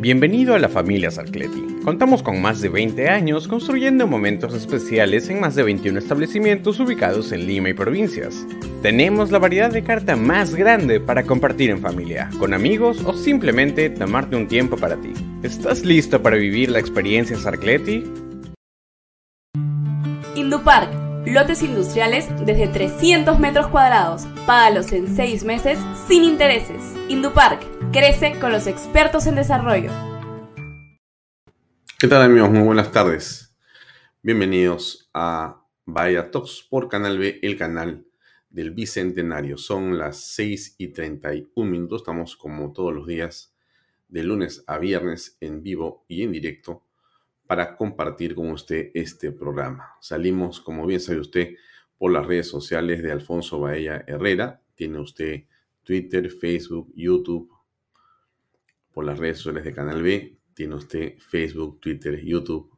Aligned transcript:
Bienvenido 0.00 0.54
a 0.54 0.58
la 0.58 0.70
familia 0.70 1.10
Sarcleti. 1.10 1.62
Contamos 1.84 2.22
con 2.22 2.40
más 2.40 2.62
de 2.62 2.70
20 2.70 3.10
años 3.10 3.46
construyendo 3.46 4.06
momentos 4.06 4.54
especiales 4.54 5.28
en 5.28 5.40
más 5.40 5.54
de 5.56 5.62
21 5.62 5.98
establecimientos 5.98 6.80
ubicados 6.80 7.32
en 7.32 7.46
Lima 7.46 7.68
y 7.68 7.74
provincias. 7.74 8.46
Tenemos 8.80 9.30
la 9.30 9.38
variedad 9.38 9.70
de 9.70 9.84
carta 9.84 10.16
más 10.16 10.54
grande 10.54 11.00
para 11.00 11.24
compartir 11.24 11.68
en 11.68 11.82
familia, 11.82 12.30
con 12.38 12.54
amigos 12.54 13.04
o 13.04 13.12
simplemente 13.12 13.90
tomarte 13.90 14.36
un 14.36 14.48
tiempo 14.48 14.78
para 14.78 14.96
ti. 14.96 15.12
¿Estás 15.42 15.84
listo 15.84 16.22
para 16.22 16.38
vivir 16.38 16.70
la 16.70 16.78
experiencia 16.78 17.36
Sarcleti? 17.36 18.02
Indupark, 20.34 20.88
lotes 21.26 21.62
industriales 21.62 22.26
desde 22.46 22.68
300 22.68 23.38
metros 23.38 23.66
cuadrados. 23.66 24.26
Págalos 24.46 24.92
en 24.92 25.14
6 25.14 25.44
meses 25.44 25.78
sin 26.08 26.24
intereses. 26.24 26.80
Indupark 27.10 27.69
Crece 27.92 28.38
con 28.38 28.52
los 28.52 28.68
expertos 28.68 29.26
en 29.26 29.34
desarrollo. 29.34 29.90
¿Qué 31.98 32.06
tal 32.06 32.22
amigos? 32.22 32.48
Muy 32.48 32.62
buenas 32.62 32.92
tardes. 32.92 33.52
Bienvenidos 34.22 35.10
a 35.12 35.64
Vaya 35.86 36.30
Talks 36.30 36.68
por 36.70 36.88
Canal 36.88 37.18
B, 37.18 37.40
el 37.42 37.56
canal 37.56 38.06
del 38.48 38.70
Bicentenario. 38.70 39.58
Son 39.58 39.98
las 39.98 40.20
6 40.20 40.76
y 40.78 40.92
31 40.92 41.68
minutos. 41.68 42.02
Estamos 42.02 42.36
como 42.36 42.72
todos 42.72 42.94
los 42.94 43.08
días, 43.08 43.56
de 44.06 44.22
lunes 44.22 44.62
a 44.68 44.78
viernes, 44.78 45.36
en 45.40 45.64
vivo 45.64 46.04
y 46.06 46.22
en 46.22 46.30
directo, 46.30 46.84
para 47.48 47.76
compartir 47.76 48.36
con 48.36 48.52
usted 48.52 48.92
este 48.94 49.32
programa. 49.32 49.96
Salimos, 50.00 50.60
como 50.60 50.86
bien 50.86 51.00
sabe 51.00 51.18
usted, 51.18 51.56
por 51.98 52.12
las 52.12 52.24
redes 52.24 52.46
sociales 52.46 53.02
de 53.02 53.10
Alfonso 53.10 53.58
Baella 53.58 54.04
Herrera. 54.06 54.62
Tiene 54.76 55.00
usted 55.00 55.42
Twitter, 55.82 56.30
Facebook, 56.30 56.92
YouTube, 56.94 57.50
por 58.92 59.04
las 59.04 59.18
redes 59.18 59.38
sociales 59.38 59.64
de 59.64 59.72
Canal 59.72 60.02
B. 60.02 60.38
Tiene 60.54 60.74
usted 60.74 61.18
Facebook, 61.18 61.80
Twitter, 61.80 62.20
YouTube. 62.24 62.76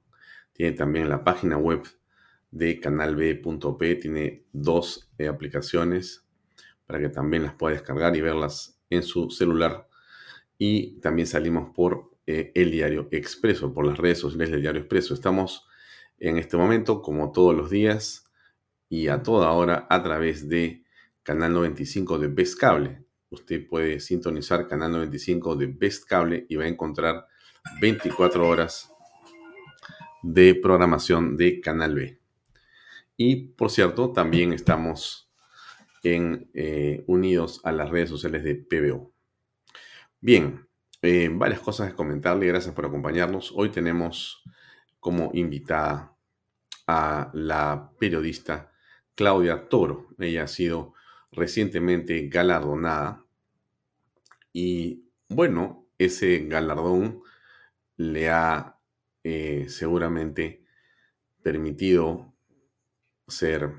Tiene 0.53 0.73
también 0.73 1.09
la 1.09 1.25
página 1.25 1.57
web 1.57 1.83
de 2.51 2.79
canalb.p. 2.81 3.95
Tiene 3.97 4.45
dos 4.53 5.11
eh, 5.19 5.29
aplicaciones 5.29 6.25
para 6.87 7.01
que 7.01 7.09
también 7.09 7.43
las 7.43 7.55
pueda 7.55 7.75
descargar 7.75 8.15
y 8.17 8.21
verlas 8.21 8.81
en 8.91 9.03
su 9.03 9.31
celular. 9.31 9.89
Y 10.59 11.01
también 11.01 11.27
salimos 11.27 11.75
por 11.75 12.11
eh, 12.27 12.53
el 12.55 12.71
diario 12.71 13.09
Expreso, 13.11 13.73
por 13.73 13.87
las 13.87 13.99
redes 13.99 14.19
sociales 14.19 14.51
del 14.51 14.61
diario 14.61 14.81
Expreso. 14.81 15.15
Estamos 15.15 15.67
en 16.19 16.39
este 16.39 16.57
momento, 16.57 17.03
como 17.03 17.33
todos 17.33 17.57
los 17.57 17.71
días 17.71 18.25
y 18.89 19.09
a 19.09 19.23
toda 19.23 19.51
hora, 19.53 19.87
a 19.89 20.03
través 20.03 20.49
de 20.49 20.85
Canal 21.23 21.55
95 21.55 22.19
de 22.19 22.29
Best 22.29 22.59
Cable 22.59 23.03
usted 23.33 23.67
puede 23.67 23.99
sintonizar 23.99 24.69
Canal 24.69 24.93
95 24.93 25.57
de 25.57 25.67
Best 25.67 26.05
Cable 26.05 26.47
y 26.49 26.57
va 26.57 26.65
a 26.65 26.69
encontrar 26.69 27.27
24 27.81 28.47
horas 28.47 28.93
de 30.23 30.55
programación 30.55 31.37
de 31.37 31.61
Canal 31.61 31.95
B. 31.95 32.21
Y 33.17 33.37
por 33.37 33.71
cierto, 33.71 34.13
también 34.13 34.53
estamos 34.53 35.31
eh, 36.05 37.05
unidos 37.07 37.61
a 37.65 37.73
las 37.73 37.91
redes 37.91 38.11
sociales 38.11 38.45
de 38.45 38.57
PBO. 38.57 39.13
Bien, 40.21 40.69
eh, 41.01 41.29
varias 41.33 41.61
cosas 41.61 41.91
que 41.91 41.97
comentarle. 41.97 42.47
Gracias 42.47 42.75
por 42.75 42.87
acompañarnos. 42.87 43.53
Hoy 43.55 43.71
tenemos 43.71 44.43
como 45.01 45.31
invitada 45.35 46.17
a 46.87 47.31
la 47.33 47.91
periodista 47.99 48.73
Claudia 49.15 49.69
Toro. 49.69 50.09
Ella 50.19 50.45
ha 50.45 50.49
sido 50.49 50.95
recientemente 51.33 52.29
galardonada 52.29 53.25
y 54.53 55.05
bueno, 55.29 55.87
ese 55.99 56.47
galardón 56.47 57.23
le 57.97 58.31
ha 58.31 58.79
eh, 59.25 59.67
seguramente 59.69 60.65
permitido 61.43 62.35
ser 63.27 63.73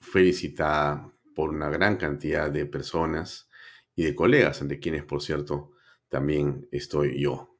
felicitada 0.00 1.12
por 1.34 1.50
una 1.50 1.68
gran 1.68 1.96
cantidad 1.96 2.50
de 2.50 2.66
personas 2.66 3.50
y 3.96 4.04
de 4.04 4.14
colegas, 4.14 4.60
entre 4.62 4.80
quienes, 4.80 5.04
por 5.04 5.22
cierto, 5.22 5.72
también 6.08 6.68
estoy 6.70 7.20
yo. 7.20 7.56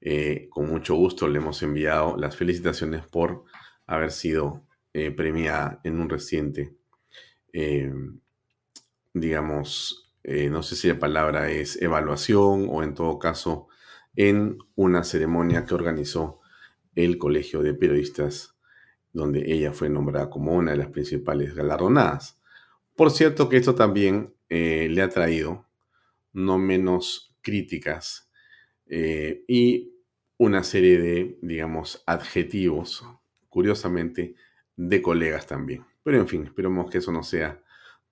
Eh, 0.00 0.48
con 0.50 0.68
mucho 0.68 0.94
gusto 0.94 1.26
le 1.26 1.38
hemos 1.38 1.62
enviado 1.62 2.16
las 2.16 2.36
felicitaciones 2.36 3.06
por 3.06 3.44
haber 3.86 4.10
sido 4.10 4.66
eh, 4.92 5.10
premiada 5.10 5.80
en 5.84 6.00
un 6.00 6.08
reciente 6.08 6.74
digamos, 9.20 10.12
eh, 10.24 10.50
no 10.50 10.62
sé 10.62 10.76
si 10.76 10.88
la 10.88 10.98
palabra 10.98 11.50
es 11.50 11.80
evaluación 11.80 12.66
o 12.70 12.82
en 12.82 12.92
todo 12.94 13.18
caso 13.18 13.68
en 14.14 14.58
una 14.74 15.04
ceremonia 15.04 15.64
que 15.64 15.74
organizó 15.74 16.40
el 16.94 17.16
Colegio 17.16 17.62
de 17.62 17.72
Periodistas, 17.72 18.56
donde 19.12 19.50
ella 19.50 19.72
fue 19.72 19.88
nombrada 19.88 20.28
como 20.28 20.52
una 20.52 20.72
de 20.72 20.76
las 20.76 20.88
principales 20.88 21.54
galardonadas. 21.54 22.38
Por 22.94 23.10
cierto 23.10 23.48
que 23.48 23.56
esto 23.56 23.74
también 23.74 24.34
eh, 24.50 24.88
le 24.90 25.00
ha 25.00 25.08
traído 25.08 25.66
no 26.34 26.58
menos 26.58 27.34
críticas 27.40 28.30
eh, 28.86 29.44
y 29.48 29.94
una 30.36 30.62
serie 30.62 30.98
de, 30.98 31.38
digamos, 31.40 32.02
adjetivos, 32.06 33.02
curiosamente, 33.48 34.34
de 34.76 35.00
colegas 35.00 35.46
también. 35.46 35.86
Pero 36.02 36.18
en 36.18 36.28
fin, 36.28 36.44
esperemos 36.44 36.90
que 36.90 36.98
eso 36.98 37.12
no 37.12 37.22
sea 37.22 37.62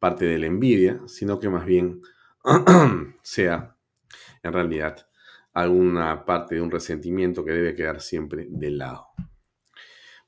parte 0.05 0.27
de 0.27 0.39
la 0.39 0.45
envidia, 0.45 1.01
sino 1.07 1.41
que 1.41 1.49
más 1.49 1.65
bien 1.65 2.03
sea 3.23 3.75
en 4.43 4.53
realidad 4.53 5.09
alguna 5.55 6.27
parte 6.27 6.57
de 6.57 6.61
un 6.61 6.71
resentimiento 6.71 7.43
que 7.43 7.53
debe 7.53 7.75
quedar 7.75 8.03
siempre 8.03 8.47
de 8.51 8.71
lado. 8.71 9.07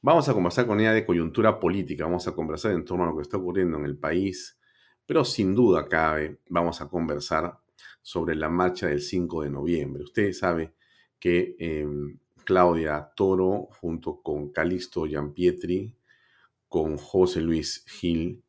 Vamos 0.01 0.31
a 0.31 0.33
conversar 0.33 0.67
con 0.67 0.81
ella 0.81 0.95
de 0.95 1.05
coyuntura 1.05 1.61
política, 1.61 2.07
vamos 2.07 2.27
a 2.27 2.33
conversar 2.33 2.73
en 2.73 2.87
torno 2.87 3.05
a 3.05 3.09
lo 3.09 3.17
que 3.17 3.21
está 3.21 3.37
ocurriendo 3.37 3.77
en 3.77 3.85
el 3.85 3.99
país, 3.99 4.59
pero 5.05 5.27
sin 5.27 5.55
duda 5.55 5.87
cabe, 5.87 6.41
vamos 6.49 6.81
a 6.81 6.89
conversar 6.89 7.59
sobre 8.01 8.35
la 8.35 8.49
marcha 8.49 8.87
del 8.87 9.03
5 9.03 9.43
de 9.43 9.51
noviembre. 9.51 10.05
Usted 10.05 10.33
sabe 10.33 10.73
que 11.19 11.55
em, 11.59 12.19
Claudia 12.47 13.11
Toro, 13.15 13.69
junto 13.79 14.23
con 14.23 14.51
Calisto 14.53 15.05
Giampietri, 15.05 15.95
con 16.67 16.97
José 16.97 17.43
Luis 17.43 17.85
Gil 17.87 18.43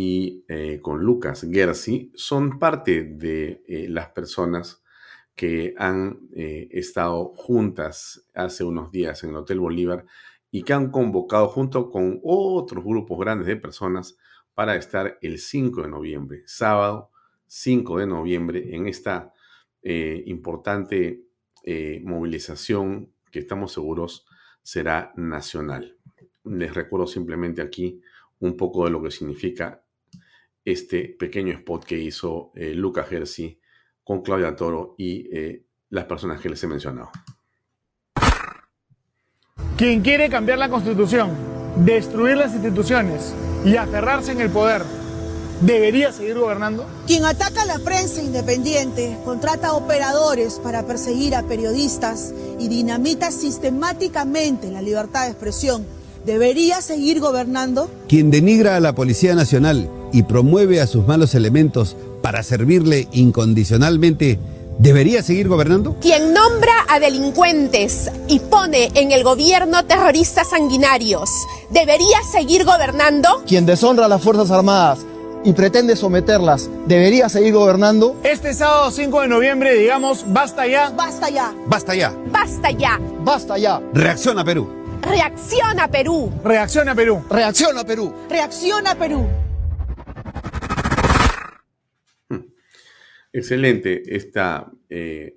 y 0.00 0.44
eh, 0.46 0.78
con 0.80 1.00
Lucas 1.00 1.44
Gersi 1.50 2.12
son 2.14 2.60
parte 2.60 3.02
de 3.02 3.64
eh, 3.66 3.88
las 3.88 4.10
personas 4.10 4.84
que 5.34 5.74
han 5.76 6.20
eh, 6.36 6.68
estado 6.70 7.32
juntas 7.34 8.24
hace 8.32 8.62
unos 8.62 8.92
días 8.92 9.24
en 9.24 9.30
el 9.30 9.36
Hotel 9.38 9.58
Bolívar 9.58 10.06
y 10.52 10.62
que 10.62 10.72
han 10.72 10.92
convocado 10.92 11.48
junto 11.48 11.90
con 11.90 12.20
otros 12.22 12.84
grupos 12.84 13.18
grandes 13.18 13.48
de 13.48 13.56
personas 13.56 14.16
para 14.54 14.76
estar 14.76 15.18
el 15.20 15.40
5 15.40 15.82
de 15.82 15.88
noviembre, 15.88 16.42
sábado 16.46 17.10
5 17.48 17.98
de 17.98 18.06
noviembre, 18.06 18.76
en 18.76 18.86
esta 18.86 19.34
importante 19.82 21.24
movilización 22.04 23.12
que 23.32 23.40
estamos 23.40 23.72
seguros 23.72 24.26
será 24.62 25.12
nacional. 25.16 25.96
Les 26.44 26.72
recuerdo 26.72 27.08
simplemente 27.08 27.62
aquí 27.62 28.00
un 28.38 28.56
poco 28.56 28.84
de 28.84 28.90
lo 28.90 29.02
que 29.02 29.10
significa 29.10 29.82
este 30.72 31.16
pequeño 31.18 31.54
spot 31.54 31.84
que 31.84 31.98
hizo 31.98 32.52
eh, 32.54 32.74
Lucas 32.74 33.08
Gersi 33.08 33.58
con 34.04 34.22
Claudia 34.22 34.54
Toro 34.54 34.94
y 34.98 35.28
eh, 35.34 35.64
las 35.90 36.04
personas 36.04 36.40
que 36.40 36.50
les 36.50 36.62
he 36.62 36.66
mencionado. 36.66 37.10
Quien 39.76 40.02
quiere 40.02 40.28
cambiar 40.28 40.58
la 40.58 40.68
constitución, 40.68 41.30
destruir 41.76 42.36
las 42.36 42.52
instituciones 42.52 43.32
y 43.64 43.76
aferrarse 43.76 44.32
en 44.32 44.40
el 44.40 44.50
poder, 44.50 44.82
¿debería 45.62 46.12
seguir 46.12 46.38
gobernando? 46.38 46.86
Quien 47.06 47.24
ataca 47.24 47.62
a 47.62 47.66
la 47.66 47.78
prensa 47.78 48.22
independiente, 48.22 49.16
contrata 49.24 49.72
operadores 49.72 50.58
para 50.58 50.86
perseguir 50.86 51.34
a 51.34 51.44
periodistas 51.44 52.34
y 52.58 52.68
dinamita 52.68 53.30
sistemáticamente 53.30 54.70
la 54.70 54.82
libertad 54.82 55.24
de 55.24 55.30
expresión, 55.30 55.86
¿debería 56.26 56.82
seguir 56.82 57.20
gobernando? 57.20 57.90
Quien 58.08 58.30
denigra 58.30 58.76
a 58.76 58.80
la 58.80 58.94
Policía 58.94 59.34
Nacional 59.34 59.88
y 60.12 60.22
promueve 60.24 60.80
a 60.80 60.86
sus 60.86 61.06
malos 61.06 61.34
elementos 61.34 61.96
para 62.22 62.42
servirle 62.42 63.08
incondicionalmente, 63.12 64.38
¿debería 64.78 65.22
seguir 65.22 65.48
gobernando? 65.48 65.96
Quien 66.00 66.32
nombra 66.32 66.72
a 66.88 67.00
delincuentes 67.00 68.10
y 68.28 68.40
pone 68.40 68.90
en 68.94 69.12
el 69.12 69.24
gobierno 69.24 69.84
terroristas 69.84 70.50
sanguinarios, 70.50 71.30
¿debería 71.70 72.18
seguir 72.30 72.64
gobernando? 72.64 73.42
Quien 73.46 73.66
deshonra 73.66 74.06
a 74.06 74.08
las 74.08 74.22
Fuerzas 74.22 74.50
Armadas 74.50 75.00
y 75.44 75.52
pretende 75.52 75.96
someterlas, 75.96 76.68
¿debería 76.86 77.28
seguir 77.28 77.54
gobernando? 77.54 78.16
Este 78.24 78.54
sábado 78.54 78.90
5 78.90 79.22
de 79.22 79.28
noviembre, 79.28 79.74
digamos, 79.74 80.24
basta 80.26 80.66
ya. 80.66 80.90
Basta 80.90 81.30
ya. 81.30 81.54
Basta 81.66 81.94
ya. 81.94 82.12
Basta 82.32 82.70
ya. 82.70 83.00
Basta 83.24 83.58
ya. 83.58 83.80
Reacciona 83.92 84.44
Perú. 84.44 84.68
Reacciona 85.02 85.88
Perú. 85.88 86.32
Reacciona 86.44 86.94
Perú. 86.94 87.22
Reacciona 87.30 87.84
Perú. 87.84 88.12
Reacciona 88.28 88.94
Perú. 88.96 89.47
Excelente 93.32 94.02
esta, 94.16 94.72
eh, 94.88 95.36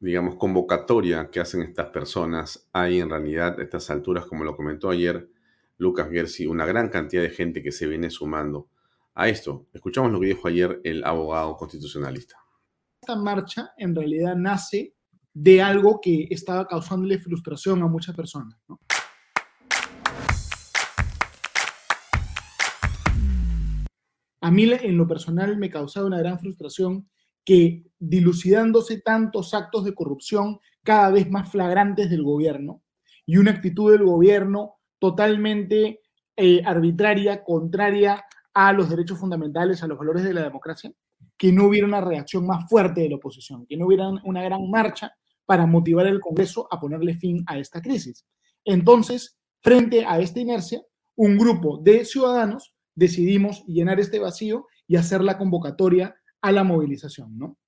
digamos, 0.00 0.36
convocatoria 0.36 1.30
que 1.30 1.40
hacen 1.40 1.62
estas 1.62 1.88
personas. 1.90 2.68
Hay 2.72 3.00
en 3.00 3.10
realidad 3.10 3.58
a 3.58 3.62
estas 3.62 3.90
alturas, 3.90 4.26
como 4.26 4.44
lo 4.44 4.56
comentó 4.56 4.90
ayer 4.90 5.28
Lucas 5.78 6.08
Gersi, 6.10 6.46
una 6.46 6.66
gran 6.66 6.88
cantidad 6.88 7.22
de 7.22 7.30
gente 7.30 7.62
que 7.62 7.72
se 7.72 7.86
viene 7.86 8.10
sumando 8.10 8.68
a 9.14 9.28
esto. 9.28 9.66
Escuchamos 9.72 10.10
lo 10.10 10.20
que 10.20 10.26
dijo 10.26 10.48
ayer 10.48 10.80
el 10.84 11.04
abogado 11.04 11.56
constitucionalista. 11.56 12.36
Esta 13.00 13.16
marcha 13.16 13.72
en 13.76 13.94
realidad 13.94 14.34
nace 14.36 14.94
de 15.32 15.62
algo 15.62 16.00
que 16.00 16.28
estaba 16.30 16.66
causándole 16.66 17.18
frustración 17.18 17.82
a 17.82 17.88
muchas 17.88 18.14
personas. 18.14 18.58
¿no? 18.68 18.80
A 24.44 24.50
mí 24.50 24.64
en 24.70 24.98
lo 24.98 25.08
personal 25.08 25.56
me 25.56 25.70
causaba 25.70 26.06
una 26.06 26.18
gran 26.18 26.38
frustración 26.38 27.08
que 27.46 27.86
dilucidándose 27.98 29.00
tantos 29.00 29.54
actos 29.54 29.86
de 29.86 29.94
corrupción 29.94 30.58
cada 30.82 31.10
vez 31.10 31.30
más 31.30 31.50
flagrantes 31.50 32.10
del 32.10 32.22
gobierno 32.22 32.82
y 33.24 33.38
una 33.38 33.52
actitud 33.52 33.90
del 33.90 34.04
gobierno 34.04 34.74
totalmente 34.98 36.02
eh, 36.36 36.62
arbitraria, 36.62 37.42
contraria 37.42 38.22
a 38.52 38.74
los 38.74 38.90
derechos 38.90 39.18
fundamentales, 39.18 39.82
a 39.82 39.86
los 39.86 39.96
valores 39.96 40.24
de 40.24 40.34
la 40.34 40.42
democracia, 40.42 40.92
que 41.38 41.50
no 41.50 41.64
hubiera 41.64 41.86
una 41.86 42.02
reacción 42.02 42.46
más 42.46 42.68
fuerte 42.68 43.00
de 43.00 43.08
la 43.08 43.16
oposición, 43.16 43.64
que 43.66 43.78
no 43.78 43.86
hubiera 43.86 44.10
una 44.24 44.42
gran 44.42 44.68
marcha 44.68 45.16
para 45.46 45.64
motivar 45.64 46.06
al 46.06 46.20
Congreso 46.20 46.68
a 46.70 46.78
ponerle 46.78 47.14
fin 47.14 47.42
a 47.46 47.56
esta 47.56 47.80
crisis. 47.80 48.26
Entonces, 48.62 49.38
frente 49.62 50.04
a 50.04 50.20
esta 50.20 50.38
inercia, 50.38 50.82
un 51.16 51.38
grupo 51.38 51.78
de 51.78 52.04
ciudadanos 52.04 52.73
decidimos 52.94 53.64
llenar 53.66 54.00
este 54.00 54.18
vacío 54.18 54.66
y 54.86 54.96
hacer 54.96 55.22
la 55.22 55.38
convocatoria 55.38 56.16
a 56.40 56.52
la 56.52 56.64
movilización, 56.64 57.38
¿no? 57.38 57.58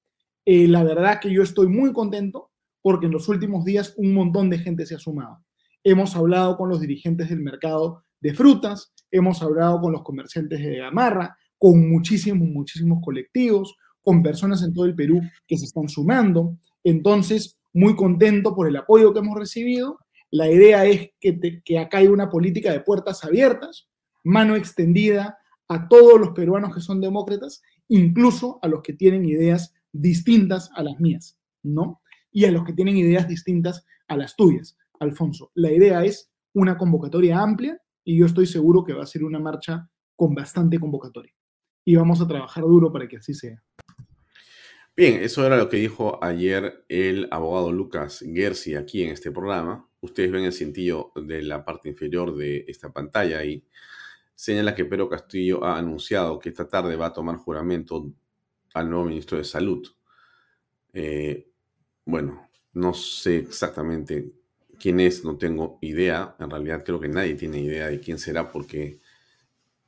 Eh, 0.44 0.68
la 0.68 0.84
verdad 0.84 1.18
que 1.20 1.32
yo 1.32 1.42
estoy 1.42 1.66
muy 1.66 1.92
contento 1.92 2.50
porque 2.80 3.06
en 3.06 3.12
los 3.12 3.28
últimos 3.28 3.64
días 3.64 3.94
un 3.96 4.14
montón 4.14 4.48
de 4.48 4.58
gente 4.58 4.86
se 4.86 4.94
ha 4.94 4.98
sumado. 4.98 5.44
Hemos 5.82 6.14
hablado 6.14 6.56
con 6.56 6.68
los 6.68 6.80
dirigentes 6.80 7.28
del 7.28 7.40
mercado 7.40 8.04
de 8.20 8.32
frutas, 8.32 8.92
hemos 9.10 9.42
hablado 9.42 9.80
con 9.80 9.92
los 9.92 10.02
comerciantes 10.02 10.60
de 10.60 10.76
Gamarra, 10.76 11.36
con 11.58 11.90
muchísimos, 11.90 12.48
muchísimos 12.48 13.00
colectivos, 13.02 13.76
con 14.02 14.22
personas 14.22 14.62
en 14.62 14.72
todo 14.72 14.84
el 14.84 14.94
Perú 14.94 15.20
que 15.48 15.58
se 15.58 15.64
están 15.64 15.88
sumando. 15.88 16.58
Entonces, 16.84 17.58
muy 17.72 17.96
contento 17.96 18.54
por 18.54 18.68
el 18.68 18.76
apoyo 18.76 19.12
que 19.12 19.18
hemos 19.18 19.36
recibido. 19.36 19.98
La 20.30 20.48
idea 20.50 20.84
es 20.84 21.10
que, 21.18 21.60
que 21.64 21.78
acá 21.78 21.98
hay 21.98 22.06
una 22.06 22.30
política 22.30 22.70
de 22.70 22.80
puertas 22.80 23.24
abiertas, 23.24 23.88
mano 24.26 24.56
extendida 24.56 25.38
a 25.68 25.88
todos 25.88 26.18
los 26.20 26.30
peruanos 26.30 26.74
que 26.74 26.80
son 26.80 27.00
demócratas, 27.00 27.62
incluso 27.88 28.58
a 28.62 28.68
los 28.68 28.82
que 28.82 28.92
tienen 28.92 29.24
ideas 29.24 29.72
distintas 29.92 30.70
a 30.74 30.82
las 30.82 30.98
mías, 31.00 31.38
¿no? 31.62 32.02
Y 32.30 32.44
a 32.44 32.50
los 32.50 32.64
que 32.64 32.72
tienen 32.72 32.96
ideas 32.96 33.28
distintas 33.28 33.86
a 34.08 34.16
las 34.16 34.36
tuyas, 34.36 34.76
Alfonso. 35.00 35.52
La 35.54 35.70
idea 35.72 36.04
es 36.04 36.30
una 36.54 36.76
convocatoria 36.76 37.40
amplia 37.40 37.80
y 38.04 38.18
yo 38.18 38.26
estoy 38.26 38.46
seguro 38.46 38.84
que 38.84 38.92
va 38.92 39.04
a 39.04 39.06
ser 39.06 39.24
una 39.24 39.38
marcha 39.38 39.88
con 40.16 40.34
bastante 40.34 40.78
convocatoria. 40.78 41.32
Y 41.84 41.94
vamos 41.94 42.20
a 42.20 42.26
trabajar 42.26 42.64
duro 42.64 42.92
para 42.92 43.06
que 43.06 43.18
así 43.18 43.32
sea. 43.32 43.62
Bien, 44.96 45.22
eso 45.22 45.46
era 45.46 45.56
lo 45.56 45.68
que 45.68 45.76
dijo 45.76 46.18
ayer 46.24 46.84
el 46.88 47.28
abogado 47.30 47.70
Lucas 47.70 48.24
Gersi 48.26 48.74
aquí 48.74 49.02
en 49.02 49.10
este 49.10 49.30
programa. 49.30 49.88
Ustedes 50.00 50.32
ven 50.32 50.44
el 50.44 50.52
cintillo 50.52 51.12
de 51.14 51.42
la 51.42 51.64
parte 51.64 51.88
inferior 51.88 52.34
de 52.34 52.64
esta 52.66 52.92
pantalla 52.92 53.44
y 53.44 53.62
señala 54.36 54.74
que 54.74 54.84
Pedro 54.84 55.08
Castillo 55.08 55.64
ha 55.64 55.78
anunciado 55.78 56.38
que 56.38 56.50
esta 56.50 56.68
tarde 56.68 56.94
va 56.94 57.06
a 57.06 57.12
tomar 57.12 57.36
juramento 57.36 58.12
al 58.74 58.90
nuevo 58.90 59.06
ministro 59.06 59.38
de 59.38 59.44
Salud. 59.44 59.88
Eh, 60.92 61.50
bueno, 62.04 62.48
no 62.74 62.92
sé 62.92 63.38
exactamente 63.38 64.32
quién 64.78 65.00
es, 65.00 65.24
no 65.24 65.38
tengo 65.38 65.78
idea. 65.80 66.36
En 66.38 66.50
realidad 66.50 66.84
creo 66.84 67.00
que 67.00 67.08
nadie 67.08 67.34
tiene 67.34 67.60
idea 67.60 67.88
de 67.88 67.98
quién 67.98 68.18
será 68.18 68.52
porque 68.52 69.00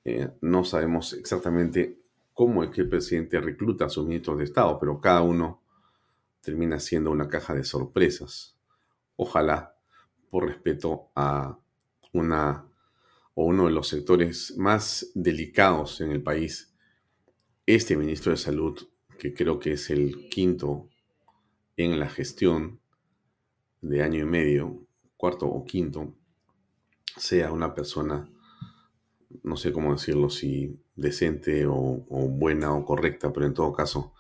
eh, 0.05 0.31
no 0.41 0.65
sabemos 0.65 1.13
exactamente 1.13 2.01
cómo 2.33 2.65
es 2.65 2.71
que 2.71 2.81
el 2.81 2.89
presidente 2.89 3.41
recluta 3.41 3.85
a 3.85 3.91
sus 3.91 4.07
ministros 4.07 4.39
de 4.39 4.45
Estado, 4.45 4.79
pero 4.79 5.01
cada 5.01 5.21
uno 5.21 5.63
termina 6.41 6.81
siendo 6.81 7.11
una 7.11 7.29
caja 7.29 7.55
de 7.55 7.65
sorpresas. 7.65 8.57
Ojalá, 9.17 9.77
por 10.31 10.47
respeto 10.47 11.11
a 11.15 11.59
una 12.13 12.68
o 13.41 13.45
uno 13.45 13.67
de 13.67 13.71
los 13.71 13.87
sectores 13.87 14.57
más 14.57 15.13
delicados 15.15 16.01
en 16.01 16.11
el 16.11 16.21
país, 16.21 16.75
este 17.67 17.97
ministro 17.97 18.33
de 18.33 18.37
Salud, 18.37 18.77
que 19.17 19.33
creo 19.33 19.61
que 19.61 19.75
es 19.75 19.91
el 19.91 20.29
quinto 20.29 20.89
en 21.77 22.01
la 22.01 22.09
gestión 22.09 22.81
de 23.81 24.03
año 24.03 24.23
y 24.23 24.25
medio, 24.25 24.85
cuarto 25.17 25.47
o 25.47 25.65
quinto, 25.65 26.17
sea 27.17 27.53
una 27.53 27.77
persona, 27.77 28.29
no 29.45 29.57
sé 29.57 29.73
cómo 29.73 29.93
decirlo, 29.93 30.31
si 30.31 30.77
decente 30.97 31.65
o, 31.65 31.77
o 32.09 32.29
buena 32.29 32.75
o 32.75 32.85
correcta, 32.85 33.33
pero 33.33 33.47
en 33.47 33.55
todo 33.55 33.73
caso, 33.73 34.15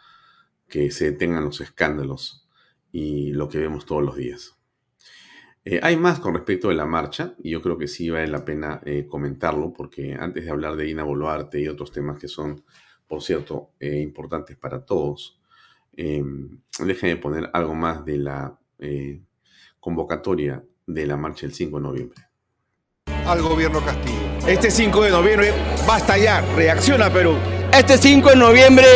que 0.68 0.92
se 0.92 1.10
detengan 1.10 1.44
los 1.44 1.60
escándalos 1.60 2.48
y 2.92 3.32
lo 3.32 3.48
que 3.48 3.58
vemos 3.58 3.84
todos 3.84 4.04
los 4.04 4.14
días. 4.14 4.57
Eh, 5.64 5.80
hay 5.82 5.96
más 5.96 6.18
con 6.18 6.34
respecto 6.34 6.68
de 6.68 6.74
la 6.74 6.86
marcha 6.86 7.34
y 7.42 7.50
yo 7.50 7.60
creo 7.60 7.76
que 7.76 7.88
sí 7.88 8.08
vale 8.08 8.28
la 8.28 8.44
pena 8.44 8.80
eh, 8.84 9.06
comentarlo 9.06 9.72
porque 9.72 10.14
antes 10.14 10.44
de 10.44 10.50
hablar 10.50 10.76
de 10.76 10.84
Dina 10.84 11.04
Boluarte 11.04 11.60
y 11.60 11.68
otros 11.68 11.92
temas 11.92 12.18
que 12.18 12.28
son, 12.28 12.64
por 13.06 13.22
cierto, 13.22 13.70
eh, 13.78 14.00
importantes 14.00 14.56
para 14.56 14.84
todos, 14.84 15.40
déjenme 15.94 17.16
poner 17.16 17.50
algo 17.52 17.74
más 17.74 18.04
de 18.04 18.18
la 18.18 18.56
convocatoria 19.80 20.62
de 20.86 21.06
la 21.06 21.16
marcha 21.16 21.40
del 21.40 21.52
5 21.52 21.76
de 21.76 21.82
noviembre. 21.82 22.22
Al 23.26 23.42
gobierno 23.42 23.84
Castillo. 23.84 24.46
Este 24.46 24.70
5 24.70 25.02
de 25.02 25.10
noviembre, 25.10 25.52
basta 25.88 26.16
ya, 26.16 26.40
reacciona 26.54 27.12
Perú. 27.12 27.34
Este 27.72 27.98
5 27.98 28.30
de 28.30 28.36
noviembre, 28.36 28.86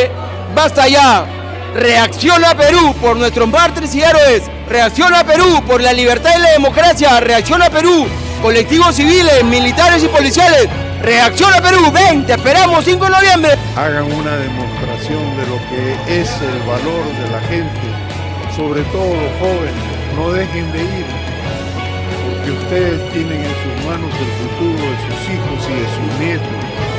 basta 0.54 0.88
ya, 0.88 1.41
Reacciona 1.74 2.54
Perú 2.54 2.94
por 3.00 3.16
nuestros 3.16 3.48
mártires 3.48 3.94
y 3.94 4.02
héroes. 4.02 4.42
Reacciona 4.68 5.24
Perú 5.24 5.62
por 5.66 5.80
la 5.80 5.92
libertad 5.92 6.30
y 6.36 6.42
la 6.42 6.50
democracia. 6.52 7.18
Reacciona 7.20 7.70
Perú. 7.70 8.06
Colectivos 8.42 8.94
civiles, 8.94 9.42
militares 9.44 10.04
y 10.04 10.08
policiales. 10.08 10.68
Reacciona 11.00 11.62
Perú. 11.62 11.90
Ven, 11.90 12.26
te 12.26 12.34
esperamos 12.34 12.84
5 12.84 13.04
de 13.04 13.10
noviembre. 13.10 13.52
Hagan 13.74 14.04
una 14.12 14.36
demostración 14.36 15.36
de 15.36 15.46
lo 15.46 15.56
que 15.70 16.20
es 16.20 16.30
el 16.42 16.58
valor 16.68 17.04
de 17.06 17.30
la 17.30 17.40
gente, 17.48 17.80
sobre 18.54 18.82
todo 18.84 19.06
los 19.06 19.32
jóvenes. 19.40 19.82
No 20.14 20.30
dejen 20.30 20.70
de 20.72 20.82
ir, 20.82 21.06
porque 22.26 22.50
ustedes 22.50 23.12
tienen 23.12 23.40
en 23.40 23.50
sus 23.50 23.86
manos 23.86 24.10
el 24.20 24.46
futuro 24.46 24.90
de 24.90 24.96
sus 25.08 25.32
hijos 25.32 25.70
y 25.70 25.74
de 25.80 25.86
sus 25.88 26.20
nietos 26.20 26.91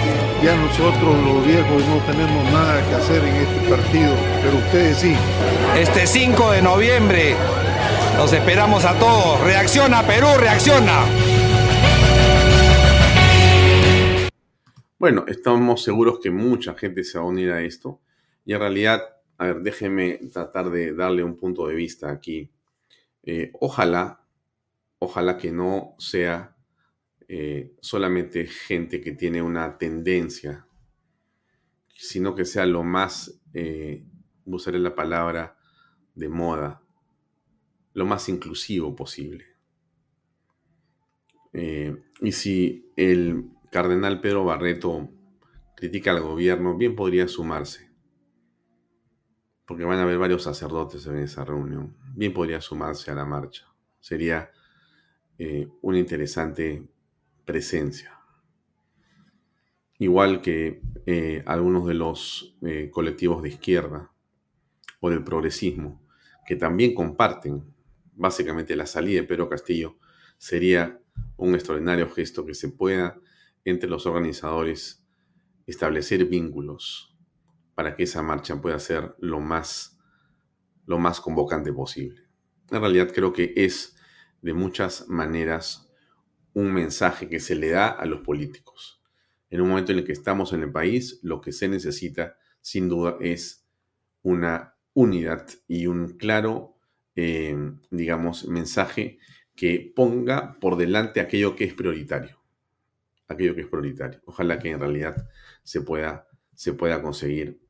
ya 0.44 0.58
nosotros 0.58 1.24
los 1.24 1.48
viejos 1.48 1.88
no 1.88 2.00
tenemos 2.00 2.52
nada 2.52 2.86
que 2.90 2.96
hacer 2.96 3.24
en 3.24 3.36
este 3.36 3.70
partido, 3.70 4.14
pero 4.42 4.58
ustedes 4.58 4.98
sí. 4.98 5.16
Este 5.78 6.06
5 6.06 6.52
de 6.52 6.62
noviembre 6.62 7.36
los 8.18 8.34
esperamos 8.34 8.84
a 8.84 9.00
todos. 9.00 9.40
Reacciona 9.42 10.06
Perú, 10.06 10.28
reacciona. 10.38 11.06
Bueno, 15.00 15.24
estamos 15.28 15.82
seguros 15.82 16.20
que 16.20 16.30
mucha 16.30 16.74
gente 16.74 17.06
se 17.06 17.18
va 17.18 17.24
a 17.24 17.28
unir 17.28 17.52
a 17.52 17.62
esto 17.62 18.02
y 18.46 18.52
en 18.52 18.60
realidad, 18.60 19.02
a 19.38 19.46
ver, 19.46 19.62
déjeme 19.62 20.20
tratar 20.32 20.70
de 20.70 20.94
darle 20.94 21.24
un 21.24 21.38
punto 21.38 21.68
de 21.68 21.76
vista 21.76 22.12
aquí. 22.12 22.52
Eh, 23.24 23.52
ojalá, 23.62 24.20
ojalá 25.00 25.38
que 25.38 25.54
no 25.54 25.96
sea 26.00 26.53
eh, 27.28 27.76
solamente 27.82 28.48
gente 28.48 29.02
que 29.02 29.12
tiene 29.12 29.42
una 29.42 29.78
tendencia, 29.78 30.68
sino 31.96 32.36
que 32.36 32.46
sea 32.46 32.66
lo 32.66 32.84
más, 32.84 33.42
eh, 33.54 34.06
usaré 34.46 34.80
la 34.80 34.96
palabra 34.96 35.58
de 36.16 36.30
moda, 36.30 36.82
lo 37.94 38.06
más 38.06 38.30
inclusivo 38.30 38.96
posible. 38.96 39.46
Eh, 41.54 41.96
y 42.22 42.32
si 42.32 42.92
el 42.96 43.52
cardenal 43.72 44.22
Pedro 44.22 44.44
Barreto 44.44 45.10
critica 45.76 46.12
al 46.12 46.22
gobierno, 46.22 46.78
bien 46.78 46.96
podría 46.96 47.28
sumarse. 47.28 47.92
Porque 49.66 49.86
van 49.86 50.00
a 50.00 50.04
haber 50.04 50.18
varios 50.18 50.44
sacerdotes 50.44 51.06
en 51.08 51.18
esa 51.18 51.46
reunión. 51.46 51.96
Bien 52.16 52.34
podría 52.34 52.60
sumarse 52.60 53.12
a 53.12 53.16
la 53.16 53.26
marcha. 53.26 53.66
Sería 54.00 54.52
eh, 55.38 55.68
una 55.82 56.00
interesante 56.00 56.88
presencia. 57.46 58.20
Igual 60.00 60.42
que 60.42 60.82
eh, 61.06 61.44
algunos 61.46 61.86
de 61.88 61.94
los 61.94 62.58
colectivos 62.92 63.44
de 63.44 63.50
izquierda 63.50 64.12
o 65.00 65.10
del 65.10 65.24
progresismo, 65.24 66.02
que 66.46 66.56
también 66.56 66.94
comparten 66.94 67.64
básicamente 68.14 68.76
la 68.76 68.86
salida 68.86 69.22
de 69.22 69.28
Pedro 69.28 69.50
Castillo, 69.50 69.98
sería 70.38 71.00
un 71.38 71.56
extraordinario 71.56 72.10
gesto 72.10 72.46
que 72.46 72.54
se 72.54 72.70
pueda 72.70 73.20
entre 73.66 73.90
los 73.90 74.06
organizadores 74.06 75.06
establecer 75.66 76.26
vínculos 76.26 77.16
para 77.76 77.96
que 77.96 78.04
esa 78.04 78.22
marcha 78.22 78.62
pueda 78.62 78.80
ser 78.80 79.16
lo 79.20 79.40
más, 79.40 80.00
lo 80.86 81.00
más 81.00 81.22
convocante 81.22 81.72
posible. 81.72 82.22
En 82.72 82.82
realidad 82.82 83.12
creo 83.14 83.34
que 83.34 83.54
es 83.56 83.96
de 84.42 84.54
muchas 84.54 85.08
maneras 85.08 85.83
un 86.54 86.74
mensaje 86.74 87.28
que 87.28 87.40
se 87.40 87.56
le 87.56 87.70
da 87.70 87.88
a 87.88 88.06
los 88.06 88.22
políticos. 88.22 89.02
En 89.50 89.62
un 89.62 89.70
momento 89.70 89.92
en 89.92 90.00
el 90.00 90.06
que 90.06 90.12
estamos 90.12 90.54
en 90.54 90.64
el 90.64 90.72
país, 90.72 91.20
lo 91.24 91.42
que 91.42 91.52
se 91.52 91.68
necesita 91.68 92.38
sin 92.62 92.90
duda 92.90 93.18
es 93.20 93.66
una 94.22 94.76
unidad 94.94 95.48
y 95.68 95.88
un 95.88 96.18
claro, 96.18 96.78
eh, 97.16 97.56
digamos, 97.92 98.48
mensaje 98.48 99.20
que 99.56 99.94
ponga 99.96 100.58
por 100.60 100.78
delante 100.78 101.20
aquello 101.20 101.56
que 101.56 101.66
es 101.66 101.74
prioritario. 101.74 102.40
Aquello 103.28 103.56
que 103.56 103.62
es 103.62 103.68
prioritario. 103.68 104.22
Ojalá 104.26 104.60
que 104.60 104.72
en 104.72 104.80
realidad 104.80 105.30
se 105.64 105.82
pueda, 105.82 106.28
se 106.56 106.74
pueda 106.74 107.02
conseguir 107.02 107.62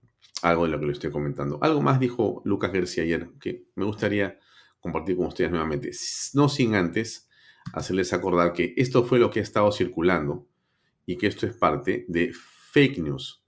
algo 0.42 0.66
de 0.66 0.72
lo 0.72 0.80
que 0.80 0.86
le 0.86 0.92
estoy 0.94 1.12
comentando. 1.12 1.60
Algo 1.62 1.82
más 1.82 2.00
dijo 2.00 2.42
Lucas 2.46 2.72
García 2.72 3.04
ayer 3.04 3.30
que 3.40 3.66
me 3.76 3.86
gustaría 3.86 4.40
compartir 4.80 5.16
con 5.16 5.28
ustedes 5.28 5.52
nuevamente. 5.52 5.92
No 6.34 6.50
sin 6.50 6.76
antes 6.76 7.30
hacerles 7.72 8.14
acordar 8.14 8.54
que 8.54 8.74
esto 8.78 9.04
fue 9.04 9.20
lo 9.20 9.32
que 9.32 9.40
ha 9.40 9.44
estado 9.44 9.72
circulando 9.72 10.48
y 11.06 11.18
que 11.18 11.28
esto 11.28 11.46
es 11.46 11.56
parte 11.56 12.06
de 12.08 12.34
fake 12.34 13.00
news. 13.00 13.44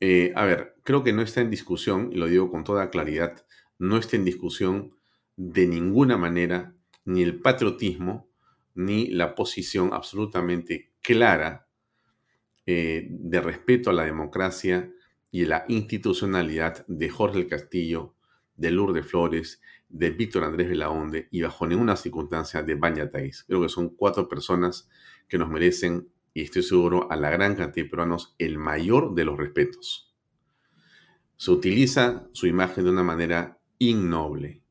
Eh, 0.00 0.32
a 0.34 0.44
ver, 0.44 0.76
creo 0.82 1.02
que 1.02 1.12
no 1.12 1.22
está 1.22 1.40
en 1.40 1.50
discusión, 1.50 2.10
y 2.12 2.16
lo 2.16 2.26
digo 2.26 2.50
con 2.50 2.64
toda 2.64 2.90
claridad, 2.90 3.46
no 3.78 3.96
está 3.96 4.16
en 4.16 4.24
discusión 4.24 4.94
de 5.36 5.66
ninguna 5.66 6.16
manera 6.16 6.74
ni 7.04 7.22
el 7.22 7.40
patriotismo, 7.40 8.28
ni 8.74 9.08
la 9.08 9.34
posición 9.34 9.92
absolutamente 9.92 10.92
clara 11.00 11.66
eh, 12.66 13.06
de 13.08 13.40
respeto 13.40 13.90
a 13.90 13.94
la 13.94 14.04
democracia 14.04 14.92
y 15.30 15.44
la 15.44 15.64
institucionalidad 15.68 16.84
de 16.86 17.08
Jorge 17.08 17.38
el 17.38 17.48
Castillo, 17.48 18.14
de 18.56 18.70
Lourdes 18.70 19.06
Flores, 19.06 19.60
de 19.88 20.10
Víctor 20.10 20.44
Andrés 20.44 20.68
Belaonde 20.68 21.28
y 21.30 21.42
bajo 21.42 21.66
ninguna 21.66 21.96
circunstancia 21.96 22.62
de 22.62 22.74
Baña 22.74 23.10
Creo 23.10 23.62
que 23.62 23.68
son 23.68 23.90
cuatro 23.90 24.28
personas 24.28 24.88
que 25.28 25.38
nos 25.38 25.48
merecen, 25.48 26.08
y 26.34 26.42
estoy 26.42 26.62
seguro, 26.62 27.10
a 27.10 27.16
la 27.16 27.30
gran 27.30 27.54
cantidad 27.54 27.84
de 27.84 27.90
peruanos, 27.90 28.34
el 28.38 28.58
mayor 28.58 29.14
de 29.14 29.24
los 29.24 29.38
respetos. 29.38 30.14
Se 31.36 31.50
utiliza 31.50 32.28
su 32.32 32.46
imagen 32.46 32.84
de 32.84 32.90
una 32.90 33.02
manera 33.02 33.58
innoble, 33.78 34.62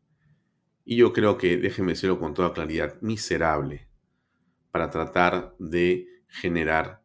y 0.84 0.98
yo 0.98 1.12
creo 1.14 1.38
que, 1.38 1.58
déjenme 1.58 1.94
decirlo 1.94 2.20
con 2.20 2.34
toda 2.34 2.54
claridad, 2.54 3.02
miserable 3.02 3.88
para 4.72 4.90
tratar 4.90 5.56
de 5.58 6.08
generar 6.28 7.02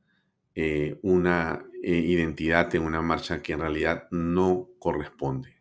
eh, 0.55 0.99
una 1.03 1.65
eh, 1.83 1.97
identidad 1.97 2.75
en 2.75 2.83
una 2.83 3.01
marcha 3.01 3.41
que 3.41 3.55
en 3.55 3.61
realidad 3.61 4.09
no 4.11 4.69
corresponde. 4.79 5.60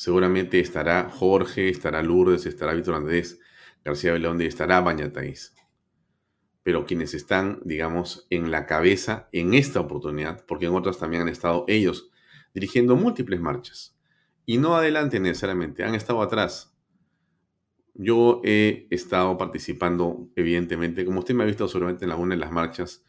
Seguramente 0.00 0.60
estará 0.60 1.10
Jorge, 1.10 1.68
estará 1.68 2.02
Lourdes, 2.02 2.46
estará 2.46 2.72
Víctor 2.72 2.94
Andrés, 2.94 3.38
García 3.84 4.14
Belonde, 4.14 4.46
estará 4.46 4.80
Bañataís. 4.80 5.54
Pero 6.62 6.86
quienes 6.86 7.12
están, 7.12 7.60
digamos, 7.66 8.26
en 8.30 8.50
la 8.50 8.64
cabeza 8.64 9.28
en 9.30 9.52
esta 9.52 9.78
oportunidad, 9.78 10.46
porque 10.46 10.64
en 10.64 10.74
otras 10.74 10.96
también 10.96 11.20
han 11.20 11.28
estado 11.28 11.66
ellos 11.68 12.10
dirigiendo 12.54 12.96
múltiples 12.96 13.42
marchas, 13.42 13.94
y 14.46 14.56
no 14.56 14.74
adelante 14.74 15.20
necesariamente, 15.20 15.84
han 15.84 15.94
estado 15.94 16.22
atrás. 16.22 16.74
Yo 17.92 18.40
he 18.42 18.86
estado 18.88 19.36
participando, 19.36 20.30
evidentemente, 20.34 21.04
como 21.04 21.18
usted 21.18 21.34
me 21.34 21.42
ha 21.42 21.46
visto 21.46 21.68
solamente 21.68 22.06
en 22.06 22.08
la 22.08 22.16
una 22.16 22.34
de 22.34 22.40
las 22.40 22.52
marchas, 22.52 23.04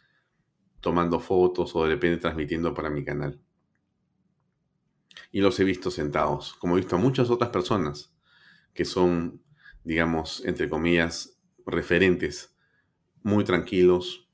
tomando 0.82 1.22
fotos 1.22 1.74
o 1.74 1.86
de 1.86 1.92
repente 1.92 2.18
transmitiendo 2.20 2.74
para 2.74 2.90
mi 2.90 3.06
canal. 3.06 3.42
Y 5.32 5.42
los 5.42 5.60
he 5.60 5.64
visto 5.64 5.92
sentados, 5.92 6.54
como 6.56 6.76
he 6.76 6.82
visto 6.82 6.96
a 6.96 7.00
muchas 7.00 7.30
otras 7.30 7.50
personas 7.52 8.14
que 8.74 8.86
son, 8.86 9.42
digamos, 9.84 10.44
entre 10.46 10.70
comillas, 10.70 11.40
referentes, 11.66 12.56
muy 13.24 13.44
tranquilos, 13.44 14.30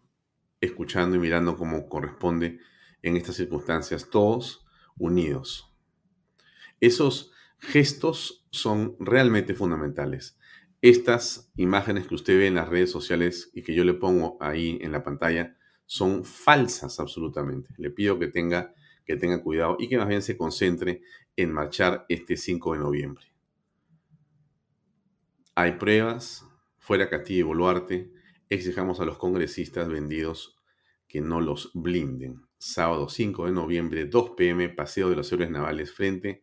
escuchando 0.61 1.15
y 1.15 1.19
mirando 1.19 1.57
como 1.57 1.87
corresponde 1.87 2.59
en 3.01 3.17
estas 3.17 3.35
circunstancias, 3.35 4.09
todos 4.09 4.65
unidos. 4.97 5.73
Esos 6.79 7.31
gestos 7.59 8.45
son 8.51 8.95
realmente 8.99 9.53
fundamentales. 9.55 10.37
Estas 10.81 11.51
imágenes 11.55 12.07
que 12.07 12.15
usted 12.15 12.37
ve 12.37 12.47
en 12.47 12.55
las 12.55 12.69
redes 12.69 12.91
sociales 12.91 13.49
y 13.53 13.63
que 13.63 13.73
yo 13.73 13.83
le 13.83 13.93
pongo 13.93 14.37
ahí 14.39 14.77
en 14.81 14.91
la 14.91 15.03
pantalla 15.03 15.57
son 15.85 16.23
falsas 16.23 16.99
absolutamente. 16.99 17.73
Le 17.77 17.89
pido 17.89 18.19
que 18.19 18.27
tenga, 18.27 18.73
que 19.07 19.15
tenga 19.15 19.41
cuidado 19.41 19.77
y 19.79 19.87
que 19.87 19.97
más 19.97 20.09
bien 20.09 20.21
se 20.21 20.37
concentre 20.37 21.01
en 21.37 21.53
marchar 21.53 22.05
este 22.09 22.35
5 22.35 22.73
de 22.73 22.79
noviembre. 22.79 23.25
Hay 25.55 25.73
pruebas, 25.73 26.45
fuera 26.77 27.09
Castillo 27.09 27.39
y 27.39 27.43
Boluarte, 27.43 28.11
exijamos 28.49 28.99
a 28.99 29.05
los 29.05 29.17
congresistas 29.17 29.87
vendidos 29.87 30.57
que 31.07 31.21
no 31.21 31.39
los 31.39 31.71
blinden. 31.73 32.41
Sábado 32.57 33.07
5 33.07 33.45
de 33.45 33.51
noviembre, 33.53 34.05
2 34.05 34.31
pm, 34.31 34.69
Paseo 34.69 35.09
de 35.09 35.15
los 35.15 35.31
Héroes 35.31 35.49
Navales 35.49 35.91
frente 35.91 36.41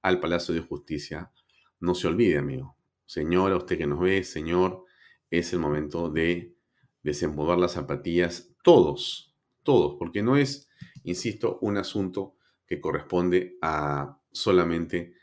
al 0.00 0.20
Palacio 0.20 0.54
de 0.54 0.60
Justicia. 0.60 1.32
No 1.80 1.94
se 1.94 2.06
olvide, 2.06 2.38
amigo. 2.38 2.76
Señora, 3.06 3.56
usted 3.56 3.76
que 3.76 3.86
nos 3.86 4.00
ve, 4.00 4.22
señor, 4.22 4.84
es 5.30 5.52
el 5.52 5.58
momento 5.58 6.10
de 6.10 6.54
desempolvar 7.02 7.58
las 7.58 7.72
zapatillas, 7.72 8.54
todos, 8.62 9.34
todos, 9.62 9.96
porque 9.98 10.22
no 10.22 10.36
es, 10.36 10.68
insisto, 11.04 11.58
un 11.62 11.76
asunto 11.76 12.36
que 12.66 12.80
corresponde 12.80 13.56
a 13.62 14.18
solamente 14.32 15.14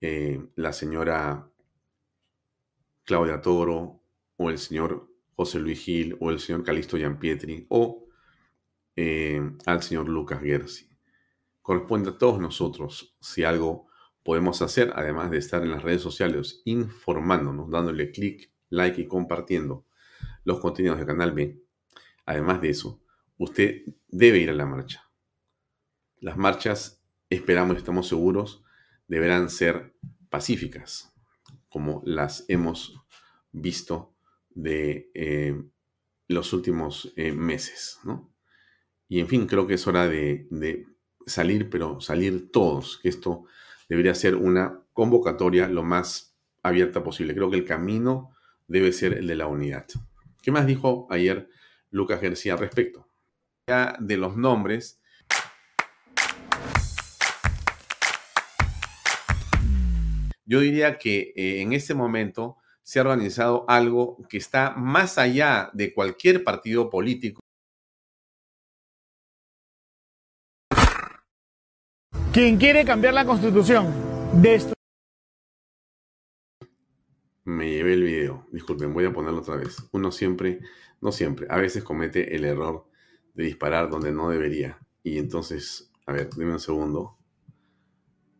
eh, 0.00 0.40
la 0.56 0.72
señora 0.72 1.50
Claudia 3.04 3.40
Toro 3.40 4.02
o 4.36 4.50
el 4.50 4.58
señor 4.58 5.10
José 5.34 5.58
Luis 5.58 5.80
Gil 5.80 6.16
o 6.20 6.30
el 6.30 6.38
señor 6.38 6.62
Calixto 6.62 6.96
Gianpietri 6.96 7.66
o 7.68 8.06
eh, 8.96 9.40
al 9.66 9.82
señor 9.82 10.08
Lucas 10.08 10.40
Gersi. 10.40 10.88
Corresponde 11.62 12.10
a 12.10 12.18
todos 12.18 12.38
nosotros 12.38 13.16
si 13.20 13.44
algo 13.44 13.88
podemos 14.22 14.62
hacer, 14.62 14.92
además 14.94 15.30
de 15.30 15.38
estar 15.38 15.62
en 15.62 15.70
las 15.70 15.82
redes 15.82 16.02
sociales 16.02 16.62
informándonos, 16.64 17.70
dándole 17.70 18.10
clic, 18.10 18.52
like 18.68 19.00
y 19.00 19.06
compartiendo 19.06 19.86
los 20.44 20.60
contenidos 20.60 20.98
del 20.98 21.06
canal 21.06 21.32
B. 21.32 21.60
Además 22.26 22.60
de 22.60 22.70
eso, 22.70 23.02
usted 23.38 23.82
debe 24.08 24.38
ir 24.38 24.50
a 24.50 24.54
la 24.54 24.66
marcha. 24.66 25.09
Las 26.20 26.36
marchas, 26.36 27.02
esperamos, 27.30 27.78
estamos 27.78 28.08
seguros, 28.08 28.62
deberán 29.08 29.48
ser 29.48 29.94
pacíficas, 30.28 31.12
como 31.68 32.02
las 32.04 32.44
hemos 32.48 33.00
visto 33.52 34.14
de 34.50 35.10
eh, 35.14 35.62
los 36.28 36.52
últimos 36.52 37.12
eh, 37.16 37.32
meses. 37.32 38.00
Y 39.08 39.20
en 39.20 39.28
fin, 39.28 39.46
creo 39.46 39.66
que 39.66 39.74
es 39.74 39.86
hora 39.86 40.08
de, 40.08 40.86
salir, 41.26 41.70
pero 41.70 42.00
salir 42.00 42.50
todos, 42.52 42.98
que 42.98 43.08
esto 43.08 43.44
debería 43.88 44.14
ser 44.14 44.36
una 44.36 44.82
convocatoria 44.92 45.68
lo 45.68 45.82
más 45.82 46.36
abierta 46.62 47.02
posible. 47.02 47.34
Creo 47.34 47.50
que 47.50 47.56
el 47.56 47.64
camino 47.64 48.30
debe 48.68 48.92
ser 48.92 49.14
el 49.14 49.26
de 49.26 49.36
la 49.36 49.46
unidad. 49.46 49.86
¿Qué 50.42 50.52
más 50.52 50.66
dijo 50.66 51.06
ayer 51.10 51.48
Lucas 51.90 52.20
García 52.20 52.52
al 52.52 52.58
respecto? 52.60 53.08
De 53.98 54.16
los 54.16 54.36
nombres. 54.36 54.99
Yo 60.50 60.58
diría 60.58 60.98
que 60.98 61.32
eh, 61.36 61.62
en 61.62 61.72
este 61.74 61.94
momento 61.94 62.56
se 62.82 62.98
ha 62.98 63.02
organizado 63.02 63.64
algo 63.68 64.16
que 64.28 64.36
está 64.36 64.72
más 64.72 65.16
allá 65.16 65.70
de 65.74 65.94
cualquier 65.94 66.42
partido 66.42 66.90
político. 66.90 67.38
Quien 72.32 72.56
quiere 72.58 72.84
cambiar 72.84 73.14
la 73.14 73.24
constitución, 73.24 73.94
destru- 74.42 74.72
Me 77.44 77.70
llevé 77.70 77.92
el 77.94 78.02
video. 78.02 78.48
Disculpen, 78.50 78.92
voy 78.92 79.04
a 79.04 79.12
ponerlo 79.12 79.42
otra 79.42 79.54
vez. 79.54 79.76
Uno 79.92 80.10
siempre, 80.10 80.58
no 81.00 81.12
siempre, 81.12 81.46
a 81.48 81.58
veces 81.58 81.84
comete 81.84 82.34
el 82.34 82.44
error 82.44 82.88
de 83.34 83.44
disparar 83.44 83.88
donde 83.88 84.10
no 84.10 84.28
debería. 84.30 84.80
Y 85.04 85.18
entonces, 85.18 85.92
a 86.06 86.12
ver, 86.12 86.28
dime 86.36 86.54
un 86.54 86.58
segundo. 86.60 87.16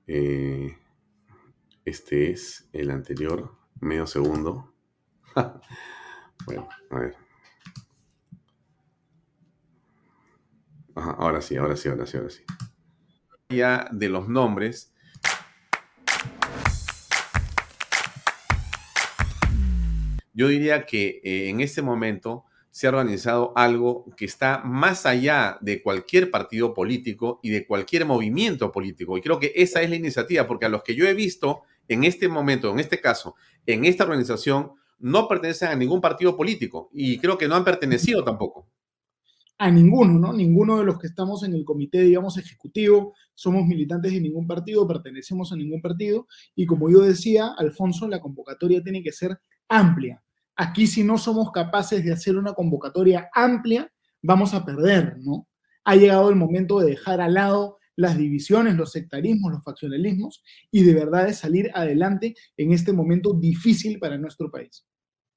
Eh, 0.09 0.77
este 1.85 2.31
es 2.31 2.69
el 2.73 2.91
anterior, 2.91 3.57
medio 3.81 4.07
segundo. 4.07 4.75
bueno, 6.47 6.69
a 6.91 6.99
ver. 6.99 7.17
Ahora 10.95 11.41
sí, 11.41 11.57
ahora 11.57 11.77
sí, 11.77 11.89
ahora 11.89 12.07
sí, 12.07 12.17
ahora 12.17 12.31
sí. 12.31 12.45
Ya 13.49 13.89
de 13.91 14.09
los 14.09 14.29
nombres. 14.29 14.93
Yo 20.33 20.49
diría 20.49 20.87
que 20.87 21.21
eh, 21.25 21.49
en 21.49 21.61
este 21.61 21.83
momento 21.83 22.45
se 22.71 22.87
ha 22.87 22.91
organizado 22.91 23.53
algo 23.57 24.07
que 24.17 24.25
está 24.25 24.63
más 24.65 25.07
allá 25.07 25.59
de 25.61 25.83
cualquier 25.83 26.31
partido 26.31 26.73
político 26.73 27.41
y 27.43 27.51
de 27.51 27.67
cualquier 27.67 28.07
movimiento 28.07 28.71
político. 28.71 29.19
Y 29.19 29.21
creo 29.21 29.39
que 29.39 29.53
esa 29.57 29.83
es 29.83 29.91
la 29.91 29.97
iniciativa, 29.97 30.47
porque 30.47 30.67
a 30.67 30.69
los 30.69 30.83
que 30.83 30.95
yo 30.95 31.07
he 31.07 31.15
visto 31.15 31.63
en 31.89 32.05
este 32.05 32.29
momento, 32.29 32.71
en 32.71 32.79
este 32.79 33.01
caso, 33.01 33.35
en 33.67 33.85
esta 33.85 34.05
organización, 34.05 34.73
no 35.01 35.27
pertenecen 35.27 35.69
a 35.69 35.75
ningún 35.75 36.01
partido 36.01 36.37
político 36.37 36.91
y 36.93 37.19
creo 37.19 37.37
que 37.37 37.49
no 37.49 37.57
han 37.57 37.65
pertenecido 37.65 38.23
tampoco. 38.23 38.69
a 39.59 39.71
ninguno, 39.71 40.19
¿no? 40.19 40.33
Ninguno 40.33 40.79
de 40.79 40.85
los 40.85 40.99
que 40.99 41.07
estamos 41.07 41.43
en 41.43 41.53
el 41.53 41.67
comité, 41.67 42.01
digamos, 42.01 42.39
ejecutivo, 42.39 43.15
somos 43.35 43.67
militantes 43.67 44.11
de 44.11 44.19
ningún 44.19 44.47
partido, 44.47 44.89
pertenecemos 44.89 45.53
a 45.53 45.57
ningún 45.57 45.83
partido. 45.83 46.27
Y 46.57 46.65
como 46.65 46.89
yo 46.89 47.01
decía, 47.01 47.49
Alfonso, 47.59 48.09
la 48.09 48.21
convocatoria 48.21 48.83
tiene 48.83 49.03
que 49.03 49.13
ser 49.13 49.39
amplia. 49.69 50.23
Aquí 50.57 50.87
si 50.87 51.05
no 51.05 51.19
somos 51.19 51.51
capaces 51.53 52.05
de 52.05 52.13
hacer 52.13 52.37
una 52.37 52.53
convocatoria 52.53 53.31
amplia, 53.35 53.91
vamos 54.23 54.55
a 54.55 54.65
perder, 54.65 55.17
¿no? 55.21 55.49
Ha 55.85 55.97
llegado 55.97 56.29
el 56.29 56.37
momento 56.37 56.81
de 56.81 56.91
dejar 56.91 57.21
al 57.21 57.35
lado 57.35 57.79
las 57.97 58.17
divisiones, 58.17 58.77
los 58.77 58.93
sectarismos, 58.93 59.53
los 59.53 59.65
faccionalismos 59.65 60.43
y 60.71 60.85
de 60.85 60.95
verdad 60.95 61.27
de 61.27 61.35
salir 61.35 61.71
adelante 61.75 62.35
en 62.57 62.73
este 62.73 62.93
momento 62.93 63.35
difícil 63.35 63.99
para 63.99 64.17
nuestro 64.19 64.51
país. 64.51 64.87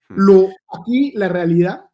Lo, 0.10 0.50
aquí 0.70 1.12
la 1.16 1.28
realidad 1.30 1.86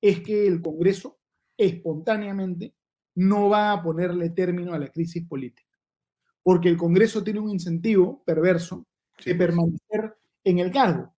es 0.00 0.20
que 0.20 0.46
el 0.46 0.62
Congreso 0.62 1.18
espontáneamente 1.56 2.74
no 3.14 3.48
va 3.48 3.72
a 3.72 3.82
ponerle 3.82 4.30
término 4.30 4.74
a 4.74 4.78
la 4.78 4.88
crisis 4.88 5.26
política, 5.26 5.70
porque 6.42 6.68
el 6.68 6.76
Congreso 6.76 7.22
tiene 7.22 7.40
un 7.40 7.50
incentivo 7.50 8.22
perverso 8.24 8.86
de 9.24 9.34
permanecer 9.34 10.16
en 10.42 10.58
el 10.58 10.70
cargo. 10.70 11.13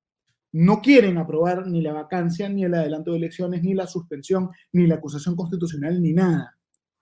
No 0.59 0.81
quieren 0.81 1.19
aprobar 1.19 1.67
ni 1.67 1.83
la 1.83 1.93
vacancia, 1.93 2.49
ni 2.49 2.65
el 2.65 2.73
adelanto 2.73 3.11
de 3.11 3.19
elecciones, 3.19 3.63
ni 3.63 3.75
la 3.75 3.87
suspensión, 3.87 4.49
ni 4.73 4.87
la 4.87 4.95
acusación 4.95 5.37
constitucional, 5.37 6.01
ni 6.01 6.15
nada. 6.15 6.57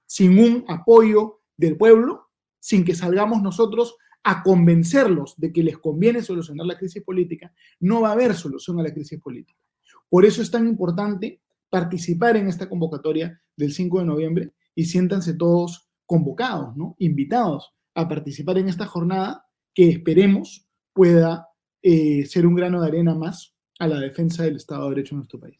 Sin 0.06 0.40
un 0.40 0.64
apoyo 0.66 1.42
del 1.56 1.76
pueblo, 1.76 2.30
sin 2.58 2.84
que 2.84 2.96
salgamos 2.96 3.42
nosotros 3.42 3.94
a 4.24 4.42
convencerlos 4.42 5.34
de 5.36 5.52
que 5.52 5.62
les 5.62 5.78
conviene 5.78 6.20
solucionar 6.20 6.66
la 6.66 6.76
crisis 6.76 7.04
política, 7.04 7.54
no 7.78 8.00
va 8.00 8.08
a 8.08 8.12
haber 8.14 8.34
solución 8.34 8.80
a 8.80 8.82
la 8.82 8.92
crisis 8.92 9.20
política. 9.20 9.60
Por 10.08 10.24
eso 10.24 10.42
es 10.42 10.50
tan 10.50 10.66
importante 10.66 11.40
participar 11.70 12.36
en 12.36 12.48
esta 12.48 12.68
convocatoria 12.68 13.40
del 13.56 13.72
5 13.72 14.00
de 14.00 14.04
noviembre 14.04 14.52
y 14.74 14.86
siéntanse 14.86 15.32
todos 15.32 15.88
convocados, 16.06 16.76
¿no? 16.76 16.96
invitados 16.98 17.72
a 17.94 18.08
participar 18.08 18.58
en 18.58 18.68
esta 18.68 18.86
jornada 18.86 19.46
que 19.72 19.90
esperemos 19.90 20.66
pueda 20.92 21.53
eh, 21.86 22.24
ser 22.24 22.46
un 22.46 22.54
grano 22.54 22.80
de 22.80 22.88
arena 22.88 23.14
más 23.14 23.54
a 23.78 23.86
la 23.86 24.00
defensa 24.00 24.42
del 24.42 24.56
Estado 24.56 24.84
de 24.84 24.94
Derecho 24.94 25.14
en 25.14 25.18
nuestro 25.18 25.38
país. 25.38 25.58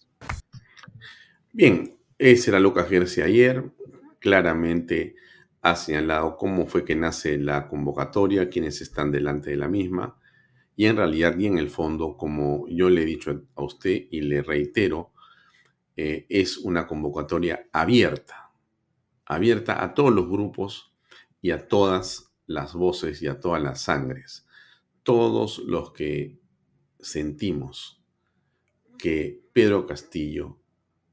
Bien, 1.53 1.99
ese 2.17 2.51
era 2.51 2.59
Lucas 2.59 2.89
Gersi 2.89 3.21
ayer. 3.21 3.63
Claramente 4.21 5.17
ha 5.61 5.77
señalado 5.77 6.39
cómo 6.39 6.67
fue 6.67 6.83
que 6.83 6.97
nace 6.97 7.37
la 7.37 7.69
convocatoria, 7.69 8.49
quiénes 8.49 8.81
están 8.81 9.13
delante 9.13 9.51
de 9.51 9.57
la 9.57 9.69
misma. 9.69 10.19
Y 10.75 10.87
en 10.87 10.97
realidad 10.97 11.37
y 11.39 11.45
en 11.45 11.59
el 11.59 11.69
fondo, 11.69 12.17
como 12.17 12.67
yo 12.69 12.89
le 12.89 13.03
he 13.03 13.05
dicho 13.05 13.43
a 13.55 13.63
usted 13.63 14.07
y 14.11 14.23
le 14.23 14.43
reitero, 14.43 15.13
eh, 15.95 16.25
es 16.31 16.57
una 16.57 16.87
convocatoria 16.87 17.69
abierta, 17.71 18.51
abierta 19.27 19.85
a 19.85 19.93
todos 19.93 20.13
los 20.13 20.27
grupos 20.27 20.95
y 21.43 21.51
a 21.51 21.69
todas 21.69 22.35
las 22.47 22.73
voces 22.73 23.21
y 23.21 23.27
a 23.27 23.39
todas 23.39 23.63
las 23.63 23.83
sangres. 23.83 24.44
Todos 25.05 25.59
los 25.59 25.93
que 25.93 26.41
sentimos 26.99 28.03
que 28.99 29.41
Pedro 29.53 29.87
Castillo 29.87 30.59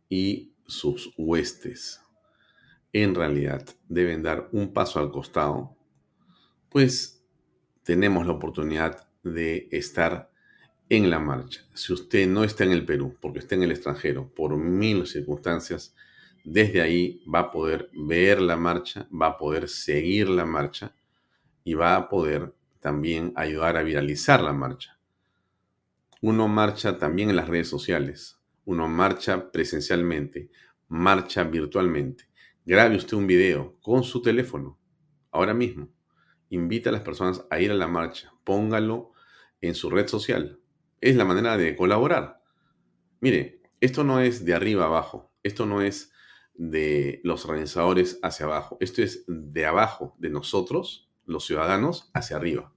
y 0.10 0.54
sus 0.65 1.13
huestes 1.17 2.01
en 2.93 3.15
realidad 3.15 3.65
deben 3.89 4.23
dar 4.23 4.49
un 4.54 4.73
paso 4.73 4.99
al 4.99 5.12
costado, 5.12 5.75
pues 6.69 7.21
tenemos 7.84 8.25
la 8.25 8.34
oportunidad 8.34 9.08
de 9.23 9.67
estar 9.71 10.32
en 10.88 11.10
la 11.10 11.19
marcha. 11.19 11.67
Si 11.73 11.91
usted 11.91 12.27
no 12.27 12.43
está 12.45 12.63
en 12.63 12.71
el 12.71 12.86
Perú, 12.86 13.17
porque 13.21 13.39
está 13.39 13.56
en 13.56 13.63
el 13.63 13.71
extranjero, 13.71 14.30
por 14.34 14.56
mil 14.56 15.06
circunstancias, 15.06 15.93
desde 16.45 16.82
ahí 16.82 17.21
va 17.34 17.39
a 17.39 17.51
poder 17.51 17.89
ver 17.93 18.41
la 18.41 18.56
marcha, 18.56 19.08
va 19.10 19.27
a 19.27 19.38
poder 19.38 19.67
seguir 19.67 20.30
la 20.30 20.45
marcha 20.45 20.95
y 21.63 21.73
va 21.73 21.95
a 21.95 22.10
poder 22.10 22.54
también 22.82 23.32
ayudar 23.36 23.78
a 23.78 23.84
viralizar 23.84 24.41
la 24.41 24.52
marcha. 24.52 25.00
Uno 26.20 26.48
marcha 26.48 26.98
también 26.98 27.30
en 27.30 27.36
las 27.36 27.48
redes 27.48 27.70
sociales, 27.70 28.39
uno 28.65 28.89
marcha 28.89 29.52
presencialmente, 29.52 30.50
marcha 30.88 31.44
virtualmente. 31.44 32.28
Grabe 32.65 32.98
usted 32.98 33.15
un 33.15 33.28
video 33.28 33.78
con 33.82 34.04
su 34.04 34.22
teléfono, 34.22 34.80
ahora 35.32 35.54
mismo. 35.54 35.89
Invita 36.50 36.89
a 36.89 36.94
las 36.94 37.02
personas 37.02 37.46
a 37.50 37.60
ir 37.60 37.72
a 37.72 37.76
la 37.76 37.88
marcha, 37.88 38.34
póngalo 38.44 39.13
en 39.62 39.74
su 39.74 39.89
red 39.89 40.08
social. 40.08 40.60
Es 41.00 41.15
la 41.15 41.26
manera 41.26 41.58
de 41.58 41.76
colaborar. 41.76 42.41
Mire, 43.20 43.62
esto 43.80 44.04
no 44.04 44.20
es 44.20 44.44
de 44.44 44.54
arriba 44.54 44.86
abajo, 44.86 45.32
esto 45.44 45.65
no 45.65 45.82
es 45.82 46.12
de 46.56 47.22
los 47.24 47.46
organizadores 47.46 48.20
hacia 48.22 48.48
abajo, 48.48 48.78
esto 48.80 49.02
es 49.02 49.24
de 49.28 49.65
abajo, 49.65 50.15
de 50.20 50.30
nosotros, 50.30 51.11
los 51.25 51.45
ciudadanos, 51.45 52.10
hacia 52.13 52.38
arriba. 52.38 52.73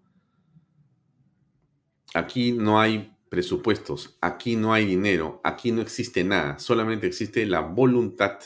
Aquí 2.14 2.52
no 2.52 2.80
hay 2.80 3.16
presupuestos, 3.28 4.16
aquí 4.20 4.54
no 4.54 4.72
hay 4.72 4.86
dinero, 4.86 5.40
aquí 5.42 5.72
no 5.72 5.82
existe 5.82 6.22
nada, 6.22 6.58
solamente 6.58 7.06
existe 7.06 7.44
la 7.46 7.60
voluntad 7.60 8.38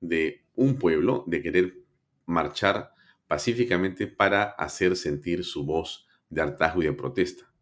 de 0.00 0.46
un 0.54 0.76
pueblo 0.76 1.24
de 1.26 1.42
querer 1.42 1.84
marchar 2.24 2.94
pacíficamente 3.26 4.06
para 4.06 4.44
hacer 4.44 4.96
sentir 4.96 5.44
su 5.44 5.64
voz 5.64 6.08
de 6.30 6.40
hartazgo 6.40 6.82
y 6.82 6.86
de 6.86 6.92
protesta. 6.94 7.52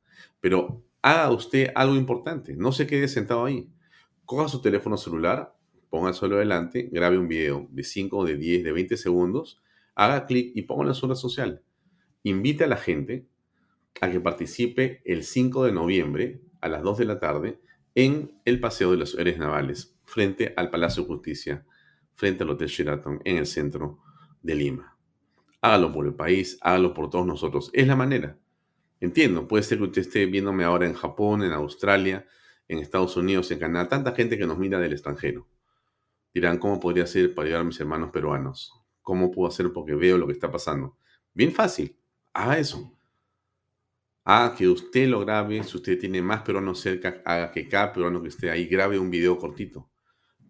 Pero 0.41 0.85
haga 1.03 1.31
usted 1.31 1.73
algo 1.75 1.97
importante, 1.97 2.55
no 2.57 2.73
se 2.73 2.87
quede 2.87 3.09
sentado 3.09 3.45
ahí. 3.45 3.69
Coja 4.25 4.49
su 4.49 4.61
teléfono 4.61 4.97
celular, 4.97 5.57
póngaselo 5.91 6.37
adelante, 6.37 6.89
grabe 6.93 7.19
un 7.19 7.29
video 7.29 7.67
de 7.71 7.83
5, 7.83 8.25
de 8.25 8.37
10, 8.37 8.65
de 8.65 8.73
20 8.73 8.97
segundos, 8.97 9.61
haga 9.97 10.27
clic 10.27 10.53
y 10.55 10.63
póngalo 10.63 10.91
en 10.91 10.95
su 10.95 11.09
red 11.09 11.17
social. 11.17 11.63
Invite 12.23 12.65
a 12.65 12.69
la 12.69 12.77
gente 12.77 13.27
a 14.01 14.11
que 14.11 14.21
participe 14.21 15.03
el 15.05 15.25
5 15.25 15.65
de 15.65 15.73
noviembre 15.73 16.41
a 16.61 16.69
las 16.69 16.83
2 16.83 16.99
de 16.99 17.05
la 17.07 17.19
tarde 17.19 17.61
en 17.95 18.39
el 18.45 18.61
Paseo 18.61 18.91
de 18.91 18.99
los 18.99 19.19
Héroes 19.19 19.39
Navales, 19.39 19.97
frente 20.05 20.53
al 20.57 20.71
Palacio 20.71 21.03
de 21.03 21.09
Justicia, 21.09 21.67
frente 22.15 22.43
al 22.43 22.51
Hotel 22.51 22.69
Sheraton, 22.69 23.21
en 23.25 23.39
el 23.39 23.47
centro 23.47 24.01
de 24.43 24.55
Lima. 24.55 24.97
Hágalo 25.63 25.93
por 25.93 26.07
el 26.07 26.15
país, 26.15 26.59
hágalo 26.61 26.93
por 26.93 27.09
todos 27.09 27.27
nosotros. 27.27 27.71
Es 27.73 27.87
la 27.87 27.97
manera. 27.97 28.39
Entiendo, 29.01 29.49
puede 29.49 29.63
ser 29.63 29.79
que 29.79 29.85
usted 29.85 30.03
esté 30.03 30.27
viéndome 30.27 30.65
ahora 30.65 30.87
en 30.87 30.95
Japón, 30.95 31.43
en 31.43 31.53
Australia, 31.53 32.27
en 32.69 32.79
Estados 32.79 33.17
Unidos, 33.17 33.51
en 33.51 33.59
Canadá, 33.59 33.89
tanta 33.89 34.13
gente 34.13 34.37
que 34.37 34.47
nos 34.47 34.59
mira 34.59 34.79
del 34.79 34.93
extranjero. 34.93 35.49
Dirán, 36.35 36.59
¿cómo 36.59 36.79
podría 36.81 37.07
ser 37.07 37.35
para 37.35 37.47
ayudar 37.47 37.63
a 37.63 37.65
mis 37.65 37.81
hermanos 37.81 38.11
peruanos? 38.11 38.76
¿Cómo 39.07 39.31
puedo 39.31 39.47
hacer 39.49 39.73
porque 39.73 39.95
veo 39.95 40.19
lo 40.19 40.27
que 40.27 40.33
está 40.33 40.51
pasando? 40.51 40.97
Bien 41.33 41.53
fácil, 41.53 41.97
haga 42.33 42.59
eso. 42.59 42.93
Haga 44.25 44.57
que 44.57 44.67
usted 44.67 45.07
lo 45.07 45.21
grabe, 45.21 45.63
si 45.63 45.77
usted 45.77 45.97
tiene 45.97 46.21
más 46.23 46.43
peruanos 46.43 46.81
cerca, 46.81 47.23
haga 47.25 47.53
que 47.53 47.69
cada 47.69 47.93
peruano 47.93 48.21
que 48.21 48.31
esté 48.31 48.51
ahí 48.51 48.67
grabe 48.67 48.99
un 48.99 49.09
video 49.09 49.39
cortito. 49.39 49.89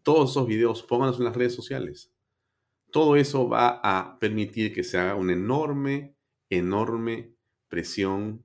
Todos 0.02 0.30
esos 0.30 0.46
videos 0.46 0.82
pónganlos 0.82 1.18
en 1.18 1.26
las 1.26 1.36
redes 1.36 1.54
sociales. 1.54 2.14
todo 2.90 3.16
eso 3.16 3.46
va 3.46 3.78
a 3.82 4.18
permitir 4.18 4.72
que 4.72 4.84
se 4.84 4.96
haga 4.96 5.16
una 5.16 5.34
enorme, 5.34 6.16
enorme 6.48 7.34
presión 7.68 8.42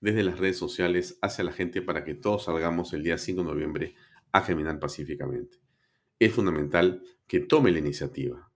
desde 0.00 0.22
las 0.22 0.38
redes 0.38 0.56
sociales 0.56 1.18
hacia 1.20 1.42
la 1.42 1.52
gente 1.52 1.82
para 1.82 2.04
que 2.04 2.14
todos 2.14 2.44
salgamos 2.44 2.92
el 2.92 3.02
día 3.02 3.18
5 3.18 3.42
de 3.42 3.48
noviembre 3.48 3.94
a 4.30 4.44
caminar 4.44 4.78
pacíficamente. 4.78 5.58
Es 6.20 6.32
fundamental 6.32 7.02
que 7.26 7.40
tome 7.40 7.72
la 7.72 7.80
iniciativa. 7.80 8.51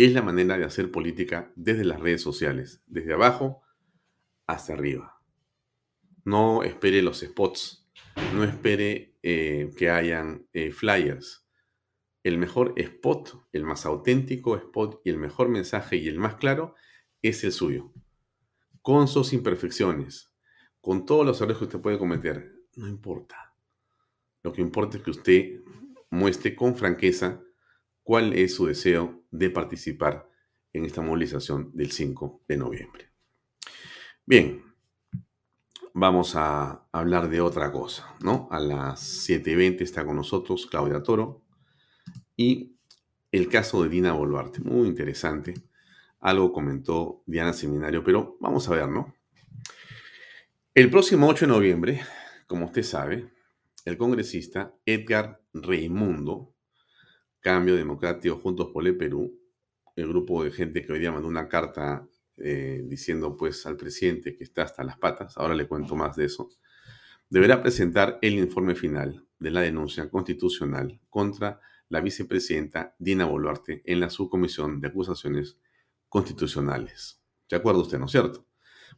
Es 0.00 0.14
la 0.14 0.22
manera 0.22 0.56
de 0.56 0.64
hacer 0.64 0.90
política 0.90 1.52
desde 1.56 1.84
las 1.84 2.00
redes 2.00 2.22
sociales, 2.22 2.82
desde 2.86 3.12
abajo 3.12 3.60
hasta 4.46 4.72
arriba. 4.72 5.20
No 6.24 6.62
espere 6.62 7.02
los 7.02 7.20
spots, 7.20 7.86
no 8.32 8.42
espere 8.42 9.18
eh, 9.22 9.70
que 9.76 9.90
hayan 9.90 10.48
eh, 10.54 10.72
flyers. 10.72 11.46
El 12.22 12.38
mejor 12.38 12.72
spot, 12.78 13.46
el 13.52 13.64
más 13.64 13.84
auténtico 13.84 14.56
spot 14.56 15.02
y 15.04 15.10
el 15.10 15.18
mejor 15.18 15.50
mensaje 15.50 15.98
y 15.98 16.08
el 16.08 16.18
más 16.18 16.36
claro 16.36 16.74
es 17.20 17.44
el 17.44 17.52
suyo. 17.52 17.92
Con 18.80 19.06
sus 19.06 19.34
imperfecciones, 19.34 20.32
con 20.80 21.04
todos 21.04 21.26
los 21.26 21.38
errores 21.42 21.58
que 21.58 21.64
usted 21.64 21.80
puede 21.80 21.98
cometer, 21.98 22.54
no 22.74 22.88
importa. 22.88 23.54
Lo 24.42 24.50
que 24.50 24.62
importa 24.62 24.96
es 24.96 25.02
que 25.02 25.10
usted 25.10 25.60
muestre 26.08 26.56
con 26.56 26.74
franqueza 26.74 27.42
cuál 28.10 28.32
es 28.32 28.56
su 28.56 28.66
deseo 28.66 29.22
de 29.30 29.50
participar 29.50 30.28
en 30.72 30.84
esta 30.84 31.00
movilización 31.00 31.70
del 31.74 31.92
5 31.92 32.42
de 32.48 32.56
noviembre. 32.56 33.08
Bien, 34.26 34.64
vamos 35.94 36.34
a 36.34 36.88
hablar 36.90 37.30
de 37.30 37.40
otra 37.40 37.70
cosa, 37.70 38.16
¿no? 38.20 38.48
A 38.50 38.58
las 38.58 39.28
7.20 39.28 39.82
está 39.82 40.04
con 40.04 40.16
nosotros 40.16 40.66
Claudia 40.66 41.04
Toro 41.04 41.44
y 42.36 42.74
el 43.30 43.48
caso 43.48 43.84
de 43.84 43.88
Dina 43.88 44.12
Boluarte, 44.12 44.58
muy 44.58 44.88
interesante. 44.88 45.54
Algo 46.18 46.52
comentó 46.52 47.22
Diana 47.26 47.52
Seminario, 47.52 48.02
pero 48.02 48.36
vamos 48.40 48.68
a 48.68 48.72
ver, 48.72 48.88
¿no? 48.88 49.14
El 50.74 50.90
próximo 50.90 51.28
8 51.28 51.46
de 51.46 51.52
noviembre, 51.52 52.00
como 52.48 52.66
usted 52.66 52.82
sabe, 52.82 53.30
el 53.84 53.96
congresista 53.96 54.74
Edgar 54.84 55.40
Reimundo, 55.52 56.49
Cambio 57.40 57.76
Democrático 57.76 58.36
Juntos 58.36 58.68
por 58.72 58.86
el 58.86 58.96
Perú, 58.96 59.38
el 59.96 60.08
grupo 60.08 60.44
de 60.44 60.50
gente 60.50 60.84
que 60.84 60.92
hoy 60.92 61.00
día 61.00 61.12
mandó 61.12 61.28
una 61.28 61.48
carta 61.48 62.06
eh, 62.36 62.82
diciendo 62.86 63.36
pues 63.36 63.66
al 63.66 63.76
presidente 63.76 64.36
que 64.36 64.44
está 64.44 64.62
hasta 64.62 64.84
las 64.84 64.98
patas, 64.98 65.36
ahora 65.36 65.54
le 65.54 65.66
cuento 65.66 65.96
más 65.96 66.16
de 66.16 66.26
eso, 66.26 66.50
deberá 67.28 67.62
presentar 67.62 68.18
el 68.22 68.34
informe 68.34 68.74
final 68.74 69.26
de 69.38 69.50
la 69.50 69.60
denuncia 69.60 70.08
constitucional 70.08 71.00
contra 71.08 71.60
la 71.88 72.00
vicepresidenta 72.00 72.94
Dina 72.98 73.24
Boluarte 73.24 73.82
en 73.84 74.00
la 74.00 74.10
subcomisión 74.10 74.80
de 74.80 74.88
acusaciones 74.88 75.58
constitucionales. 76.08 77.20
¿De 77.48 77.56
acuerdo 77.56 77.82
usted, 77.82 77.98
no 77.98 78.06
es 78.06 78.12
cierto? 78.12 78.46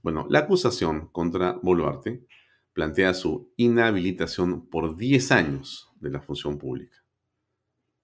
Bueno, 0.03 0.27
la 0.29 0.41
acusación 0.41 1.09
contra 1.09 1.53
Boluarte 1.63 2.27
plantea 2.73 3.15
su 3.15 3.53
inhabilitación 3.57 4.69
por 4.69 4.97
10 4.97 5.33
años 5.33 5.91
de 6.01 6.11
la 6.11 6.21
función 6.21 6.59
pública, 6.59 7.02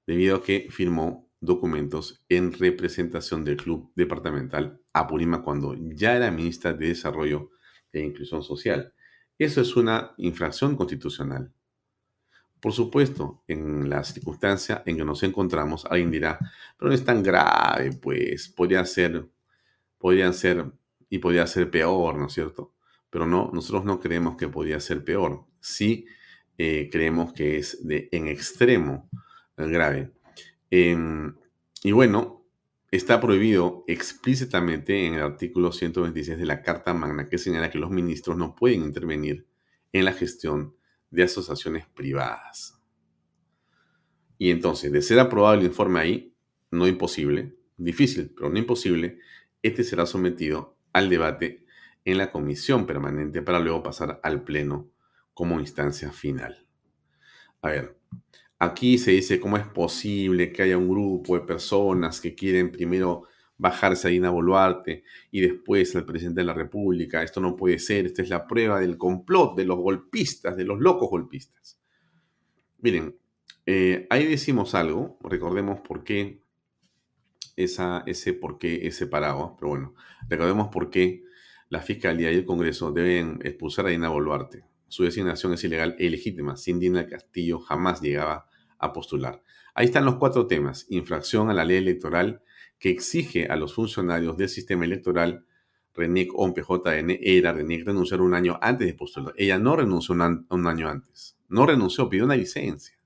debido 0.08 0.36
a 0.36 0.42
que 0.42 0.68
firmó 0.70 1.28
documentos 1.38 2.24
en 2.30 2.54
representación 2.54 3.44
del 3.44 3.58
Club 3.58 3.92
Departamental 3.94 4.80
Apurima 4.90 5.42
cuando 5.42 5.76
ya 5.76 6.16
era 6.16 6.30
ministra 6.30 6.72
de 6.72 6.88
Desarrollo 6.88 7.50
e 7.92 8.00
Inclusión 8.00 8.42
Social. 8.42 8.94
Eso 9.38 9.60
es 9.60 9.76
una 9.76 10.14
infracción 10.16 10.76
constitucional. 10.76 11.52
Por 12.58 12.72
supuesto, 12.72 13.42
en 13.46 13.90
la 13.90 14.02
circunstancia 14.02 14.82
en 14.86 14.96
que 14.96 15.04
nos 15.04 15.22
encontramos, 15.24 15.84
alguien 15.84 16.10
dirá, 16.10 16.38
pero 16.78 16.88
no 16.88 16.94
es 16.94 17.04
tan 17.04 17.22
grave, 17.22 17.92
pues 17.92 18.48
podría 18.48 18.86
ser, 18.86 19.26
podrían 19.98 20.32
ser 20.32 20.72
y 21.10 21.18
podría 21.18 21.46
ser 21.46 21.70
peor, 21.70 22.16
¿no 22.16 22.28
es 22.28 22.32
cierto? 22.32 22.72
Pero 23.10 23.26
no, 23.26 23.50
nosotros 23.52 23.84
no 23.84 24.00
creemos 24.00 24.38
que 24.38 24.48
podría 24.48 24.80
ser 24.80 25.04
peor. 25.04 25.44
Sí 25.60 26.06
eh, 26.56 26.88
creemos 26.90 27.34
que 27.34 27.58
es 27.58 27.86
de, 27.86 28.08
en 28.10 28.26
extremo 28.26 29.10
grave. 29.66 30.12
Em, 30.70 31.34
y 31.82 31.92
bueno, 31.92 32.44
está 32.90 33.20
prohibido 33.20 33.84
explícitamente 33.86 35.06
en 35.06 35.14
el 35.14 35.22
artículo 35.22 35.72
126 35.72 36.38
de 36.38 36.46
la 36.46 36.62
Carta 36.62 36.94
Magna 36.94 37.28
que 37.28 37.38
señala 37.38 37.70
que 37.70 37.78
los 37.78 37.90
ministros 37.90 38.36
no 38.36 38.54
pueden 38.54 38.82
intervenir 38.82 39.46
en 39.92 40.04
la 40.04 40.12
gestión 40.12 40.74
de 41.10 41.24
asociaciones 41.24 41.86
privadas. 41.86 42.80
Y 44.38 44.50
entonces, 44.50 44.92
de 44.92 45.02
ser 45.02 45.18
aprobado 45.18 45.54
el 45.54 45.64
informe 45.64 46.00
ahí, 46.00 46.34
no 46.70 46.86
imposible, 46.86 47.56
difícil, 47.76 48.32
pero 48.36 48.50
no 48.50 48.58
imposible, 48.58 49.18
este 49.62 49.82
será 49.82 50.06
sometido 50.06 50.76
al 50.92 51.08
debate 51.08 51.66
en 52.04 52.18
la 52.18 52.30
comisión 52.30 52.86
permanente 52.86 53.42
para 53.42 53.58
luego 53.58 53.82
pasar 53.82 54.20
al 54.22 54.42
pleno 54.42 54.90
como 55.34 55.60
instancia 55.60 56.12
final. 56.12 56.66
A 57.62 57.68
ver, 57.68 57.98
Aquí 58.58 58.98
se 58.98 59.12
dice 59.12 59.38
cómo 59.38 59.56
es 59.56 59.66
posible 59.66 60.52
que 60.52 60.62
haya 60.62 60.76
un 60.76 60.88
grupo 60.88 61.34
de 61.34 61.46
personas 61.46 62.20
que 62.20 62.34
quieren 62.34 62.72
primero 62.72 63.24
bajarse 63.56 64.08
a 64.08 64.10
Dina 64.10 64.30
Boluarte 64.30 65.04
y 65.30 65.40
después 65.40 65.94
al 65.94 66.04
presidente 66.04 66.40
de 66.40 66.46
la 66.46 66.54
República. 66.54 67.22
Esto 67.22 67.40
no 67.40 67.56
puede 67.56 67.78
ser, 67.78 68.06
esta 68.06 68.22
es 68.22 68.30
la 68.30 68.46
prueba 68.46 68.80
del 68.80 68.96
complot 68.96 69.56
de 69.56 69.64
los 69.64 69.78
golpistas, 69.78 70.56
de 70.56 70.64
los 70.64 70.80
locos 70.80 71.10
golpistas. 71.10 71.80
Miren, 72.80 73.16
eh, 73.66 74.06
ahí 74.10 74.26
decimos 74.26 74.74
algo, 74.74 75.18
recordemos 75.22 75.80
por 75.80 76.02
qué 76.02 76.40
esa, 77.56 78.04
ese 78.06 78.32
por 78.32 78.58
qué 78.58 78.86
es 78.86 78.96
separado, 78.96 79.56
pero 79.58 79.68
bueno, 79.68 79.94
recordemos 80.28 80.68
por 80.68 80.90
qué 80.90 81.24
la 81.68 81.80
Fiscalía 81.80 82.32
y 82.32 82.36
el 82.36 82.44
Congreso 82.44 82.92
deben 82.92 83.40
expulsar 83.42 83.86
a 83.86 83.90
Dina 83.90 84.08
Boluarte. 84.08 84.64
Su 84.88 85.04
designación 85.04 85.52
es 85.52 85.64
ilegal 85.64 85.96
e 85.98 86.06
ilegítima. 86.06 86.56
Sin 86.56 86.80
Dina 86.80 87.06
Castillo 87.06 87.60
jamás 87.60 88.00
llegaba 88.00 88.48
a 88.78 88.92
postular. 88.92 89.42
Ahí 89.74 89.86
están 89.86 90.04
los 90.04 90.16
cuatro 90.16 90.46
temas. 90.46 90.86
Infracción 90.88 91.50
a 91.50 91.54
la 91.54 91.64
ley 91.64 91.76
electoral 91.76 92.42
que 92.78 92.90
exige 92.90 93.46
a 93.46 93.56
los 93.56 93.74
funcionarios 93.74 94.36
del 94.36 94.48
sistema 94.48 94.84
electoral 94.84 95.44
RENIC 95.94 96.30
o 96.34 96.54
PJN 96.54 97.18
era 97.20 97.52
RENIC 97.52 97.86
renunciar 97.86 98.20
un 98.20 98.34
año 98.34 98.58
antes 98.62 98.86
de 98.86 98.94
postular. 98.94 99.34
Ella 99.36 99.58
no 99.58 99.76
renunció 99.76 100.14
un, 100.14 100.46
un 100.48 100.66
año 100.66 100.88
antes. 100.88 101.36
No 101.48 101.66
renunció, 101.66 102.08
pidió 102.08 102.24
una 102.24 102.36
licencia. 102.36 102.98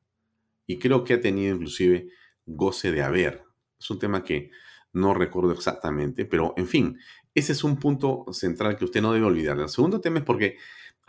Y 0.66 0.79
creo 0.79 1.05
que 1.05 1.14
ha 1.14 1.21
tenido 1.21 1.55
inclusive 1.55 2.09
goce 2.47 2.92
de 2.92 3.03
haber. 3.03 3.45
Es 3.79 3.90
un 3.90 3.99
tema 3.99 4.23
que 4.23 4.51
no 4.92 5.14
recuerdo 5.14 5.53
exactamente, 5.53 6.27
pero 6.27 6.55
en 6.57 6.66
fin, 6.66 6.99
ese 7.35 7.53
es 7.53 7.64
un 7.64 7.79
punto 7.79 8.27
central 8.31 8.77
que 8.77 8.85
usted 8.85 9.01
no 9.01 9.12
debe 9.12 9.27
olvidar. 9.27 9.59
El 9.59 9.68
segundo 9.68 10.01
tema 10.01 10.18
es 10.18 10.25
porque 10.25 10.59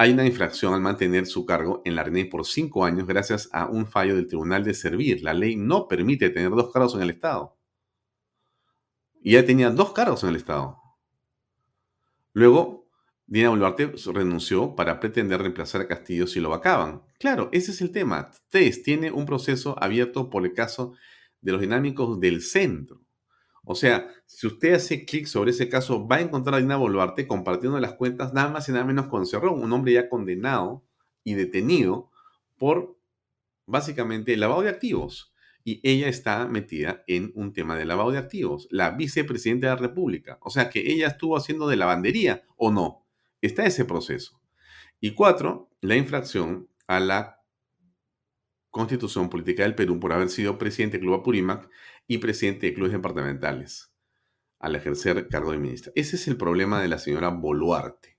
hay 0.03 0.11
una 0.11 0.25
infracción 0.25 0.73
al 0.73 0.81
mantener 0.81 1.25
su 1.25 1.45
cargo 1.45 1.81
en 1.85 1.95
la 1.95 2.03
RENE 2.03 2.25
por 2.25 2.45
cinco 2.45 2.83
años 2.83 3.07
gracias 3.07 3.47
a 3.53 3.67
un 3.67 3.87
fallo 3.87 4.17
del 4.17 4.27
Tribunal 4.27 4.61
de 4.65 4.73
Servir. 4.73 5.23
La 5.23 5.33
ley 5.33 5.55
no 5.55 5.87
permite 5.87 6.29
tener 6.29 6.49
dos 6.49 6.73
cargos 6.73 6.93
en 6.95 7.03
el 7.03 7.11
Estado. 7.11 7.57
Y 9.21 9.31
ya 9.31 9.45
tenía 9.45 9.69
dos 9.69 9.93
cargos 9.93 10.21
en 10.23 10.31
el 10.31 10.35
Estado. 10.35 10.77
Luego, 12.33 12.89
Dina 13.25 13.47
Boluarte 13.47 13.93
renunció 14.07 14.75
para 14.75 14.99
pretender 14.99 15.39
reemplazar 15.39 15.79
a 15.79 15.87
Castillo 15.87 16.27
si 16.27 16.41
lo 16.41 16.49
vacaban. 16.49 17.03
Claro, 17.17 17.47
ese 17.53 17.71
es 17.71 17.79
el 17.79 17.91
tema. 17.91 18.29
TES 18.49 18.83
tiene 18.83 19.09
un 19.09 19.25
proceso 19.25 19.81
abierto 19.81 20.29
por 20.29 20.43
el 20.43 20.53
caso 20.53 20.95
de 21.39 21.53
los 21.53 21.61
dinámicos 21.61 22.19
del 22.19 22.41
centro. 22.41 22.99
O 23.65 23.75
sea, 23.75 24.09
si 24.25 24.47
usted 24.47 24.73
hace 24.73 25.05
clic 25.05 25.25
sobre 25.25 25.51
ese 25.51 25.69
caso, 25.69 26.05
va 26.07 26.17
a 26.17 26.21
encontrar 26.21 26.55
a 26.55 26.59
Dina 26.59 26.75
Boluarte 26.75 27.27
compartiendo 27.27 27.79
las 27.79 27.93
cuentas 27.93 28.33
nada 28.33 28.49
más 28.49 28.67
y 28.67 28.73
nada 28.73 28.83
menos 28.83 29.07
con 29.07 29.25
Cerrón, 29.25 29.61
un 29.61 29.71
hombre 29.71 29.93
ya 29.93 30.09
condenado 30.09 30.83
y 31.23 31.35
detenido 31.35 32.11
por 32.57 32.97
básicamente 33.65 34.35
lavado 34.35 34.63
de 34.63 34.69
activos. 34.69 35.33
Y 35.63 35.79
ella 35.83 36.09
está 36.09 36.45
metida 36.45 37.05
en 37.07 37.31
un 37.35 37.53
tema 37.53 37.77
de 37.77 37.85
lavado 37.85 38.11
de 38.11 38.17
activos, 38.17 38.67
la 38.69 38.91
vicepresidenta 38.91 39.67
de 39.67 39.73
la 39.75 39.81
República. 39.81 40.37
O 40.41 40.49
sea 40.49 40.69
que 40.69 40.91
ella 40.91 41.07
estuvo 41.07 41.37
haciendo 41.37 41.69
de 41.69 41.77
lavandería 41.77 42.43
o 42.57 42.69
no. 42.69 43.05
Está 43.41 43.65
ese 43.65 43.85
proceso. 43.85 44.41
Y 44.99 45.11
cuatro, 45.11 45.69
la 45.79 45.95
infracción 45.95 46.67
a 46.87 46.99
la 46.99 47.43
Constitución 48.73 49.29
Política 49.29 49.63
del 49.63 49.75
Perú 49.75 49.99
por 49.99 50.11
haber 50.11 50.29
sido 50.29 50.57
presidente 50.57 50.97
del 50.97 51.05
Club 51.05 51.19
Apurímac 51.19 51.69
y 52.07 52.17
presidente 52.17 52.67
de 52.67 52.73
clubes 52.73 52.93
departamentales 52.93 53.93
al 54.59 54.75
ejercer 54.75 55.27
cargo 55.27 55.51
de 55.51 55.57
ministra. 55.57 55.91
Ese 55.95 56.15
es 56.15 56.27
el 56.27 56.37
problema 56.37 56.81
de 56.81 56.87
la 56.87 56.97
señora 56.97 57.29
Boluarte. 57.29 58.17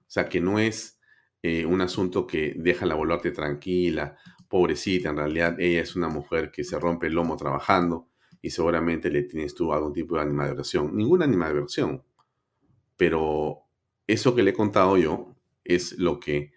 O 0.00 0.10
sea, 0.12 0.28
que 0.28 0.40
no 0.40 0.58
es 0.58 1.00
eh, 1.42 1.66
un 1.66 1.80
asunto 1.80 2.26
que 2.26 2.54
deja 2.56 2.84
a 2.84 2.88
la 2.88 2.94
Boluarte 2.94 3.32
tranquila, 3.32 4.16
pobrecita, 4.48 5.10
en 5.10 5.16
realidad 5.16 5.58
ella 5.58 5.80
es 5.80 5.96
una 5.96 6.08
mujer 6.08 6.52
que 6.52 6.62
se 6.62 6.78
rompe 6.78 7.08
el 7.08 7.14
lomo 7.14 7.36
trabajando 7.36 8.10
y 8.40 8.50
seguramente 8.50 9.10
le 9.10 9.22
tienes 9.22 9.54
tú 9.54 9.72
algún 9.72 9.92
tipo 9.92 10.16
de 10.16 10.22
animadversión. 10.22 10.96
Ninguna 10.96 11.24
animadversión. 11.24 12.04
Pero 12.96 13.62
eso 14.06 14.34
que 14.34 14.42
le 14.42 14.50
he 14.50 14.54
contado 14.54 14.96
yo 14.98 15.34
es 15.64 15.98
lo 15.98 16.20
que 16.20 16.52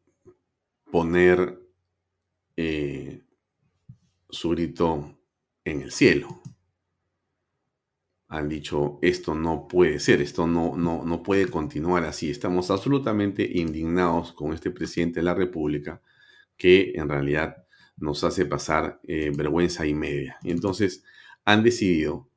poner 0.91 1.59
eh, 2.55 3.23
su 4.29 4.49
grito 4.49 5.19
en 5.63 5.81
el 5.81 5.91
cielo 5.91 6.41
han 8.29 8.49
dicho, 8.49 8.99
esto 9.01 9.35
no 9.35 9.67
puede 9.67 9.99
ser, 9.99 10.21
esto 10.21 10.47
no, 10.47 10.75
no, 10.75 11.05
no 11.05 11.23
puede 11.23 11.47
continuar 11.47 12.03
así. 12.03 12.29
Estamos 12.29 12.69
absolutamente 12.71 13.49
indignados 13.57 14.33
con 14.33 14.53
este 14.53 14.69
presidente 14.69 15.21
de 15.21 15.23
la 15.23 15.33
República 15.33 16.01
que 16.57 16.91
en 16.95 17.07
realidad 17.07 17.55
nos 17.95 18.23
hace 18.23 18.45
pasar 18.45 18.99
eh, 19.03 19.31
vergüenza 19.35 19.85
y 19.85 19.93
media. 19.93 20.37
Entonces 20.43 21.03
han 21.45 21.63
decidido 21.63 22.29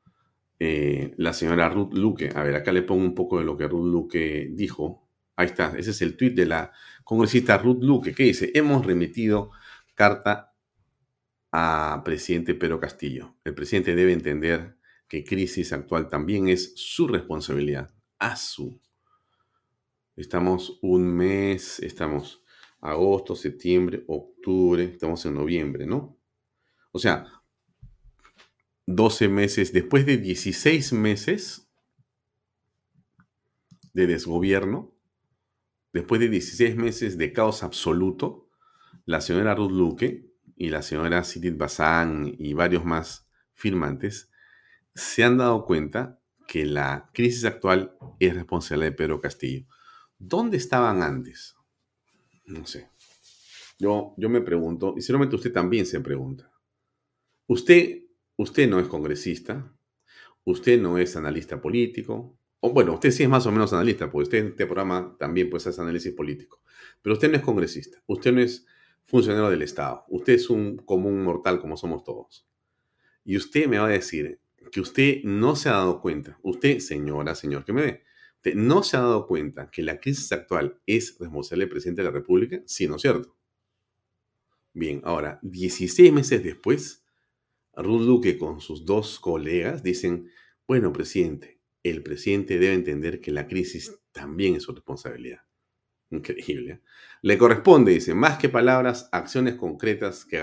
eh, 0.62 1.14
la 1.16 1.33
señora 1.33 1.70
Ruth 1.70 1.94
Luque, 1.94 2.31
a 2.35 2.42
ver, 2.42 2.55
acá 2.55 2.70
le 2.70 2.83
pongo 2.83 3.03
un 3.03 3.14
poco 3.14 3.38
de 3.38 3.46
lo 3.46 3.57
que 3.57 3.66
Ruth 3.66 3.90
Luque 3.90 4.51
dijo. 4.53 5.09
Ahí 5.35 5.46
está, 5.46 5.73
ese 5.79 5.90
es 5.90 6.03
el 6.03 6.18
tuit 6.18 6.35
de 6.35 6.44
la 6.44 6.70
congresista 7.03 7.57
Ruth 7.57 7.83
Luque, 7.83 8.14
que 8.14 8.25
dice, 8.25 8.51
hemos 8.55 8.85
remitido 8.85 9.53
carta 9.94 10.55
a 11.51 12.03
presidente 12.05 12.55
Pedro 12.55 12.79
Castillo. 12.79 13.37
El 13.42 13.55
presidente 13.55 13.94
debe 13.94 14.12
entender 14.12 14.77
que 15.09 15.25
crisis 15.25 15.73
actual 15.73 16.09
también 16.09 16.49
es 16.49 16.75
su 16.77 17.09
responsabilidad, 17.09 17.94
a 18.18 18.37
su. 18.37 18.79
Estamos 20.14 20.79
un 20.83 21.07
mes, 21.07 21.81
estamos 21.81 22.44
agosto, 22.83 23.35
septiembre, 23.35 24.05
octubre, 24.09 24.85
estamos 24.85 25.25
en 25.25 25.35
noviembre, 25.35 25.87
¿no? 25.87 26.18
O 26.92 26.99
sea, 26.99 27.39
12 28.94 29.29
meses, 29.29 29.72
después 29.72 30.07
de 30.07 30.18
16 30.18 30.92
meses 30.92 31.68
de 33.92 34.07
desgobierno, 34.07 34.94
después 35.92 36.20
de 36.20 36.29
16 36.29 36.76
meses 36.76 37.18
de 37.18 37.33
caos 37.33 37.62
absoluto, 37.62 38.48
la 39.07 39.20
señora 39.20 39.55
Ruth 39.55 39.72
Luque 39.72 40.31
y 40.57 40.68
la 40.68 40.83
señora 40.83 41.24
Sidit 41.24 41.57
Bazán 41.57 42.35
y 42.38 42.55
varios 42.55 42.85
más 42.85 43.29
firmantes 43.55 44.31
se 44.94 45.24
han 45.24 45.38
dado 45.38 45.64
cuenta 45.64 46.20
que 46.46 46.66
la 46.66 47.11
crisis 47.14 47.44
actual 47.44 47.96
es 48.18 48.35
responsabilidad 48.35 48.90
de 48.90 48.96
Pedro 48.96 49.20
Castillo. 49.20 49.66
¿Dónde 50.18 50.57
estaban 50.57 51.03
antes? 51.03 51.55
No 52.44 52.66
sé. 52.66 52.90
Yo, 53.79 54.14
yo 54.18 54.29
me 54.29 54.40
pregunto, 54.40 54.94
y 54.96 55.00
seguramente 55.00 55.37
usted 55.37 55.53
también 55.53 55.87
se 55.87 56.00
pregunta. 56.00 56.53
Usted, 57.46 58.03
usted 58.40 58.70
no 58.70 58.81
es 58.81 58.88
congresista, 58.88 59.70
usted 60.44 60.81
no 60.81 60.96
es 60.96 61.14
analista 61.14 61.61
político, 61.61 62.38
o 62.61 62.70
bueno, 62.70 62.94
usted 62.94 63.11
sí 63.11 63.22
es 63.22 63.29
más 63.29 63.44
o 63.44 63.53
menos 63.53 63.74
analista, 63.74 64.11
porque 64.11 64.22
usted 64.22 64.38
en 64.38 64.46
este 64.48 64.64
programa 64.64 65.14
también 65.18 65.50
puede 65.50 65.68
hacer 65.68 65.83
análisis 65.83 66.14
político, 66.14 66.62
pero 67.03 67.12
usted 67.12 67.31
no 67.31 67.37
es 67.37 67.42
congresista, 67.42 68.03
usted 68.07 68.33
no 68.33 68.40
es 68.40 68.66
funcionario 69.05 69.50
del 69.50 69.61
Estado, 69.61 70.07
usted 70.09 70.33
es 70.35 70.48
un 70.48 70.79
común 70.79 71.22
mortal 71.22 71.61
como 71.61 71.76
somos 71.76 72.03
todos. 72.03 72.48
Y 73.24 73.37
usted 73.37 73.66
me 73.66 73.79
va 73.79 73.87
a 73.87 73.90
decir, 73.90 74.40
que 74.72 74.81
usted 74.81 75.22
no 75.22 75.55
se 75.55 75.68
ha 75.68 75.72
dado 75.72 76.00
cuenta, 76.00 76.38
usted, 76.42 76.79
señora, 76.79 77.35
señor 77.35 77.66
que 77.66 77.74
me 77.74 77.83
ve, 77.83 78.03
usted 78.37 78.55
no 78.55 78.83
se 78.83 78.96
ha 78.96 79.00
dado 79.00 79.26
cuenta 79.26 79.70
que 79.70 79.83
la 79.83 80.00
crisis 80.00 80.33
actual 80.33 80.81
es 80.87 81.18
responsable 81.18 81.64
del 81.64 81.70
presidente 81.70 82.00
de 82.00 82.09
la 82.09 82.14
República, 82.14 82.62
sí, 82.64 82.88
¿no 82.88 82.96
es 82.96 83.03
cierto? 83.03 83.37
Bien, 84.72 85.03
ahora, 85.05 85.38
16 85.42 86.11
meses 86.11 86.42
después, 86.42 87.00
Ruth 87.83 88.03
Luque 88.03 88.38
con 88.38 88.61
sus 88.61 88.85
dos 88.85 89.21
colegas 89.21 89.83
dicen, 89.83 90.31
bueno, 90.66 90.93
presidente, 90.93 91.61
el 91.83 92.03
presidente 92.03 92.59
debe 92.59 92.75
entender 92.75 93.21
que 93.21 93.33
la 93.33 93.47
crisis 93.47 93.99
también 94.12 94.57
es 94.57 94.64
su 94.64 94.73
responsabilidad. 94.73 95.40
Increíble. 96.11 96.73
¿eh? 96.73 96.81
Le 97.23 97.38
corresponde, 97.38 97.93
dice, 97.93 98.14
más 98.14 98.38
que 98.38 98.49
palabras, 98.49 99.09
acciones 99.12 99.55
concretas 99.55 100.25
que 100.25 100.38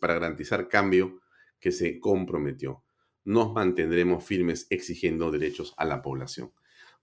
para 0.00 0.14
garantizar 0.14 0.68
cambio 0.68 1.20
que 1.58 1.72
se 1.72 1.98
comprometió 2.00 2.84
nos 3.24 3.52
mantendremos 3.52 4.24
firmes 4.24 4.66
exigiendo 4.70 5.30
derechos 5.30 5.74
a 5.76 5.84
la 5.84 6.02
población. 6.02 6.52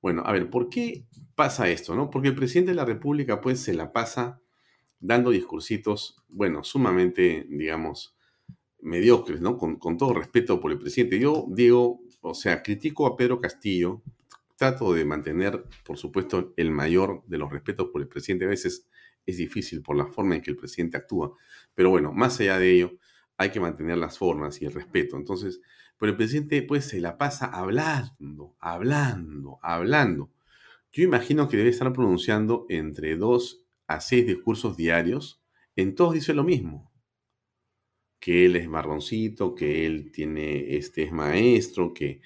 Bueno, 0.02 0.24
a 0.26 0.32
ver, 0.32 0.50
¿por 0.50 0.70
qué 0.70 1.06
pasa 1.36 1.70
esto? 1.70 1.96
No? 1.96 2.10
Porque 2.10 2.30
el 2.30 2.36
presidente 2.36 2.72
de 2.72 2.76
la 2.76 2.86
República 2.86 3.42
pues 3.42 3.60
se 3.60 3.74
la 3.74 3.92
pasa 3.92 4.42
dando 5.00 5.30
discursitos, 5.30 6.24
bueno, 6.28 6.64
sumamente, 6.64 7.46
digamos, 7.50 8.17
mediocres, 8.82 9.42
¿no? 9.42 9.58
Con, 9.58 9.80
todo 9.98 10.14
respeto 10.14 10.60
por 10.60 10.72
el 10.72 10.80
presidente. 10.80 11.20
Yo 11.20 11.46
digo, 11.50 12.02
o 12.22 12.34
sea, 12.34 12.62
critico 12.64 13.06
a 13.06 13.16
Pedro 13.16 13.40
Castillo, 13.42 14.02
trato 14.56 14.94
de 14.94 15.06
mantener, 15.06 15.64
por 15.84 15.98
supuesto, 15.98 16.54
el 16.58 16.72
mayor 16.72 17.24
de 17.28 17.38
los 17.38 17.52
respetos 17.52 17.90
por 17.92 18.02
el 18.02 18.08
presidente. 18.08 18.46
A 18.46 18.50
veces 18.50 18.88
es 19.26 19.38
difícil 19.38 19.82
por 19.82 19.96
la 19.96 20.08
forma 20.08 20.36
en 20.36 20.42
que 20.42 20.52
el 20.52 20.58
presidente 20.58 20.98
actúa, 20.98 21.34
pero 21.76 21.90
bueno, 21.90 22.14
más 22.14 22.40
allá 22.40 22.58
de 22.58 22.72
ello, 22.72 22.98
hay 23.38 23.52
que 23.52 23.60
mantener 23.60 23.98
las 23.98 24.18
formas 24.18 24.62
y 24.62 24.66
el 24.66 24.74
respeto. 24.74 25.16
Entonces, 25.16 25.62
pero 25.98 26.12
el 26.12 26.18
presidente 26.18 26.62
pues 26.64 26.86
se 26.86 27.00
la 27.00 27.18
pasa 27.18 27.46
hablando, 27.48 28.56
hablando, 28.60 29.60
hablando. 29.62 30.32
Yo 30.92 31.04
imagino 31.04 31.48
que 31.48 31.58
debe 31.58 31.70
estar 31.70 31.92
pronunciando 31.94 32.66
entre 32.70 33.16
dos 33.16 33.66
a 33.88 34.00
seis 34.00 34.26
discursos 34.26 34.78
diarios. 34.78 35.42
En 35.76 35.96
todos 35.96 36.14
dice 36.14 36.34
lo 36.34 36.44
mismo. 36.44 36.92
Que 38.20 38.46
él 38.46 38.56
es 38.56 38.68
marroncito, 38.68 39.56
que 39.56 39.86
él 39.86 40.12
tiene, 40.12 40.76
este, 40.78 41.04
es 41.04 41.12
maestro, 41.12 41.94
que 41.94 42.22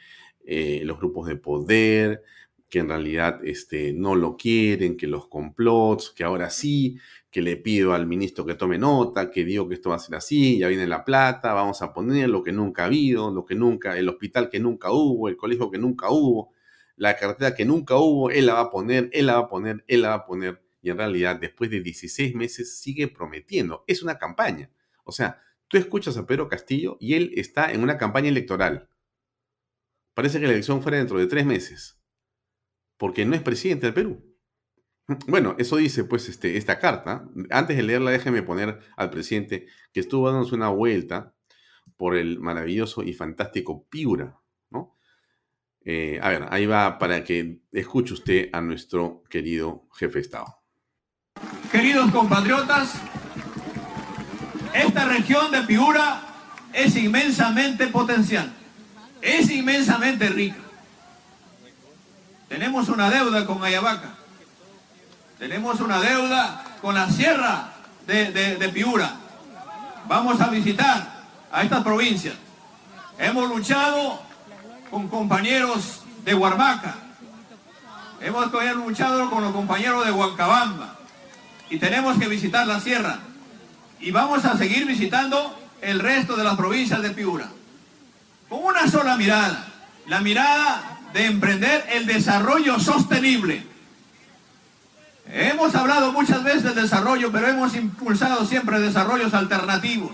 eh, 0.46 0.82
los 0.86 0.98
grupos 0.98 1.28
de 1.28 1.36
poder, 1.36 2.24
que 2.70 2.80
en 2.80 2.90
realidad 2.90 3.42
este, 3.44 3.94
no 3.94 4.16
lo 4.16 4.38
quieren, 4.38 4.98
que 4.98 5.06
los 5.08 5.28
complots, 5.28 6.12
que 6.12 6.24
ahora 6.24 6.50
sí, 6.50 6.98
que 7.30 7.42
le 7.42 7.58
pido 7.58 7.94
al 7.94 8.08
ministro 8.08 8.46
que 8.46 8.56
tome 8.56 8.78
nota, 8.78 9.30
que 9.30 9.46
digo 9.46 9.68
que 9.68 9.76
esto 9.76 9.90
va 9.90 9.98
a 9.98 10.00
ser 10.00 10.16
así, 10.16 10.58
ya 10.60 10.70
viene 10.70 10.88
la 10.88 11.04
plata, 11.04 11.54
vamos 11.54 11.82
a 11.82 11.94
poner 11.94 12.30
lo 12.30 12.44
que 12.44 12.52
nunca 12.54 12.84
ha 12.84 12.86
habido, 12.86 13.32
lo 13.32 13.46
que 13.46 13.56
nunca, 13.56 13.98
el 13.98 14.10
hospital 14.10 14.50
que 14.50 14.60
nunca 14.60 14.92
hubo, 14.92 15.28
el 15.28 15.38
colegio 15.38 15.70
que 15.70 15.78
nunca 15.78 16.10
hubo, 16.12 16.54
la 16.96 17.16
carretera 17.18 17.56
que 17.56 17.66
nunca 17.66 17.96
hubo, 17.98 18.30
él 18.30 18.46
la 18.46 18.54
va 18.56 18.60
a 18.62 18.72
poner, 18.72 19.10
él 19.12 19.26
la 19.28 19.34
va 19.34 19.40
a 19.40 19.50
poner, 19.50 19.84
él 19.88 20.02
la 20.02 20.10
va 20.10 20.16
a 20.16 20.26
poner, 20.26 20.62
y 20.82 20.90
en 20.90 20.98
realidad 20.98 21.38
después 21.40 21.70
de 21.70 21.82
16 21.82 22.36
meses 22.36 22.80
sigue 22.80 23.08
prometiendo. 23.08 23.84
Es 23.88 24.02
una 24.04 24.18
campaña. 24.18 24.70
O 25.04 25.12
sea, 25.12 25.42
tú 25.72 25.78
escuchas 25.78 26.18
a 26.18 26.28
Pedro 26.28 26.48
Castillo 26.48 26.98
y 27.00 27.16
él 27.16 27.32
está 27.36 27.72
en 27.72 27.82
una 27.82 27.98
campaña 27.98 28.30
electoral. 28.30 28.90
Parece 30.14 30.40
que 30.40 30.46
la 30.46 30.54
elección 30.54 30.84
fuera 30.84 30.98
dentro 30.98 31.18
de 31.18 31.26
tres 31.26 31.46
meses 31.46 32.02
porque 32.98 33.26
no 33.26 33.36
es 33.36 33.42
presidente 33.42 33.88
del 33.88 33.96
Perú. 33.96 34.24
Bueno, 35.28 35.56
eso 35.58 35.78
dice 35.78 36.04
pues 36.04 36.30
este, 36.30 36.58
esta 36.58 36.78
carta. 36.78 37.28
Antes 37.50 37.76
de 37.76 37.82
leerla, 37.82 38.12
déjeme 38.12 38.44
poner 38.44 38.80
al 38.96 39.10
presidente 39.10 39.66
que 39.92 40.02
estuvo 40.02 40.30
dándose 40.30 40.54
una 40.54 40.70
vuelta 40.70 41.34
por 41.98 42.16
el 42.16 42.40
maravilloso 42.40 43.02
y 43.02 43.14
fantástico 43.14 43.88
Piura. 43.90 44.38
Eh, 45.84 46.20
a 46.22 46.30
ver, 46.30 46.46
ahí 46.52 46.68
va 46.68 47.00
para 47.00 47.24
que 47.24 47.64
escuche 47.72 48.14
usted 48.14 48.50
a 48.54 48.62
nuestro 48.62 49.24
querido 49.30 49.88
jefe 49.96 50.14
de 50.14 50.22
Estado. 50.22 50.62
Queridos 51.72 52.12
compatriotas, 52.12 53.02
esta 54.74 55.06
región 55.06 55.52
de 55.52 55.62
Piura 55.64 56.22
es 56.74 56.96
inmensamente 56.96 57.88
potencial, 57.88 58.52
es 59.22 59.50
inmensamente 59.50 60.30
rica 60.30 60.58
tenemos 62.52 62.90
una 62.90 63.10
deuda 63.10 63.46
con 63.46 63.64
Ayabaca. 63.64 64.10
Tenemos 65.40 65.80
una 65.80 66.02
deuda 66.02 66.62
con 66.82 66.96
la 66.96 67.10
sierra 67.10 67.70
de, 68.06 68.30
de 68.30 68.70
Piura. 68.70 69.14
Vamos 70.06 70.42
a 70.42 70.48
visitar 70.50 71.22
a 71.50 71.64
estas 71.64 71.82
provincias. 71.82 72.36
Hemos 73.18 73.48
luchado 73.48 74.22
con 74.90 75.08
compañeros 75.08 76.02
de 76.26 76.36
Huarmaca. 76.36 76.96
Hemos 78.20 78.52
luchado 78.76 79.30
con 79.30 79.44
los 79.46 79.54
compañeros 79.54 80.06
de 80.06 80.12
Huancabamba. 80.12 80.98
Y 81.70 81.78
tenemos 81.78 82.20
que 82.20 82.28
visitar 82.28 82.68
la 82.68 82.82
sierra. 82.82 83.20
Y 84.02 84.10
vamos 84.10 84.44
a 84.46 84.58
seguir 84.58 84.86
visitando 84.86 85.56
el 85.82 86.00
resto 86.00 86.36
de 86.36 86.44
las 86.44 86.58
provincias 86.58 87.02
de 87.02 87.12
Piura. 87.12 87.48
Con 88.50 88.64
una 88.64 88.88
sola 88.88 89.16
mirada. 89.16 89.68
La 90.08 90.22
mirada 90.22 91.00
de 91.14 91.28
emprender 91.28 91.86
el 91.92 92.08
desarrollo 92.08 92.80
sostenible. 92.80 93.64
Hemos 95.28 95.76
hablado 95.76 96.12
muchas 96.12 96.44
veces 96.44 96.64
del 96.64 96.76
desarrollo, 96.76 97.32
pero 97.32 97.48
hemos 97.48 97.76
impulsado 97.76 98.46
siempre 98.46 98.80
desarrollos 98.80 99.34
alternativos. 99.34 100.12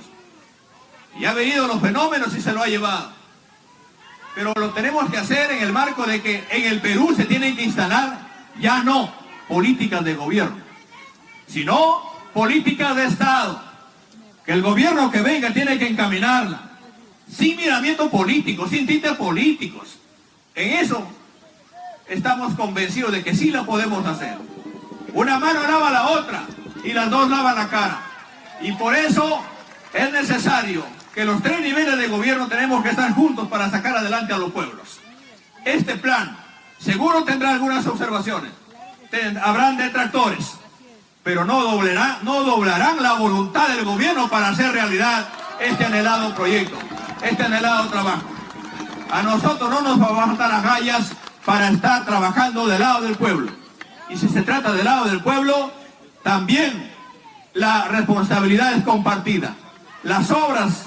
Y 1.17 1.25
ha 1.25 1.33
venido 1.33 1.65
los 1.65 1.81
fenómenos 1.81 2.35
y 2.35 2.41
se 2.41 2.51
lo 2.51 2.61
ha 2.61 2.67
llevado. 2.67 3.11
Pero 4.35 4.53
lo 4.55 4.69
tenemos 4.71 5.09
que 5.09 5.17
hacer 5.17 5.51
en 5.51 5.63
el 5.63 5.71
marco 5.71 6.05
de 6.05 6.21
que 6.21 6.45
en 6.51 6.65
el 6.65 6.81
Perú 6.81 7.13
se 7.15 7.25
tienen 7.25 7.55
que 7.55 7.63
instalar 7.63 8.19
ya 8.59 8.83
no 8.83 9.11
políticas 9.47 10.03
de 10.03 10.13
gobierno, 10.13 10.57
sino 11.47 12.03
políticas 12.33 12.95
de 12.95 13.05
Estado. 13.05 13.66
Que 14.47 14.53
el 14.53 14.61
gobierno 14.61 15.11
que 15.11 15.21
venga 15.21 15.51
tiene 15.51 15.77
que 15.77 15.89
encaminarla, 15.89 16.61
sin 17.29 17.57
miramiento 17.57 18.09
político, 18.09 18.65
sin 18.69 18.87
tintes 18.87 19.11
políticos. 19.11 19.99
En 20.55 20.77
eso 20.77 21.05
estamos 22.07 22.55
convencidos 22.55 23.11
de 23.11 23.25
que 23.25 23.35
sí 23.35 23.51
lo 23.51 23.65
podemos 23.65 24.05
hacer. 24.05 24.37
Una 25.13 25.37
mano 25.37 25.63
lava 25.63 25.91
la 25.91 26.07
otra 26.11 26.45
y 26.81 26.93
las 26.93 27.09
dos 27.09 27.29
lavan 27.29 27.57
la 27.57 27.67
cara. 27.67 28.01
Y 28.61 28.71
por 28.71 28.95
eso 28.95 29.43
es 29.93 30.11
necesario 30.13 30.85
que 31.13 31.25
los 31.25 31.43
tres 31.43 31.59
niveles 31.59 31.97
de 31.97 32.07
gobierno 32.07 32.47
tenemos 32.47 32.81
que 32.81 32.91
estar 32.91 33.11
juntos 33.11 33.49
para 33.49 33.69
sacar 33.69 33.97
adelante 33.97 34.31
a 34.31 34.37
los 34.37 34.53
pueblos. 34.53 35.01
Este 35.65 35.97
plan 35.97 36.37
seguro 36.79 37.25
tendrá 37.25 37.51
algunas 37.51 37.85
observaciones, 37.85 38.53
habrán 39.43 39.75
detractores, 39.75 40.53
pero 41.27 41.43
no 41.43 41.61
doblarán, 41.61 42.19
no 42.21 42.41
doblarán 42.45 43.03
la 43.03 43.15
voluntad 43.15 43.67
del 43.67 43.83
gobierno 43.83 44.29
para 44.29 44.47
hacer 44.47 44.71
realidad 44.71 45.27
este 45.59 45.83
anhelado 45.83 46.33
proyecto, 46.33 46.77
este 47.21 47.43
anhelado 47.43 47.89
trabajo. 47.89 48.23
A 49.11 49.23
nosotros 49.23 49.69
no 49.69 49.81
nos 49.81 50.01
va 50.01 50.05
a 50.05 50.25
faltar 50.27 50.49
agallas 50.53 51.11
para 51.43 51.67
estar 51.67 52.05
trabajando 52.05 52.65
del 52.65 52.79
lado 52.79 53.01
del 53.01 53.17
pueblo. 53.17 53.51
Y 54.07 54.15
si 54.15 54.29
se 54.29 54.41
trata 54.41 54.71
del 54.71 54.85
lado 54.85 55.03
del 55.09 55.19
pueblo, 55.19 55.69
también 56.23 56.93
la 57.53 57.89
responsabilidad 57.89 58.71
es 58.71 58.85
compartida. 58.85 59.53
Las 60.03 60.31
obras 60.31 60.85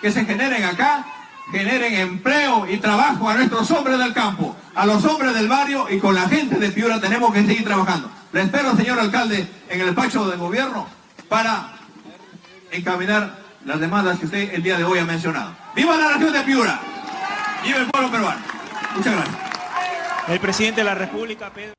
que 0.00 0.12
se 0.12 0.24
generen 0.24 0.62
acá 0.66 1.04
generen 1.50 1.94
empleo 1.94 2.66
y 2.68 2.78
trabajo 2.78 3.28
a 3.28 3.34
nuestros 3.34 3.70
hombres 3.70 3.98
del 3.98 4.12
campo, 4.12 4.56
a 4.74 4.86
los 4.86 5.04
hombres 5.04 5.34
del 5.34 5.48
barrio 5.48 5.86
y 5.90 5.98
con 5.98 6.14
la 6.14 6.28
gente 6.28 6.56
de 6.56 6.70
Piura 6.70 7.00
tenemos 7.00 7.32
que 7.32 7.44
seguir 7.44 7.64
trabajando. 7.64 8.10
Le 8.32 8.42
espero, 8.42 8.74
señor 8.76 8.98
alcalde, 8.98 9.46
en 9.68 9.80
el 9.80 9.86
despacho 9.86 10.28
del 10.28 10.38
gobierno 10.38 10.88
para 11.28 11.78
encaminar 12.70 13.38
las 13.64 13.80
demandas 13.80 14.18
que 14.18 14.26
usted 14.26 14.54
el 14.54 14.62
día 14.62 14.76
de 14.76 14.84
hoy 14.84 14.98
ha 14.98 15.04
mencionado. 15.04 15.54
¡Viva 15.74 15.96
la 15.96 16.10
nación 16.10 16.32
de 16.32 16.40
Piura! 16.42 16.80
¡Viva 17.64 17.78
el 17.78 17.86
pueblo 17.86 18.10
peruano! 18.10 18.40
Muchas 18.96 19.14
gracias. 19.14 19.36
El 20.28 20.40
presidente 20.40 20.80
de 20.80 20.84
la 20.84 20.94
República, 20.94 21.52
Pedro. 21.52 21.74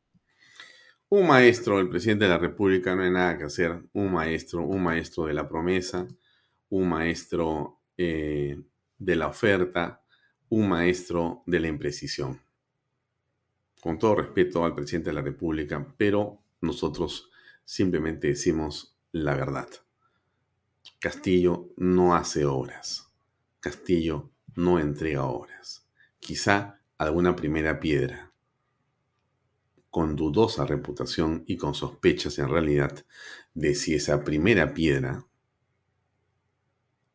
Un 1.10 1.28
maestro, 1.28 1.80
el 1.80 1.90
presidente 1.90 2.26
de 2.26 2.32
la 2.32 2.38
República, 2.38 2.96
no 2.96 3.04
hay 3.04 3.12
nada 3.12 3.38
que 3.38 3.46
hacer. 3.46 3.84
Un 3.94 4.12
maestro, 4.12 4.64
un 4.64 4.84
maestro 4.84 5.26
de 5.26 5.34
la 5.34 5.48
promesa, 5.48 6.08
un 6.70 6.90
maestro 6.90 7.82
eh, 7.98 8.58
de 8.98 9.16
la 9.16 9.28
oferta, 9.28 10.04
un 10.50 10.70
maestro 10.70 11.44
de 11.46 11.60
la 11.60 11.68
imprecisión. 11.68 12.42
Con 13.82 14.00
todo 14.00 14.16
respeto 14.16 14.64
al 14.64 14.76
presidente 14.76 15.10
de 15.10 15.16
la 15.16 15.22
República, 15.22 15.94
pero 15.98 16.42
nosotros 16.62 17.30
simplemente 17.64 18.28
decimos 18.28 18.98
la 19.12 19.36
verdad. 19.36 19.68
Castillo 21.00 21.70
no 21.78 22.16
hace 22.16 22.46
obras. 22.46 23.12
Castillo 23.60 24.32
no 24.56 24.80
entrega 24.80 25.26
obras. 25.26 25.88
Quizá 26.20 26.80
alguna 26.98 27.36
primera 27.36 27.80
piedra. 27.80 28.32
Con 29.90 30.16
dudosa 30.16 30.66
reputación 30.66 31.44
y 31.48 31.58
con 31.58 31.74
sospechas 31.74 32.38
en 32.40 32.50
realidad 32.50 33.06
de 33.54 33.76
si 33.76 33.96
esa 33.96 34.24
primera 34.24 34.74
piedra 34.74 35.26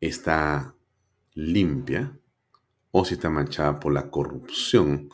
está 0.01 0.75
limpia 1.41 2.19
o 2.91 3.05
si 3.05 3.15
está 3.15 3.31
manchada 3.31 3.81
por 3.81 3.93
la 3.93 4.11
corrupción 4.11 5.09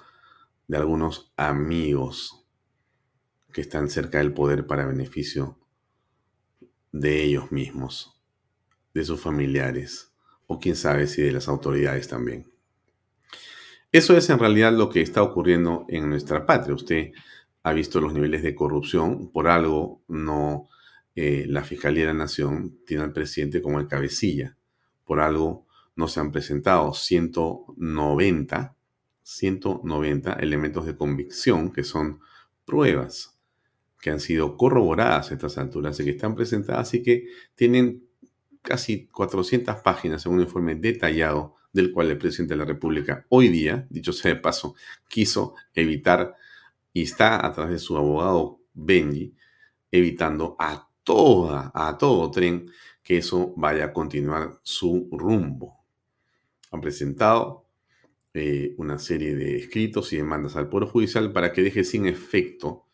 de 0.67 0.77
algunos 0.77 1.33
amigos 1.37 2.45
que 3.53 3.61
están 3.61 3.89
cerca 3.89 4.19
del 4.19 4.35
poder 4.35 4.67
para 4.67 4.87
beneficio 4.87 5.59
de 6.93 7.23
ellos 7.23 7.53
mismos, 7.53 8.21
de 8.93 9.05
sus 9.05 9.21
familiares 9.21 10.13
o 10.47 10.59
quién 10.59 10.77
sabe 10.77 11.07
si 11.07 11.23
de 11.23 11.33
las 11.33 11.49
autoridades 11.49 12.09
también. 12.09 12.51
Eso 13.93 14.17
es 14.17 14.29
en 14.29 14.39
realidad 14.39 14.73
lo 14.73 14.91
que 14.91 15.01
está 15.01 15.23
ocurriendo 15.23 15.87
en 15.89 16.09
nuestra 16.09 16.45
patria. 16.45 16.75
Usted 16.75 17.13
ha 17.63 17.73
visto 17.73 18.01
los 18.01 18.13
niveles 18.13 18.43
de 18.43 18.55
corrupción, 18.55 19.31
por 19.31 19.49
algo 19.49 20.03
no 20.09 20.69
eh, 21.15 21.47
la 21.49 21.63
Fiscalía 21.63 22.07
de 22.07 22.13
la 22.13 22.19
Nación 22.19 22.79
tiene 22.85 23.05
al 23.05 23.13
presidente 23.13 23.63
como 23.63 23.81
el 23.81 23.87
cabecilla 23.87 24.57
por 25.05 25.21
algo 25.21 25.66
no 25.97 26.09
se 26.09 26.21
han 26.21 26.31
presentado 26.31 26.95
190, 26.95 28.77
190 29.23 30.33
elementos 30.35 30.87
de 30.87 30.97
convicción 30.97 31.73
que 31.73 31.83
son 31.83 32.21
pruebas 32.65 33.37
que 34.01 34.11
han 34.11 34.21
sido 34.21 34.57
corroboradas 34.57 35.31
a 35.31 35.35
estas 35.35 35.59
alturas 35.59 35.99
y 35.99 36.05
que 36.05 36.11
están 36.11 36.35
presentadas 36.35 36.95
y 36.95 37.03
que 37.03 37.27
tienen 37.55 38.05
casi 38.63 39.07
400 39.07 39.77
páginas 39.77 40.27
en 40.27 40.33
un 40.33 40.41
informe 40.41 40.75
detallado 40.75 41.57
del 41.73 41.93
cual 41.93 42.11
el 42.11 42.19
presidente 42.19 42.55
de 42.55 42.59
la 42.59 42.65
República 42.65 43.27
hoy 43.29 43.49
día, 43.49 43.87
dicho 43.91 44.13
sea 44.13 44.35
de 44.35 44.41
paso, 44.41 44.75
quiso 45.09 45.55
evitar 45.75 46.37
y 46.93 47.03
está 47.03 47.45
a 47.45 47.53
través 47.53 47.73
de 47.73 47.79
su 47.79 47.97
abogado 47.97 48.61
Benji 48.75 49.35
evitando 49.91 50.57
a 50.59 50.89
toda, 51.03 51.71
a 51.75 51.97
todo 51.97 52.31
tren 52.31 52.71
que 53.03 53.19
eso 53.19 53.55
vaya 53.57 53.87
a 53.87 53.93
continuar 53.93 54.59
su 54.63 55.09
rumbo. 55.13 55.76
Han 56.71 56.81
presentado 56.81 57.67
eh, 58.35 58.75
una 58.79 58.99
serie 58.99 59.35
de 59.35 59.57
escritos 59.57 60.13
y 60.13 60.17
demandas 60.17 60.57
al 60.57 60.69
Poder 60.69 60.89
Judicial 60.89 61.33
para 61.33 61.53
que 61.53 61.63
deje 61.63 61.85
sin 61.85 62.07
efecto 62.07 62.87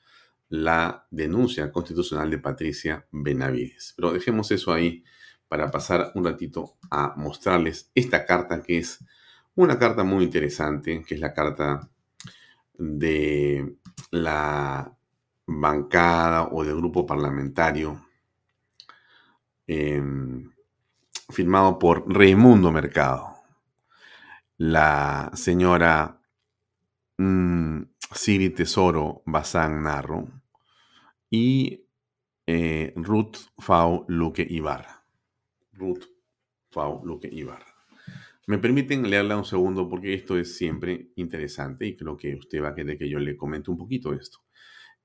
la 0.49 1.07
denuncia 1.11 1.73
constitucional 1.73 2.31
de 2.31 2.39
Patricia 2.39 3.07
Benavides. 3.11 3.95
Pero 3.97 4.13
dejemos 4.13 4.51
eso 4.51 4.73
ahí 4.73 5.05
para 5.49 5.71
pasar 5.71 6.13
un 6.15 6.25
ratito 6.25 6.77
a 6.91 7.15
mostrarles 7.17 7.91
esta 7.95 8.25
carta 8.25 8.63
que 8.63 8.79
es 8.79 9.05
una 9.55 9.79
carta 9.79 10.05
muy 10.05 10.25
interesante, 10.25 11.05
que 11.07 11.15
es 11.15 11.21
la 11.21 11.33
carta 11.33 11.91
de 12.75 13.77
la 14.11 14.97
bancada 15.47 16.49
o 16.53 16.65
del 16.65 16.77
grupo 16.77 17.05
parlamentario 17.05 18.03
Em, 19.67 20.51
firmado 21.31 21.79
por 21.79 22.05
Raimundo 22.13 22.71
Mercado, 22.73 23.32
la 24.63 25.29
señora 25.35 26.23
mm, 27.19 27.83
Siri 28.15 28.51
Tesoro 28.51 29.25
Bazán 29.27 29.83
Narro 29.83 30.29
y 31.29 31.85
eh, 32.47 32.93
Ruth 32.95 33.39
Fau 33.59 34.05
Luque 34.07 34.47
Ibarra. 34.49 35.05
Ruth 35.73 36.05
Fau 36.71 37.05
Luque 37.05 37.29
Ibarra. 37.33 37.75
Me 38.47 38.59
permiten 38.59 39.11
leerla 39.11 39.37
un 39.37 39.45
segundo 39.45 39.89
porque 39.89 40.15
esto 40.15 40.39
es 40.39 40.57
siempre 40.57 41.11
interesante 41.17 41.85
y 41.85 41.97
creo 41.97 42.17
que 42.17 42.37
usted 42.37 42.63
va 42.63 42.69
a 42.69 42.75
querer 42.77 42.97
que 42.97 43.09
yo 43.09 43.19
le 43.19 43.37
comente 43.37 43.69
un 43.69 43.77
poquito 43.77 44.13
esto. 44.13 44.45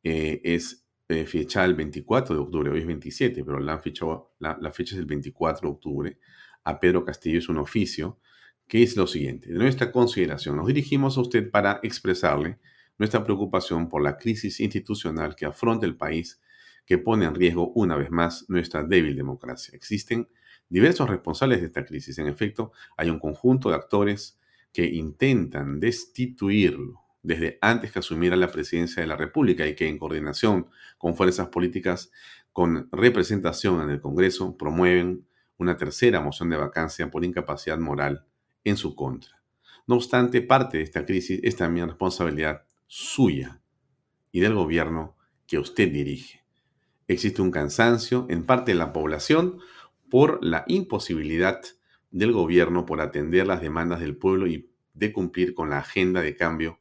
Eh, 0.04 0.40
es 0.44 0.88
eh, 1.10 1.26
fecha 1.26 1.66
el 1.66 1.74
24 1.74 2.36
de 2.36 2.42
octubre, 2.42 2.70
hoy 2.70 2.82
es 2.82 2.86
27, 2.86 3.44
pero 3.44 3.60
la 3.60 3.80
fecha, 3.80 4.06
la, 4.38 4.72
fecha 4.72 4.94
es 4.94 5.00
el 5.00 5.08
24 5.08 5.68
de 5.68 5.74
octubre, 5.74 6.20
a 6.64 6.80
Pedro 6.80 7.04
Castillo 7.04 7.40
es 7.40 7.50
un 7.50 7.58
oficio, 7.58 8.20
que 8.68 8.84
es 8.84 8.98
lo 8.98 9.08
siguiente. 9.08 9.52
De 9.52 9.60
nuestra 9.60 9.92
consideración, 9.92 10.58
nos 10.58 10.68
dirigimos 10.68 11.18
a 11.18 11.22
usted 11.22 11.50
para 11.50 11.80
expresarle 11.84 12.60
nuestra 12.98 13.24
preocupación 13.24 13.88
por 13.88 14.02
la 14.02 14.18
crisis 14.18 14.60
institucional 14.60 15.36
que 15.36 15.46
afronta 15.46 15.86
el 15.86 15.96
país, 15.96 16.42
que 16.86 16.98
pone 16.98 17.26
en 17.26 17.36
riesgo 17.36 17.72
una 17.76 17.96
vez 17.96 18.12
más 18.12 18.46
nuestra 18.50 18.84
débil 18.84 19.16
democracia. 19.16 19.76
Existen 19.76 20.28
diversos 20.70 21.10
responsables 21.10 21.62
de 21.62 21.68
esta 21.68 21.86
crisis. 21.86 22.18
En 22.18 22.28
efecto, 22.28 22.72
hay 22.98 23.10
un 23.10 23.20
conjunto 23.20 23.70
de 23.70 23.76
actores 23.76 24.40
que 24.74 24.86
intentan 24.86 25.80
destituirlo, 25.80 27.02
desde 27.24 27.58
antes 27.62 27.92
que 27.92 28.00
asumiera 28.00 28.36
la 28.36 28.52
presidencia 28.52 29.02
de 29.02 29.08
la 29.08 29.18
República 29.18 29.68
y 29.68 29.76
que 29.76 29.88
en 29.88 29.98
coordinación 29.98 30.68
con 30.98 31.16
fuerzas 31.16 31.50
políticas 31.50 32.12
con 32.54 32.90
representación 32.92 33.82
en 33.82 33.90
el 33.90 34.02
Congreso 34.02 34.58
promueven 34.58 35.26
una 35.58 35.78
tercera 35.78 36.22
moción 36.22 36.50
de 36.50 36.58
vacancia 36.58 37.10
por 37.10 37.26
incapacidad 37.26 37.78
moral 37.80 38.26
en 38.70 38.78
su 38.78 38.96
contra. 38.96 39.42
No 39.88 39.96
obstante, 39.96 40.42
parte 40.42 40.78
de 40.78 40.84
esta 40.84 41.06
crisis 41.06 41.40
es 41.44 41.56
también 41.56 41.88
responsabilidad 41.88 42.64
suya 42.88 43.62
y 44.32 44.42
del 44.42 44.54
gobierno 44.54 45.16
que 45.46 45.60
usted 45.60 45.92
dirige. 45.92 46.44
Existe 47.08 47.42
un 47.42 47.52
cansancio 47.52 48.26
en 48.30 48.46
parte 48.46 48.72
de 48.72 48.78
la 48.78 48.92
población 48.92 49.60
por 50.10 50.44
la 50.44 50.66
imposibilidad 50.68 51.62
del 52.12 52.34
gobierno 52.34 52.86
por 52.86 53.00
atender 53.00 53.48
las 53.48 53.62
demandas 53.62 54.00
del 54.00 54.18
pueblo 54.18 54.48
y 54.48 54.70
de 54.94 55.14
cumplir 55.14 55.54
con 55.54 55.70
la 55.70 55.80
agenda 55.80 56.22
de 56.22 56.36
cambio 56.36 56.80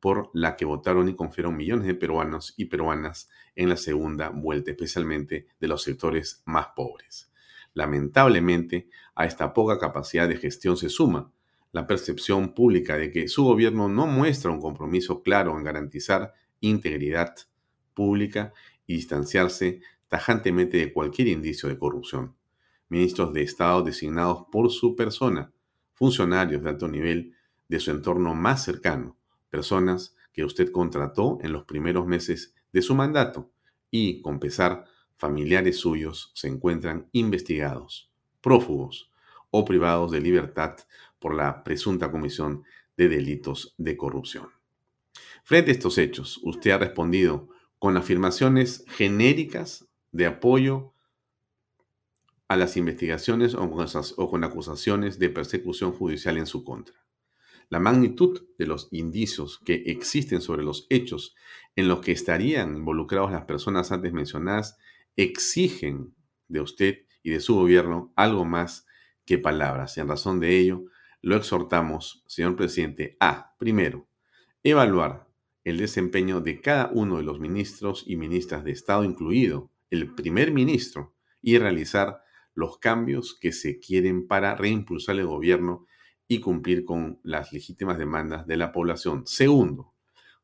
por 0.00 0.30
la 0.34 0.56
que 0.56 0.66
votaron 0.66 1.08
y 1.08 1.16
confiaron 1.16 1.56
millones 1.56 1.86
de 1.86 1.94
peruanos 1.94 2.52
y 2.58 2.66
peruanas 2.66 3.30
en 3.54 3.70
la 3.70 3.78
segunda 3.78 4.28
vuelta, 4.28 4.70
especialmente 4.70 5.46
de 5.58 5.68
los 5.68 5.82
sectores 5.82 6.42
más 6.44 6.68
pobres. 6.76 7.32
Lamentablemente, 7.74 8.88
a 9.14 9.26
esta 9.26 9.52
poca 9.52 9.78
capacidad 9.78 10.28
de 10.28 10.36
gestión 10.36 10.76
se 10.76 10.88
suma 10.88 11.32
la 11.72 11.88
percepción 11.88 12.54
pública 12.54 12.96
de 12.96 13.10
que 13.10 13.26
su 13.26 13.42
gobierno 13.42 13.88
no 13.88 14.06
muestra 14.06 14.52
un 14.52 14.60
compromiso 14.60 15.22
claro 15.22 15.58
en 15.58 15.64
garantizar 15.64 16.32
integridad 16.60 17.34
pública 17.94 18.52
y 18.86 18.94
distanciarse 18.94 19.80
tajantemente 20.06 20.76
de 20.76 20.92
cualquier 20.92 21.28
indicio 21.28 21.68
de 21.68 21.76
corrupción. 21.76 22.36
Ministros 22.88 23.32
de 23.32 23.42
Estado 23.42 23.82
designados 23.82 24.46
por 24.52 24.70
su 24.70 24.94
persona, 24.94 25.52
funcionarios 25.94 26.62
de 26.62 26.70
alto 26.70 26.86
nivel 26.86 27.34
de 27.68 27.80
su 27.80 27.90
entorno 27.90 28.36
más 28.36 28.62
cercano, 28.62 29.16
personas 29.50 30.14
que 30.32 30.44
usted 30.44 30.70
contrató 30.70 31.38
en 31.42 31.52
los 31.52 31.64
primeros 31.64 32.06
meses 32.06 32.54
de 32.72 32.82
su 32.82 32.94
mandato 32.94 33.50
y, 33.90 34.20
con 34.22 34.38
pesar, 34.38 34.84
familiares 35.16 35.78
suyos 35.78 36.30
se 36.34 36.48
encuentran 36.48 37.08
investigados, 37.12 38.10
prófugos 38.40 39.10
o 39.50 39.64
privados 39.64 40.10
de 40.10 40.20
libertad 40.20 40.76
por 41.18 41.34
la 41.34 41.64
presunta 41.64 42.10
comisión 42.10 42.64
de 42.96 43.08
delitos 43.08 43.74
de 43.78 43.96
corrupción. 43.96 44.48
Frente 45.42 45.70
a 45.70 45.74
estos 45.74 45.98
hechos, 45.98 46.40
usted 46.42 46.70
ha 46.72 46.78
respondido 46.78 47.48
con 47.78 47.96
afirmaciones 47.96 48.84
genéricas 48.88 49.86
de 50.10 50.26
apoyo 50.26 50.92
a 52.48 52.56
las 52.56 52.76
investigaciones 52.76 53.54
o 53.54 54.30
con 54.30 54.44
acusaciones 54.44 55.18
de 55.18 55.30
persecución 55.30 55.92
judicial 55.92 56.38
en 56.38 56.46
su 56.46 56.64
contra. 56.64 56.94
La 57.70 57.80
magnitud 57.80 58.44
de 58.58 58.66
los 58.66 58.88
indicios 58.90 59.58
que 59.64 59.82
existen 59.86 60.40
sobre 60.40 60.62
los 60.62 60.86
hechos 60.90 61.34
en 61.76 61.88
los 61.88 62.00
que 62.00 62.12
estarían 62.12 62.76
involucrados 62.76 63.32
las 63.32 63.44
personas 63.44 63.90
antes 63.90 64.12
mencionadas 64.12 64.76
exigen 65.16 66.14
de 66.48 66.60
usted 66.60 66.98
y 67.22 67.30
de 67.30 67.40
su 67.40 67.54
gobierno 67.54 68.12
algo 68.16 68.44
más 68.44 68.86
que 69.24 69.38
palabras. 69.38 69.96
Y 69.96 70.00
en 70.00 70.08
razón 70.08 70.40
de 70.40 70.58
ello, 70.58 70.84
lo 71.22 71.36
exhortamos, 71.36 72.22
señor 72.26 72.56
presidente, 72.56 73.16
a, 73.20 73.56
primero, 73.58 74.08
evaluar 74.62 75.28
el 75.64 75.78
desempeño 75.78 76.40
de 76.40 76.60
cada 76.60 76.90
uno 76.92 77.16
de 77.16 77.22
los 77.22 77.40
ministros 77.40 78.04
y 78.06 78.16
ministras 78.16 78.64
de 78.64 78.72
Estado, 78.72 79.04
incluido 79.04 79.70
el 79.90 80.14
primer 80.14 80.52
ministro, 80.52 81.14
y 81.40 81.58
realizar 81.58 82.20
los 82.54 82.78
cambios 82.78 83.36
que 83.38 83.52
se 83.52 83.78
quieren 83.78 84.26
para 84.26 84.54
reimpulsar 84.54 85.16
el 85.16 85.26
gobierno 85.26 85.86
y 86.28 86.40
cumplir 86.40 86.84
con 86.84 87.20
las 87.22 87.52
legítimas 87.52 87.98
demandas 87.98 88.46
de 88.46 88.56
la 88.56 88.72
población. 88.72 89.26
Segundo, 89.26 89.94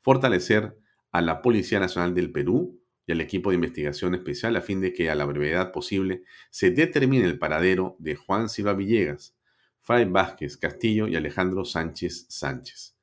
fortalecer 0.01 0.79
a 1.13 1.21
la 1.21 1.43
Policía 1.43 1.81
Nacional 1.81 2.15
del 2.15 2.33
Perú 2.33 2.80
y 3.07 3.13
al 3.13 3.21
equipo 3.21 3.51
de 3.51 3.57
investigación 3.57 4.15
especial 4.15 4.57
a 4.57 4.61
fin 4.61 4.81
de 4.81 4.93
que 4.93 5.11
a 5.11 5.15
la 5.15 5.25
brevedad 5.25 5.73
posible 5.73 6.23
se 6.51 6.71
determine 6.71 7.25
el 7.25 7.39
paradero 7.39 7.97
de 7.99 8.15
Juan 8.15 8.49
Silva 8.49 8.75
Villegas, 8.75 9.37
Fray 9.81 10.05
Vázquez 10.05 10.57
Castillo 10.57 11.09
y 11.09 11.17
Alejandro 11.17 11.65
Sánchez 11.65 12.27
Sánchez. 12.29 12.97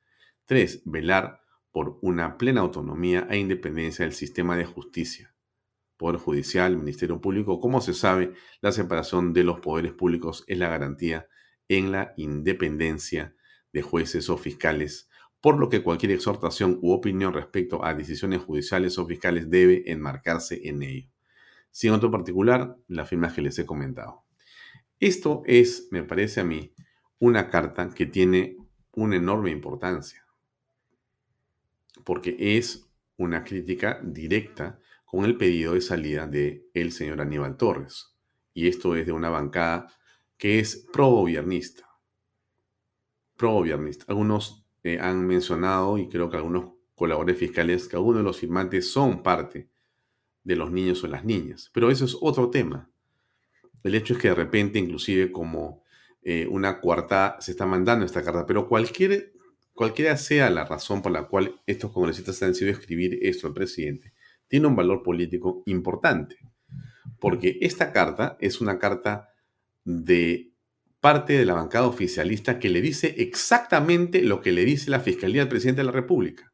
3. 0.46 0.82
Velar 0.86 1.42
por 1.72 1.98
una 2.02 2.38
plena 2.38 2.62
autonomía 2.62 3.26
e 3.30 3.38
independencia 3.38 4.04
del 4.04 4.14
sistema 4.14 4.56
de 4.56 4.64
justicia. 4.64 5.34
Poder 5.96 6.20
Judicial, 6.20 6.76
Ministerio 6.76 7.20
Público, 7.20 7.60
como 7.60 7.80
se 7.80 7.92
sabe, 7.92 8.32
la 8.60 8.72
separación 8.72 9.32
de 9.32 9.44
los 9.44 9.60
poderes 9.60 9.92
públicos 9.92 10.44
es 10.46 10.58
la 10.58 10.68
garantía 10.68 11.28
en 11.68 11.92
la 11.92 12.14
independencia 12.16 13.34
de 13.72 13.82
jueces 13.82 14.30
o 14.30 14.38
fiscales, 14.38 15.07
por 15.40 15.58
lo 15.58 15.68
que 15.68 15.82
cualquier 15.82 16.12
exhortación 16.12 16.78
u 16.82 16.92
opinión 16.92 17.32
respecto 17.32 17.84
a 17.84 17.94
decisiones 17.94 18.42
judiciales 18.42 18.98
o 18.98 19.06
fiscales 19.06 19.48
debe 19.48 19.82
enmarcarse 19.86 20.60
en 20.68 20.82
ello. 20.82 21.08
Sin 21.70 21.92
otro 21.92 22.10
particular, 22.10 22.76
la 22.88 23.04
firma 23.04 23.32
que 23.32 23.42
les 23.42 23.58
he 23.58 23.66
comentado. 23.66 24.24
Esto 25.00 25.42
es, 25.46 25.88
me 25.92 26.02
parece 26.02 26.40
a 26.40 26.44
mí, 26.44 26.74
una 27.20 27.50
carta 27.50 27.88
que 27.90 28.06
tiene 28.06 28.56
una 28.92 29.16
enorme 29.16 29.50
importancia, 29.50 30.26
porque 32.04 32.36
es 32.38 32.88
una 33.16 33.44
crítica 33.44 34.00
directa 34.02 34.80
con 35.04 35.24
el 35.24 35.36
pedido 35.36 35.74
de 35.74 35.80
salida 35.80 36.26
de 36.26 36.68
el 36.74 36.92
señor 36.92 37.20
Aníbal 37.20 37.56
Torres. 37.56 38.16
Y 38.52 38.66
esto 38.66 38.96
es 38.96 39.06
de 39.06 39.12
una 39.12 39.30
bancada 39.30 39.92
que 40.36 40.58
es 40.58 40.86
pro-gobiernista. 40.92 41.88
Pro-gobiernista. 43.36 44.04
Algunos 44.08 44.67
han 44.84 45.26
mencionado, 45.26 45.98
y 45.98 46.08
creo 46.08 46.30
que 46.30 46.36
algunos 46.36 46.72
colaboradores 46.94 47.38
fiscales, 47.38 47.88
que 47.88 47.96
algunos 47.96 48.18
de 48.20 48.24
los 48.24 48.38
firmantes 48.38 48.90
son 48.90 49.22
parte 49.22 49.68
de 50.42 50.56
los 50.56 50.70
niños 50.70 51.04
o 51.04 51.06
las 51.06 51.24
niñas. 51.24 51.70
Pero 51.72 51.90
eso 51.90 52.04
es 52.04 52.16
otro 52.20 52.50
tema. 52.50 52.90
El 53.82 53.94
hecho 53.94 54.14
es 54.14 54.18
que 54.18 54.28
de 54.28 54.34
repente, 54.34 54.78
inclusive 54.78 55.30
como 55.30 55.84
eh, 56.22 56.46
una 56.50 56.80
cuarta, 56.80 57.36
se 57.40 57.52
está 57.52 57.66
mandando 57.66 58.04
esta 58.04 58.22
carta, 58.22 58.46
pero 58.46 58.68
cualquier, 58.68 59.32
cualquiera 59.72 60.16
sea 60.16 60.50
la 60.50 60.64
razón 60.64 61.00
por 61.00 61.12
la 61.12 61.28
cual 61.28 61.60
estos 61.66 61.92
congresistas 61.92 62.42
han 62.42 62.50
decidido 62.50 62.76
escribir 62.76 63.18
esto 63.22 63.46
al 63.46 63.54
presidente, 63.54 64.12
tiene 64.48 64.66
un 64.66 64.76
valor 64.76 65.02
político 65.02 65.62
importante, 65.66 66.36
porque 67.20 67.58
esta 67.60 67.92
carta 67.92 68.36
es 68.40 68.60
una 68.60 68.78
carta 68.78 69.28
de 69.84 70.52
parte 71.00 71.34
de 71.34 71.44
la 71.44 71.54
bancada 71.54 71.86
oficialista 71.86 72.58
que 72.58 72.68
le 72.68 72.80
dice 72.80 73.14
exactamente 73.18 74.22
lo 74.22 74.40
que 74.40 74.52
le 74.52 74.64
dice 74.64 74.90
la 74.90 75.00
Fiscalía 75.00 75.42
al 75.42 75.48
presidente 75.48 75.82
de 75.82 75.86
la 75.86 75.92
República. 75.92 76.52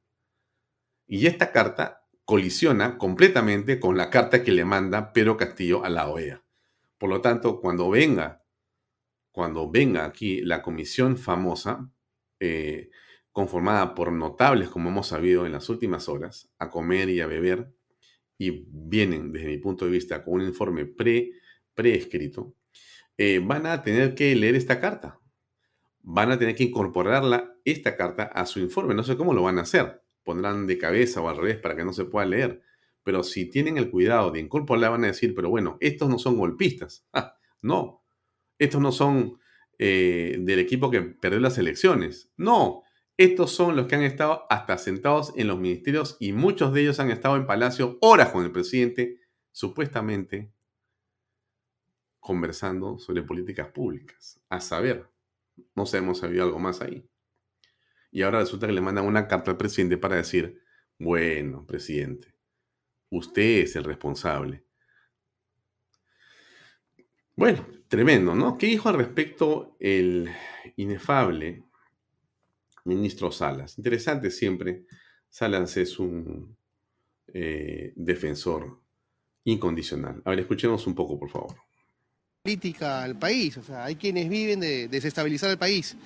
Y 1.07 1.27
esta 1.27 1.53
carta 1.53 2.07
colisiona 2.25 2.99
completamente 2.99 3.79
con 3.79 3.97
la 3.97 4.11
carta 4.11 4.43
que 4.43 4.53
le 4.53 4.65
manda 4.65 5.13
Pedro 5.13 5.37
Castillo 5.37 5.85
a 5.85 5.89
la 5.89 6.09
OEA. 6.09 6.43
Por 6.99 7.11
lo 7.11 7.21
tanto, 7.21 7.61
cuando 7.61 7.91
venga, 7.91 8.43
cuando 9.31 9.71
venga 9.71 10.05
aquí 10.05 10.41
la 10.41 10.63
comisión 10.63 11.17
famosa, 11.17 11.91
eh, 12.41 12.91
conformada 13.33 13.95
por 13.95 14.13
notables, 14.13 14.69
como 14.69 14.91
hemos 14.91 15.09
sabido 15.09 15.45
en 15.45 15.53
las 15.53 15.69
últimas 15.69 16.09
horas, 16.09 16.51
a 16.59 16.71
comer 16.71 17.11
y 17.11 17.21
a 17.21 17.27
beber, 17.27 17.75
y 18.39 18.65
vienen, 18.69 19.33
desde 19.33 19.49
mi 19.49 19.59
punto 19.59 19.85
de 19.85 19.91
vista, 19.91 20.23
con 20.23 20.35
un 20.35 20.43
informe 20.43 20.87
pre, 20.87 21.33
preescrito, 21.75 22.55
eh, 23.17 23.41
van 23.43 23.67
a 23.67 23.83
tener 23.83 24.15
que 24.15 24.35
leer 24.35 24.55
esta 24.57 24.81
carta. 24.81 25.21
Van 26.01 26.31
a 26.31 26.39
tener 26.39 26.55
que 26.55 26.65
incorporarla, 26.65 27.55
esta 27.65 27.97
carta, 27.97 28.25
a 28.25 28.47
su 28.47 28.61
informe. 28.61 28.95
No 28.95 29.03
sé 29.03 29.17
cómo 29.17 29.33
lo 29.33 29.43
van 29.43 29.59
a 29.59 29.63
hacer. 29.63 30.03
Pondrán 30.23 30.67
de 30.67 30.79
cabeza 30.79 31.21
o 31.21 31.29
al 31.29 31.37
revés 31.37 31.59
para 31.59 31.77
que 31.77 31.85
no 31.85 31.93
se 31.93 32.05
pueda 32.05 32.27
leer. 32.27 32.63
Pero 33.03 33.23
si 33.23 33.51
tienen 33.51 33.79
el 33.79 33.91
cuidado 33.91 34.31
de 34.31 34.41
incorporarla, 34.41 34.91
van 34.91 35.05
a 35.05 35.09
decir, 35.09 35.35
pero 35.35 35.51
bueno, 35.51 35.77
estos 35.81 36.09
no 36.09 36.19
son 36.19 36.37
golpistas. 36.37 37.07
Ah, 37.15 37.39
no, 37.63 38.05
estos 38.59 38.81
no 38.81 38.93
son 38.93 39.39
eh, 39.79 40.37
del 40.41 40.59
equipo 40.59 40.91
que 40.91 41.01
perdió 41.01 41.41
las 41.41 41.57
elecciones. 41.57 42.31
No, 42.37 42.83
estos 43.17 43.53
son 43.53 43.77
los 43.77 43.87
que 43.87 43.95
han 43.95 44.03
estado 44.03 44.45
hasta 44.51 44.77
sentados 44.77 45.33
en 45.37 45.49
los 45.49 45.59
ministerios 45.59 46.17
y 46.21 46.33
muchos 46.33 46.75
de 46.75 46.83
ellos 46.83 47.01
han 47.01 47.11
estado 47.11 47.37
en 47.37 47.47
Palacio 47.47 47.97
horas 48.01 48.31
con 48.31 48.45
el 48.45 48.53
presidente, 48.53 49.21
supuestamente 49.51 50.54
conversando 52.25 52.99
sobre 52.99 53.23
políticas 53.23 53.69
públicas. 53.69 54.41
A 54.49 54.59
saber, 54.59 55.07
no 55.75 55.85
sabemos 55.85 56.21
si 56.21 56.25
había 56.25 56.43
algo 56.43 56.59
más 56.59 56.81
ahí. 56.81 57.07
Y 58.11 58.23
ahora 58.23 58.41
resulta 58.41 58.67
que 58.67 58.73
le 58.73 58.81
mandan 58.81 59.05
una 59.05 59.29
carta 59.29 59.51
al 59.51 59.59
presidente 59.59 59.99
para 59.99 60.17
decir, 60.17 60.63
bueno, 60.99 61.67
presidente, 61.67 62.35
Usted 63.11 63.63
es 63.63 63.77
el 63.77 63.85
responsable. 63.85 64.65
Bueno, 67.37 67.65
tremendo, 67.87 68.35
¿no? 68.35 68.59
¿Qué 68.59 68.67
dijo 68.67 68.89
al 68.89 68.97
respecto 68.97 69.77
el 69.79 70.29
inefable 70.77 71.63
ministro 72.85 73.31
Salas? 73.31 73.79
Interesante 73.79 74.31
siempre. 74.33 74.87
Salas 75.29 75.77
es 75.77 76.01
un 76.01 76.57
eh, 77.29 77.93
defensor 77.95 78.81
incondicional. 79.45 80.21
A 80.25 80.31
ver, 80.31 80.41
escuchemos 80.41 80.85
un 80.89 80.97
poco, 80.97 81.17
por 81.17 81.31
favor. 81.31 81.64
Política 82.45 83.03
al 83.03 83.17
país, 83.17 83.57
o 83.57 83.63
sea, 83.63 83.87
hay 83.87 83.97
quienes 83.97 84.29
viven 84.29 84.61
de 84.61 84.87
desestabilizar 84.89 85.49
el 85.49 85.57
país. 85.57 85.97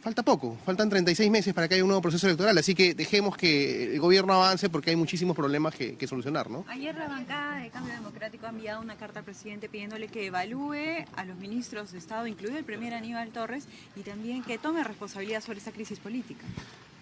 falta 0.00 0.22
poco, 0.22 0.56
faltan 0.64 0.88
36 0.88 1.28
meses 1.32 1.52
para 1.52 1.66
que 1.66 1.74
haya 1.74 1.82
un 1.82 1.88
nuevo 1.88 2.00
proceso 2.00 2.28
electoral, 2.28 2.56
así 2.56 2.76
que 2.76 2.94
dejemos 2.94 3.36
que 3.36 3.92
el 3.92 3.98
gobierno 3.98 4.34
avance 4.34 4.68
porque 4.68 4.90
hay 4.90 4.96
muchísimos 4.96 5.34
problemas 5.34 5.74
que, 5.74 5.96
que 5.96 6.06
solucionar, 6.06 6.48
¿no? 6.48 6.64
Ayer 6.68 6.94
la 6.94 7.08
bancada 7.08 7.60
de 7.60 7.70
Cambio 7.70 7.92
Democrático 7.92 8.46
ha 8.46 8.50
enviado 8.50 8.80
una 8.82 8.94
carta 8.94 9.18
al 9.18 9.24
presidente 9.24 9.68
pidiéndole 9.68 10.06
que 10.06 10.26
evalúe 10.26 11.06
a 11.16 11.24
los 11.24 11.36
ministros 11.38 11.90
de 11.90 11.98
Estado, 11.98 12.28
incluido 12.28 12.56
el 12.56 12.64
primer 12.64 12.94
Aníbal 12.94 13.30
Torres, 13.30 13.66
y 13.96 14.02
también 14.02 14.44
que 14.44 14.58
tome 14.58 14.84
responsabilidad 14.84 15.42
sobre 15.42 15.58
esta 15.58 15.72
crisis 15.72 15.98
política. 15.98 16.44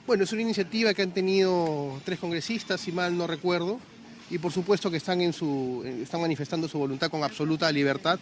Bueno, 0.07 0.25
es 0.25 0.33
una 0.33 0.41
iniciativa 0.41 0.95
que 0.95 1.03
han 1.03 1.13
tenido 1.13 2.01
tres 2.07 2.19
congresistas, 2.19 2.81
si 2.81 2.91
mal 2.91 3.19
no 3.19 3.27
recuerdo, 3.27 3.79
y 4.31 4.39
por 4.39 4.51
supuesto 4.51 4.91
que 4.91 4.97
están, 4.97 5.21
en 5.21 5.35
su, 5.35 5.85
están 5.85 6.23
manifestando 6.23 6.67
su 6.67 6.79
voluntad 6.79 7.11
con 7.11 7.23
absoluta 7.23 7.71
libertad. 7.71 8.19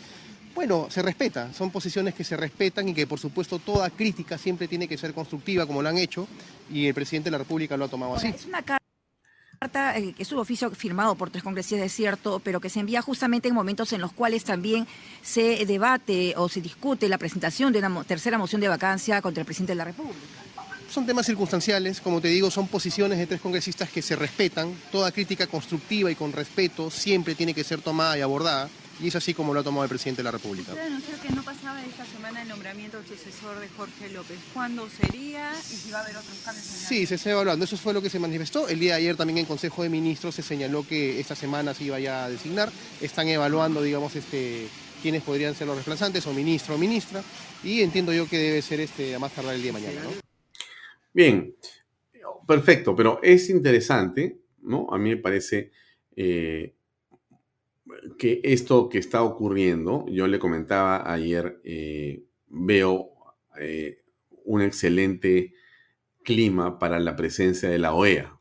Bueno, 0.55 0.89
se 0.91 1.01
respeta, 1.03 1.53
son 1.55 1.71
posiciones 1.71 2.15
que 2.15 2.25
se 2.25 2.37
respetan 2.37 2.89
y 2.89 2.95
que 2.95 3.07
por 3.07 3.19
supuesto 3.19 3.59
toda 3.59 3.89
crítica 3.91 4.37
siempre 4.37 4.69
tiene 4.69 4.89
que 4.89 4.99
ser 4.99 5.15
constructiva 5.15 5.67
como 5.67 5.81
lo 5.83 5.89
han 5.89 5.99
hecho 5.99 6.27
y 6.71 6.87
el 6.87 6.95
presidente 6.95 7.29
de 7.29 7.33
la 7.33 7.39
República 7.39 7.77
lo 7.77 7.85
ha 7.85 7.89
tomado 7.89 8.17
así. 8.17 8.29
Es 8.29 8.47
una 8.47 8.63
carta 8.63 9.99
eh, 9.99 10.13
que 10.15 10.23
es 10.23 10.33
un 10.33 10.39
oficio 10.39 10.71
firmado 10.73 11.15
por 11.15 11.31
tres 11.31 11.45
congresistas, 11.45 11.81
es 11.87 11.93
cierto, 11.93 12.41
pero 12.43 12.61
que 12.61 12.69
se 12.69 12.81
envía 12.81 13.01
justamente 13.03 13.49
en 13.49 13.55
momentos 13.55 13.93
en 13.93 14.01
los 14.01 14.13
cuales 14.13 14.43
también 14.45 14.87
se 15.23 15.65
debate 15.67 16.35
o 16.37 16.49
se 16.49 16.61
discute 16.61 17.09
la 17.09 17.19
presentación 17.19 17.73
de 17.73 17.79
una 17.79 17.89
mo- 17.89 18.05
tercera 18.05 18.37
moción 18.39 18.61
de 18.61 18.69
vacancia 18.69 19.21
contra 19.23 19.43
el 19.43 19.47
presidente 19.47 19.73
de 19.73 19.77
la 19.77 19.85
República. 19.85 20.17
Son 20.91 21.07
temas 21.07 21.27
circunstanciales, 21.27 22.01
como 22.01 22.21
te 22.21 22.27
digo, 22.29 22.51
son 22.51 22.67
posiciones 22.67 23.19
de 23.19 23.27
tres 23.29 23.41
congresistas 23.41 23.89
que 23.91 24.03
se 24.03 24.17
respetan. 24.17 24.75
Toda 24.91 25.13
crítica 25.13 25.47
constructiva 25.47 26.11
y 26.11 26.17
con 26.17 26.33
respeto 26.33 26.91
siempre 26.91 27.37
tiene 27.37 27.55
que 27.55 27.63
ser 27.63 27.81
tomada 27.81 28.19
y 28.19 28.23
abordada, 28.23 28.69
y 29.03 29.09
es 29.09 29.17
así 29.17 29.35
como 29.35 29.55
lo 29.55 29.61
ha 29.61 29.63
tomado 29.63 29.85
el 29.85 29.89
presidente 29.89 30.21
de 30.21 30.25
la 30.25 30.31
República. 30.31 30.73
Usted 30.73 30.87
anunció 30.87 31.21
que 31.21 31.31
no 31.31 31.43
pasaba 31.43 31.83
esta 31.85 32.05
semana 32.05 32.43
el 32.43 32.49
nombramiento 32.49 32.99
del 32.99 33.07
sucesor 33.07 33.59
de 33.59 33.69
Jorge 33.69 34.11
López. 34.11 34.39
¿Cuándo 34.53 34.89
sería 34.89 35.53
y 35.53 35.75
si 35.75 35.91
va 35.91 36.01
a 36.01 36.03
haber 36.03 36.17
otros 36.17 36.39
cambios 36.45 36.67
en 36.67 36.83
la 36.83 36.89
Sí, 36.89 37.07
se 37.07 37.15
está 37.15 37.31
evaluando. 37.31 37.65
Eso 37.65 37.77
fue 37.77 37.93
lo 37.95 38.03
que 38.03 38.11
se 38.11 38.19
manifestó. 38.19 38.69
El 38.69 38.79
día 38.79 38.95
de 38.95 39.01
ayer 39.01 39.17
también 39.17 39.39
en 39.39 39.47
Consejo 39.47 39.83
de 39.83 39.89
Ministros 39.89 40.35
se 40.35 40.43
señaló 40.43 40.87
que 40.87 41.19
esta 41.21 41.35
semana 41.35 41.75
se 41.75 41.85
iba 41.85 41.99
ya 41.99 42.25
a 42.25 42.31
designar. 42.31 42.71
Están 43.01 43.29
evaluando, 43.29 43.83
digamos, 43.83 44.15
este, 44.17 44.69
quiénes 45.03 45.23
podrían 45.23 45.55
ser 45.55 45.67
los 45.67 45.77
reemplazantes, 45.77 46.27
o 46.27 46.33
ministro 46.33 46.75
o 46.75 46.79
ministra. 46.79 47.23
Y 47.65 47.81
entiendo 47.81 48.13
yo 48.13 48.29
que 48.29 48.39
debe 48.39 48.63
ser 48.63 48.81
este, 48.81 49.15
a 49.15 49.19
más 49.19 49.33
tardar 49.33 49.55
el 49.55 49.63
día 49.63 49.73
de 49.73 49.81
mañana. 49.81 50.03
¿no? 50.03 50.11
Bien, 51.13 51.55
perfecto, 52.47 52.95
pero 52.95 53.21
es 53.23 53.51
interesante, 53.51 54.39
¿no? 54.63 54.89
A 54.91 54.99
mí 54.99 55.11
me 55.11 55.17
parece 55.17 55.71
eh, 56.17 56.75
que 58.19 58.41
esto 58.45 58.89
que 58.89 58.99
está 58.99 59.23
ocurriendo, 59.23 60.07
yo 60.09 60.27
le 60.27 60.39
comentaba 60.39 61.11
ayer, 61.13 61.61
eh, 61.65 62.25
veo 62.49 63.11
eh, 63.59 64.03
un 64.45 64.63
excelente 64.63 65.55
clima 66.23 66.79
para 66.79 66.99
la 67.01 67.17
presencia 67.17 67.69
de 67.69 67.79
la 67.79 67.95
OEA. 67.95 68.39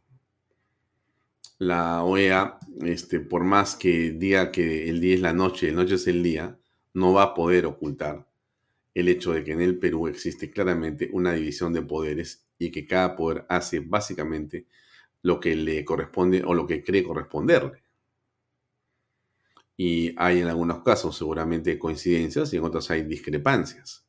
La 1.58 2.04
OEA, 2.04 2.60
este, 2.82 3.20
por 3.20 3.44
más 3.44 3.76
que 3.76 4.12
diga 4.12 4.52
que 4.52 4.90
el 4.90 5.02
día 5.02 5.16
es 5.16 5.22
la 5.22 5.34
noche, 5.34 5.70
el 5.70 5.76
noche 5.76 5.96
es 5.96 6.08
el 6.08 6.24
día, 6.24 6.58
no 6.94 7.14
va 7.14 7.24
a 7.24 7.34
poder 7.34 7.66
ocultar 7.66 8.28
el 8.94 9.08
hecho 9.08 9.34
de 9.34 9.44
que 9.44 9.52
en 9.52 9.62
el 9.62 9.78
Perú 9.78 10.08
existe 10.08 10.50
claramente 10.52 11.10
una 11.12 11.34
división 11.34 11.74
de 11.74 11.82
poderes 11.82 12.46
y 12.58 12.72
que 12.72 12.86
cada 12.86 13.16
poder 13.16 13.46
hace 13.50 13.80
básicamente 13.80 14.68
lo 15.22 15.40
que 15.40 15.56
le 15.56 15.86
corresponde 15.86 16.44
o 16.46 16.54
lo 16.54 16.66
que 16.66 16.84
cree 16.84 17.04
corresponderle. 17.04 17.84
Y 19.82 20.14
hay 20.18 20.42
en 20.42 20.48
algunos 20.48 20.84
casos 20.84 21.16
seguramente 21.16 21.80
coincidencias 21.80 22.52
y 22.52 22.58
en 22.58 22.66
otros 22.66 22.92
hay 22.92 23.04
discrepancias. 23.04 24.06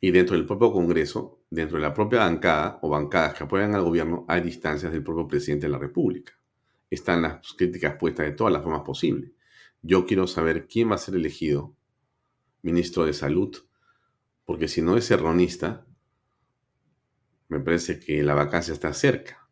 Y 0.00 0.10
dentro 0.10 0.34
del 0.34 0.46
propio 0.46 0.72
Congreso, 0.72 1.44
dentro 1.50 1.76
de 1.76 1.82
la 1.82 1.92
propia 1.92 2.20
bancada 2.20 2.78
o 2.80 2.88
bancadas 2.88 3.34
que 3.34 3.44
apoyan 3.44 3.74
al 3.74 3.82
gobierno, 3.82 4.24
hay 4.26 4.40
distancias 4.40 4.90
del 4.90 5.02
propio 5.02 5.28
presidente 5.28 5.66
de 5.66 5.72
la 5.72 5.78
República. 5.78 6.32
Están 6.88 7.20
las 7.20 7.52
críticas 7.52 7.96
puestas 7.96 8.24
de 8.24 8.32
todas 8.32 8.54
las 8.54 8.62
formas 8.62 8.80
posibles. 8.80 9.32
Yo 9.82 10.06
quiero 10.06 10.26
saber 10.26 10.66
quién 10.66 10.90
va 10.90 10.94
a 10.94 10.98
ser 10.98 11.14
elegido 11.14 11.76
ministro 12.62 13.04
de 13.04 13.12
Salud, 13.12 13.54
porque 14.46 14.66
si 14.66 14.80
no 14.80 14.96
es 14.96 15.10
erronista, 15.10 15.84
me 17.48 17.60
parece 17.60 18.00
que 18.00 18.22
la 18.22 18.32
vacancia 18.32 18.72
está 18.72 18.94
cerca. 18.94 19.46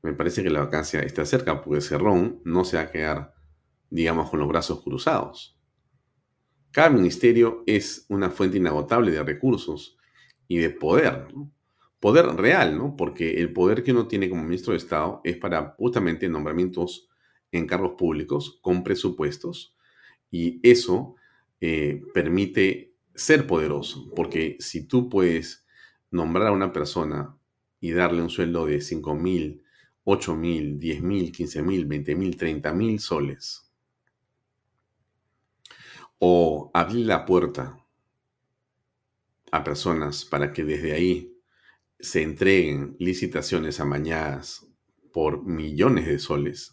Me 0.00 0.14
parece 0.14 0.42
que 0.42 0.48
la 0.48 0.60
vacancia 0.60 1.00
está 1.00 1.26
cerca 1.26 1.60
porque 1.60 1.82
Cerrón 1.82 2.40
no 2.46 2.64
se 2.64 2.78
va 2.78 2.84
a 2.84 2.90
quedar, 2.90 3.39
digamos, 3.90 4.30
con 4.30 4.40
los 4.40 4.48
brazos 4.48 4.82
cruzados. 4.82 5.58
Cada 6.70 6.90
ministerio 6.90 7.64
es 7.66 8.06
una 8.08 8.30
fuente 8.30 8.56
inagotable 8.56 9.10
de 9.10 9.22
recursos 9.22 9.98
y 10.46 10.58
de 10.58 10.70
poder. 10.70 11.26
Poder 11.98 12.26
real, 12.36 12.78
¿no? 12.78 12.96
Porque 12.96 13.40
el 13.40 13.52
poder 13.52 13.82
que 13.82 13.92
uno 13.92 14.06
tiene 14.06 14.30
como 14.30 14.44
ministro 14.44 14.72
de 14.72 14.78
Estado 14.78 15.20
es 15.24 15.36
para 15.36 15.74
justamente 15.76 16.28
nombramientos 16.28 17.08
en 17.52 17.66
cargos 17.66 17.92
públicos 17.98 18.58
con 18.62 18.82
presupuestos 18.84 19.76
y 20.30 20.60
eso 20.62 21.16
eh, 21.60 22.02
permite 22.14 22.94
ser 23.14 23.46
poderoso, 23.46 24.10
porque 24.14 24.56
si 24.60 24.86
tú 24.86 25.08
puedes 25.08 25.66
nombrar 26.10 26.48
a 26.48 26.52
una 26.52 26.72
persona 26.72 27.36
y 27.80 27.90
darle 27.90 28.22
un 28.22 28.30
sueldo 28.30 28.66
de 28.66 28.80
5 28.80 29.14
mil, 29.14 29.62
8 30.04 30.36
mil, 30.36 30.78
10 30.78 31.02
mil, 31.02 31.32
15 31.32 31.62
mil, 31.62 31.86
20 31.86 32.14
mil, 32.14 32.36
30 32.36 32.72
mil 32.72 33.00
soles, 33.00 33.69
o 36.20 36.70
abrir 36.74 37.06
la 37.06 37.24
puerta 37.24 37.78
a 39.50 39.64
personas 39.64 40.24
para 40.24 40.52
que 40.52 40.64
desde 40.64 40.92
ahí 40.92 41.34
se 41.98 42.22
entreguen 42.22 42.94
licitaciones 42.98 43.80
amañadas 43.80 44.66
por 45.12 45.44
millones 45.44 46.06
de 46.06 46.18
soles, 46.18 46.72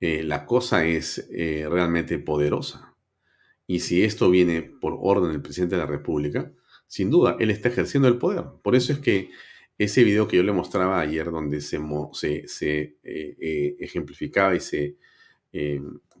eh, 0.00 0.22
la 0.24 0.46
cosa 0.46 0.84
es 0.86 1.28
eh, 1.30 1.66
realmente 1.70 2.18
poderosa. 2.18 2.96
Y 3.66 3.80
si 3.80 4.02
esto 4.02 4.30
viene 4.30 4.62
por 4.62 4.96
orden 4.98 5.30
del 5.30 5.42
presidente 5.42 5.76
de 5.76 5.82
la 5.82 5.86
República, 5.86 6.50
sin 6.88 7.10
duda, 7.10 7.36
él 7.38 7.50
está 7.50 7.68
ejerciendo 7.68 8.08
el 8.08 8.18
poder. 8.18 8.44
Por 8.62 8.74
eso 8.74 8.92
es 8.94 8.98
que 8.98 9.30
ese 9.76 10.02
video 10.02 10.26
que 10.26 10.38
yo 10.38 10.42
le 10.42 10.52
mostraba 10.52 10.98
ayer, 10.98 11.30
donde 11.30 11.60
se, 11.60 11.78
se, 12.12 12.48
se, 12.48 12.96
eh, 13.04 13.76
ejemplificaba 13.78 14.54
y 14.54 14.60
se 14.60 14.96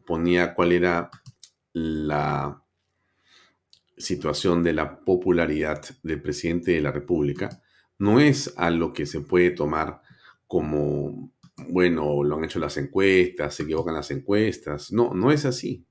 ponía 0.06 0.54
cuál 0.54 0.72
era 0.72 1.10
la 1.72 2.62
situación 3.96 4.62
de 4.62 4.72
la 4.72 5.00
popularidad 5.00 5.82
del 6.02 6.20
presidente 6.20 6.72
de 6.72 6.80
la 6.80 6.92
República, 6.92 7.62
no 7.98 8.20
es 8.20 8.52
a 8.56 8.70
lo 8.70 8.92
que 8.92 9.06
se 9.06 9.20
puede 9.20 9.50
tomar 9.50 10.02
como, 10.46 11.32
bueno, 11.68 12.24
lo 12.24 12.36
han 12.36 12.44
hecho 12.44 12.58
las 12.58 12.76
encuestas, 12.76 13.54
se 13.54 13.62
equivocan 13.62 13.94
las 13.94 14.10
encuestas. 14.10 14.92
No, 14.92 15.14
no 15.14 15.30
es 15.30 15.44
así. 15.44 15.84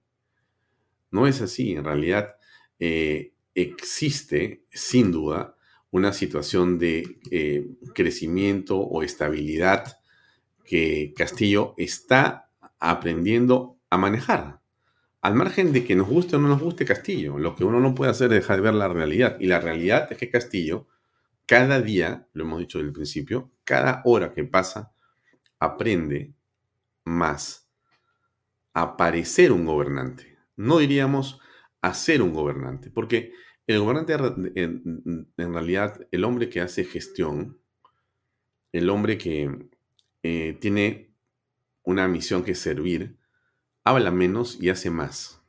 No 1.09 1.27
es 1.27 1.41
así. 1.41 1.73
En 1.73 1.84
realidad 1.84 2.36
eh, 2.79 3.34
existe, 3.55 4.65
sin 4.71 5.11
duda, 5.11 5.55
una 5.91 6.13
situación 6.13 6.77
de 6.77 7.19
eh, 7.32 7.67
crecimiento 7.93 8.79
o 8.79 9.03
estabilidad 9.03 9.99
que 10.63 11.13
Castillo 11.15 11.73
está 11.77 12.49
aprendiendo 12.79 13.77
a 13.89 13.97
manejar. 13.97 14.61
Al 15.22 15.36
margen 15.36 15.72
de 15.72 15.86
que 15.86 15.95
nos 15.95 16.07
guste 16.07 16.36
o 16.36 16.39
no 16.39 16.47
nos 16.47 16.61
guste 16.61 16.84
Castillo, 16.84 17.38
lo 17.38 17.55
que 17.55 17.63
uno 17.63 17.80
no 17.80 17.93
puede 17.93 18.11
hacer 18.11 18.34
es 18.34 18.41
dejar 18.41 18.57
de 18.57 18.63
ver 18.63 18.74
la 18.74 18.88
realidad. 18.88 19.38
Y 19.39 19.45
la 19.45 19.59
realidad 19.59 20.11
es 20.11 20.17
que 20.17 20.30
Castillo, 20.30 20.88
cada 21.45 21.80
día, 21.82 22.28
lo 22.34 22.43
hemos 22.43 22.59
dicho 22.59 22.80
desde 22.80 22.88
el 22.88 22.93
principio, 22.93 23.51
cada 23.63 24.01
hora 24.05 24.34
que 24.34 24.43
pasa, 24.45 24.93
aprende 25.59 26.34
más 27.05 27.69
a 28.74 28.97
parecer 28.97 29.51
un 29.51 29.65
gobernante. 29.65 30.38
No 30.55 30.80
diríamos 30.80 31.39
a 31.82 31.93
ser 31.93 32.22
un 32.22 32.34
gobernante, 32.34 32.89
porque 32.89 33.34
el 33.67 33.80
gobernante, 33.80 34.13
en, 34.55 35.32
en 35.38 35.53
realidad, 35.53 36.07
el 36.09 36.24
hombre 36.24 36.49
que 36.49 36.61
hace 36.61 36.84
gestión, 36.84 37.59
el 38.72 38.89
hombre 38.89 39.17
que 39.17 39.69
eh, 40.24 40.57
tiene 40.59 41.13
una 41.84 42.07
misión 42.07 42.43
que 42.43 42.55
servir, 42.55 43.17
habla 43.84 44.11
menos 44.11 44.57
y 44.61 44.69
hace 44.69 44.89
más. 44.89 45.41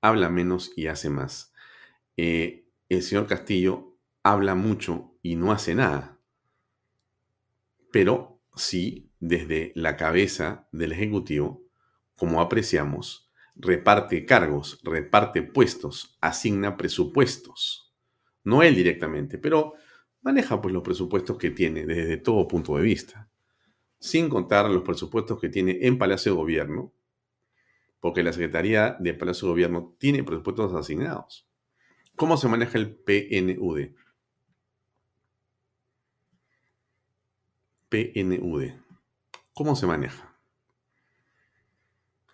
Habla 0.00 0.28
menos 0.30 0.72
y 0.76 0.86
hace 0.86 1.10
más. 1.10 1.52
Eh, 2.16 2.66
el 2.88 3.02
señor 3.02 3.26
Castillo 3.26 3.96
habla 4.22 4.54
mucho 4.54 5.14
y 5.22 5.36
no 5.36 5.52
hace 5.52 5.74
nada. 5.74 6.18
Pero 7.92 8.40
sí, 8.54 9.10
desde 9.20 9.72
la 9.74 9.96
cabeza 9.96 10.68
del 10.72 10.92
Ejecutivo, 10.92 11.64
como 12.16 12.40
apreciamos, 12.40 13.30
reparte 13.54 14.24
cargos, 14.24 14.80
reparte 14.82 15.42
puestos, 15.42 16.16
asigna 16.20 16.76
presupuestos. 16.76 17.94
No 18.44 18.62
él 18.62 18.74
directamente, 18.74 19.38
pero 19.38 19.74
maneja 20.22 20.60
pues 20.60 20.72
los 20.72 20.82
presupuestos 20.82 21.38
que 21.38 21.50
tiene 21.50 21.86
desde 21.86 22.18
todo 22.18 22.46
punto 22.48 22.76
de 22.76 22.82
vista. 22.82 23.28
Sin 23.98 24.28
contar 24.28 24.70
los 24.70 24.82
presupuestos 24.82 25.40
que 25.40 25.48
tiene 25.48 25.78
en 25.82 25.98
Palacio 25.98 26.32
de 26.32 26.38
Gobierno, 26.38 26.92
porque 28.00 28.22
la 28.22 28.32
Secretaría 28.32 28.96
de 29.00 29.14
Palacio 29.14 29.46
de 29.46 29.52
Gobierno 29.52 29.96
tiene 29.98 30.22
presupuestos 30.22 30.72
asignados. 30.74 31.48
¿Cómo 32.16 32.36
se 32.36 32.48
maneja 32.48 32.78
el 32.78 32.94
PNUD? 32.94 33.90
PNUD. 37.88 38.64
¿Cómo 39.52 39.74
se 39.74 39.86
maneja? 39.86 40.36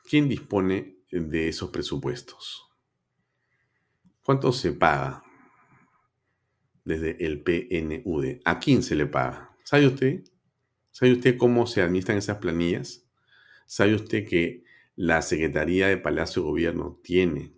¿Quién 0.05 0.29
dispone 0.29 0.99
de 1.11 1.49
esos 1.49 1.71
presupuestos? 1.71 2.69
¿Cuánto 4.23 4.53
se 4.53 4.73
paga 4.73 5.23
desde 6.85 7.25
el 7.25 7.43
PNUD? 7.43 8.41
¿A 8.45 8.59
quién 8.59 8.83
se 8.83 8.97
le 8.97 9.07
paga? 9.07 9.57
¿Sabe 9.65 9.87
usted? 9.87 10.25
¿Sabe 10.95 11.15
usted 11.15 11.37
cómo 11.37 11.67
se 11.67 11.83
administran 11.83 12.19
esas 12.19 12.39
planillas? 12.39 13.05
¿Sabe 13.67 13.97
usted 13.97 14.29
que 14.29 14.63
la 14.95 15.23
Secretaría 15.23 15.89
de 15.89 15.97
Palacio 15.97 16.41
de 16.41 16.49
Gobierno 16.49 17.01
tiene 17.03 17.53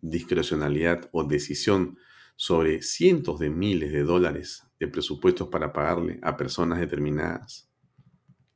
discrecionalidad 0.00 1.08
o 1.12 1.22
decisión 1.22 1.96
sobre 2.34 2.82
cientos 2.82 3.38
de 3.38 3.50
miles 3.50 3.92
de 3.92 4.02
dólares 4.02 4.66
de 4.80 4.88
presupuestos 4.88 5.46
para 5.46 5.72
pagarle 5.72 6.18
a 6.22 6.36
personas 6.36 6.80
determinadas 6.80 7.70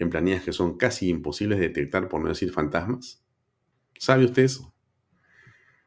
en 0.01 0.11
planillas 0.11 0.43
que 0.43 0.53
son 0.53 0.77
casi 0.77 1.09
imposibles 1.09 1.61
de 1.61 1.69
detectar, 1.69 2.09
por 2.09 2.21
no 2.21 2.31
decir 2.31 2.51
fantasmas? 2.51 3.25
¿Sabe 3.97 4.25
usted 4.25 4.43
eso? 4.43 4.75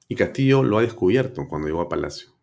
Y 0.08 0.16
Castillo 0.16 0.64
lo 0.64 0.78
ha 0.78 0.82
descubierto 0.82 1.46
cuando 1.50 1.68
llegó 1.68 1.82
a 1.82 1.90
Palacio. 1.90 2.40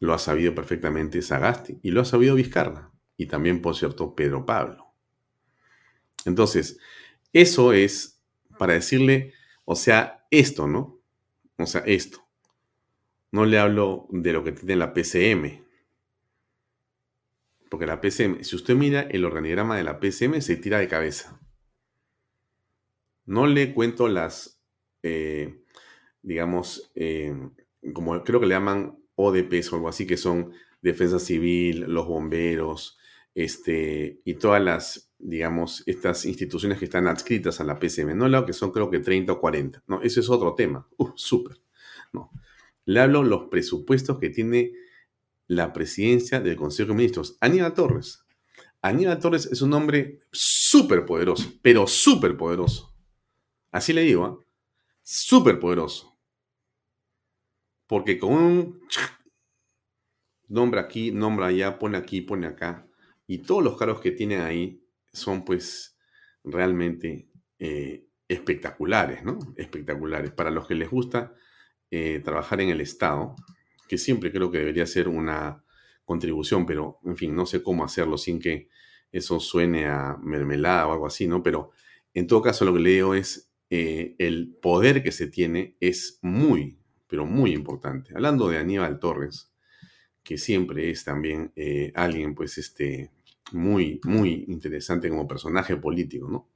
Lo 0.00 0.14
ha 0.14 0.18
sabido 0.18 0.54
perfectamente 0.54 1.20
Sagasti 1.20 1.78
y 1.82 1.90
lo 1.90 2.00
ha 2.00 2.06
sabido 2.06 2.36
Vizcarra. 2.36 2.95
Y 3.16 3.26
también, 3.26 3.62
por 3.62 3.76
cierto, 3.76 4.14
Pedro 4.14 4.44
Pablo. 4.44 4.86
Entonces, 6.24 6.78
eso 7.32 7.72
es 7.72 8.20
para 8.58 8.74
decirle, 8.74 9.32
o 9.64 9.76
sea, 9.76 10.26
esto, 10.30 10.66
¿no? 10.66 11.00
O 11.58 11.66
sea, 11.66 11.82
esto. 11.86 12.26
No 13.30 13.44
le 13.46 13.58
hablo 13.58 14.06
de 14.10 14.32
lo 14.32 14.44
que 14.44 14.52
tiene 14.52 14.76
la 14.76 14.92
PCM. 14.92 15.64
Porque 17.68 17.86
la 17.86 18.00
PCM, 18.00 18.44
si 18.44 18.56
usted 18.56 18.74
mira 18.74 19.02
el 19.02 19.24
organigrama 19.24 19.76
de 19.76 19.84
la 19.84 19.98
PCM, 19.98 20.40
se 20.40 20.56
tira 20.56 20.78
de 20.78 20.88
cabeza. 20.88 21.40
No 23.24 23.46
le 23.46 23.74
cuento 23.74 24.08
las, 24.08 24.62
eh, 25.02 25.62
digamos, 26.22 26.92
eh, 26.94 27.34
como 27.92 28.22
creo 28.22 28.40
que 28.40 28.46
le 28.46 28.54
llaman 28.54 28.98
ODPs 29.16 29.72
o 29.72 29.76
algo 29.76 29.88
así, 29.88 30.06
que 30.06 30.16
son 30.16 30.52
Defensa 30.80 31.18
Civil, 31.18 31.80
los 31.88 32.06
bomberos, 32.06 32.95
este, 33.36 34.22
y 34.24 34.34
todas 34.34 34.62
las, 34.62 35.12
digamos, 35.18 35.82
estas 35.84 36.24
instituciones 36.24 36.78
que 36.78 36.86
están 36.86 37.06
adscritas 37.06 37.60
a 37.60 37.64
la 37.64 37.78
PCM. 37.78 38.16
No 38.16 38.24
hablo 38.24 38.46
que 38.46 38.54
son 38.54 38.72
creo 38.72 38.90
que 38.90 38.98
30 38.98 39.34
o 39.34 39.40
40. 39.40 39.84
No, 39.86 40.00
ese 40.00 40.20
es 40.20 40.30
otro 40.30 40.54
tema. 40.54 40.88
Uh, 40.96 41.12
súper. 41.14 41.60
No. 42.14 42.30
Le 42.86 42.98
hablo 42.98 43.22
los 43.22 43.48
presupuestos 43.50 44.18
que 44.18 44.30
tiene 44.30 44.72
la 45.48 45.74
presidencia 45.74 46.40
del 46.40 46.56
Consejo 46.56 46.88
de 46.88 46.94
Ministros. 46.94 47.36
Aníbal 47.40 47.74
Torres. 47.74 48.24
Aníbal 48.80 49.18
Torres 49.18 49.44
es 49.52 49.60
un 49.60 49.74
hombre 49.74 50.22
súper 50.32 51.04
poderoso, 51.04 51.52
pero 51.60 51.86
súper 51.86 52.38
poderoso. 52.38 52.94
Así 53.70 53.92
le 53.92 54.00
digo, 54.00 54.26
¿eh? 54.26 54.46
súper 55.02 55.60
poderoso. 55.60 56.16
Porque 57.86 58.18
con 58.18 58.32
un 58.32 58.80
nombra 60.48 60.80
aquí, 60.80 61.10
nombra 61.12 61.48
allá, 61.48 61.78
pone 61.78 61.98
aquí, 61.98 62.22
pone 62.22 62.46
acá, 62.46 62.86
y 63.26 63.38
todos 63.38 63.62
los 63.62 63.76
cargos 63.76 64.00
que 64.00 64.12
tiene 64.12 64.38
ahí 64.38 64.82
son 65.12 65.44
pues 65.44 65.96
realmente 66.44 67.28
eh, 67.58 68.06
espectaculares, 68.28 69.24
¿no? 69.24 69.38
Espectaculares. 69.56 70.30
Para 70.30 70.50
los 70.50 70.66
que 70.66 70.74
les 70.74 70.90
gusta 70.90 71.34
eh, 71.90 72.20
trabajar 72.24 72.60
en 72.60 72.70
el 72.70 72.80
Estado, 72.80 73.34
que 73.88 73.98
siempre 73.98 74.32
creo 74.32 74.50
que 74.50 74.58
debería 74.58 74.86
ser 74.86 75.08
una 75.08 75.64
contribución, 76.04 76.66
pero 76.66 76.98
en 77.04 77.16
fin, 77.16 77.34
no 77.34 77.46
sé 77.46 77.62
cómo 77.62 77.84
hacerlo 77.84 78.16
sin 78.16 78.38
que 78.38 78.68
eso 79.10 79.40
suene 79.40 79.86
a 79.86 80.16
mermelada 80.22 80.86
o 80.86 80.92
algo 80.92 81.06
así, 81.06 81.26
¿no? 81.26 81.42
Pero 81.42 81.70
en 82.14 82.26
todo 82.26 82.42
caso 82.42 82.64
lo 82.64 82.72
que 82.72 82.80
le 82.80 82.90
digo 82.90 83.14
es, 83.14 83.50
eh, 83.68 84.14
el 84.18 84.56
poder 84.62 85.02
que 85.02 85.10
se 85.10 85.26
tiene 85.26 85.76
es 85.80 86.20
muy, 86.22 86.78
pero 87.08 87.26
muy 87.26 87.52
importante. 87.52 88.12
Hablando 88.14 88.48
de 88.48 88.58
Aníbal 88.58 89.00
Torres, 89.00 89.52
que 90.22 90.38
siempre 90.38 90.90
es 90.90 91.04
también 91.04 91.52
alguien, 91.94 92.34
pues, 92.34 92.58
este, 92.58 93.12
muy, 93.52 94.00
muy 94.04 94.44
interesante 94.48 95.08
como 95.08 95.28
personaje 95.28 95.76
político, 95.76 96.28
¿no? 96.28 96.48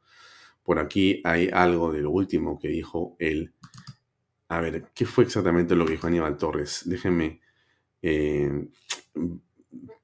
Por 0.62 0.78
aquí 0.78 1.20
hay 1.24 1.48
algo 1.52 1.92
de 1.92 2.00
lo 2.00 2.10
último 2.10 2.58
que 2.58 2.68
dijo 2.68 3.16
él 3.18 3.54
a 4.50 4.58
ver, 4.58 4.90
¿qué 4.92 5.06
fue 5.06 5.24
exactamente 5.24 5.76
lo 5.76 5.86
que 5.86 5.92
dijo 5.92 6.08
Aníbal 6.08 6.36
Torres? 6.36 6.82
Déjenme 6.84 7.40
eh, 8.02 8.68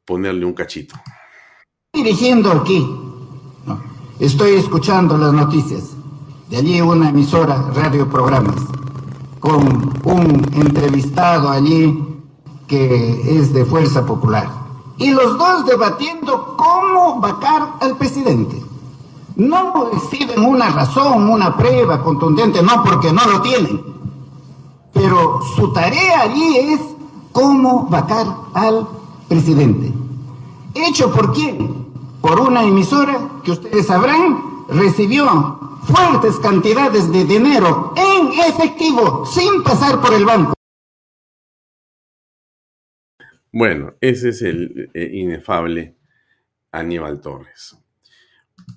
ponerle 0.05 0.47
un 0.47 0.53
cachito. 0.53 0.95
Dirigiendo 1.93 2.53
aquí, 2.53 2.87
estoy 4.21 4.53
escuchando 4.53 5.19
las 5.19 5.33
noticias. 5.33 5.97
De 6.49 6.59
allí 6.59 6.81
una 6.81 7.09
emisora, 7.09 7.61
radio 7.75 8.09
programas, 8.09 8.55
con 9.41 9.67
un 10.05 10.49
entrevistado 10.55 11.51
allí 11.51 12.23
que 12.69 13.39
es 13.39 13.53
de 13.53 13.65
Fuerza 13.65 14.07
Popular. 14.07 14.49
Y 14.99 15.11
los 15.11 15.39
dos 15.39 15.67
debatiendo 15.67 16.57
cómo 16.57 17.21
vacar 17.21 17.75
al 17.81 17.97
presidente. 17.97 18.63
No 19.37 19.91
reciben 19.93 20.45
una 20.45 20.71
razón, 20.71 21.29
una 21.29 21.57
prueba 21.57 22.03
contundente, 22.03 22.63
no 22.63 22.83
porque 22.83 23.13
no 23.13 23.25
lo 23.27 23.43
tienen 23.43 23.97
pero 24.97 25.41
su 25.55 25.73
tarea 25.75 26.23
allí 26.23 26.57
es 26.57 26.81
cómo 27.33 27.87
vacar 27.91 28.27
al 28.55 28.89
presidente. 29.29 29.93
¿Hecho 30.75 31.13
por 31.13 31.35
quién? 31.35 31.87
Por 32.23 32.41
una 32.41 32.63
emisora 32.63 33.19
que 33.45 33.53
ustedes 33.53 33.87
sabrán 33.87 34.65
recibió 34.69 35.59
fuertes 35.85 36.37
cantidades 36.37 37.13
de 37.13 37.25
dinero 37.27 37.93
en 37.95 38.33
efectivo 38.41 39.25
sin 39.27 39.63
pasar 39.63 40.01
por 40.01 40.15
el 40.15 40.25
banco. 40.25 40.56
Bueno, 43.59 43.95
ese 44.03 44.29
es 44.29 44.43
el 44.43 44.91
eh, 44.93 45.09
inefable 45.15 45.97
Aníbal 46.73 47.23
Torres. 47.23 47.75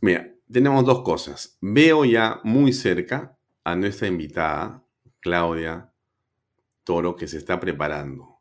Mira, 0.01 0.33
tenemos 0.49 0.85
dos 0.85 1.01
cosas. 1.01 1.57
Veo 1.59 2.05
ya 2.05 2.39
muy 2.45 2.71
cerca 2.71 3.37
a 3.65 3.75
nuestra 3.75 4.07
invitada, 4.07 4.81
Claudia 5.19 5.91
Toro 6.85 7.17
que 7.17 7.27
se 7.27 7.39
está 7.39 7.59
preparando. 7.59 8.39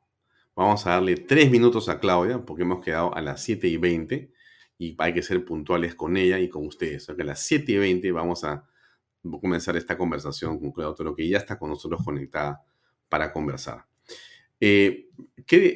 Vamos 0.55 0.87
a 0.87 0.91
darle 0.91 1.17
tres 1.17 1.51
minutos 1.51 1.89
a 1.89 1.99
Claudia 1.99 2.39
porque 2.47 2.63
hemos 2.63 2.85
quedado 2.85 3.13
a 3.17 3.21
las 3.21 3.43
7 3.43 3.67
y 3.67 3.77
20 3.77 4.33
y 4.79 4.95
hay 4.97 5.13
que 5.13 5.23
ser 5.23 5.45
puntuales 5.45 5.97
con 5.97 6.17
ella 6.17 6.39
y 6.39 6.49
con 6.49 6.65
ustedes. 6.65 7.03
O 7.03 7.17
sea 7.17 7.21
a 7.21 7.27
las 7.27 7.41
7 7.41 7.73
y 7.73 7.79
20 7.79 8.13
vamos 8.13 8.45
a 8.45 8.65
comenzar 9.41 9.77
esta 9.77 9.99
conversación 9.99 10.61
con 10.61 10.71
Claudia 10.71 10.95
Toro 10.95 11.17
que 11.17 11.29
ya 11.29 11.39
está 11.39 11.59
con 11.59 11.71
nosotros 11.71 12.01
conectada 12.05 12.63
para 13.09 13.33
conversar. 13.33 13.88
Eh, 14.61 15.09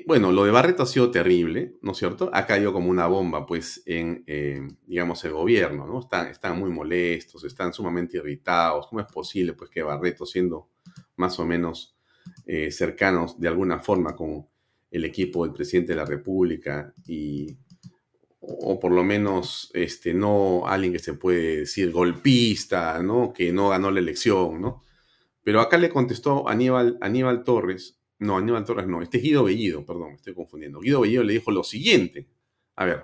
bueno, 0.07 0.33
lo 0.33 0.45
de 0.45 0.51
Barreto 0.51 0.83
ha 0.83 0.87
sido 0.87 1.11
terrible, 1.11 1.77
¿no 1.81 1.93
es 1.93 1.99
cierto? 1.99 2.31
Ha 2.33 2.47
caído 2.47 2.73
como 2.73 2.91
una 2.91 3.07
bomba, 3.07 3.47
pues, 3.47 3.83
en, 3.87 4.23
eh, 4.27 4.61
digamos, 4.87 5.25
el 5.25 5.33
gobierno, 5.33 5.87
¿no? 5.87 6.01
Están, 6.01 6.27
están 6.27 6.59
muy 6.59 6.71
molestos, 6.71 7.45
están 7.45 7.73
sumamente 7.73 8.19
irritados. 8.19 8.87
¿Cómo 8.89 9.01
es 9.01 9.07
posible, 9.07 9.55
pues, 9.55 9.71
que 9.71 9.83
Barreto, 9.83 10.27
siendo 10.27 10.69
más 11.17 11.39
o 11.39 11.47
menos 11.47 11.97
eh, 12.47 12.71
cercanos 12.71 13.41
de 13.41 13.49
alguna 13.49 13.79
forma 13.81 14.15
con 14.15 14.47
el 14.91 15.05
equipo 15.05 15.45
del 15.45 15.55
presidente 15.55 15.93
de 15.93 15.97
la 15.97 16.05
República 16.05 16.93
y 17.07 17.57
o 18.45 18.79
por 18.81 18.91
lo 18.93 19.05
menos 19.05 19.71
este, 19.73 20.13
no 20.13 20.67
alguien 20.67 20.93
que 20.93 20.99
se 20.99 21.15
puede 21.15 21.59
decir 21.61 21.93
golpista, 21.93 23.01
¿no? 23.03 23.33
Que 23.33 23.53
no 23.53 23.69
ganó 23.69 23.91
la 23.91 24.01
elección, 24.01 24.61
¿no? 24.61 24.83
Pero 25.45 25.61
acá 25.61 25.79
le 25.79 25.89
contestó 25.89 26.49
Aníbal 26.49 27.45
Torres, 27.45 28.02
no, 28.23 28.39
Aníbal 28.39 28.65
Torres 28.65 28.87
no, 28.87 29.03
este 29.03 29.19
es 29.19 29.23
Guido 29.23 29.45
Bellido, 29.45 29.85
perdón, 29.85 30.11
me 30.11 30.17
estoy 30.17 30.35
confundiendo. 30.35 30.81
Guido 30.81 31.01
Bellido 31.01 31.23
le 31.23 31.35
dijo 31.35 31.51
lo 31.51 31.65
siguiente, 31.65 32.27
a 32.77 32.85
ver. 32.85 33.03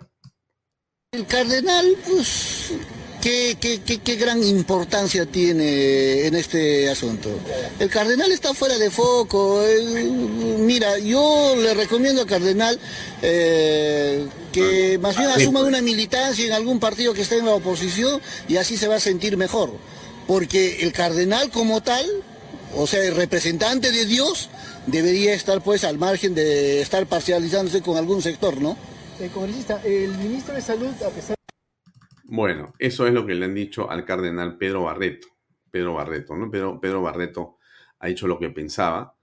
El 1.12 1.26
cardenal, 1.26 1.96
pues, 2.06 2.74
¿Qué, 3.20 3.56
qué, 4.04 4.16
gran 4.16 4.42
importancia 4.44 5.26
tiene 5.26 6.26
en 6.26 6.36
este 6.36 6.88
asunto. 6.88 7.28
El 7.80 7.90
cardenal 7.90 8.30
está 8.30 8.54
fuera 8.54 8.78
de 8.78 8.90
foco. 8.90 9.64
mira, 10.60 10.98
yo 10.98 11.56
le 11.56 11.74
recomiendo 11.74 12.22
al 12.22 12.28
cardenal 12.28 12.78
eh, 13.22 14.24
que 14.52 14.98
más 14.98 15.16
bien 15.16 15.30
asuma 15.30 15.62
una 15.62 15.82
militancia 15.82 16.46
en 16.46 16.52
algún 16.52 16.78
partido 16.78 17.12
que 17.12 17.22
esté 17.22 17.38
en 17.38 17.46
la 17.46 17.54
oposición 17.54 18.20
y 18.46 18.56
así 18.56 18.76
se 18.76 18.86
va 18.86 18.96
a 18.96 19.00
sentir 19.00 19.36
mejor. 19.36 19.72
Porque 20.28 20.82
el 20.82 20.92
cardenal 20.92 21.50
como 21.50 21.82
tal, 21.82 22.06
o 22.78 22.86
sea, 22.86 23.04
el 23.04 23.14
representante 23.14 23.90
de 23.92 24.06
Dios, 24.06 24.48
debería 24.86 25.34
estar 25.34 25.62
pues 25.62 25.84
al 25.84 25.98
margen 25.98 26.34
de 26.34 26.80
estar 26.80 27.06
parcializándose 27.06 27.82
con 27.82 27.96
algún 27.96 28.22
sector, 28.22 28.60
¿no? 28.60 28.76
El 29.20 29.30
congresista, 29.30 29.82
el 29.84 30.16
ministro 30.16 30.54
de 30.54 30.60
Salud, 30.60 30.94
a 31.02 31.10
pesar 31.10 31.38
bueno, 32.30 32.74
eso 32.78 33.06
es 33.06 33.14
lo 33.14 33.24
que 33.24 33.34
le 33.34 33.46
han 33.46 33.54
dicho 33.54 33.90
al 33.90 34.04
cardenal 34.04 34.58
Pedro 34.58 34.82
Barreto. 34.82 35.28
Pedro 35.70 35.94
Barreto, 35.94 36.36
¿no? 36.36 36.50
Pedro, 36.50 36.78
Pedro 36.78 37.00
Barreto 37.00 37.56
ha 38.00 38.08
dicho 38.08 38.26
lo 38.26 38.38
que 38.38 38.50
pensaba 38.50 39.14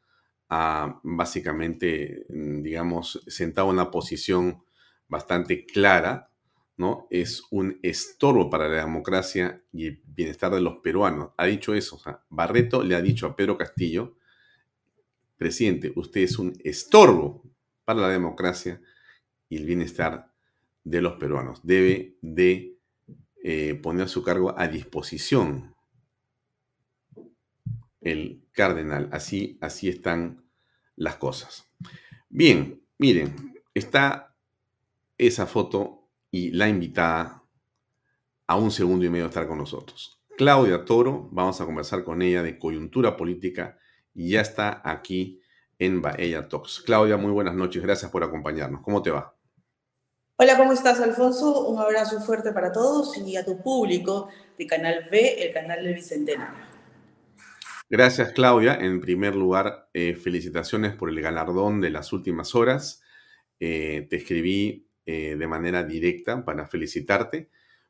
ha 0.50 1.00
básicamente, 1.04 2.26
mm, 2.30 2.64
digamos, 2.64 3.24
sentado 3.28 3.68
una 3.68 3.92
posición 3.92 4.64
bastante 5.08 5.68
clara, 5.68 6.32
¿no? 6.78 7.08
Es 7.10 7.44
un 7.52 7.80
estorbo 7.84 8.50
para 8.50 8.68
la 8.68 8.82
democracia 8.82 9.64
y 9.72 9.88
el 9.88 10.02
bienestar 10.06 10.54
de 10.54 10.62
los 10.62 10.78
peruanos. 10.78 11.32
Ha 11.38 11.46
dicho 11.46 11.74
eso. 11.74 12.02
Barreto 12.30 12.84
le 12.84 12.96
ha 12.96 13.02
dicho 13.02 13.28
a 13.28 13.36
Pedro 13.36 13.58
Castillo, 13.58 14.18
presidente, 15.38 15.92
usted 15.96 16.22
es 16.22 16.40
un 16.40 16.54
estorbo 16.64 17.44
para 17.84 18.02
la 18.02 18.10
democracia 18.10 18.82
y 19.50 19.58
el 19.58 19.66
bienestar 19.66 20.32
de 20.84 21.02
los 21.02 21.14
peruanos. 21.14 21.62
Debe 21.64 22.18
de 22.22 22.78
eh, 23.44 23.76
poner 23.76 24.10
su 24.10 24.24
cargo 24.24 24.58
a 24.58 24.68
disposición 24.68 25.76
el 28.02 28.44
cardenal. 28.52 29.10
Así, 29.12 29.58
así 29.62 29.90
están 29.90 30.46
las 30.96 31.18
cosas. 31.18 31.68
Bien, 32.30 32.82
miren, 32.98 33.62
está 33.74 34.36
esa 35.18 35.46
foto 35.46 36.05
y 36.36 36.52
la 36.52 36.68
invitada 36.68 37.42
a 38.46 38.58
un 38.58 38.70
segundo 38.70 39.06
y 39.06 39.10
medio 39.10 39.24
a 39.24 39.30
estar 39.30 39.48
con 39.48 39.58
nosotros. 39.58 40.22
Claudia 40.38 40.84
Toro, 40.84 41.30
vamos 41.32 41.62
a 41.62 41.66
conversar 41.66 42.04
con 42.04 42.22
ella 42.22 42.44
de 42.44 42.60
coyuntura 42.60 43.16
política 43.16 43.78
y 44.14 44.32
ya 44.32 44.42
está 44.42 44.82
aquí 44.84 45.40
en 45.80 46.02
Baella 46.02 46.46
Talks. 46.50 46.82
Claudia, 46.82 47.16
muy 47.16 47.32
buenas 47.32 47.56
noches, 47.56 47.82
gracias 47.82 48.12
por 48.12 48.22
acompañarnos. 48.22 48.82
¿Cómo 48.82 49.02
te 49.02 49.12
va? 49.12 49.34
Hola, 50.36 50.58
¿cómo 50.58 50.74
estás, 50.74 51.00
Alfonso? 51.00 51.70
Un 51.70 51.80
abrazo 51.80 52.20
fuerte 52.20 52.52
para 52.52 52.70
todos 52.74 53.18
y 53.18 53.38
a 53.38 53.46
tu 53.46 53.64
público 53.64 54.28
de 54.58 54.68
Canal 54.68 55.08
B, 55.10 55.42
el 55.42 55.54
canal 55.54 55.86
del 55.86 55.96
Bicentenario. 55.96 56.66
Gracias, 57.90 58.34
Claudia. 58.34 58.76
En 58.76 59.00
primer 59.00 59.38
lugar, 59.38 59.88
eh, 59.94 60.16
felicitaciones 60.16 60.96
por 60.96 61.08
el 61.08 61.22
galardón 61.22 61.80
de 61.80 61.92
las 61.92 62.12
últimas 62.12 62.56
horas. 62.56 63.02
Eh, 63.62 64.06
te 64.10 64.18
escribí 64.18 64.86
eh, 65.06 65.36
de 65.38 65.48
manera 65.48 65.84
directa 65.84 66.44
para 66.46 66.68
felicitarte, 66.68 67.50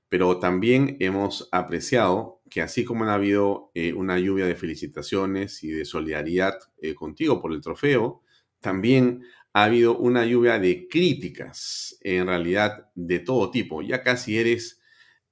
pero 0.09 0.39
también 0.39 0.97
hemos 0.99 1.49
apreciado 1.51 2.41
que 2.49 2.61
así 2.61 2.85
como 2.85 3.05
ha 3.05 3.13
habido 3.13 3.71
una 3.95 4.19
lluvia 4.19 4.45
de 4.45 4.55
felicitaciones 4.55 5.63
y 5.63 5.71
de 5.71 5.83
solidaridad 5.83 6.59
contigo 6.95 7.41
por 7.41 7.51
el 7.53 7.61
trofeo, 7.61 8.21
también 8.59 9.23
ha 9.55 9.63
habido 9.63 9.97
una 9.97 10.25
lluvia 10.25 10.59
de 10.59 10.89
críticas, 10.89 11.97
en 12.01 12.27
realidad 12.27 12.89
de 12.93 13.19
todo 13.19 13.51
tipo. 13.51 13.81
Ya 13.81 14.03
casi 14.03 14.37
eres 14.37 14.81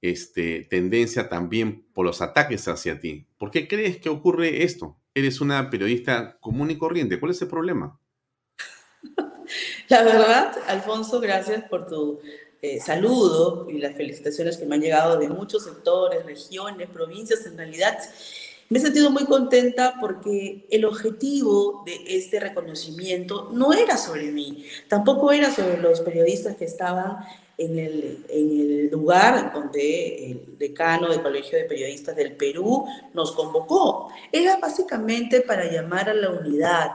este, 0.00 0.66
tendencia 0.70 1.28
también 1.28 1.86
por 1.92 2.06
los 2.06 2.22
ataques 2.22 2.66
hacia 2.68 3.00
ti. 3.00 3.26
¿Por 3.36 3.50
qué 3.50 3.68
crees 3.68 3.98
que 3.98 4.08
ocurre 4.08 4.62
esto? 4.62 4.98
Eres 5.14 5.42
una 5.42 5.68
periodista 5.68 6.38
común 6.40 6.70
y 6.70 6.78
corriente. 6.78 7.20
¿Cuál 7.20 7.32
es 7.32 7.42
el 7.42 7.48
problema? 7.48 8.00
La 9.88 10.02
verdad, 10.02 10.56
Alfonso, 10.68 11.20
gracias 11.20 11.64
por 11.68 11.86
tu 11.86 12.20
eh, 12.62 12.80
saludo 12.80 13.68
y 13.68 13.78
las 13.78 13.94
felicitaciones 13.94 14.56
que 14.56 14.64
me 14.64 14.76
han 14.76 14.80
llegado 14.80 15.18
de 15.18 15.28
muchos 15.28 15.64
sectores, 15.64 16.24
regiones, 16.24 16.88
provincias. 16.88 17.44
En 17.46 17.58
realidad, 17.58 17.98
me 18.70 18.78
he 18.78 18.82
sentido 18.82 19.10
muy 19.10 19.26
contenta 19.26 19.96
porque 20.00 20.66
el 20.70 20.84
objetivo 20.86 21.82
de 21.84 22.02
este 22.06 22.40
reconocimiento 22.40 23.50
no 23.52 23.72
era 23.74 23.98
sobre 23.98 24.32
mí, 24.32 24.64
tampoco 24.88 25.30
era 25.32 25.54
sobre 25.54 25.76
los 25.76 26.00
periodistas 26.00 26.56
que 26.56 26.64
estaban 26.64 27.18
en 27.58 27.78
el, 27.78 28.24
en 28.28 28.50
el 28.50 28.88
lugar 28.90 29.52
donde 29.52 30.30
el 30.30 30.58
decano 30.58 31.08
del 31.08 31.22
Colegio 31.22 31.58
de 31.58 31.64
Periodistas 31.64 32.16
del 32.16 32.32
Perú 32.32 32.86
nos 33.12 33.32
convocó. 33.32 34.08
Era 34.32 34.56
básicamente 34.56 35.42
para 35.42 35.70
llamar 35.70 36.08
a 36.08 36.14
la 36.14 36.30
unidad, 36.30 36.92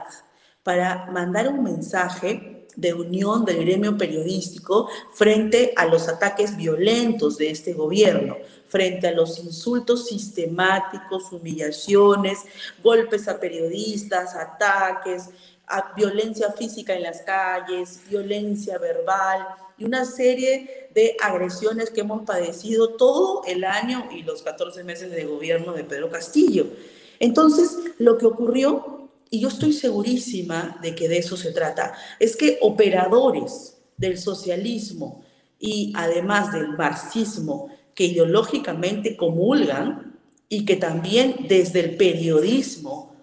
para 0.62 1.06
mandar 1.10 1.48
un 1.48 1.62
mensaje 1.62 2.66
de 2.76 2.94
unión 2.94 3.44
del 3.44 3.64
gremio 3.64 3.96
periodístico 3.98 4.88
frente 5.12 5.72
a 5.76 5.86
los 5.86 6.08
ataques 6.08 6.56
violentos 6.56 7.36
de 7.36 7.50
este 7.50 7.72
gobierno, 7.72 8.36
frente 8.68 9.08
a 9.08 9.12
los 9.12 9.38
insultos 9.38 10.06
sistemáticos, 10.06 11.32
humillaciones, 11.32 12.38
golpes 12.82 13.28
a 13.28 13.40
periodistas, 13.40 14.34
ataques, 14.34 15.30
a 15.66 15.92
violencia 15.94 16.52
física 16.52 16.94
en 16.94 17.02
las 17.02 17.22
calles, 17.22 18.00
violencia 18.08 18.78
verbal, 18.78 19.46
y 19.78 19.84
una 19.84 20.04
serie 20.04 20.88
de 20.94 21.16
agresiones 21.22 21.90
que 21.90 22.02
hemos 22.02 22.22
padecido 22.22 22.90
todo 22.96 23.42
el 23.46 23.64
año 23.64 24.08
y 24.10 24.22
los 24.22 24.42
14 24.42 24.84
meses 24.84 25.10
de 25.10 25.24
gobierno 25.24 25.72
de 25.72 25.84
Pedro 25.84 26.10
Castillo. 26.10 26.66
Entonces, 27.18 27.76
lo 27.98 28.18
que 28.18 28.26
ocurrió, 28.26 28.99
y 29.30 29.40
yo 29.40 29.48
estoy 29.48 29.72
segurísima 29.72 30.78
de 30.82 30.94
que 30.94 31.08
de 31.08 31.18
eso 31.18 31.36
se 31.36 31.52
trata, 31.52 31.94
es 32.18 32.36
que 32.36 32.58
operadores 32.60 33.78
del 33.96 34.18
socialismo 34.18 35.22
y 35.58 35.92
además 35.94 36.52
del 36.52 36.76
marxismo 36.76 37.68
que 37.94 38.04
ideológicamente 38.04 39.16
comulgan 39.16 40.18
y 40.48 40.64
que 40.64 40.76
también 40.76 41.46
desde 41.48 41.80
el 41.80 41.96
periodismo 41.96 43.14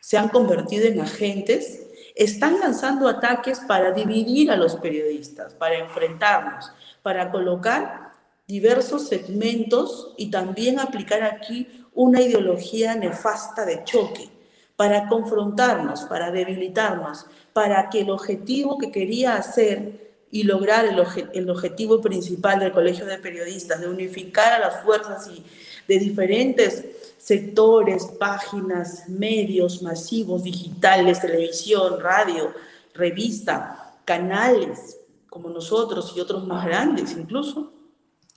se 0.00 0.18
han 0.18 0.28
convertido 0.28 0.86
en 0.86 1.00
agentes 1.00 1.80
están 2.14 2.60
lanzando 2.60 3.08
ataques 3.08 3.60
para 3.60 3.92
dividir 3.92 4.50
a 4.50 4.56
los 4.56 4.76
periodistas, 4.76 5.54
para 5.54 5.78
enfrentarnos, 5.78 6.70
para 7.02 7.30
colocar 7.30 8.12
diversos 8.46 9.08
segmentos 9.08 10.14
y 10.16 10.30
también 10.30 10.78
aplicar 10.78 11.22
aquí 11.22 11.86
una 11.92 12.20
ideología 12.20 12.94
nefasta 12.94 13.64
de 13.64 13.84
choque, 13.84 14.28
para 14.76 15.08
confrontarnos, 15.08 16.02
para 16.02 16.30
debilitarnos, 16.30 17.26
para 17.52 17.88
que 17.90 18.00
el 18.00 18.10
objetivo 18.10 18.78
que 18.78 18.90
quería 18.90 19.36
hacer 19.36 20.04
y 20.30 20.42
lograr 20.42 20.84
el, 20.84 21.00
el 21.32 21.50
objetivo 21.50 22.00
principal 22.00 22.58
del 22.58 22.72
Colegio 22.72 23.06
de 23.06 23.18
Periodistas, 23.18 23.80
de 23.80 23.88
unificar 23.88 24.52
a 24.52 24.58
las 24.58 24.82
fuerzas 24.82 25.28
y 25.28 25.44
de 25.86 25.98
diferentes 25.98 26.84
sectores, 27.18 28.06
páginas, 28.18 29.08
medios 29.08 29.80
masivos, 29.82 30.42
digitales, 30.42 31.20
televisión, 31.20 32.00
radio, 32.00 32.52
revista, 32.94 33.94
canales 34.04 34.98
como 35.30 35.48
nosotros 35.48 36.12
y 36.16 36.20
otros 36.20 36.46
más 36.46 36.64
grandes 36.64 37.16
incluso, 37.16 37.72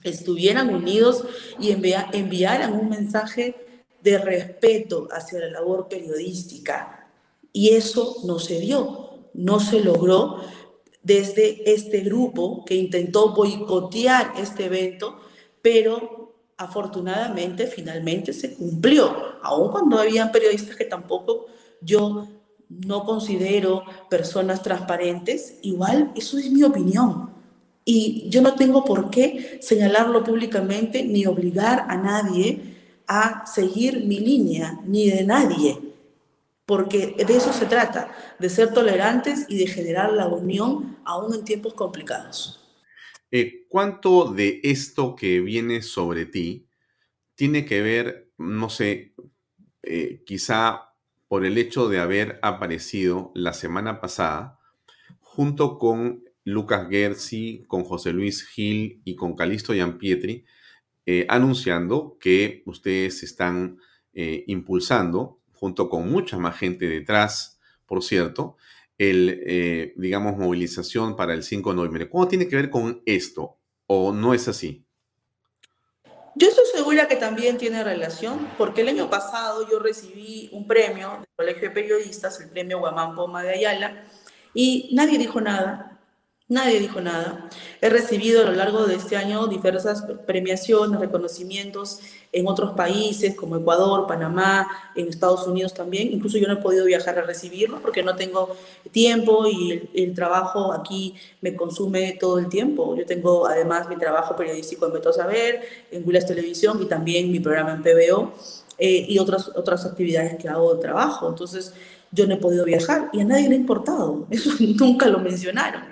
estuvieran 0.02 0.74
unidos 0.74 1.24
y 1.60 1.70
enviaran 1.70 2.72
un 2.72 2.88
mensaje 2.88 3.67
de 4.02 4.18
respeto 4.18 5.08
hacia 5.10 5.40
la 5.40 5.50
labor 5.50 5.88
periodística. 5.88 7.08
Y 7.52 7.70
eso 7.70 8.16
no 8.24 8.38
se 8.38 8.60
dio, 8.60 9.20
no 9.34 9.60
se 9.60 9.80
logró 9.80 10.40
desde 11.02 11.72
este 11.72 12.00
grupo 12.00 12.64
que 12.64 12.74
intentó 12.74 13.34
boicotear 13.34 14.34
este 14.38 14.66
evento, 14.66 15.18
pero 15.62 16.34
afortunadamente 16.56 17.66
finalmente 17.66 18.32
se 18.32 18.54
cumplió, 18.54 19.14
aun 19.42 19.70
cuando 19.70 19.98
habían 19.98 20.32
periodistas 20.32 20.76
que 20.76 20.84
tampoco 20.84 21.46
yo 21.80 22.26
no 22.68 23.04
considero 23.04 23.84
personas 24.10 24.62
transparentes, 24.62 25.58
igual 25.62 26.12
eso 26.14 26.36
es 26.36 26.50
mi 26.50 26.62
opinión. 26.64 27.30
Y 27.84 28.28
yo 28.28 28.42
no 28.42 28.54
tengo 28.54 28.84
por 28.84 29.08
qué 29.08 29.58
señalarlo 29.62 30.22
públicamente 30.22 31.02
ni 31.04 31.24
obligar 31.24 31.86
a 31.88 31.96
nadie 31.96 32.77
a 33.08 33.46
seguir 33.46 34.04
mi 34.04 34.20
línea, 34.20 34.78
ni 34.84 35.10
de 35.10 35.24
nadie, 35.24 35.78
porque 36.66 37.16
de 37.16 37.36
eso 37.36 37.52
se 37.52 37.64
trata, 37.64 38.14
de 38.38 38.50
ser 38.50 38.74
tolerantes 38.74 39.46
y 39.48 39.56
de 39.58 39.66
generar 39.66 40.12
la 40.12 40.28
unión 40.28 40.98
aún 41.04 41.34
en 41.34 41.44
tiempos 41.44 41.72
complicados. 41.72 42.60
Eh, 43.30 43.66
¿Cuánto 43.68 44.32
de 44.32 44.60
esto 44.62 45.16
que 45.16 45.40
viene 45.40 45.82
sobre 45.82 46.26
ti 46.26 46.68
tiene 47.34 47.64
que 47.64 47.80
ver, 47.80 48.30
no 48.36 48.68
sé, 48.68 49.14
eh, 49.82 50.22
quizá 50.26 50.92
por 51.28 51.46
el 51.46 51.56
hecho 51.56 51.88
de 51.88 52.00
haber 52.00 52.38
aparecido 52.42 53.32
la 53.34 53.52
semana 53.52 54.00
pasada 54.00 54.58
junto 55.20 55.78
con 55.78 56.24
Lucas 56.44 56.88
Gersi, 56.90 57.64
con 57.68 57.84
José 57.84 58.12
Luis 58.12 58.46
Gil 58.46 59.00
y 59.04 59.14
con 59.14 59.36
Calisto 59.36 59.72
Giampietri, 59.72 60.44
eh, 61.10 61.24
anunciando 61.30 62.18
que 62.20 62.62
ustedes 62.66 63.22
están 63.22 63.78
impulsando, 64.46 65.38
junto 65.52 65.88
con 65.88 66.10
mucha 66.10 66.38
más 66.38 66.58
gente 66.58 66.86
detrás, 66.86 67.60
por 67.86 68.02
cierto, 68.02 68.56
el, 68.98 69.42
eh, 69.46 69.94
digamos, 69.96 70.36
movilización 70.36 71.16
para 71.16 71.32
el 71.32 71.42
5 71.42 71.70
de 71.70 71.76
noviembre. 71.76 72.10
¿Cómo 72.10 72.28
tiene 72.28 72.48
que 72.48 72.56
ver 72.56 72.68
con 72.68 73.02
esto? 73.06 73.56
¿O 73.86 74.12
no 74.12 74.34
es 74.34 74.48
así? 74.48 74.84
Yo 76.34 76.48
estoy 76.48 76.66
segura 76.72 77.08
que 77.08 77.16
también 77.16 77.56
tiene 77.56 77.82
relación, 77.82 78.46
porque 78.58 78.82
el 78.82 78.88
año 78.88 79.08
pasado 79.08 79.68
yo 79.68 79.78
recibí 79.78 80.50
un 80.52 80.66
premio 80.66 81.10
del 81.12 81.26
Colegio 81.34 81.68
de 81.68 81.74
Periodistas, 81.74 82.40
el 82.40 82.50
premio 82.50 82.80
Guamán 82.80 83.14
Poma 83.14 83.42
de 83.42 83.54
Ayala, 83.54 84.04
y 84.52 84.90
nadie 84.92 85.18
dijo 85.18 85.40
nada, 85.40 85.87
Nadie 86.50 86.80
dijo 86.80 87.02
nada. 87.02 87.50
He 87.82 87.90
recibido 87.90 88.40
a 88.40 88.46
lo 88.46 88.52
largo 88.52 88.86
de 88.86 88.94
este 88.94 89.16
año 89.16 89.48
diversas 89.48 90.04
premiaciones, 90.26 90.98
reconocimientos 90.98 92.00
en 92.32 92.46
otros 92.48 92.72
países 92.72 93.34
como 93.34 93.56
Ecuador, 93.56 94.06
Panamá, 94.06 94.66
en 94.96 95.08
Estados 95.08 95.46
Unidos 95.46 95.74
también. 95.74 96.10
Incluso 96.10 96.38
yo 96.38 96.48
no 96.48 96.54
he 96.54 96.62
podido 96.62 96.86
viajar 96.86 97.18
a 97.18 97.22
recibirlo 97.22 97.82
porque 97.82 98.02
no 98.02 98.16
tengo 98.16 98.56
tiempo 98.92 99.46
y 99.46 99.90
el, 99.92 100.14
trabajo 100.14 100.72
aquí 100.72 101.14
me 101.42 101.54
consume 101.54 102.16
todo 102.18 102.38
el 102.38 102.48
tiempo. 102.48 102.96
Yo 102.96 103.04
tengo 103.04 103.46
además 103.46 103.86
mi 103.90 103.96
trabajo 103.96 104.34
periodístico 104.34 104.86
en 104.86 104.94
Beto 104.94 105.12
Saber, 105.12 105.60
en 105.90 106.02
Willas 106.08 106.24
Televisión 106.24 106.80
y 106.82 106.86
también 106.86 107.30
mi 107.30 107.40
programa 107.40 107.72
en 107.74 107.82
PBO 107.82 108.32
eh, 108.78 109.06
y 109.08 109.18
otras, 109.18 109.48
otras 109.54 109.84
actividades 109.84 110.36
que 110.36 110.48
hago 110.48 110.74
de 110.74 110.80
trabajo. 110.80 111.28
Entonces, 111.28 111.74
yo 112.10 112.26
no 112.26 112.34
he 112.34 112.38
podido 112.38 112.64
viajar 112.64 113.10
y 113.12 113.20
a 113.20 113.24
nadie 113.24 113.48
le 113.48 113.54
ha 113.54 113.58
importado, 113.58 114.26
eso 114.30 114.50
nunca 114.78 115.06
lo 115.08 115.18
mencionaron. 115.18 115.82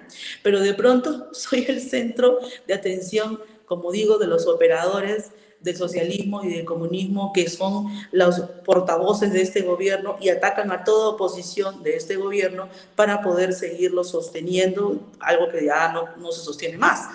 Pero 0.43 0.61
de 0.61 0.75
pronto 0.75 1.29
soy 1.33 1.65
el 1.69 1.81
centro 1.81 2.39
de 2.67 2.75
atención, 2.75 3.41
como 3.67 3.93
digo, 3.93 4.19
de 4.19 4.27
los 4.27 4.47
operadores 4.47 5.31
del 5.61 5.77
socialismo 5.77 6.45
y 6.45 6.55
del 6.55 6.65
comunismo, 6.65 7.33
que 7.33 7.49
son 7.49 7.87
los 8.13 8.41
portavoces 8.65 9.33
de 9.33 9.43
este 9.43 9.63
gobierno 9.63 10.17
y 10.21 10.29
atacan 10.29 10.71
a 10.71 10.85
toda 10.85 11.09
oposición 11.09 11.83
de 11.83 11.97
este 11.97 12.17
gobierno 12.17 12.69
para 12.95 13.21
poder 13.21 13.53
seguirlo 13.53 14.05
sosteniendo, 14.05 15.01
algo 15.19 15.49
que 15.49 15.65
ya 15.65 15.93
no, 15.93 16.09
no 16.19 16.31
se 16.31 16.43
sostiene 16.45 16.79
más. 16.79 17.09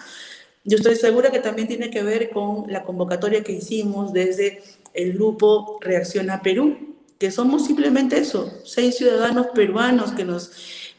Yo 0.64 0.78
estoy 0.78 0.96
segura 0.96 1.32
que 1.32 1.40
también 1.40 1.68
tiene 1.68 1.90
que 1.90 2.04
ver 2.04 2.30
con 2.30 2.66
la 2.68 2.84
convocatoria 2.84 3.44
que 3.44 3.54
hicimos 3.54 4.14
desde 4.14 4.62
el 4.94 5.14
grupo 5.14 5.80
Reacciona 5.82 6.42
Perú, 6.42 6.96
que 7.18 7.32
somos 7.32 7.66
simplemente 7.66 8.18
eso, 8.18 8.52
seis 8.64 8.98
ciudadanos 8.98 9.48
peruanos 9.54 10.12
que 10.12 10.26
nos 10.26 10.52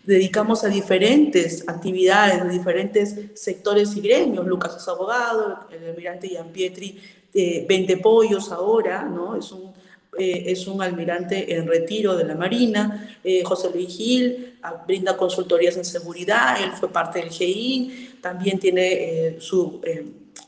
dedicamos 0.05 0.65
a 0.65 0.69
diferentes 0.69 1.69
actividades, 1.69 2.41
a 2.41 2.45
diferentes 2.45 3.15
sectores 3.35 3.97
y 3.97 4.01
gremios. 4.01 4.47
Lucas 4.47 4.77
es 4.77 4.89
abogado, 4.89 5.67
el 5.71 5.91
almirante 5.91 6.29
Gianpietri 6.29 7.01
eh, 7.35 7.65
vende 7.69 7.97
pollos 7.97 8.51
ahora, 8.51 9.05
¿no? 9.05 9.37
Es 9.37 9.53
un, 9.53 9.73
eh, 10.19 10.45
es 10.47 10.67
un 10.67 10.83
almirante 10.83 11.55
en 11.55 11.67
retiro 11.67 12.17
de 12.17 12.25
la 12.25 12.35
Marina. 12.35 13.17
Eh, 13.23 13.43
José 13.45 13.71
Luis 13.73 13.97
Gil 13.97 14.59
ah, 14.63 14.85
brinda 14.87 15.17
consultorías 15.17 15.77
en 15.77 15.85
seguridad, 15.85 16.63
él 16.63 16.73
fue 16.73 16.91
parte 16.91 17.21
del 17.21 17.31
GEIN, 17.31 18.19
también 18.21 18.59
tiene 18.59 19.37
su 19.41 19.81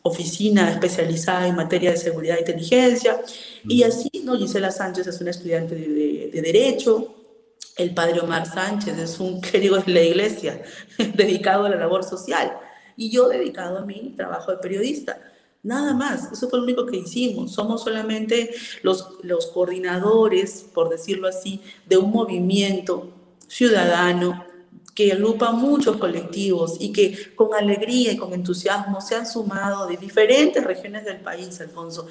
oficina 0.03 0.71
especializada 0.71 1.49
en 1.49 1.57
materia 1.57 1.91
de 1.91 1.97
seguridad 1.97 2.37
e 2.37 2.41
inteligencia. 2.41 3.21
Y 3.67 3.83
así, 3.83 4.11
¿no? 4.23 4.37
Gisela 4.37 4.71
Sánchez 4.71 5.07
es 5.07 5.21
una 5.21 5.31
estudiante 5.31 5.75
de, 5.75 6.31
de, 6.33 6.43
Derecho, 6.43 7.15
el 7.77 7.93
padre 7.93 8.21
Omar 8.21 8.47
Sánchez 8.47 8.99
es 8.99 9.19
un 9.19 9.41
clérigo 9.43 9.79
de 9.79 9.93
la 9.93 10.03
iglesia 10.03 10.63
dedicado 11.15 11.65
a 11.65 11.71
la 11.71 11.77
labor 11.77 12.05
social 12.05 12.57
y 12.97 13.11
yo 13.11 13.29
dedicado 13.29 13.79
a 13.79 13.85
mi 13.85 14.15
trabajo 14.17 14.53
de 14.53 14.59
periodista. 14.59 15.21
Nada 15.63 15.95
más, 15.95 16.31
eso 16.31 16.51
fue 16.51 16.59
lo 16.59 16.65
único 16.65 16.85
que 16.85 16.99
hicimos. 16.99 17.53
Somos 17.53 17.83
solamente 17.83 18.55
los, 18.83 19.09
los 19.23 19.47
coordinadores, 19.47 20.67
por 20.75 20.91
decirlo 20.91 21.27
así, 21.27 21.63
de 21.87 21.97
un 21.97 22.11
movimiento 22.11 23.11
ciudadano 23.49 24.45
que 24.95 25.13
agrupa 25.13 25.51
muchos 25.51 25.97
colectivos 25.97 26.77
y 26.79 26.93
que 26.93 27.35
con 27.35 27.53
alegría 27.53 28.13
y 28.13 28.17
con 28.17 28.33
entusiasmo 28.33 29.01
se 29.01 29.17
han 29.17 29.27
sumado 29.27 29.87
de 29.87 29.97
diferentes 29.97 30.63
regiones 30.63 31.05
del 31.05 31.19
país, 31.19 31.61
Alfonso. 31.61 32.07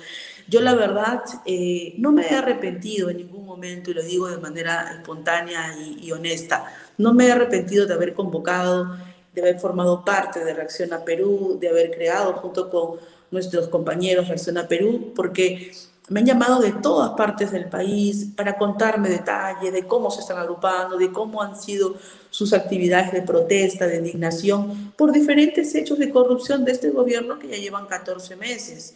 Yo 0.48 0.60
la 0.60 0.76
verdad 0.76 1.24
eh, 1.46 1.94
no 1.98 2.12
me 2.12 2.28
he 2.28 2.36
arrepentido 2.36 3.10
en 3.10 3.18
ningún 3.18 3.46
momento, 3.46 3.92
y 3.92 3.94
lo 3.94 4.04
digo 4.04 4.28
de 4.28 4.38
manera 4.38 4.94
espontánea 4.98 5.76
y, 5.80 6.12
honesta, 6.12 6.66
no 6.98 7.14
me 7.14 7.28
he 7.28 7.32
arrepentido 7.32 7.86
de 7.86 7.94
haber 7.94 8.14
convocado, 8.14 8.98
de 9.34 9.42
haber 9.42 9.60
formado 9.60 10.04
parte 10.04 10.44
de 10.44 10.54
Reacción 10.54 10.92
a 10.92 11.06
Perú, 11.06 11.58
de 11.60 11.70
haber 11.70 11.92
creado 11.92 12.34
junto 12.34 12.70
con 12.70 13.00
nuestros 13.32 13.70
compañeros 13.70 14.28
Reacción 14.28 14.58
a 14.58 14.68
Perú, 14.68 15.14
porque 15.16 15.72
me 16.10 16.20
han 16.20 16.26
llamado 16.26 16.62
de 16.62 16.74
todas 16.74 17.12
partes 17.12 17.52
del 17.52 17.70
país 17.70 18.28
para 18.36 18.58
contarme 18.58 19.10
detalles 19.10 19.72
de 19.72 19.88
cómo 19.88 20.12
se 20.12 20.20
están 20.20 20.38
agrupando, 20.38 20.98
de 20.98 21.12
cómo 21.12 21.42
han 21.42 21.60
sido 21.60 21.96
sus 22.30 22.52
actividades 22.52 23.12
de 23.14 23.22
protesta, 23.22 23.88
de 23.88 23.98
indignación, 23.98 24.94
por 24.98 25.14
diferentes 25.14 25.74
hechos 25.76 26.00
de 26.00 26.10
corrupción 26.10 26.66
de 26.66 26.74
este 26.74 26.90
gobierno 26.90 27.40
que 27.40 27.48
ya 27.48 27.58
llevan 27.58 27.88
14 27.88 28.36
meses. 28.36 28.96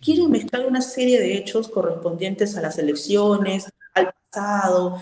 Quieren 0.00 0.30
mezclar 0.30 0.66
una 0.66 0.82
serie 0.82 1.20
de 1.20 1.36
hechos 1.36 1.68
correspondientes 1.68 2.56
a 2.56 2.60
las 2.60 2.78
elecciones, 2.78 3.68
al 3.94 4.12
pasado, 4.30 5.00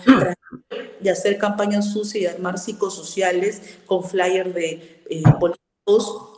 de 0.99 1.09
hacer 1.09 1.37
campañas 1.37 1.91
sucias 1.91 2.23
y 2.23 2.27
armar 2.27 2.59
psicosociales 2.59 3.61
con 3.85 4.03
flyers 4.03 4.53
de 4.53 5.01
eh, 5.09 5.23
políticos 5.39 6.36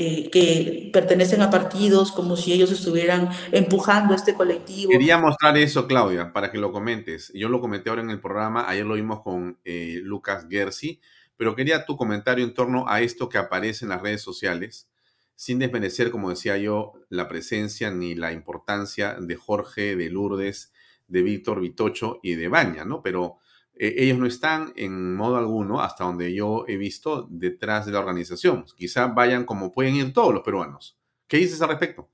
eh, 0.00 0.30
que 0.30 0.90
pertenecen 0.92 1.42
a 1.42 1.50
partidos 1.50 2.12
como 2.12 2.36
si 2.36 2.52
ellos 2.52 2.70
estuvieran 2.70 3.30
empujando 3.50 4.12
a 4.12 4.16
este 4.16 4.32
colectivo. 4.32 4.92
Quería 4.92 5.18
mostrar 5.18 5.58
eso, 5.58 5.88
Claudia, 5.88 6.32
para 6.32 6.52
que 6.52 6.58
lo 6.58 6.70
comentes. 6.70 7.32
Yo 7.34 7.48
lo 7.48 7.60
comenté 7.60 7.90
ahora 7.90 8.02
en 8.02 8.10
el 8.10 8.20
programa, 8.20 8.68
ayer 8.68 8.86
lo 8.86 8.94
vimos 8.94 9.22
con 9.22 9.58
eh, 9.64 9.98
Lucas 10.04 10.46
Gersi, 10.48 11.00
pero 11.36 11.56
quería 11.56 11.84
tu 11.84 11.96
comentario 11.96 12.44
en 12.44 12.54
torno 12.54 12.88
a 12.88 13.00
esto 13.00 13.28
que 13.28 13.38
aparece 13.38 13.84
en 13.84 13.88
las 13.88 14.00
redes 14.00 14.22
sociales, 14.22 14.88
sin 15.34 15.58
desmerecer, 15.58 16.12
como 16.12 16.30
decía 16.30 16.56
yo, 16.58 16.92
la 17.08 17.26
presencia 17.26 17.90
ni 17.90 18.14
la 18.14 18.30
importancia 18.30 19.14
de 19.14 19.34
Jorge, 19.34 19.96
de 19.96 20.10
Lourdes, 20.10 20.72
de 21.08 21.22
Víctor 21.22 21.60
Vitocho 21.60 22.20
y 22.22 22.36
de 22.36 22.46
Baña, 22.46 22.84
¿no? 22.84 23.02
Pero 23.02 23.38
eh, 23.78 23.94
ellos 23.96 24.18
no 24.18 24.26
están 24.26 24.72
en 24.76 25.14
modo 25.14 25.36
alguno, 25.36 25.80
hasta 25.80 26.04
donde 26.04 26.34
yo 26.34 26.64
he 26.66 26.76
visto, 26.76 27.26
detrás 27.30 27.86
de 27.86 27.92
la 27.92 28.00
organización. 28.00 28.64
Quizá 28.76 29.06
vayan 29.06 29.44
como 29.44 29.72
pueden 29.72 29.94
ir 29.94 30.12
todos 30.12 30.34
los 30.34 30.42
peruanos. 30.42 30.98
¿Qué 31.26 31.36
dices 31.36 31.62
al 31.62 31.68
respecto? 31.68 32.08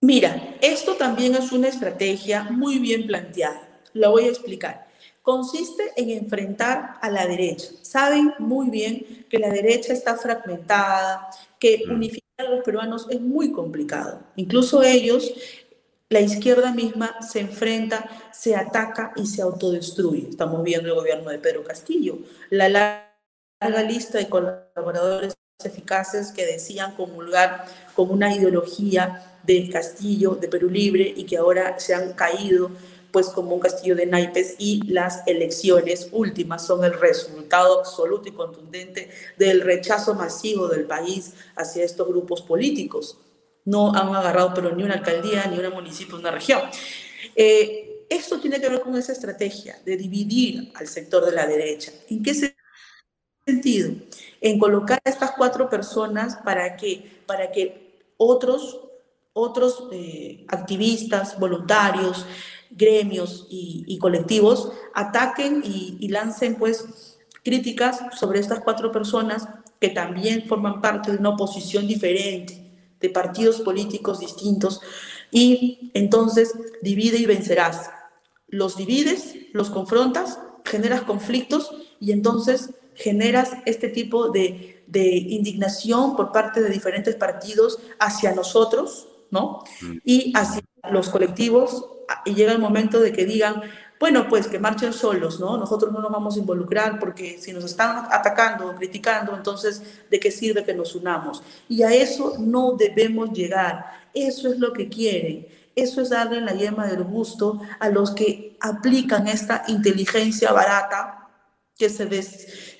Mira, 0.00 0.56
esto 0.60 0.94
también 0.94 1.34
es 1.34 1.52
una 1.52 1.68
estrategia 1.68 2.44
muy 2.44 2.78
bien 2.78 3.06
planteada. 3.06 3.68
La 3.92 4.08
voy 4.08 4.24
a 4.24 4.28
explicar. 4.28 4.88
Consiste 5.22 5.92
en 5.96 6.10
enfrentar 6.10 6.96
a 7.00 7.08
la 7.08 7.26
derecha. 7.26 7.68
Saben 7.82 8.32
muy 8.38 8.70
bien 8.70 9.26
que 9.28 9.38
la 9.38 9.48
derecha 9.50 9.92
está 9.92 10.16
fragmentada, 10.16 11.28
que 11.60 11.84
mm. 11.86 11.92
unificar 11.92 12.22
a 12.38 12.50
los 12.50 12.64
peruanos 12.64 13.06
es 13.10 13.20
muy 13.20 13.52
complicado. 13.52 14.20
Incluso 14.34 14.82
ellos 14.82 15.32
la 16.12 16.20
izquierda 16.20 16.72
misma 16.72 17.16
se 17.22 17.40
enfrenta, 17.40 18.08
se 18.32 18.54
ataca 18.54 19.12
y 19.16 19.26
se 19.26 19.40
autodestruye. 19.40 20.28
Estamos 20.28 20.62
viendo 20.62 20.88
el 20.88 20.94
gobierno 20.94 21.30
de 21.30 21.38
Pedro 21.38 21.64
Castillo, 21.64 22.18
la 22.50 22.68
larga 22.68 23.82
lista 23.82 24.18
de 24.18 24.28
colaboradores 24.28 25.32
eficaces 25.64 26.30
que 26.32 26.44
decían 26.44 26.94
comulgar 26.96 27.64
con 27.94 28.10
una 28.10 28.34
ideología 28.34 29.38
de 29.44 29.70
Castillo, 29.70 30.34
de 30.34 30.48
Perú 30.48 30.68
Libre, 30.68 31.14
y 31.16 31.24
que 31.24 31.38
ahora 31.38 31.78
se 31.78 31.94
han 31.94 32.12
caído 32.12 32.70
pues 33.10 33.28
como 33.28 33.54
un 33.54 33.60
castillo 33.60 33.96
de 33.96 34.06
naipes 34.06 34.56
y 34.58 34.82
las 34.90 35.26
elecciones 35.26 36.08
últimas 36.12 36.66
son 36.66 36.84
el 36.84 36.98
resultado 36.98 37.78
absoluto 37.78 38.28
y 38.28 38.32
contundente 38.32 39.10
del 39.38 39.60
rechazo 39.60 40.14
masivo 40.14 40.68
del 40.68 40.84
país 40.84 41.34
hacia 41.56 41.84
estos 41.84 42.08
grupos 42.08 42.42
políticos 42.42 43.18
no 43.64 43.94
han 43.94 44.14
agarrado 44.14 44.52
pero 44.54 44.74
ni 44.74 44.82
una 44.82 44.94
alcaldía, 44.94 45.46
ni 45.46 45.58
un 45.58 45.72
municipio, 45.72 46.16
una 46.16 46.30
región. 46.30 46.60
Eh, 47.36 48.06
esto 48.08 48.38
tiene 48.40 48.60
que 48.60 48.68
ver 48.68 48.80
con 48.80 48.94
esa 48.96 49.12
estrategia 49.12 49.78
de 49.84 49.96
dividir 49.96 50.72
al 50.74 50.86
sector 50.86 51.24
de 51.24 51.32
la 51.32 51.46
derecha. 51.46 51.92
¿En 52.10 52.22
qué 52.22 52.54
sentido? 53.46 53.94
En 54.40 54.58
colocar 54.58 55.00
a 55.04 55.10
estas 55.10 55.32
cuatro 55.32 55.70
personas 55.70 56.36
para 56.44 56.76
que, 56.76 57.22
para 57.26 57.50
que 57.50 58.02
otros, 58.18 58.80
otros 59.32 59.88
eh, 59.92 60.44
activistas, 60.48 61.38
voluntarios, 61.38 62.26
gremios 62.70 63.46
y, 63.50 63.98
colectivos 63.98 64.72
ataquen 64.94 65.62
y, 65.64 65.96
y 66.00 66.08
lancen 66.08 66.56
pues 66.56 67.18
críticas 67.42 68.00
sobre 68.18 68.40
estas 68.40 68.60
cuatro 68.60 68.90
personas 68.90 69.46
que 69.78 69.90
también 69.90 70.46
forman 70.46 70.80
parte 70.80 71.12
de 71.12 71.18
una 71.18 71.30
oposición 71.30 71.86
diferente 71.86 72.61
de 73.02 73.10
partidos 73.10 73.60
políticos 73.60 74.20
distintos 74.20 74.80
y 75.30 75.90
entonces 75.92 76.54
divide 76.80 77.18
y 77.18 77.26
vencerás. 77.26 77.90
Los 78.48 78.76
divides, 78.76 79.34
los 79.52 79.68
confrontas, 79.68 80.38
generas 80.64 81.02
conflictos 81.02 81.74
y 82.00 82.12
entonces 82.12 82.70
generas 82.94 83.50
este 83.66 83.88
tipo 83.88 84.30
de, 84.30 84.84
de 84.86 85.08
indignación 85.08 86.16
por 86.16 86.32
parte 86.32 86.62
de 86.62 86.70
diferentes 86.70 87.16
partidos 87.16 87.78
hacia 87.98 88.34
nosotros, 88.34 89.08
¿no? 89.30 89.64
Mm. 89.80 89.96
Y 90.04 90.32
hacia 90.36 90.62
los 90.90 91.08
colectivos 91.08 91.86
y 92.24 92.34
llega 92.34 92.52
el 92.52 92.58
momento 92.58 93.00
de 93.00 93.12
que 93.12 93.24
digan, 93.24 93.62
bueno, 94.02 94.26
pues 94.28 94.48
que 94.48 94.58
marchen 94.58 94.92
solos, 94.92 95.38
¿no? 95.38 95.56
Nosotros 95.56 95.92
no 95.92 96.00
nos 96.00 96.10
vamos 96.10 96.34
a 96.34 96.40
involucrar 96.40 96.98
porque 96.98 97.38
si 97.38 97.52
nos 97.52 97.62
están 97.62 98.08
atacando 98.10 98.66
o 98.66 98.74
criticando, 98.74 99.32
entonces, 99.32 99.80
¿de 100.10 100.18
qué 100.18 100.32
sirve 100.32 100.64
que 100.64 100.74
nos 100.74 100.96
unamos? 100.96 101.40
Y 101.68 101.84
a 101.84 101.94
eso 101.94 102.34
no 102.40 102.72
debemos 102.72 103.30
llegar. 103.30 103.86
Eso 104.12 104.50
es 104.50 104.58
lo 104.58 104.72
que 104.72 104.88
quieren. 104.88 105.46
Eso 105.76 106.00
es 106.02 106.10
darle 106.10 106.40
la 106.40 106.52
yema 106.52 106.88
del 106.88 107.04
gusto 107.04 107.60
a 107.78 107.90
los 107.90 108.10
que 108.10 108.56
aplican 108.60 109.28
esta 109.28 109.62
inteligencia 109.68 110.50
barata 110.50 111.28
que 111.78 111.88
se, 111.88 112.08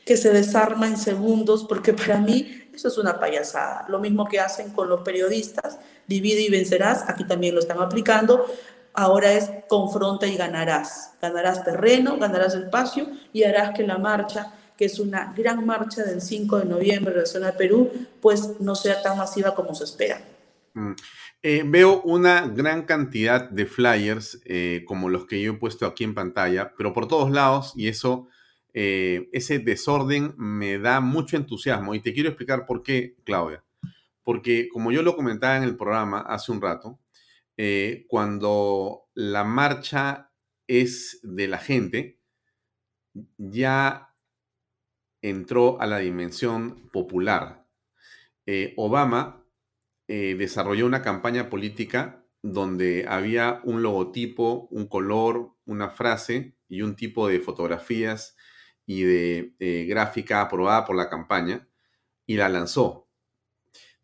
que 0.04 0.16
se 0.16 0.32
desarma 0.32 0.88
en 0.88 0.96
segundos, 0.96 1.64
porque 1.68 1.92
para 1.92 2.18
mí 2.18 2.68
eso 2.74 2.88
es 2.88 2.98
una 2.98 3.20
payasada. 3.20 3.86
Lo 3.88 4.00
mismo 4.00 4.26
que 4.26 4.40
hacen 4.40 4.70
con 4.70 4.88
los 4.88 5.02
periodistas, 5.02 5.78
divide 6.08 6.40
y 6.40 6.50
vencerás, 6.50 7.04
aquí 7.06 7.22
también 7.22 7.54
lo 7.54 7.60
están 7.60 7.80
aplicando. 7.80 8.44
Ahora 8.94 9.32
es 9.32 9.50
confronta 9.68 10.26
y 10.26 10.36
ganarás. 10.36 11.14
Ganarás 11.20 11.64
terreno, 11.64 12.18
ganarás 12.18 12.54
espacio 12.54 13.08
y 13.32 13.44
harás 13.44 13.70
que 13.74 13.86
la 13.86 13.98
marcha, 13.98 14.52
que 14.76 14.84
es 14.84 14.98
una 14.98 15.32
gran 15.36 15.64
marcha 15.64 16.02
del 16.02 16.20
5 16.20 16.58
de 16.58 16.64
noviembre 16.66 17.12
en 17.12 17.20
la 17.20 17.26
zona 17.26 17.46
de 17.46 17.52
Perú, 17.58 17.90
pues 18.20 18.60
no 18.60 18.74
sea 18.74 19.00
tan 19.02 19.16
masiva 19.16 19.54
como 19.54 19.74
se 19.74 19.84
espera. 19.84 20.20
Mm. 20.74 20.92
Eh, 21.44 21.64
veo 21.66 22.02
una 22.02 22.46
gran 22.46 22.82
cantidad 22.82 23.50
de 23.50 23.66
flyers 23.66 24.40
eh, 24.44 24.84
como 24.86 25.08
los 25.08 25.26
que 25.26 25.42
yo 25.42 25.52
he 25.52 25.56
puesto 25.56 25.86
aquí 25.86 26.04
en 26.04 26.14
pantalla, 26.14 26.72
pero 26.76 26.92
por 26.92 27.08
todos 27.08 27.32
lados 27.32 27.72
y 27.74 27.88
eso, 27.88 28.28
eh, 28.74 29.28
ese 29.32 29.58
desorden 29.58 30.34
me 30.36 30.78
da 30.78 31.00
mucho 31.00 31.36
entusiasmo 31.36 31.96
y 31.96 32.00
te 32.00 32.12
quiero 32.12 32.28
explicar 32.28 32.64
por 32.64 32.84
qué, 32.84 33.16
Claudia. 33.24 33.64
Porque 34.22 34.68
como 34.68 34.92
yo 34.92 35.02
lo 35.02 35.16
comentaba 35.16 35.56
en 35.56 35.64
el 35.64 35.76
programa 35.76 36.20
hace 36.20 36.52
un 36.52 36.62
rato, 36.62 37.00
cuando 38.08 39.08
la 39.14 39.44
marcha 39.44 40.32
es 40.66 41.20
de 41.22 41.48
la 41.48 41.58
gente, 41.58 42.20
ya 43.36 44.16
entró 45.20 45.80
a 45.80 45.86
la 45.86 45.98
dimensión 45.98 46.88
popular. 46.90 47.66
Obama 48.76 49.42
eh, 50.08 50.34
desarrolló 50.34 50.84
una 50.86 51.00
campaña 51.02 51.48
política 51.48 52.26
donde 52.42 53.06
había 53.08 53.60
un 53.64 53.82
logotipo, 53.82 54.66
un 54.70 54.86
color, 54.86 55.54
una 55.64 55.90
frase 55.90 56.56
y 56.68 56.82
un 56.82 56.96
tipo 56.96 57.28
de 57.28 57.40
fotografías 57.40 58.36
y 58.84 59.04
de 59.04 59.54
eh, 59.60 59.86
gráfica 59.88 60.40
aprobada 60.40 60.84
por 60.84 60.96
la 60.96 61.08
campaña 61.08 61.68
y 62.26 62.36
la 62.36 62.48
lanzó. 62.48 63.08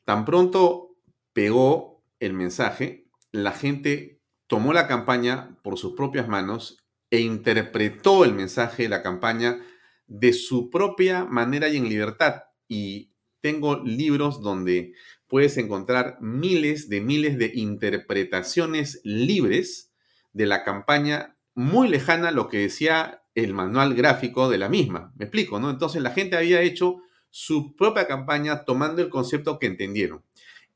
Tan 0.05 0.25
pronto 0.25 0.97
pegó 1.33 2.05
el 2.21 2.33
mensaje, 2.33 3.08
la 3.33 3.53
gente 3.53 4.21
tomó 4.47 4.73
la 4.73 4.87
campaña 4.87 5.57
por 5.63 5.79
sus 5.79 5.95
propias 5.95 6.29
manos 6.29 6.79
e 7.11 7.21
interpretó 7.21 8.25
el 8.25 8.35
mensaje 8.35 8.85
de 8.85 8.89
la 8.89 9.03
campaña 9.03 9.61
de 10.07 10.33
su 10.33 10.71
propia 10.71 11.25
manera 11.25 11.69
y 11.69 11.77
en 11.77 11.89
libertad. 11.89 12.45
Y 12.69 13.13
tengo 13.41 13.83
libros 13.85 14.43
donde 14.43 14.95
puedes 15.27 15.57
encontrar 15.59 16.19
miles 16.21 16.89
de 16.89 17.01
miles 17.01 17.39
de 17.39 17.53
interpretaciones 17.55 19.01
libres 19.05 19.93
de 20.33 20.47
la 20.47 20.65
campaña 20.65 21.37
muy 21.55 21.89
lejana 21.89 22.29
a 22.29 22.33
lo 22.33 22.49
que 22.49 22.59
decía 22.59 23.23
el 23.35 23.55
manual 23.55 23.95
gráfico 23.95 24.49
de 24.49 24.59
la 24.59 24.69
misma. 24.69 25.13
Me 25.17 25.27
explico, 25.27 25.61
¿no? 25.61 25.71
Entonces 25.71 26.03
la 26.03 26.11
gente 26.11 26.37
había 26.37 26.63
hecho 26.63 26.97
su 27.31 27.77
propia 27.77 28.07
campaña 28.07 28.65
tomando 28.65 29.03
el 29.03 29.11
concepto 29.11 29.59
que 29.59 29.67
entendieron. 29.67 30.25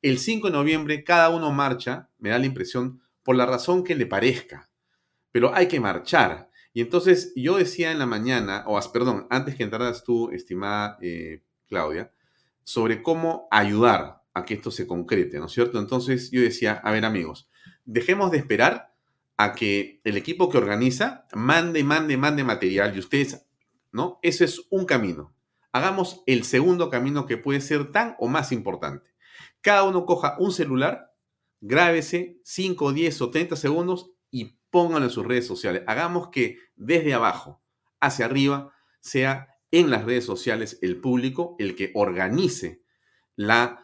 El 0.03 0.19
5 0.19 0.49
de 0.49 0.53
noviembre 0.53 1.05
cada 1.05 1.31
uno 1.31 1.53
marcha, 1.53 2.11
me 2.19 2.31
da 2.31 2.39
la 2.39 2.47
impresión, 2.47 3.01
por 3.23 3.37
la 3.37 3.47
razón 3.47 3.85
que 3.85 3.95
le 3.95 4.07
parezca, 4.07 4.69
pero 5.31 5.55
hay 5.55 5.69
que 5.69 5.79
marchar. 5.79 6.51
Y 6.75 6.81
entonces 6.81 7.33
yo 7.37 7.57
decía 7.57 7.93
en 7.93 8.01
la 8.01 8.07
mañana, 8.07 8.65
o 8.67 8.81
perdón, 8.93 9.29
antes 9.31 9.55
que 9.55 9.63
entraras 9.63 10.03
tú, 10.03 10.31
estimada 10.31 10.99
eh, 11.01 11.45
Claudia, 11.69 12.13
sobre 12.65 13.01
cómo 13.01 13.47
ayudar 13.53 14.23
a 14.35 14.45
que 14.45 14.55
esto 14.55 14.73
se 14.73 14.89
concrete, 14.89 15.39
¿no 15.39 15.47
es 15.47 15.53
cierto? 15.53 15.79
Entonces 15.79 16.33
yo 16.33 16.41
decía, 16.41 16.81
a 16.83 16.91
ver 16.91 17.05
amigos, 17.05 17.49
dejemos 17.85 18.33
de 18.33 18.39
esperar 18.39 18.93
a 19.37 19.53
que 19.53 20.01
el 20.03 20.17
equipo 20.17 20.49
que 20.49 20.59
organiza 20.59 21.27
mande, 21.33 21.85
mande, 21.85 22.17
mande 22.17 22.43
material 22.43 22.97
y 22.97 22.99
ustedes, 22.99 23.47
¿no? 23.93 24.19
Ese 24.23 24.47
es 24.47 24.67
un 24.71 24.85
camino. 24.85 25.33
Hagamos 25.71 26.25
el 26.27 26.43
segundo 26.43 26.91
camino 26.91 27.27
que 27.27 27.37
puede 27.37 27.61
ser 27.61 27.93
tan 27.93 28.17
o 28.19 28.27
más 28.27 28.51
importante. 28.51 29.12
Cada 29.63 29.85
uno 29.85 30.05
coja 30.05 30.37
un 30.39 30.53
celular, 30.53 31.15
grábese 31.61 32.41
5, 32.45 32.93
10 32.93 33.23
o 33.23 33.31
30 33.31 33.57
segundos 33.57 34.11
y 34.31 34.59
pónganlo 34.71 35.07
en 35.07 35.11
sus 35.11 35.25
redes 35.25 35.47
sociales. 35.47 35.85
Hagamos 35.87 36.29
que 36.29 36.59
desde 36.75 37.15
abajo 37.15 37.63
hacia 38.01 38.27
arriba 38.27 38.75
sea 39.01 39.49
en 39.71 39.89
las 39.89 40.05
redes 40.05 40.25
sociales 40.25 40.79
el 40.83 41.01
público 41.01 41.57
el 41.59 41.77
que 41.77 41.93
organice 41.95 42.83
la 43.37 43.79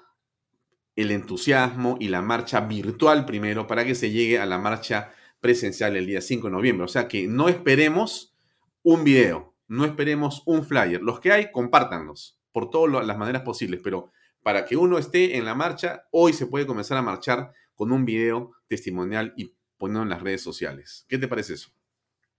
el 0.97 1.13
entusiasmo 1.13 1.97
y 2.01 2.09
la 2.09 2.23
marcha 2.23 2.61
virtual 2.63 3.25
primero 3.25 3.69
para 3.69 3.85
que 3.85 3.95
se 3.95 4.11
llegue 4.11 4.41
a 4.41 4.47
la 4.47 4.59
marcha 4.59 5.13
presencial 5.39 5.97
el 5.97 6.07
día 6.07 6.21
5 6.21 6.49
de 6.49 6.53
noviembre. 6.53 6.85
O 6.87 6.89
sea 6.89 7.07
que 7.07 7.29
no 7.29 7.49
esperemos 7.49 8.37
un 8.83 9.05
video, 9.05 9.55
no 9.69 9.85
esperemos 9.85 10.43
un 10.45 10.65
flyer. 10.65 11.01
Los 11.01 11.21
que 11.21 11.31
hay, 11.31 11.53
compártanlos 11.53 12.41
por 12.51 12.69
todas 12.69 13.07
las 13.07 13.17
maneras 13.17 13.43
posibles, 13.43 13.81
pero 13.81 14.11
para 14.43 14.65
que 14.65 14.77
uno 14.77 14.99
esté 14.99 15.37
en 15.37 15.45
la 15.45 15.55
marcha, 15.55 16.07
hoy 16.11 16.33
se 16.33 16.47
puede 16.47 16.67
comenzar 16.67 16.99
a 16.99 17.03
marchar 17.03 17.53
con 17.75 17.93
un 17.93 18.05
video 18.05 18.53
testimonial 18.67 19.35
y 19.37 19.55
ponerlo 19.77 20.03
en 20.03 20.09
las 20.11 20.23
redes 20.23 20.43
sociales. 20.43 21.05
¿Qué 21.09 21.19
te 21.19 21.29
parece 21.29 21.55
eso? 21.55 21.71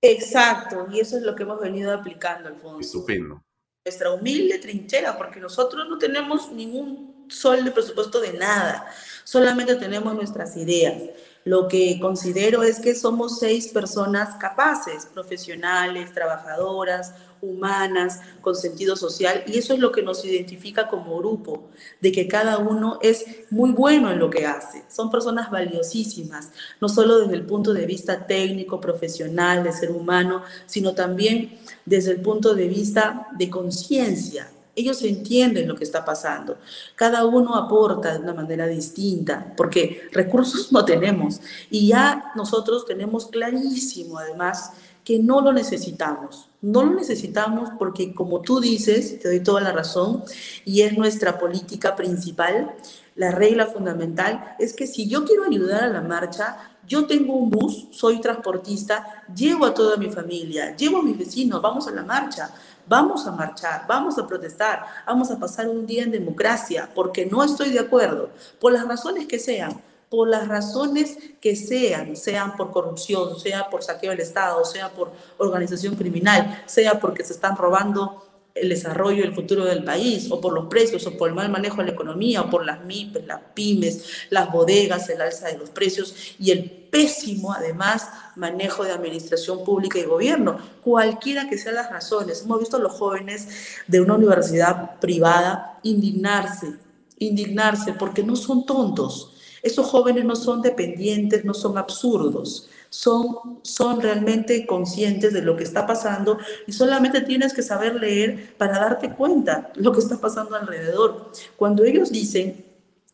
Exacto, 0.01 0.87
y 0.91 0.99
eso 0.99 1.17
es 1.17 1.23
lo 1.23 1.35
que 1.35 1.43
hemos 1.43 1.59
venido 1.59 1.93
aplicando, 1.93 2.47
Alfonso. 2.49 2.79
Estupendo. 2.79 3.43
Nuestra 3.85 4.11
humilde 4.11 4.59
trinchera, 4.59 5.17
porque 5.17 5.39
nosotros 5.39 5.87
no 5.89 5.97
tenemos 5.97 6.51
ningún 6.51 7.25
sol 7.29 7.63
de 7.63 7.71
presupuesto 7.71 8.19
de 8.19 8.33
nada, 8.33 8.87
solamente 9.23 9.75
tenemos 9.75 10.13
nuestras 10.15 10.55
ideas. 10.57 11.03
Lo 11.45 11.67
que 11.67 11.99
considero 12.01 12.63
es 12.63 12.79
que 12.79 12.95
somos 12.95 13.39
seis 13.39 13.69
personas 13.69 14.35
capaces, 14.35 15.05
profesionales, 15.05 16.13
trabajadoras, 16.13 17.13
humanas, 17.41 18.19
con 18.41 18.55
sentido 18.55 18.95
social, 18.95 19.43
y 19.47 19.57
eso 19.57 19.73
es 19.73 19.79
lo 19.79 19.91
que 19.91 20.01
nos 20.01 20.23
identifica 20.25 20.87
como 20.87 21.17
grupo, 21.17 21.69
de 22.01 22.11
que 22.11 22.27
cada 22.27 22.57
uno 22.57 22.99
es 23.01 23.25
muy 23.49 23.71
bueno 23.71 24.11
en 24.11 24.19
lo 24.19 24.29
que 24.29 24.45
hace. 24.45 24.83
Son 24.89 25.09
personas 25.09 25.51
valiosísimas, 25.51 26.51
no 26.81 26.89
solo 26.89 27.19
desde 27.19 27.35
el 27.35 27.45
punto 27.45 27.73
de 27.73 27.85
vista 27.85 28.27
técnico, 28.27 28.79
profesional, 28.79 29.63
de 29.63 29.71
ser 29.71 29.91
humano, 29.91 30.43
sino 30.65 30.93
también 30.93 31.57
desde 31.85 32.11
el 32.11 32.21
punto 32.21 32.55
de 32.55 32.67
vista 32.67 33.27
de 33.37 33.49
conciencia, 33.49 34.49
ellos 34.79 35.01
entienden 35.03 35.67
lo 35.67 35.75
que 35.75 35.83
está 35.83 36.05
pasando. 36.05 36.57
Cada 36.95 37.25
uno 37.25 37.55
aporta 37.55 38.13
de 38.13 38.19
una 38.19 38.33
manera 38.33 38.65
distinta, 38.65 39.53
porque 39.57 40.07
recursos 40.11 40.71
no 40.71 40.85
tenemos. 40.85 41.41
Y 41.69 41.87
ya 41.87 42.31
nosotros 42.35 42.85
tenemos 42.85 43.27
clarísimo, 43.27 44.17
además, 44.17 44.71
que 45.09 45.17
no 45.17 45.41
lo 45.41 45.51
necesitamos. 45.51 46.49
No 46.61 46.83
lo 46.83 46.93
necesitamos 46.93 47.71
porque, 47.79 48.13
como 48.13 48.41
tú 48.41 48.59
dices, 48.59 49.17
te 49.19 49.27
doy 49.27 49.39
toda 49.39 49.59
la 49.59 49.71
razón, 49.71 50.23
y 50.65 50.83
es 50.83 50.95
nuestra 50.95 51.39
política 51.39 51.95
principal, 51.95 52.75
la 53.15 53.31
regla 53.31 53.65
fundamental 53.65 54.55
es 54.59 54.73
que 54.73 54.85
si 54.85 55.09
yo 55.09 55.25
quiero 55.25 55.45
ayudar 55.45 55.83
a 55.83 55.87
la 55.87 56.01
marcha, 56.01 56.57
yo 56.87 57.07
tengo 57.07 57.33
un 57.33 57.49
bus, 57.49 57.87
soy 57.89 58.21
transportista, 58.21 59.23
llevo 59.35 59.65
a 59.65 59.73
toda 59.73 59.97
mi 59.97 60.11
familia, 60.11 60.75
llevo 60.75 60.99
a 60.99 61.03
mis 61.03 61.17
vecinos, 61.17 61.59
vamos 61.59 61.87
a 61.87 61.91
la 61.91 62.03
marcha, 62.03 62.51
vamos 62.87 63.25
a 63.25 63.31
marchar, 63.31 63.85
vamos 63.87 64.19
a 64.19 64.27
protestar, 64.27 64.85
vamos 65.07 65.31
a 65.31 65.39
pasar 65.39 65.67
un 65.67 65.87
día 65.87 66.03
en 66.03 66.11
democracia, 66.11 66.87
porque 66.93 67.25
no 67.25 67.43
estoy 67.43 67.71
de 67.71 67.79
acuerdo, 67.79 68.29
por 68.59 68.73
las 68.73 68.87
razones 68.87 69.25
que 69.25 69.39
sean, 69.39 69.81
por 70.09 70.27
las 70.27 70.47
razones 70.47 71.17
que 71.39 71.55
sean, 71.55 72.15
sean 72.15 72.55
por 72.55 72.71
corrupción, 72.71 73.39
sea 73.39 73.69
por 73.69 73.83
saqueo 73.83 74.11
del 74.11 74.21
Estado, 74.21 74.65
sea 74.65 74.89
por 74.89 75.11
organización 75.37 75.95
criminal, 75.95 76.63
sea 76.65 76.99
porque 76.99 77.23
se 77.23 77.33
están 77.33 77.55
robando 77.55 78.25
el 78.55 78.69
desarrollo 78.69 79.23
y 79.23 79.27
el 79.27 79.35
futuro 79.35 79.65
del 79.65 79.83
país, 79.83 80.29
o 80.31 80.41
por 80.41 80.53
los 80.53 80.67
precios, 80.67 81.05
o 81.05 81.17
por 81.17 81.29
el 81.29 81.35
mal 81.35 81.49
manejo 81.49 81.77
de 81.77 81.85
la 81.85 81.91
economía, 81.91 82.41
o 82.41 82.49
por 82.49 82.65
las 82.65 82.83
MIPES, 82.83 83.25
las 83.25 83.41
pymes, 83.53 84.05
las 84.29 84.51
bodegas, 84.51 85.09
el 85.09 85.21
alza 85.21 85.47
de 85.47 85.57
los 85.57 85.69
precios 85.69 86.35
y 86.39 86.51
el 86.51 86.69
pésimo, 86.69 87.53
además, 87.53 88.09
manejo 88.35 88.83
de 88.83 88.91
administración 88.91 89.63
pública 89.63 89.99
y 89.99 90.03
gobierno. 90.03 90.57
Cualquiera 90.83 91.47
que 91.47 91.57
sean 91.57 91.75
las 91.75 91.89
razones, 91.89 92.41
hemos 92.43 92.59
visto 92.59 92.77
a 92.77 92.81
los 92.81 92.93
jóvenes 92.93 93.47
de 93.87 94.01
una 94.01 94.15
universidad 94.15 94.99
privada 94.99 95.79
indignarse, 95.83 96.73
indignarse, 97.19 97.93
porque 97.93 98.23
no 98.23 98.35
son 98.35 98.65
tontos. 98.65 99.35
Esos 99.63 99.87
jóvenes 99.87 100.25
no 100.25 100.35
son 100.35 100.61
dependientes, 100.61 101.45
no 101.45 101.53
son 101.53 101.77
absurdos 101.77 102.69
son, 102.89 103.59
son 103.61 104.01
realmente 104.01 104.65
conscientes 104.65 105.33
de 105.33 105.41
lo 105.41 105.55
que 105.55 105.63
está 105.63 105.85
pasando 105.85 106.39
y 106.67 106.73
solamente 106.73 107.21
tienes 107.21 107.53
que 107.53 107.61
saber 107.61 107.95
leer 107.95 108.55
para 108.57 108.79
darte 108.79 109.11
cuenta 109.11 109.71
lo 109.75 109.91
que 109.91 109.99
está 109.99 110.19
pasando 110.19 110.55
alrededor. 110.55 111.31
Cuando 111.55 111.83
ellos 111.85 112.11
dicen 112.11 112.65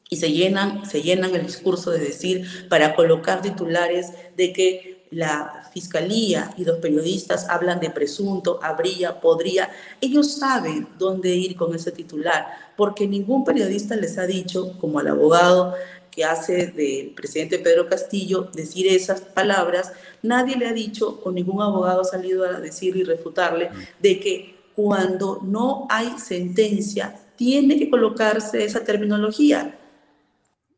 y 0.10 0.18
se 0.18 0.32
llenan, 0.32 0.86
se 0.86 1.02
llenan 1.02 1.36
el 1.36 1.46
discurso 1.46 1.92
de 1.92 2.00
decir 2.00 2.48
para 2.70 2.96
colocar 2.96 3.42
titulares 3.42 4.12
de 4.38 4.54
que 4.54 4.95
la 5.16 5.70
fiscalía 5.72 6.54
y 6.58 6.66
los 6.66 6.80
periodistas 6.80 7.48
hablan 7.50 7.80
de 7.80 7.90
presunto, 7.90 8.60
habría, 8.62 9.22
podría, 9.22 9.70
ellos 10.02 10.34
saben 10.34 10.90
dónde 11.00 11.34
ir 11.34 11.56
con 11.56 11.74
ese 11.74 11.94
titular, 11.94 12.46
porque 12.76 13.08
ningún 13.08 13.46
periodista 13.46 13.96
les 13.96 14.18
ha 14.18 14.28
dicho, 14.28 14.78
como 14.78 15.00
al 15.00 15.08
abogado 15.08 15.74
que 16.12 16.26
hace 16.26 16.68
del 16.68 17.12
presidente 17.12 17.60
Pedro 17.60 17.88
Castillo 17.88 18.50
decir 18.54 18.88
esas 18.88 19.22
palabras, 19.22 19.94
nadie 20.22 20.58
le 20.58 20.68
ha 20.68 20.74
dicho, 20.74 21.22
o 21.24 21.32
ningún 21.32 21.62
abogado 21.62 22.02
ha 22.02 22.06
salido 22.06 22.44
a 22.44 22.60
decir 22.60 22.98
y 22.98 23.04
refutarle, 23.04 23.70
de 24.02 24.20
que 24.20 24.56
cuando 24.76 25.40
no 25.44 25.88
hay 25.90 26.20
sentencia, 26.20 27.16
tiene 27.38 27.80
que 27.80 27.90
colocarse 27.90 28.66
esa 28.66 28.84
terminología. 28.84 29.80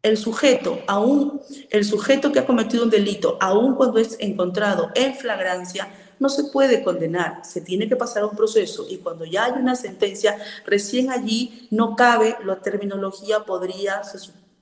El 0.04 0.18
sujeto, 0.18 0.80
aún 0.88 1.42
el 1.70 1.84
sujeto 1.84 2.32
que 2.32 2.40
ha 2.40 2.46
cometido 2.46 2.84
un 2.84 2.90
delito, 2.90 3.38
aún 3.42 3.76
cuando 3.76 3.98
es 3.98 4.16
encontrado 4.20 4.90
en 4.96 5.16
flagrancia, 5.16 5.88
no 6.20 6.30
se 6.30 6.46
puede 6.46 6.84
condenar, 6.84 7.44
se 7.46 7.62
tiene 7.62 7.88
que 7.88 7.96
pasar 7.96 8.24
a 8.24 8.28
un 8.28 8.36
proceso 8.36 8.86
y 8.90 8.98
cuando 8.98 9.26
ya 9.26 9.46
hay 9.46 9.54
una 9.54 9.76
sentencia, 9.76 10.38
recién 10.66 11.12
allí 11.12 11.68
no 11.72 11.96
cabe 11.96 12.36
la 12.44 12.60
terminología 12.62 13.42
podría, 13.42 14.02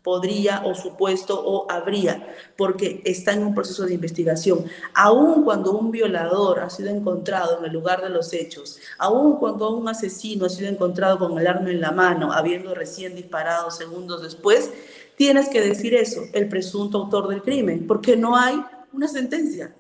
podría 0.03 0.63
o 0.65 0.75
supuesto 0.75 1.41
o 1.45 1.69
habría, 1.71 2.27
porque 2.57 3.01
está 3.05 3.33
en 3.33 3.43
un 3.43 3.55
proceso 3.55 3.86
de 3.86 3.93
investigación. 3.93 4.65
Aún 4.93 5.43
cuando 5.43 5.71
un 5.71 5.91
violador 5.91 6.59
ha 6.59 6.69
sido 6.69 6.89
encontrado 6.89 7.59
en 7.59 7.65
el 7.65 7.73
lugar 7.73 8.03
de 8.03 8.09
los 8.09 8.33
hechos, 8.33 8.79
aún 8.97 9.38
cuando 9.38 9.69
un 9.71 9.88
asesino 9.88 10.45
ha 10.45 10.49
sido 10.49 10.69
encontrado 10.69 11.19
con 11.19 11.38
el 11.39 11.47
arma 11.47 11.71
en 11.71 11.81
la 11.81 11.91
mano, 11.91 12.33
habiendo 12.33 12.75
recién 12.75 13.15
disparado 13.15 13.71
segundos 13.71 14.21
después, 14.21 14.71
tienes 15.16 15.49
que 15.49 15.61
decir 15.61 15.93
eso, 15.93 16.22
el 16.34 16.47
presunto 16.47 16.99
autor 16.99 17.28
del 17.30 17.41
crimen, 17.41 17.88
porque 17.88 18.16
no 18.16 18.36
hay 18.38 18.61
una 18.93 19.07
sentencia. 19.07 19.74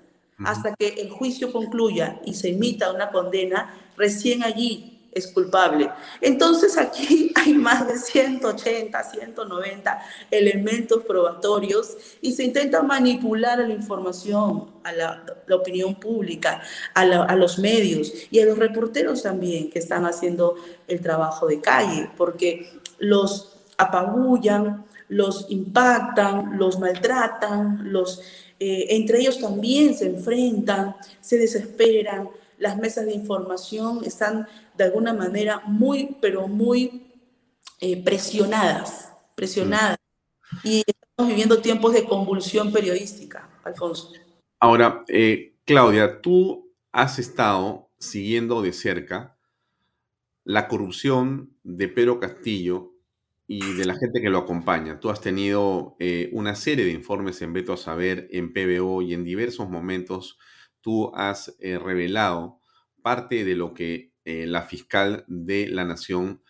Hasta 0.43 0.75
que 0.75 0.89
el 0.89 1.09
juicio 1.09 1.53
concluya 1.53 2.19
y 2.25 2.33
se 2.33 2.49
emita 2.49 2.91
una 2.91 3.09
condena, 3.09 3.73
recién 3.95 4.43
allí 4.43 4.95
es 5.15 5.27
culpable. 5.27 5.89
Entonces 6.19 6.77
aquí 6.77 7.31
hay 7.35 7.53
más 7.53 7.87
de 7.87 7.97
180, 7.97 9.01
190 9.01 10.01
elementos 10.29 11.03
probatorios 11.05 11.97
y 12.21 12.33
se 12.33 12.43
intenta 12.43 12.83
manipular 12.83 13.61
a 13.61 13.67
la 13.67 13.73
información, 13.73 14.71
a 14.83 14.91
la, 14.91 15.25
opinión 15.51 15.95
pública, 15.95 16.61
a, 16.93 17.01
a, 17.01 17.35
los 17.37 17.57
medios 17.57 18.11
y 18.29 18.41
a 18.41 18.45
los 18.45 18.59
reporteros 18.59 19.23
también 19.23 19.69
que 19.69 19.79
están 19.79 20.05
haciendo 20.05 20.55
el 20.87 20.99
trabajo 20.99 21.47
de 21.47 21.61
calle, 21.61 22.09
porque 22.17 22.69
los 22.99 23.55
apabullan, 23.77 24.85
los 25.07 25.47
impactan, 25.49 26.57
los 26.57 26.79
maltratan, 26.79 27.91
los, 27.91 28.21
eh, 28.59 28.87
entre 28.89 29.19
ellos 29.19 29.39
también 29.39 29.95
se 29.95 30.07
enfrentan, 30.07 30.95
se 31.21 31.37
desesperan. 31.37 32.29
Las 32.57 32.77
mesas 32.77 33.05
de 33.05 33.13
información 33.13 34.03
están 34.05 34.47
de 34.77 34.85
alguna 34.85 35.13
manera 35.13 35.61
muy, 35.65 36.15
pero 36.21 36.47
muy 36.47 37.11
eh, 37.81 38.01
presionadas, 38.03 39.11
presionadas. 39.35 39.97
Y 40.63 40.83
estamos 40.87 41.29
viviendo 41.29 41.61
tiempos 41.61 41.93
de 41.93 42.05
convulsión 42.05 42.71
periodística, 42.71 43.49
Alfonso. 43.63 44.11
Ahora, 44.59 45.03
eh, 45.07 45.57
Claudia, 45.65 46.21
tú 46.21 46.73
has 46.91 47.19
estado 47.19 47.89
siguiendo 47.99 48.61
de 48.61 48.71
cerca 48.71 49.37
la 50.45 50.67
corrupción 50.67 51.57
de 51.63 51.87
Pedro 51.87 52.19
Castillo 52.19 52.94
y 53.47 53.73
de 53.75 53.85
la 53.85 53.95
gente 53.95 54.21
que 54.21 54.29
lo 54.29 54.39
acompaña. 54.39 54.99
Tú 54.99 55.09
has 55.09 55.21
tenido 55.21 55.95
eh, 55.99 56.29
una 56.33 56.55
serie 56.55 56.85
de 56.85 56.91
informes 56.91 57.41
en 57.41 57.53
Beto 57.53 57.73
a 57.73 57.77
Saber, 57.77 58.27
en 58.31 58.53
PBO 58.53 59.01
y 59.01 59.13
en 59.13 59.23
diversos 59.23 59.69
momentos 59.69 60.37
tú 60.81 61.11
has 61.15 61.55
revelado 61.59 62.59
parte 63.05 63.45
de 63.45 63.55
lo 63.55 63.75
que 63.75 64.15
eh, 64.25 64.47
la 64.47 64.63
fiscal 64.63 65.23
de 65.27 65.67
la 65.67 65.85
Nación 65.85 66.41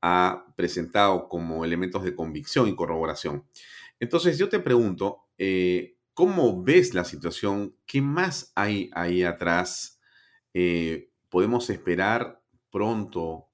ha 0.00 0.46
presentado 0.56 1.28
como 1.28 1.64
elementos 1.64 2.04
de 2.04 2.14
convicción 2.14 2.68
y 2.68 2.76
corroboración. 2.76 3.44
Entonces 3.98 4.38
yo 4.38 4.48
te 4.48 4.60
pregunto, 4.60 5.24
eh, 5.36 5.96
¿cómo 6.14 6.62
ves 6.62 6.94
la 6.94 7.02
situación? 7.02 7.76
¿Qué 7.86 8.00
más 8.00 8.52
hay 8.54 8.88
ahí 8.94 9.24
atrás? 9.24 10.00
Eh, 10.52 11.10
¿Podemos 11.28 11.68
esperar 11.70 12.40
pronto 12.70 13.48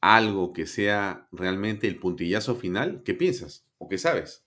algo 0.00 0.52
que 0.52 0.66
sea 0.66 1.28
realmente 1.32 1.86
el 1.86 1.98
puntillazo 1.98 2.54
final? 2.54 3.02
¿Qué 3.04 3.14
piensas 3.14 3.64
o 3.78 3.88
qué 3.88 3.98
sabes? 3.98 4.44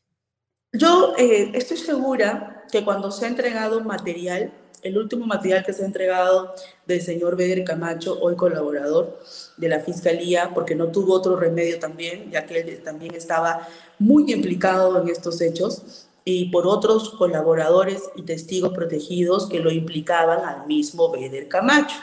Yo 0.71 1.13
estoy 1.17 1.77
segura 1.77 2.65
que 2.71 2.83
cuando 2.83 3.11
se 3.11 3.25
ha 3.25 3.29
entregado 3.29 3.81
material 3.81 4.51
el 4.83 4.97
último 4.97 5.25
material 5.25 5.63
que 5.65 5.73
se 5.73 5.83
ha 5.83 5.85
entregado 5.85 6.53
del 6.85 7.01
señor 7.01 7.37
Beder 7.37 7.63
Camacho, 7.63 8.19
hoy 8.21 8.35
colaborador 8.35 9.17
de 9.57 9.69
la 9.69 9.79
Fiscalía, 9.79 10.51
porque 10.53 10.75
no 10.75 10.87
tuvo 10.87 11.13
otro 11.13 11.37
remedio 11.37 11.79
también, 11.79 12.29
ya 12.29 12.45
que 12.45 12.59
él 12.59 12.83
también 12.83 13.15
estaba 13.15 13.67
muy 13.97 14.31
implicado 14.31 15.01
en 15.01 15.07
estos 15.07 15.39
hechos, 15.41 16.07
y 16.25 16.49
por 16.51 16.67
otros 16.67 17.09
colaboradores 17.11 18.09
y 18.15 18.23
testigos 18.23 18.73
protegidos 18.73 19.47
que 19.47 19.59
lo 19.59 19.71
implicaban 19.71 20.45
al 20.45 20.67
mismo 20.67 21.09
Beder 21.11 21.47
Camacho. 21.47 21.95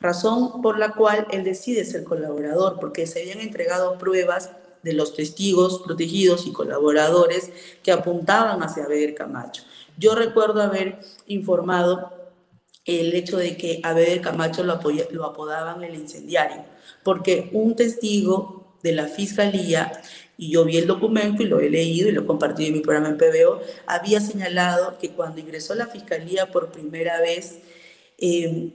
Razón 0.00 0.62
por 0.62 0.78
la 0.78 0.92
cual 0.92 1.26
él 1.30 1.42
decide 1.44 1.84
ser 1.84 2.04
colaborador, 2.04 2.78
porque 2.78 3.06
se 3.06 3.20
habían 3.20 3.40
entregado 3.40 3.98
pruebas 3.98 4.52
de 4.82 4.92
los 4.92 5.14
testigos 5.14 5.82
protegidos 5.84 6.46
y 6.46 6.52
colaboradores 6.52 7.50
que 7.82 7.90
apuntaban 7.90 8.62
hacia 8.62 8.86
Beder 8.86 9.14
Camacho. 9.14 9.64
Yo 9.96 10.14
recuerdo 10.14 10.62
haber 10.62 11.00
informado 11.26 12.12
el 12.84 13.12
hecho 13.14 13.36
de 13.36 13.56
que 13.56 13.80
a 13.82 13.92
Beder 13.92 14.20
Camacho 14.20 14.62
lo, 14.62 14.80
lo 15.10 15.24
apodaban 15.24 15.82
el 15.82 15.94
incendiario, 15.94 16.64
porque 17.02 17.50
un 17.52 17.74
testigo 17.74 18.76
de 18.82 18.92
la 18.92 19.08
fiscalía, 19.08 19.92
y 20.36 20.52
yo 20.52 20.64
vi 20.64 20.76
el 20.76 20.86
documento 20.86 21.42
y 21.42 21.46
lo 21.46 21.58
he 21.58 21.68
leído 21.68 22.08
y 22.08 22.12
lo 22.12 22.24
compartí 22.26 22.66
en 22.66 22.74
mi 22.74 22.80
programa 22.80 23.08
en 23.08 23.18
PBO, 23.18 23.60
había 23.86 24.20
señalado 24.20 24.96
que 24.98 25.10
cuando 25.10 25.40
ingresó 25.40 25.72
a 25.72 25.76
la 25.76 25.88
fiscalía 25.88 26.52
por 26.52 26.70
primera 26.70 27.20
vez, 27.20 27.58
eh, 28.18 28.72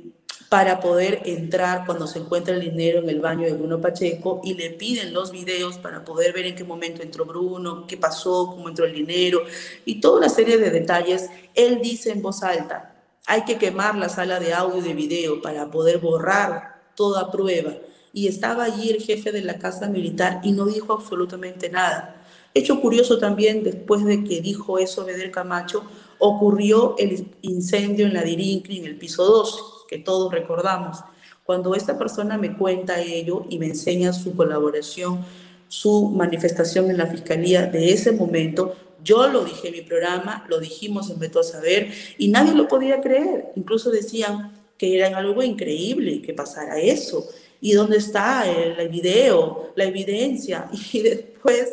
para 0.53 0.79
poder 0.79 1.23
entrar 1.25 1.83
cuando 1.83 2.05
se 2.05 2.19
encuentra 2.19 2.53
el 2.53 2.61
dinero 2.61 2.99
en 2.99 3.09
el 3.09 3.19
baño 3.19 3.47
de 3.47 3.53
Bruno 3.53 3.81
Pacheco 3.81 4.39
y 4.43 4.53
le 4.53 4.69
piden 4.69 5.11
los 5.11 5.31
videos 5.31 5.79
para 5.79 6.05
poder 6.05 6.31
ver 6.31 6.45
en 6.45 6.55
qué 6.55 6.63
momento 6.63 7.01
entró 7.01 7.25
Bruno, 7.25 7.87
qué 7.87 7.97
pasó, 7.97 8.51
cómo 8.51 8.69
entró 8.69 8.85
el 8.85 8.93
dinero 8.93 9.41
y 9.83 9.99
toda 9.99 10.19
una 10.19 10.29
serie 10.29 10.59
de 10.59 10.69
detalles. 10.69 11.27
Él 11.55 11.81
dice 11.81 12.11
en 12.11 12.21
voz 12.21 12.43
alta, 12.43 12.93
hay 13.25 13.45
que 13.45 13.57
quemar 13.57 13.95
la 13.95 14.09
sala 14.09 14.39
de 14.39 14.53
audio 14.53 14.77
y 14.77 14.87
de 14.87 14.93
video 14.93 15.41
para 15.41 15.71
poder 15.71 15.97
borrar 15.97 16.83
toda 16.93 17.31
prueba. 17.31 17.73
Y 18.13 18.27
estaba 18.27 18.65
allí 18.65 18.91
el 18.91 19.01
jefe 19.01 19.31
de 19.31 19.41
la 19.41 19.57
casa 19.57 19.89
militar 19.89 20.39
y 20.43 20.51
no 20.51 20.67
dijo 20.67 20.93
absolutamente 20.93 21.67
nada. 21.71 22.23
Hecho 22.53 22.79
curioso 22.79 23.17
también, 23.17 23.63
después 23.63 24.05
de 24.05 24.23
que 24.23 24.39
dijo 24.39 24.77
eso 24.77 25.03
Beder 25.03 25.31
Camacho, 25.31 25.83
ocurrió 26.19 26.93
el 26.99 27.25
incendio 27.41 28.05
en 28.05 28.13
la 28.13 28.21
Dirincri 28.21 28.77
en 28.77 28.85
el 28.85 28.97
piso 28.97 29.25
2 29.25 29.72
que 29.93 29.99
todos 29.99 30.33
recordamos. 30.33 31.03
Cuando 31.43 31.75
esta 31.75 31.99
persona 31.99 32.37
me 32.39 32.57
cuenta 32.57 32.99
ello 32.99 33.45
y 33.47 33.59
me 33.59 33.67
enseña 33.67 34.11
su 34.11 34.35
colaboración, 34.35 35.23
su 35.67 36.09
manifestación 36.09 36.89
en 36.89 36.97
la 36.97 37.05
fiscalía 37.05 37.67
de 37.67 37.93
ese 37.93 38.11
momento, 38.11 38.75
yo 39.03 39.27
lo 39.27 39.43
dije 39.45 39.67
en 39.67 39.73
mi 39.73 39.81
programa, 39.81 40.45
lo 40.49 40.59
dijimos 40.59 41.11
en 41.11 41.19
Beto 41.19 41.39
a 41.39 41.43
Saber 41.43 41.91
y 42.17 42.29
nadie 42.29 42.55
lo 42.55 42.67
podía 42.67 43.01
creer. 43.01 43.51
Incluso 43.55 43.91
decían 43.91 44.51
que 44.79 44.97
era 44.97 45.15
algo 45.15 45.43
increíble 45.43 46.23
que 46.23 46.33
pasara 46.33 46.79
eso. 46.79 47.27
¿Y 47.61 47.73
dónde 47.73 47.97
está 47.97 48.49
el, 48.49 48.89
video, 48.89 49.73
la 49.75 49.83
evidencia? 49.83 50.69
Y 50.91 51.01
después, 51.01 51.71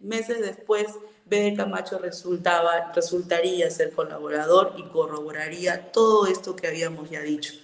meses 0.00 0.40
después, 0.40 0.86
Bede 1.28 1.54
Camacho 1.54 1.98
resultaba, 1.98 2.92
resultaría 2.94 3.70
ser 3.70 3.92
colaborador 3.92 4.74
y 4.76 4.82
corroboraría 4.84 5.92
todo 5.92 6.26
esto 6.26 6.56
que 6.56 6.66
habíamos 6.66 7.10
ya 7.10 7.20
dicho. 7.20 7.54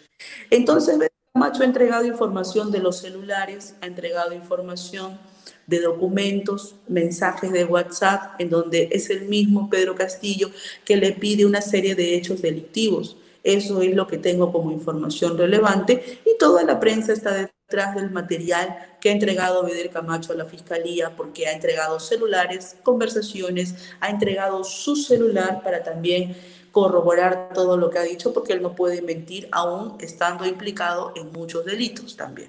Entonces, 0.51 0.99
Bede 0.99 1.11
Camacho 1.33 1.63
ha 1.63 1.67
entregado 1.67 2.05
información 2.05 2.71
de 2.71 2.81
los 2.81 2.99
celulares, 2.99 3.75
ha 3.81 3.87
entregado 3.87 4.33
información 4.33 5.19
de 5.67 5.81
documentos, 5.81 6.75
mensajes 6.89 7.53
de 7.53 7.65
WhatsApp, 7.65 8.39
en 8.39 8.51
donde 8.51 8.89
es 8.93 9.11
el 9.11 9.23
mismo 9.29 9.71
Pedro 9.71 9.95
Castillo 9.95 10.51
que 10.85 10.97
le 10.97 11.13
pide 11.13 11.47
una 11.47 11.63
serie 11.63 11.95
de 11.95 12.15
hechos 12.15 12.43
delictivos. 12.43 13.17
Eso 13.43 13.83
es 13.83 13.95
lo 13.95 14.07
que 14.07 14.19
tengo 14.19 14.53
como 14.53 14.73
información 14.73 15.37
relevante 15.37 16.21
y 16.25 16.39
toda 16.39 16.63
la 16.65 16.81
prensa 16.81 17.13
está 17.13 17.35
detrás 17.35 17.95
del 17.95 18.11
material 18.11 18.94
que 19.05 19.11
ha 19.11 19.13
entregado 19.13 19.63
Beder 19.63 19.91
Camacho 19.91 20.33
a 20.33 20.35
la 20.35 20.47
Fiscalía 20.47 21.15
porque 21.15 21.47
ha 21.47 21.53
entregado 21.53 22.01
celulares, 22.01 22.77
conversaciones, 22.83 23.75
ha 24.01 24.09
entregado 24.09 24.65
su 24.65 24.97
celular 24.97 25.63
para 25.63 25.83
también 25.83 26.35
corroborar 26.73 27.51
todo 27.53 27.77
lo 27.77 27.91
que 27.91 27.99
ha 27.99 28.03
dicho 28.03 28.33
porque 28.33 28.55
él 28.55 28.63
no 28.63 28.75
puede 28.75 29.03
mentir 29.03 29.47
aún 29.53 29.99
estando 30.01 30.47
implicado 30.47 31.13
en 31.17 31.31
muchos 31.33 31.67
delitos 31.67 32.17
también. 32.17 32.49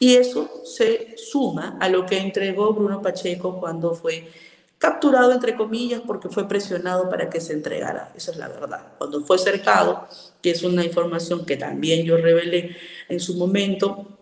Y 0.00 0.16
eso 0.16 0.50
se 0.64 1.14
suma 1.18 1.78
a 1.80 1.88
lo 1.88 2.04
que 2.04 2.18
entregó 2.18 2.74
Bruno 2.74 3.00
Pacheco 3.00 3.60
cuando 3.60 3.94
fue 3.94 4.28
capturado 4.78 5.30
entre 5.30 5.54
comillas 5.54 6.02
porque 6.04 6.28
fue 6.28 6.48
presionado 6.48 7.08
para 7.08 7.30
que 7.30 7.40
se 7.40 7.52
entregara. 7.52 8.12
Esa 8.16 8.32
es 8.32 8.38
la 8.38 8.48
verdad. 8.48 8.94
Cuando 8.98 9.20
fue 9.20 9.38
cercado, 9.38 10.08
que 10.42 10.50
es 10.50 10.64
una 10.64 10.84
información 10.84 11.46
que 11.46 11.56
también 11.56 12.04
yo 12.04 12.16
revelé 12.16 12.76
en 13.08 13.20
su 13.20 13.36
momento, 13.36 14.15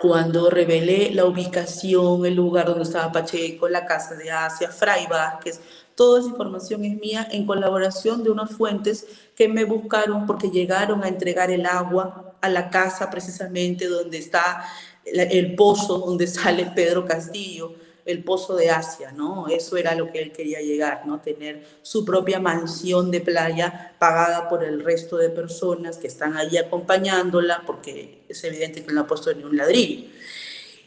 cuando 0.00 0.50
revelé 0.50 1.10
la 1.12 1.26
ubicación, 1.26 2.24
el 2.24 2.34
lugar 2.34 2.66
donde 2.66 2.84
estaba 2.84 3.12
Pacheco, 3.12 3.68
la 3.68 3.84
casa 3.84 4.14
de 4.14 4.30
Asia, 4.30 4.70
Fray 4.70 5.06
Vázquez, 5.06 5.60
Toda 6.00 6.20
esa 6.20 6.30
información 6.30 6.82
es 6.86 6.98
mía 6.98 7.28
en 7.30 7.44
colaboración 7.44 8.24
de 8.24 8.30
unas 8.30 8.52
fuentes 8.52 9.06
que 9.36 9.48
me 9.48 9.64
buscaron 9.64 10.24
porque 10.24 10.50
llegaron 10.50 11.04
a 11.04 11.08
entregar 11.08 11.50
el 11.50 11.66
agua 11.66 12.36
a 12.40 12.48
la 12.48 12.70
casa 12.70 13.10
precisamente 13.10 13.86
donde 13.86 14.16
está 14.16 14.64
el 15.04 15.54
pozo, 15.56 15.98
donde 15.98 16.26
sale 16.26 16.72
Pedro 16.74 17.04
Castillo 17.04 17.74
el 18.10 18.24
pozo 18.24 18.56
de 18.56 18.70
Asia, 18.70 19.12
¿no? 19.12 19.48
Eso 19.48 19.76
era 19.76 19.94
lo 19.94 20.10
que 20.10 20.20
él 20.20 20.32
quería 20.32 20.60
llegar, 20.60 21.06
¿no? 21.06 21.20
Tener 21.20 21.64
su 21.82 22.04
propia 22.04 22.40
mansión 22.40 23.10
de 23.10 23.20
playa 23.20 23.94
pagada 23.98 24.48
por 24.48 24.64
el 24.64 24.82
resto 24.82 25.16
de 25.16 25.30
personas 25.30 25.98
que 25.98 26.06
están 26.06 26.36
ahí 26.36 26.56
acompañándola, 26.56 27.62
porque 27.66 28.24
es 28.28 28.42
evidente 28.44 28.84
que 28.84 28.92
no 28.92 29.02
ha 29.02 29.06
puesto 29.06 29.32
ni 29.34 29.44
un 29.44 29.56
ladrillo. 29.56 30.08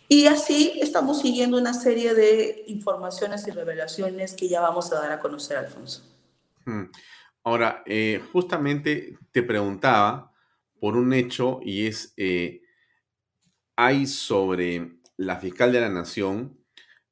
Y 0.08 0.28
así 0.28 0.74
estamos 0.82 1.22
siguiendo 1.22 1.58
una 1.58 1.74
serie 1.74 2.14
de 2.14 2.66
informaciones 2.68 3.48
y 3.48 3.52
revelaciones 3.52 4.34
que 4.34 4.48
ya 4.48 4.62
vamos 4.62 4.92
a 4.92 5.00
dar 5.00 5.12
a 5.12 5.20
conocer, 5.20 5.58
Alfonso. 5.58 6.04
Hmm. 6.66 6.86
Ahora, 7.44 7.84
eh, 7.86 8.22
justamente 8.32 9.18
te 9.32 9.44
preguntaba 9.44 10.32
por 10.80 10.98
un 10.98 11.14
hecho 11.14 11.60
y 11.64 11.88
es, 11.88 12.14
eh, 12.18 12.62
hay 13.76 14.06
sobre 14.06 15.00
la 15.18 15.38
fiscal 15.38 15.72
de 15.72 15.82
la 15.82 15.90
Nación 15.90 16.63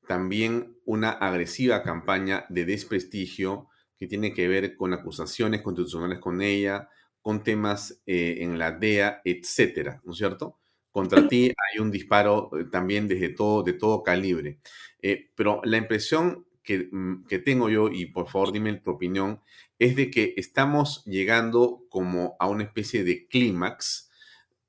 también 0.08 0.78
una 0.86 1.12
agresiva 1.12 1.84
campaña 1.84 2.46
de 2.50 2.66
desprestigio 2.66 3.70
que 3.98 4.08
tiene 4.08 4.34
que 4.34 4.48
ver 4.48 4.76
con 4.76 4.94
acusaciones 4.94 5.62
constitucionales 5.62 6.20
con 6.20 6.42
ella, 6.42 6.90
con 7.22 7.44
temas 7.44 8.02
eh, 8.06 8.38
en 8.40 8.58
la 8.58 8.72
DEA, 8.72 9.22
etcétera, 9.24 10.02
¿no 10.04 10.14
es 10.14 10.18
cierto? 10.18 10.58
Contra 10.92 11.28
ti 11.28 11.46
hay 11.46 11.80
un 11.80 11.92
disparo 11.92 12.50
eh, 12.58 12.66
también 12.72 13.08
desde 13.08 13.30
todo, 13.30 13.64
de 13.64 13.74
todo 13.74 14.04
calibre. 14.04 14.60
Eh, 15.02 15.30
pero 15.36 15.62
la 15.64 15.78
impresión 15.78 16.46
que, 16.64 16.90
mm, 16.92 17.26
que, 17.28 17.40
tengo 17.40 17.70
yo, 17.70 17.90
y 17.90 18.08
por 18.08 18.28
favor 18.28 18.52
dime 18.52 18.74
tu 18.74 18.92
opinión, 18.92 19.42
es 19.78 19.96
de 19.96 20.10
que 20.10 20.34
estamos 20.36 21.06
llegando 21.06 21.86
como 21.90 22.36
a 22.40 22.48
una 22.48 22.64
especie 22.64 23.04
de 23.04 23.28
clímax 23.28 24.10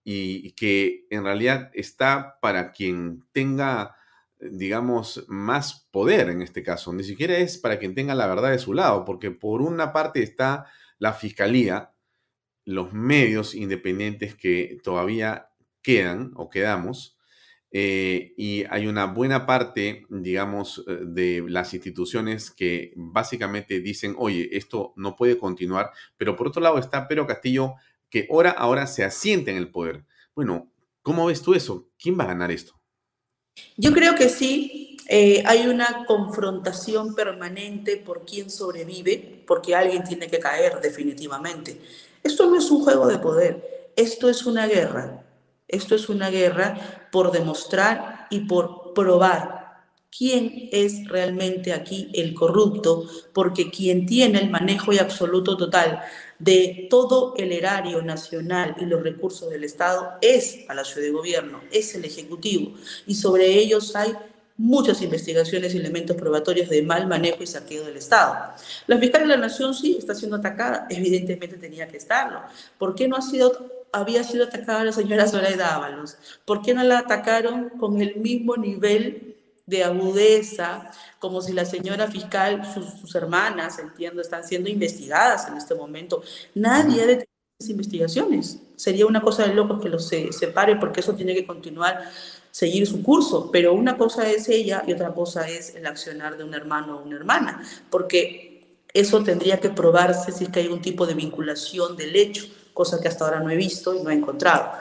y 0.05 0.53
que 0.53 1.07
en 1.11 1.25
realidad 1.25 1.71
está 1.75 2.39
para 2.41 2.73
quien 2.73 3.25
tenga 3.33 3.97
digamos, 4.51 5.25
más 5.29 5.89
poder 5.91 6.31
en 6.31 6.43
este 6.43 6.63
caso. 6.63 6.93
Ni 6.93 7.05
siquiera 7.05 7.37
es 7.39 7.59
para 7.59 7.79
quien 7.79 7.95
tenga 7.95 8.15
la 8.15 8.27
verdad 8.27 8.51
de 8.51 8.59
su 8.59 8.75
lado, 8.75 9.05
porque 9.05 9.31
por 9.31 9.63
una 9.63 9.93
parte 9.93 10.23
está 10.23 10.67
la 10.99 11.13
fiscalía, 11.13 11.95
los 12.65 12.93
medios 12.93 13.55
independientes 13.55 14.35
que 14.35 14.79
todavía 14.83 15.51
quedan 15.83 16.33
o 16.37 16.49
quedamos, 16.49 17.19
eh, 17.75 18.35
y 18.37 18.65
hay 18.69 18.87
una 18.87 19.07
buena 19.07 19.47
parte, 19.47 20.05
digamos, 20.11 20.85
eh, 20.87 20.99
de 21.07 21.43
las 21.49 21.73
instituciones 21.73 22.51
que 22.51 22.93
básicamente 22.97 23.81
dicen, 23.81 24.15
oye, 24.19 24.51
esto 24.53 24.93
no 24.97 25.17
puede 25.17 25.39
continuar, 25.39 25.91
pero 26.19 26.37
por 26.37 26.49
otro 26.49 26.61
lado 26.61 26.79
está 26.79 27.09
Pedro 27.09 27.27
Castillo, 27.27 27.75
que 28.11 28.29
ahora, 28.31 28.51
ahora 28.51 28.87
se 28.87 29.05
asiente 29.05 29.51
en 29.51 29.57
el 29.57 29.71
poder. 29.71 30.05
Bueno, 30.35 30.71
¿cómo 31.01 31.27
ves 31.27 31.41
tú 31.43 31.55
eso? 31.55 31.91
¿Quién 31.99 32.19
va 32.19 32.25
a 32.25 32.29
ganar 32.29 32.51
esto? 32.51 32.82
Yo 33.77 33.93
creo 33.93 34.15
que 34.15 34.29
sí, 34.29 34.97
eh, 35.09 35.43
hay 35.47 35.67
una 35.67 36.05
confrontación 36.07 37.15
permanente 37.15 37.97
por 37.97 38.25
quién 38.25 38.51
sobrevive, 38.51 39.43
porque 39.47 39.75
alguien 39.75 40.05
tiene 40.05 40.29
que 40.29 40.39
caer 40.39 40.81
definitivamente. 40.81 41.81
Esto 42.23 42.49
no 42.49 42.57
es 42.57 42.71
un 42.71 42.83
juego 42.83 43.07
de 43.07 43.19
poder, 43.19 43.93
esto 43.97 44.29
es 44.29 44.47
una 44.47 44.67
guerra. 44.67 45.25
Esto 45.69 45.95
es 45.95 46.11
una 46.11 46.29
guerra 46.29 47.09
por 47.11 47.33
demostrar 47.33 48.27
y 48.31 48.41
por 48.41 48.93
probar 48.93 49.63
quién 50.17 50.69
es 50.71 51.09
realmente 51.09 51.73
aquí 51.73 52.11
el 52.13 52.35
corrupto, 52.35 53.07
porque 53.33 53.71
quien 53.71 54.05
tiene 54.05 54.39
el 54.41 54.51
manejo 54.51 54.93
y 54.93 54.99
absoluto 54.99 55.57
total 55.57 56.03
de 56.43 56.89
todo 56.91 57.35
el 57.37 57.53
erario 57.53 58.03
nacional 58.03 58.75
y 58.81 58.85
los 58.85 59.03
recursos 59.03 59.49
del 59.49 59.63
Estado 59.63 60.15
es 60.21 60.65
Palacio 60.67 61.01
de 61.01 61.11
Gobierno, 61.11 61.61
es 61.71 61.95
el 61.95 62.05
Ejecutivo, 62.05 62.75
y 63.07 63.15
sobre 63.15 63.47
ellos 63.47 63.95
hay 63.95 64.13
muchas 64.57 65.01
investigaciones 65.03 65.73
y 65.73 65.79
elementos 65.79 66.17
probatorios 66.17 66.69
de 66.69 66.83
mal 66.83 67.07
manejo 67.07 67.43
y 67.43 67.47
saqueo 67.47 67.85
del 67.85 67.97
Estado. 67.97 68.55
La 68.89 68.99
fiscal 68.99 69.23
de 69.23 69.29
la 69.29 69.37
Nación 69.37 69.73
sí 69.73 69.97
está 69.99 70.15
siendo 70.15 70.37
atacada, 70.37 70.87
evidentemente 70.91 71.57
tenía 71.57 71.87
que 71.87 71.97
estarlo. 71.97 72.43
¿Por 72.77 72.95
qué 72.95 73.07
no 73.07 73.17
ha 73.17 73.23
sido 73.23 73.83
había 73.93 74.25
sido 74.25 74.45
atacada 74.45 74.85
la 74.85 74.93
señora 74.93 75.29
Zoraida 75.29 75.75
Ábalos? 75.75 76.17
¿Por 76.45 76.63
qué 76.63 76.75
no 76.75 76.83
la 76.83 77.01
atacaron 77.01 77.69
con 77.79 78.01
el 78.01 78.17
mismo 78.17 78.57
nivel 78.57 79.32
de 79.67 79.85
agudeza, 79.85 80.91
como 81.19 81.41
si 81.41 81.53
la 81.53 81.65
señora 81.65 82.09
fiscal, 82.09 82.63
sus, 83.01 83.15
hermanas, 83.15 83.79
entiendo, 83.79 84.21
están 84.21 84.45
siendo 84.45 84.69
investigadas 84.69 85.49
en 85.49 85.57
este 85.57 85.75
momento. 85.75 86.23
Nadie 86.55 87.03
ha 87.03 87.07
detenido 87.07 87.29
esas 87.59 87.71
investigaciones. 87.71 88.59
Sería 88.77 89.07
una 89.07 89.23
cosa 89.23 89.47
de 89.47 89.55
locos 89.55 89.81
que 89.81 89.89
los 89.89 90.07
se, 90.09 90.33
separe 90.33 90.77
porque 90.77 91.01
eso 91.01 91.15
tiene 91.15 91.35
que 91.35 91.47
continuar, 91.47 92.11
seguir 92.51 92.87
su 92.87 93.03
curso. 93.03 93.51
Pero 93.53 93.73
una 93.73 93.97
cosa 93.97 94.29
es 94.29 94.49
ella 94.49 94.83
y 94.87 94.93
otra 94.93 95.15
cosa 95.15 95.49
es 95.49 95.75
el 95.75 95.87
accionar 95.87 96.37
de 96.37 96.45
un 96.45 96.55
hermano 96.55 96.99
o 96.99 97.03
una 97.03 97.17
hermana, 97.17 97.63
porque 97.89 98.79
eso 98.93 99.23
tendría 99.23 99.61
que 99.61 99.71
probarse 99.71 100.33
si 100.33 100.45
es 100.45 100.51
que 100.51 100.61
hay 100.61 100.69
un 100.69 100.83
tipo 100.83 101.07
de 101.07 101.15
vinculación 101.15 101.97
del 101.97 102.15
hecho, 102.17 102.45
cosa 102.75 103.01
que 103.01 103.09
hasta 103.09 103.25
ahora 103.25 103.41
no 103.41 103.51
he 103.51 103.57
visto 103.57 103.95
y 103.95 104.03
no 104.03 104.11
he 104.11 104.15
encontrado. 104.15 104.73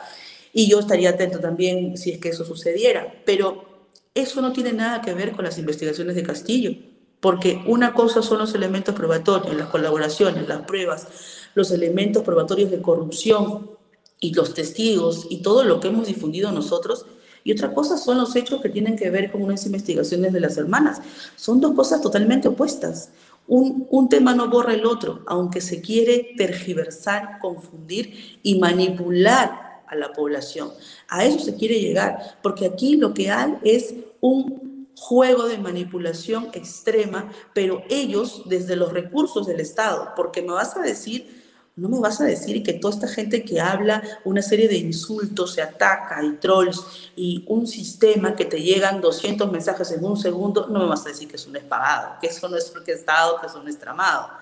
Y 0.54 0.70
yo 0.70 0.80
estaría 0.80 1.12
atento 1.12 1.40
también 1.40 1.98
si 1.98 2.12
es 2.12 2.20
que 2.20 2.30
eso 2.30 2.44
sucediera. 2.44 3.14
Pero 3.26 3.71
eso 4.14 4.42
no 4.42 4.52
tiene 4.52 4.74
nada 4.74 5.02
que 5.02 5.14
ver 5.14 5.32
con 5.32 5.46
las 5.46 5.58
investigaciones 5.58 6.16
de 6.16 6.24
Castillo, 6.24 6.72
porque 7.20 7.64
una 7.68 7.94
cosa 7.94 8.22
son 8.22 8.40
los 8.40 8.54
elementos 8.54 8.96
probatorios, 8.96 9.56
las 9.56 9.70
colaboraciones, 9.70 10.48
las 10.48 10.62
pruebas, 10.62 11.08
los 11.54 11.72
elementos 11.72 12.24
probatorios 12.24 12.72
de 12.72 12.82
corrupción 12.82 13.72
y 14.20 14.34
los 14.34 14.54
testigos 14.54 15.28
y 15.30 15.42
todo 15.42 15.64
lo 15.64 15.80
que 15.80 15.88
hemos 15.88 16.08
difundido 16.08 16.52
nosotros, 16.52 17.06
y 17.44 17.52
otra 17.54 17.74
cosa 17.74 17.98
son 17.98 18.18
los 18.18 18.36
hechos 18.36 18.62
que 18.62 18.70
tienen 18.70 18.96
que 18.96 19.10
ver 19.10 19.32
con 19.32 19.42
unas 19.42 19.66
investigaciones 19.66 20.32
de 20.32 20.40
las 20.40 20.58
hermanas. 20.58 21.02
Son 21.36 21.60
dos 21.60 21.74
cosas 21.74 22.02
totalmente 22.02 22.48
opuestas. 22.48 23.10
Un, 23.48 23.88
un, 23.90 24.10
tema 24.10 24.36
no 24.36 24.48
borra 24.48 24.76
el 24.76 24.86
otro, 24.86 25.24
aunque 25.26 25.60
se 25.60 25.82
quiere 25.82 26.34
tergiversar, 26.38 27.40
confundir 27.40 28.40
y 28.44 28.60
manipular 28.60 29.71
a 29.92 29.96
la 29.96 30.14
población. 30.14 30.72
A 31.08 31.26
eso 31.26 31.40
se 31.40 31.56
quiere 31.56 31.80
llegar, 31.80 32.40
porque 32.42 32.66
aquí 32.66 32.98
lo 32.98 33.14
que 33.14 33.30
hay 33.30 33.58
es 33.64 33.94
un 34.22 34.88
juego 34.96 35.48
de 35.48 35.58
manipulación 35.58 36.50
extrema, 36.54 37.32
pero 37.54 37.84
ellos 37.90 38.44
desde 38.46 38.76
los 38.76 38.94
recursos 38.94 39.46
del 39.46 39.60
Estado, 39.60 40.14
porque 40.16 40.42
me 40.42 40.54
vas 40.54 40.78
a 40.78 40.82
decir, 40.82 41.42
no 41.76 41.90
me 41.90 42.00
vas 42.00 42.22
a 42.22 42.26
decir 42.26 42.62
que 42.64 42.74
toda 42.74 42.94
esta 42.94 43.08
gente 43.08 43.44
que 43.44 43.60
habla 43.60 44.04
una 44.24 44.42
serie 44.42 44.68
de 44.68 44.78
insultos, 44.78 45.54
se 45.54 45.62
ataca 45.62 46.24
y 46.24 46.34
trolls 46.34 47.12
y 47.16 47.44
un 47.48 47.66
sistema 47.66 48.36
que 48.36 48.46
te 48.46 48.62
llegan 48.62 49.02
200 49.02 49.52
mensajes 49.52 49.92
en 49.92 50.04
un 50.06 50.18
segundo, 50.18 50.68
no 50.68 50.80
me 50.80 50.86
vas 50.86 51.06
a 51.06 51.10
decir 51.10 51.28
que 51.28 51.38
es 51.38 51.48
un 51.48 51.56
espagado, 51.56 52.16
que 52.22 52.28
eso 52.28 52.48
no 52.48 52.58
es 52.58 52.72
orquestado, 52.76 53.40
que 53.40 53.48
eso 53.48 53.62
no 53.64 53.70
es 53.70 53.80
tramado 53.80 54.41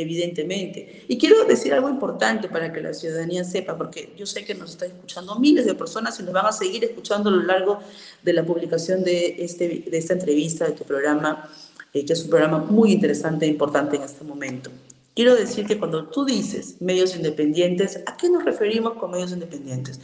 evidentemente. 0.00 1.04
Y 1.08 1.18
quiero 1.18 1.44
decir 1.44 1.72
algo 1.72 1.88
importante 1.88 2.48
para 2.48 2.72
que 2.72 2.80
la 2.80 2.94
ciudadanía 2.94 3.44
sepa, 3.44 3.76
porque 3.76 4.12
yo 4.16 4.26
sé 4.26 4.44
que 4.44 4.54
nos 4.54 4.70
están 4.70 4.88
escuchando 4.88 5.38
miles 5.38 5.66
de 5.66 5.74
personas 5.74 6.18
y 6.20 6.22
nos 6.22 6.32
van 6.32 6.46
a 6.46 6.52
seguir 6.52 6.84
escuchando 6.84 7.30
a 7.30 7.32
lo 7.32 7.42
largo 7.42 7.78
de 8.22 8.32
la 8.32 8.44
publicación 8.44 9.04
de, 9.04 9.36
este, 9.38 9.84
de 9.90 9.98
esta 9.98 10.14
entrevista, 10.14 10.66
de 10.66 10.72
tu 10.72 10.84
programa, 10.84 11.48
eh, 11.92 12.04
que 12.04 12.12
es 12.12 12.22
un 12.22 12.30
programa 12.30 12.58
muy 12.58 12.92
interesante 12.92 13.46
e 13.46 13.48
importante 13.48 13.96
en 13.96 14.02
este 14.02 14.24
momento. 14.24 14.70
Quiero 15.14 15.34
decir 15.34 15.66
que 15.66 15.78
cuando 15.78 16.06
tú 16.06 16.24
dices 16.24 16.76
medios 16.80 17.16
independientes, 17.16 18.00
¿a 18.06 18.16
qué 18.16 18.30
nos 18.30 18.44
referimos 18.44 18.94
con 18.94 19.10
medios 19.10 19.32
independientes? 19.32 20.00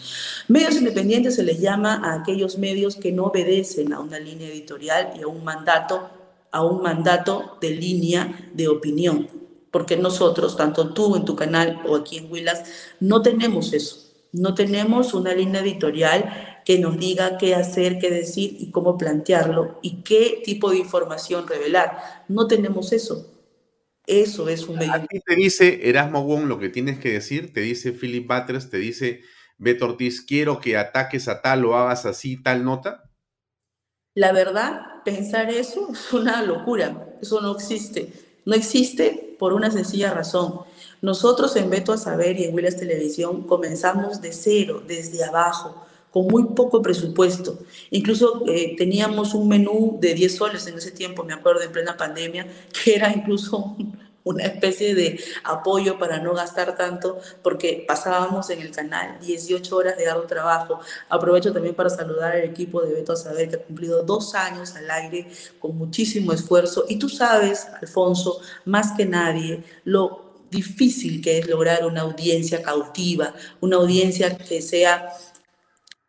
Medios 0.49 0.75
independientes 0.75 1.37
se 1.37 1.45
les 1.45 1.61
llama 1.61 2.03
a 2.05 2.21
aquellos 2.21 2.59
medios 2.59 2.97
que 2.97 3.13
no 3.13 3.27
obedecen 3.27 3.93
a 3.93 4.01
una 4.01 4.19
línea 4.19 4.49
editorial 4.49 5.13
y 5.17 5.23
a 5.23 5.29
un 5.29 5.45
mandato, 5.45 6.11
a 6.51 6.65
un 6.65 6.83
mandato 6.83 7.57
de 7.61 7.71
línea 7.71 8.51
de 8.53 8.67
opinión 8.67 9.29
porque 9.77 9.99
nosotros, 9.99 10.57
tanto 10.57 10.95
tú 10.95 11.17
en 11.17 11.27
tu 11.27 11.37
canal 11.37 11.83
o 11.87 11.97
aquí 11.97 12.17
en 12.17 12.33
Willas, 12.33 12.65
no 12.99 13.21
tenemos 13.21 13.75
eso. 13.75 14.11
No 14.33 14.55
tenemos 14.55 15.13
una 15.13 15.35
línea 15.35 15.61
editorial 15.61 16.63
que 16.65 16.79
nos 16.79 16.99
diga 16.99 17.37
qué 17.37 17.55
hacer, 17.55 17.99
qué 17.99 18.11
decir 18.11 18.57
y 18.59 18.71
cómo 18.71 18.97
plantearlo 18.97 19.79
y 19.83 20.03
qué 20.03 20.41
tipo 20.43 20.71
de 20.71 20.79
información 20.79 21.47
revelar. 21.47 22.25
No 22.27 22.47
tenemos 22.47 22.91
eso. 22.95 23.31
Eso 24.07 24.49
es 24.49 24.67
un 24.67 24.77
medio. 24.77 24.95
A 24.95 25.07
ti 25.07 25.21
te 25.21 25.37
dice 25.37 25.91
Erasmo 25.91 26.25
Wong 26.25 26.47
lo 26.47 26.59
que 26.59 26.71
tienes 26.71 26.99
que 26.99 27.13
decir, 27.13 27.53
te 27.53 27.61
dice 27.61 27.93
Philip 27.93 28.27
Butters, 28.27 28.71
te 28.71 28.79
dice 28.79 29.25
Beto 29.59 29.85
Ortiz, 29.85 30.23
quiero 30.23 30.59
que 30.59 30.79
ataques 30.79 31.29
a 31.29 31.43
tal 31.43 31.67
o 31.67 31.77
hagas 31.77 32.07
así 32.07 32.43
tal 32.43 32.65
nota. 32.65 33.11
La 34.15 34.33
verdad, 34.33 35.03
pensar 35.05 35.51
eso 35.51 35.91
es 35.93 36.15
una 36.15 36.43
locura. 36.43 37.19
Eso 37.21 37.43
no 37.43 37.53
existe. 37.53 38.11
No 38.47 38.55
existe 38.55 39.37
por 39.39 39.53
una 39.53 39.71
sencilla 39.71 40.15
razón. 40.15 40.61
Nosotros 41.03 41.57
en 41.57 41.69
Beto 41.69 41.93
a 41.93 41.99
Saber 41.99 42.39
y 42.39 42.45
en 42.45 42.55
Willas 42.55 42.77
Televisión 42.77 43.43
comenzamos 43.43 44.23
de 44.23 44.33
cero, 44.33 44.83
desde 44.87 45.25
abajo, 45.25 45.85
con 46.13 46.29
muy 46.29 46.45
poco 46.55 46.81
presupuesto. 46.81 47.59
Incluso 47.91 48.45
eh, 48.47 48.77
teníamos 48.79 49.35
un 49.35 49.49
menú 49.49 49.99
de 50.01 50.15
10 50.15 50.35
soles 50.35 50.67
en 50.69 50.79
ese 50.79 50.93
tiempo, 50.93 51.25
me 51.25 51.35
acuerdo, 51.35 51.61
en 51.63 51.73
plena 51.73 51.97
pandemia, 51.97 52.47
que 52.73 52.95
era 52.95 53.13
incluso 53.13 53.77
una 54.27 54.43
especie 54.43 54.95
de 54.95 55.21
apoyo 55.45 55.99
para 55.99 56.19
no 56.19 56.35
gastar 56.35 56.77
tanto, 56.77 57.21
porque 57.43 57.85
pasábamos 57.87 58.51
en 58.51 58.61
el 58.61 58.73
canal 58.73 59.19
18 59.21 59.77
horas 59.77 59.97
de 59.97 60.09
arduo 60.09 60.27
trabajo. 60.27 60.81
Aprovecho 61.09 61.53
también 61.53 61.77
para 61.77 61.89
saludar 61.89 62.33
al 62.33 62.43
equipo 62.43 62.83
de 62.83 62.93
Beto 62.93 63.13
a 63.13 63.17
Saber, 63.17 63.49
que 63.49 63.57
ha 63.57 63.63
cumplido 63.63 64.03
dos 64.03 64.35
años 64.35 64.75
al 64.75 64.91
aire 64.91 65.29
con 65.61 65.79
muchísimo 65.79 66.33
esfuerzo. 66.33 66.87
Y 66.89 66.99
tú 66.99 67.09
sabes, 67.09 67.69
Alfonso, 67.81 68.41
más 68.65 68.93
que 68.97 69.07
nadie, 69.07 69.63
lo 69.85 70.35
difícil 70.51 71.23
que 71.23 71.39
es 71.39 71.47
lograr 71.47 71.87
una 71.87 72.01
audiencia 72.01 72.63
cautiva, 72.63 73.33
una 73.61 73.77
audiencia 73.77 74.37
que 74.37 74.61
sea 74.61 75.13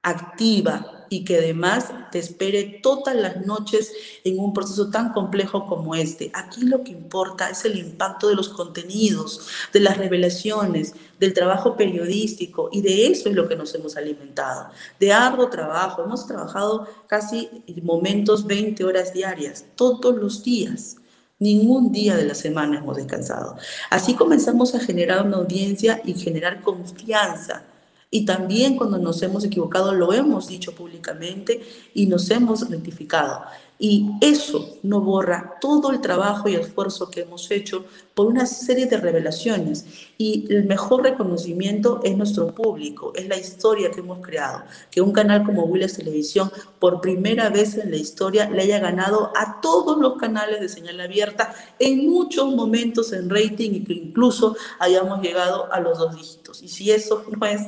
activa, 0.01 0.96
y 1.09 1.23
que 1.23 1.37
además 1.37 1.91
te 2.11 2.19
espere 2.19 2.79
todas 2.81 3.15
las 3.15 3.45
noches 3.45 3.91
en 4.23 4.39
un 4.39 4.53
proceso 4.53 4.89
tan 4.89 5.13
complejo 5.13 5.65
como 5.65 5.95
este. 5.95 6.31
Aquí 6.33 6.61
lo 6.65 6.83
que 6.83 6.91
importa 6.91 7.49
es 7.49 7.65
el 7.65 7.77
impacto 7.77 8.29
de 8.29 8.35
los 8.35 8.49
contenidos, 8.49 9.47
de 9.73 9.79
las 9.79 9.97
revelaciones, 9.97 10.93
del 11.19 11.33
trabajo 11.33 11.75
periodístico 11.75 12.69
y 12.71 12.81
de 12.81 13.07
eso 13.07 13.29
es 13.29 13.35
lo 13.35 13.47
que 13.47 13.55
nos 13.55 13.73
hemos 13.75 13.97
alimentado, 13.97 14.69
de 14.99 15.13
arduo 15.13 15.49
trabajo. 15.49 16.03
Hemos 16.03 16.27
trabajado 16.27 16.87
casi 17.07 17.49
en 17.67 17.85
momentos 17.85 18.45
20 18.45 18.83
horas 18.83 19.13
diarias, 19.13 19.65
todos 19.75 20.15
los 20.15 20.43
días. 20.43 20.97
Ningún 21.39 21.91
día 21.91 22.15
de 22.15 22.25
la 22.25 22.33
semana 22.33 22.79
hemos 22.79 22.97
descansado. 22.97 23.57
Así 23.91 24.15
comenzamos 24.15 24.73
a 24.73 24.79
generar 24.79 25.23
una 25.23 25.37
audiencia 25.37 26.01
y 26.03 26.15
generar 26.15 26.61
confianza 26.61 27.63
y 28.09 28.25
también 28.25 28.77
cuando 28.77 28.97
nos 28.97 29.21
hemos 29.21 29.43
equivocado 29.43 29.93
lo 29.93 30.13
hemos 30.13 30.47
dicho 30.47 30.73
públicamente 30.73 31.61
y 31.93 32.05
nos 32.05 32.29
hemos 32.31 32.69
rectificado. 32.69 33.41
Y 33.79 34.09
eso 34.21 34.77
no 34.81 35.01
borra 35.01 35.57
todo 35.61 35.91
el 35.91 36.01
trabajo 36.01 36.49
y 36.49 36.55
esfuerzo 36.55 37.11
que 37.11 37.21
hemos 37.21 37.51
hecho 37.51 37.85
por 38.15 38.25
una 38.25 38.47
serie 38.47 38.87
de 38.87 38.97
revelaciones. 38.97 39.85
Y 40.17 40.51
el 40.51 40.65
mejor 40.65 41.03
reconocimiento 41.03 42.01
es 42.03 42.17
nuestro 42.17 42.55
público, 42.55 43.13
es 43.15 43.27
la 43.27 43.37
historia 43.37 43.91
que 43.91 43.99
hemos 43.99 44.25
creado. 44.25 44.63
Que 44.89 45.01
un 45.01 45.11
canal 45.11 45.43
como 45.43 45.65
Willis 45.65 45.93
Televisión, 45.93 46.51
por 46.79 47.01
primera 47.01 47.49
vez 47.49 47.77
en 47.77 47.91
la 47.91 47.97
historia, 47.97 48.49
le 48.49 48.63
haya 48.63 48.79
ganado 48.79 49.31
a 49.35 49.61
todos 49.61 49.99
los 49.99 50.17
canales 50.17 50.59
de 50.59 50.69
señal 50.69 50.99
abierta 50.99 51.53
en 51.77 52.09
muchos 52.09 52.55
momentos 52.55 53.13
en 53.13 53.29
rating 53.29 53.71
y 53.73 53.83
que 53.83 53.93
incluso 53.93 54.57
hayamos 54.79 55.21
llegado 55.21 55.71
a 55.71 55.79
los 55.79 55.99
dos 55.99 56.15
dígitos. 56.15 56.63
Y 56.63 56.69
si 56.69 56.89
eso 56.89 57.25
no 57.29 57.45
es 57.45 57.61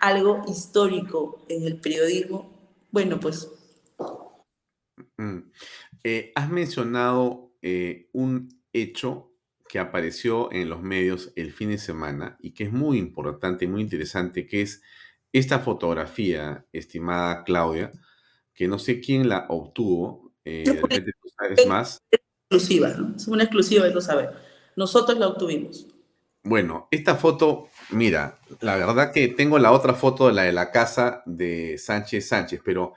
algo 0.00 0.42
histórico 0.46 1.40
en 1.48 1.64
el 1.64 1.76
periodismo, 1.76 2.50
bueno, 2.90 3.18
pues 3.18 3.48
Mm. 5.24 5.50
Eh, 6.04 6.32
has 6.34 6.50
mencionado 6.50 7.52
eh, 7.62 8.08
un 8.12 8.48
hecho 8.72 9.32
que 9.68 9.78
apareció 9.78 10.52
en 10.52 10.68
los 10.68 10.82
medios 10.82 11.32
el 11.36 11.52
fin 11.52 11.70
de 11.70 11.78
semana 11.78 12.36
y 12.40 12.52
que 12.52 12.64
es 12.64 12.72
muy 12.72 12.98
importante 12.98 13.64
y 13.64 13.68
muy 13.68 13.80
interesante, 13.80 14.46
que 14.46 14.62
es 14.62 14.82
esta 15.32 15.58
fotografía, 15.58 16.64
estimada 16.72 17.42
Claudia, 17.44 17.90
que 18.54 18.68
no 18.68 18.78
sé 18.78 19.00
quién 19.00 19.28
la 19.28 19.46
obtuvo, 19.48 20.32
eh, 20.44 20.62
de 20.64 20.74
repente 20.74 21.12
tú 21.20 21.28
sabes 21.36 21.66
más. 21.66 22.02
Es 22.10 22.20
exclusiva, 22.50 22.88
¿no? 22.90 23.16
Es 23.16 23.26
una 23.26 23.42
exclusiva 23.42 23.84
de 23.84 23.90
tú 23.90 24.00
sabes. 24.00 24.28
Nosotros 24.76 25.18
la 25.18 25.28
obtuvimos. 25.28 25.88
Bueno, 26.44 26.88
esta 26.90 27.16
foto, 27.16 27.68
mira, 27.90 28.38
la 28.60 28.76
verdad 28.76 29.12
que 29.12 29.28
tengo 29.28 29.58
la 29.58 29.72
otra 29.72 29.94
foto, 29.94 30.30
la 30.30 30.42
de 30.42 30.52
la 30.52 30.70
casa 30.70 31.22
de 31.24 31.78
Sánchez 31.78 32.28
Sánchez, 32.28 32.60
pero 32.62 32.94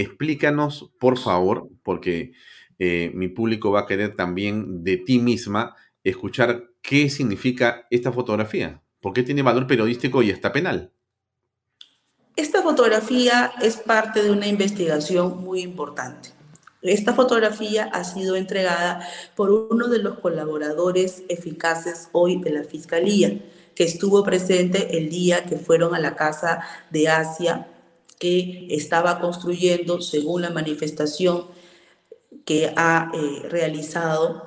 explícanos, 0.00 0.90
por 0.98 1.18
favor, 1.18 1.68
porque 1.82 2.32
eh, 2.78 3.10
mi 3.14 3.28
público 3.28 3.72
va 3.72 3.80
a 3.80 3.86
querer 3.86 4.14
también 4.14 4.84
de 4.84 4.96
ti 4.96 5.18
misma 5.18 5.74
escuchar 6.04 6.70
qué 6.82 7.10
significa 7.10 7.86
esta 7.90 8.12
fotografía, 8.12 8.80
por 9.00 9.12
qué 9.12 9.22
tiene 9.22 9.42
valor 9.42 9.66
periodístico 9.66 10.22
y 10.22 10.30
está 10.30 10.52
penal. 10.52 10.92
Esta 12.36 12.62
fotografía 12.62 13.52
es 13.60 13.78
parte 13.78 14.22
de 14.22 14.30
una 14.30 14.46
investigación 14.46 15.42
muy 15.42 15.60
importante. 15.60 16.30
Esta 16.82 17.12
fotografía 17.12 17.90
ha 17.92 18.04
sido 18.04 18.36
entregada 18.36 19.00
por 19.34 19.50
uno 19.50 19.88
de 19.88 19.98
los 19.98 20.20
colaboradores 20.20 21.24
eficaces 21.28 22.08
hoy 22.12 22.40
de 22.40 22.50
la 22.50 22.62
Fiscalía, 22.62 23.40
que 23.74 23.82
estuvo 23.82 24.22
presente 24.22 24.96
el 24.96 25.10
día 25.10 25.44
que 25.44 25.56
fueron 25.56 25.96
a 25.96 25.98
la 25.98 26.14
casa 26.14 26.60
de 26.90 27.08
Asia 27.08 27.66
que 28.18 28.66
estaba 28.70 29.20
construyendo, 29.20 30.00
según 30.00 30.42
la 30.42 30.50
manifestación 30.50 31.46
que 32.44 32.72
ha 32.76 33.10
eh, 33.14 33.48
realizado, 33.48 34.44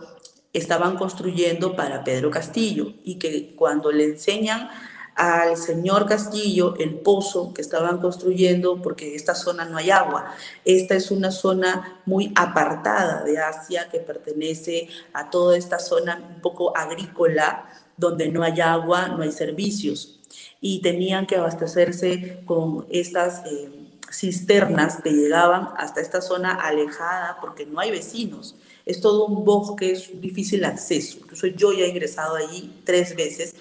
estaban 0.54 0.98
construyendo 0.98 1.76
para 1.76 2.04
Pedro 2.04 2.30
Castillo 2.30 2.94
y 3.04 3.16
que 3.16 3.56
cuando 3.56 3.92
le 3.92 4.06
enseñan 4.06 4.70
al 5.16 5.58
señor 5.58 6.08
Castillo 6.08 6.76
el 6.80 6.96
pozo 6.96 7.54
que 7.54 7.62
estaban 7.62 8.00
construyendo, 8.00 8.82
porque 8.82 9.10
en 9.10 9.16
esta 9.16 9.36
zona 9.36 9.66
no 9.66 9.78
hay 9.78 9.92
agua. 9.92 10.34
Esta 10.66 10.96
es 10.96 11.12
una 11.12 11.32
zona 11.32 12.02
muy 12.06 12.32
apartada 12.36 13.24
de 13.24 13.40
Asia 13.40 13.90
que 13.90 14.00
pertenece 14.00 14.88
a 15.14 15.30
toda 15.30 15.58
esta 15.58 15.80
zona 15.80 16.22
un 16.36 16.42
poco 16.42 16.76
agrícola, 16.76 17.70
donde 17.98 18.30
no 18.30 18.44
hay 18.44 18.60
agua, 18.62 19.10
no 19.10 19.22
hay 19.22 19.32
servicios 19.32 20.21
y 20.62 20.82
tenían 20.82 21.26
que 21.26 21.36
abastecerse 21.36 22.42
con 22.46 22.86
estas 22.92 23.44
eh, 23.48 23.70
cisternas 24.12 25.02
que 25.02 25.12
llegaban 25.12 25.70
hasta 25.78 26.02
esta 26.02 26.22
zona 26.22 26.54
alejada 26.54 27.38
porque 27.42 27.66
no 27.66 27.80
hay 27.80 27.90
vecinos. 27.90 28.56
Es 28.86 29.02
todo 29.02 29.26
un 29.26 29.44
bosque, 29.44 29.92
es 29.92 30.22
difícil 30.22 30.64
acceso. 30.66 31.18
Incluso 31.20 31.48
yo 31.48 31.74
ya 31.74 31.86
he 31.86 31.90
ingresado 31.90 32.36
allí 32.36 32.72
tres 32.84 33.16
veces, 33.16 33.56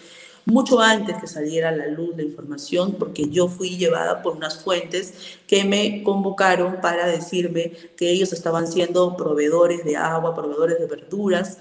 mucho 0.46 0.80
antes 0.80 1.16
que 1.18 1.26
saliera 1.26 1.68
a 1.68 1.72
la 1.72 1.86
luz 1.86 2.16
la 2.16 2.22
información, 2.22 2.96
porque 2.98 3.28
yo 3.28 3.48
fui 3.48 3.76
llevada 3.76 4.22
por 4.22 4.36
unas 4.36 4.62
fuentes 4.62 5.14
que 5.46 5.64
me 5.64 6.02
convocaron 6.02 6.80
para 6.80 7.06
decirme 7.06 7.72
que 7.96 8.10
ellos 8.10 8.32
estaban 8.32 8.66
siendo 8.66 9.16
proveedores 9.16 9.84
de 9.84 9.96
agua, 9.96 10.34
proveedores 10.34 10.78
de 10.78 10.86
verduras, 10.86 11.58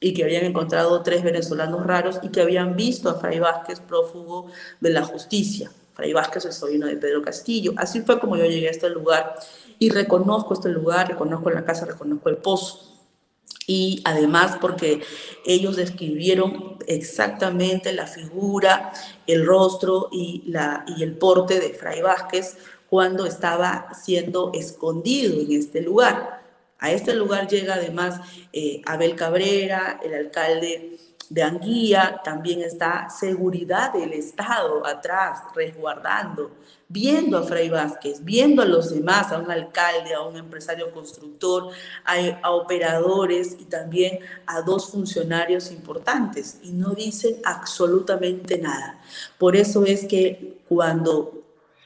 y 0.00 0.14
que 0.14 0.24
habían 0.24 0.44
encontrado 0.44 1.02
tres 1.02 1.22
venezolanos 1.22 1.86
raros 1.86 2.20
y 2.22 2.28
que 2.28 2.40
habían 2.40 2.76
visto 2.76 3.08
a 3.10 3.14
Fray 3.14 3.38
Vázquez 3.38 3.80
prófugo 3.80 4.46
de 4.80 4.90
la 4.90 5.02
justicia. 5.02 5.70
Fray 5.94 6.12
Vázquez 6.12 6.44
es 6.44 6.54
sobrino 6.54 6.86
de 6.86 6.96
Pedro 6.96 7.22
Castillo. 7.22 7.72
Así 7.76 8.02
fue 8.02 8.20
como 8.20 8.36
yo 8.36 8.44
llegué 8.44 8.68
a 8.68 8.70
este 8.70 8.88
lugar 8.88 9.34
y 9.78 9.90
reconozco 9.90 10.54
este 10.54 10.68
lugar, 10.68 11.08
reconozco 11.08 11.50
la 11.50 11.64
casa, 11.64 11.86
reconozco 11.86 12.28
el 12.28 12.36
pozo. 12.36 12.94
Y 13.66 14.00
además 14.04 14.56
porque 14.60 15.02
ellos 15.44 15.76
describieron 15.76 16.78
exactamente 16.86 17.92
la 17.92 18.06
figura, 18.06 18.92
el 19.26 19.44
rostro 19.44 20.08
y, 20.12 20.44
la, 20.46 20.84
y 20.96 21.02
el 21.02 21.16
porte 21.18 21.60
de 21.60 21.70
Fray 21.70 22.00
Vázquez 22.00 22.56
cuando 22.88 23.26
estaba 23.26 23.88
siendo 23.92 24.52
escondido 24.54 25.40
en 25.40 25.52
este 25.52 25.82
lugar. 25.82 26.37
A 26.78 26.92
este 26.92 27.14
lugar 27.14 27.48
llega 27.48 27.74
además 27.74 28.20
eh, 28.52 28.82
Abel 28.86 29.16
Cabrera, 29.16 30.00
el 30.02 30.14
alcalde 30.14 30.98
de 31.28 31.42
Anguía, 31.42 32.20
también 32.24 32.62
está 32.62 33.10
seguridad 33.10 33.92
del 33.92 34.12
Estado 34.12 34.86
atrás, 34.86 35.40
resguardando, 35.54 36.52
viendo 36.88 37.36
a 37.36 37.42
Fray 37.42 37.68
Vázquez, 37.68 38.24
viendo 38.24 38.62
a 38.62 38.64
los 38.64 38.90
demás, 38.90 39.30
a 39.30 39.38
un 39.38 39.50
alcalde, 39.50 40.14
a 40.14 40.22
un 40.22 40.36
empresario 40.36 40.90
constructor, 40.90 41.70
a, 42.04 42.14
a 42.42 42.50
operadores 42.52 43.56
y 43.58 43.64
también 43.64 44.20
a 44.46 44.62
dos 44.62 44.90
funcionarios 44.90 45.70
importantes 45.70 46.58
y 46.62 46.72
no 46.72 46.94
dicen 46.94 47.36
absolutamente 47.44 48.56
nada. 48.56 48.98
Por 49.36 49.54
eso 49.54 49.84
es 49.84 50.06
que 50.06 50.60
cuando 50.66 51.37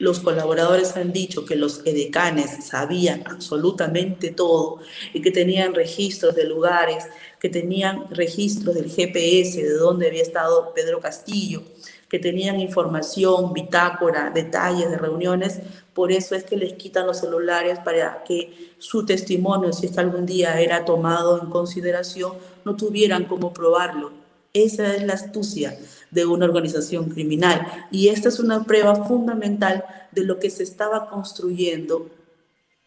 los 0.03 0.19
colaboradores 0.19 0.97
han 0.97 1.13
dicho 1.13 1.45
que 1.45 1.55
los 1.55 1.79
edecanes 1.85 2.65
sabían 2.65 3.23
absolutamente 3.25 4.31
todo 4.31 4.79
y 5.13 5.21
que 5.21 5.31
tenían 5.31 5.73
registros 5.73 6.35
de 6.35 6.43
lugares, 6.43 7.05
que 7.39 7.47
tenían 7.47 8.09
registros 8.09 8.75
del 8.75 8.91
GPS 8.91 9.63
de 9.63 9.73
dónde 9.75 10.07
había 10.07 10.21
estado 10.21 10.73
Pedro 10.73 10.99
Castillo, 10.99 11.63
que 12.09 12.19
tenían 12.19 12.59
información, 12.59 13.53
bitácora, 13.53 14.29
detalles 14.29 14.91
de 14.91 14.97
reuniones. 14.97 15.59
Por 15.93 16.11
eso 16.11 16.35
es 16.35 16.43
que 16.43 16.57
les 16.57 16.73
quitan 16.73 17.07
los 17.07 17.21
celulares 17.21 17.79
para 17.79 18.25
que 18.25 18.73
su 18.79 19.05
testimonio, 19.05 19.71
si 19.71 19.85
es 19.85 19.93
que 19.93 20.01
algún 20.01 20.25
día 20.25 20.59
era 20.59 20.83
tomado 20.83 21.41
en 21.41 21.49
consideración, 21.49 22.33
no 22.65 22.75
tuvieran 22.75 23.23
cómo 23.23 23.53
probarlo. 23.53 24.11
Esa 24.53 24.93
es 24.95 25.03
la 25.03 25.13
astucia 25.13 25.77
de 26.13 26.25
una 26.25 26.45
organización 26.45 27.09
criminal. 27.09 27.87
Y 27.91 28.09
esta 28.09 28.29
es 28.29 28.39
una 28.39 28.63
prueba 28.63 28.95
fundamental 28.95 29.83
de 30.11 30.23
lo 30.23 30.39
que 30.39 30.49
se 30.49 30.63
estaba 30.63 31.09
construyendo, 31.09 32.09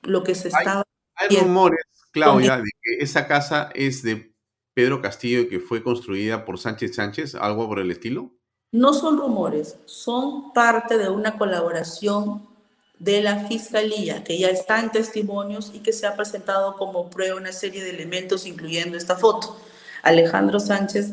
lo 0.03 0.23
que 0.23 0.35
se 0.35 0.48
estaba... 0.48 0.85
Hay 1.16 1.36
rumores, 1.36 1.85
Claudia, 2.12 2.59
de 2.59 2.70
que 2.82 3.03
esa 3.03 3.27
casa 3.27 3.70
es 3.74 4.03
de 4.03 4.32
Pedro 4.74 5.01
Castillo 5.03 5.40
y 5.40 5.48
que 5.48 5.61
fue 5.61 5.82
construida 5.82 6.44
por 6.44 6.59
Sánchez 6.59 6.94
Sánchez, 6.94 7.35
algo 7.35 7.66
por 7.66 7.81
el 7.81 7.90
estilo. 7.90 8.31
No 8.73 8.93
son 8.93 9.19
rumores, 9.19 9.77
son 9.86 10.53
parte 10.53 10.98
de 10.98 11.09
una 11.09 11.39
colaboración 11.39 12.47
de 12.98 13.23
la 13.23 13.47
Fiscalía, 13.47 14.23
que 14.23 14.39
ya 14.39 14.48
está 14.48 14.81
en 14.81 14.90
testimonios 14.90 15.73
y 15.74 15.81
que 15.81 15.93
se 15.93 16.07
ha 16.07 16.15
presentado 16.15 16.77
como 16.77 17.11
prueba 17.11 17.36
una 17.36 17.53
serie 17.53 17.82
de 17.82 17.90
elementos, 17.90 18.47
incluyendo 18.47 18.97
esta 18.97 19.16
foto. 19.16 19.59
Alejandro 20.03 20.61
Sánchez 20.61 21.12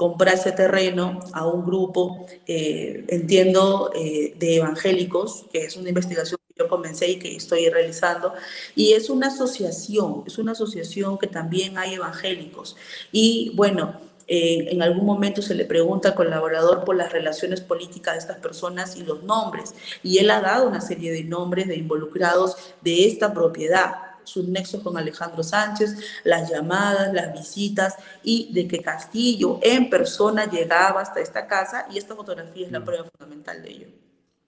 compra 0.00 0.32
ese 0.32 0.52
terreno 0.52 1.20
a 1.34 1.46
un 1.46 1.62
grupo, 1.62 2.24
eh, 2.46 3.04
entiendo, 3.08 3.90
eh, 3.94 4.34
de 4.38 4.56
evangélicos, 4.56 5.44
que 5.52 5.66
es 5.66 5.76
una 5.76 5.90
investigación 5.90 6.40
que 6.48 6.54
yo 6.58 6.68
comencé 6.70 7.10
y 7.10 7.18
que 7.18 7.36
estoy 7.36 7.68
realizando, 7.68 8.32
y 8.74 8.94
es 8.94 9.10
una 9.10 9.26
asociación, 9.26 10.24
es 10.26 10.38
una 10.38 10.52
asociación 10.52 11.18
que 11.18 11.26
también 11.26 11.76
hay 11.76 11.96
evangélicos. 11.96 12.76
Y 13.12 13.52
bueno, 13.54 14.00
eh, 14.26 14.68
en 14.70 14.80
algún 14.80 15.04
momento 15.04 15.42
se 15.42 15.54
le 15.54 15.66
pregunta 15.66 16.08
al 16.08 16.14
colaborador 16.14 16.82
por 16.86 16.96
las 16.96 17.12
relaciones 17.12 17.60
políticas 17.60 18.14
de 18.14 18.20
estas 18.20 18.38
personas 18.38 18.96
y 18.96 19.02
los 19.02 19.22
nombres, 19.22 19.74
y 20.02 20.16
él 20.16 20.30
ha 20.30 20.40
dado 20.40 20.66
una 20.66 20.80
serie 20.80 21.12
de 21.12 21.24
nombres 21.24 21.68
de 21.68 21.76
involucrados 21.76 22.56
de 22.80 23.04
esta 23.04 23.34
propiedad 23.34 24.09
sus 24.30 24.48
nexos 24.48 24.82
con 24.82 24.96
Alejandro 24.96 25.42
Sánchez, 25.42 25.96
las 26.24 26.50
llamadas, 26.50 27.12
las 27.12 27.32
visitas 27.32 27.96
y 28.22 28.52
de 28.52 28.68
que 28.68 28.80
Castillo 28.80 29.58
en 29.62 29.90
persona 29.90 30.48
llegaba 30.48 31.00
hasta 31.00 31.20
esta 31.20 31.46
casa 31.46 31.86
y 31.90 31.98
esta 31.98 32.14
fotografía 32.14 32.66
es 32.66 32.72
la 32.72 32.80
mm. 32.80 32.84
prueba 32.84 33.10
fundamental 33.10 33.62
de 33.62 33.70
ello. 33.70 33.88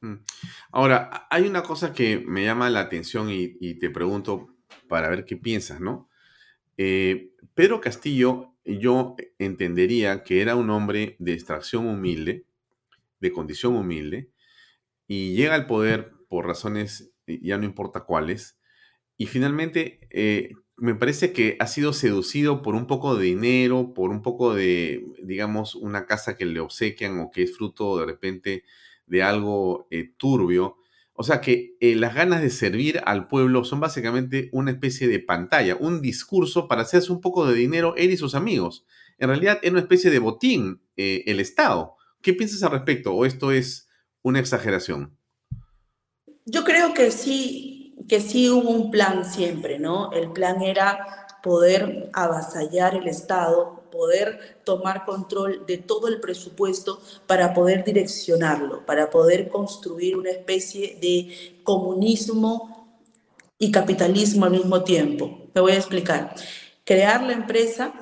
Mm. 0.00 0.14
Ahora, 0.72 1.26
hay 1.30 1.46
una 1.46 1.62
cosa 1.62 1.92
que 1.92 2.18
me 2.18 2.44
llama 2.44 2.70
la 2.70 2.80
atención 2.80 3.28
y, 3.30 3.74
te 3.74 3.90
pregunto 3.90 4.48
para 4.88 5.08
ver 5.08 5.24
qué 5.24 5.36
piensas, 5.36 5.80
¿no? 5.80 6.08
Eh, 6.76 7.32
Pedro 7.54 7.80
Castillo, 7.80 8.54
yo 8.64 9.16
entendería 9.38 10.22
que 10.22 10.40
era 10.40 10.56
un 10.56 10.70
hombre 10.70 11.16
de 11.18 11.32
extracción 11.32 11.86
humilde, 11.86 12.46
de 13.20 13.32
condición 13.32 13.76
humilde, 13.76 14.30
y 15.06 15.34
llega 15.34 15.54
al 15.54 15.66
poder 15.66 16.12
por 16.28 16.46
razones, 16.46 17.12
ya 17.26 17.58
no 17.58 17.64
importa 17.64 18.00
cuáles, 18.04 18.58
y 19.22 19.26
finalmente, 19.26 20.00
eh, 20.10 20.50
me 20.76 20.96
parece 20.96 21.32
que 21.32 21.56
ha 21.60 21.68
sido 21.68 21.92
seducido 21.92 22.60
por 22.60 22.74
un 22.74 22.88
poco 22.88 23.14
de 23.14 23.26
dinero, 23.26 23.94
por 23.94 24.10
un 24.10 24.20
poco 24.20 24.52
de, 24.52 25.06
digamos, 25.22 25.76
una 25.76 26.06
casa 26.06 26.36
que 26.36 26.44
le 26.44 26.58
obsequian 26.58 27.20
o 27.20 27.30
que 27.30 27.44
es 27.44 27.56
fruto 27.56 27.98
de 27.98 28.06
repente 28.06 28.64
de 29.06 29.22
algo 29.22 29.86
eh, 29.92 30.12
turbio. 30.16 30.76
O 31.12 31.22
sea 31.22 31.40
que 31.40 31.76
eh, 31.78 31.94
las 31.94 32.16
ganas 32.16 32.42
de 32.42 32.50
servir 32.50 33.00
al 33.04 33.28
pueblo 33.28 33.62
son 33.62 33.78
básicamente 33.78 34.48
una 34.50 34.72
especie 34.72 35.06
de 35.06 35.20
pantalla, 35.20 35.76
un 35.76 36.02
discurso 36.02 36.66
para 36.66 36.82
hacerse 36.82 37.12
un 37.12 37.20
poco 37.20 37.46
de 37.46 37.54
dinero 37.54 37.94
él 37.96 38.10
y 38.10 38.16
sus 38.16 38.34
amigos. 38.34 38.84
En 39.18 39.28
realidad 39.28 39.60
es 39.62 39.70
una 39.70 39.82
especie 39.82 40.10
de 40.10 40.18
botín 40.18 40.82
el 40.96 41.38
Estado. 41.38 41.94
¿Qué 42.22 42.32
piensas 42.32 42.64
al 42.64 42.72
respecto? 42.72 43.14
¿O 43.14 43.24
esto 43.24 43.52
es 43.52 43.88
una 44.22 44.40
exageración? 44.40 45.16
Yo 46.44 46.64
creo 46.64 46.92
que 46.92 47.12
sí, 47.12 47.71
que 48.12 48.20
sí 48.20 48.50
hubo 48.50 48.68
un 48.68 48.90
plan 48.90 49.24
siempre, 49.24 49.78
¿no? 49.78 50.12
El 50.12 50.32
plan 50.32 50.60
era 50.60 51.26
poder 51.42 52.10
avasallar 52.12 52.94
el 52.94 53.08
Estado, 53.08 53.84
poder 53.90 54.60
tomar 54.64 55.06
control 55.06 55.64
de 55.66 55.78
todo 55.78 56.08
el 56.08 56.20
presupuesto 56.20 57.00
para 57.26 57.54
poder 57.54 57.84
direccionarlo, 57.84 58.84
para 58.84 59.08
poder 59.08 59.48
construir 59.48 60.14
una 60.14 60.28
especie 60.28 60.98
de 61.00 61.62
comunismo 61.62 62.98
y 63.58 63.72
capitalismo 63.72 64.44
al 64.44 64.50
mismo 64.50 64.84
tiempo. 64.84 65.48
Me 65.54 65.62
voy 65.62 65.72
a 65.72 65.76
explicar. 65.76 66.34
Crear 66.84 67.22
la 67.22 67.32
empresa 67.32 67.94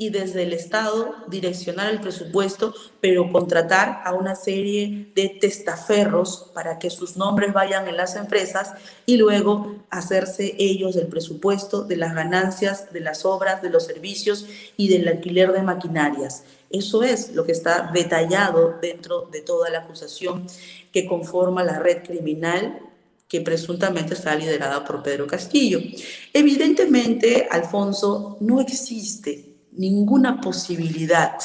y 0.00 0.08
desde 0.08 0.44
el 0.44 0.54
Estado 0.54 1.14
direccionar 1.28 1.90
el 1.90 2.00
presupuesto, 2.00 2.72
pero 3.02 3.30
contratar 3.30 4.00
a 4.06 4.14
una 4.14 4.34
serie 4.34 5.12
de 5.14 5.28
testaferros 5.28 6.50
para 6.54 6.78
que 6.78 6.88
sus 6.88 7.18
nombres 7.18 7.52
vayan 7.52 7.86
en 7.86 7.98
las 7.98 8.16
empresas 8.16 8.72
y 9.04 9.18
luego 9.18 9.84
hacerse 9.90 10.54
ellos 10.58 10.94
del 10.94 11.08
presupuesto, 11.08 11.82
de 11.82 11.98
las 11.98 12.14
ganancias, 12.14 12.90
de 12.94 13.00
las 13.00 13.26
obras, 13.26 13.60
de 13.60 13.68
los 13.68 13.84
servicios 13.84 14.46
y 14.78 14.88
del 14.88 15.06
alquiler 15.06 15.52
de 15.52 15.60
maquinarias. 15.60 16.44
Eso 16.70 17.02
es 17.02 17.34
lo 17.34 17.44
que 17.44 17.52
está 17.52 17.90
detallado 17.92 18.78
dentro 18.80 19.28
de 19.30 19.42
toda 19.42 19.68
la 19.68 19.80
acusación 19.80 20.46
que 20.94 21.06
conforma 21.06 21.62
la 21.62 21.78
red 21.78 22.02
criminal 22.04 22.78
que 23.28 23.42
presuntamente 23.42 24.14
está 24.14 24.34
liderada 24.34 24.82
por 24.82 25.02
Pedro 25.02 25.26
Castillo. 25.26 25.78
Evidentemente, 26.32 27.46
Alfonso, 27.50 28.38
no 28.40 28.62
existe 28.62 29.49
ninguna 29.72 30.40
posibilidad 30.40 31.38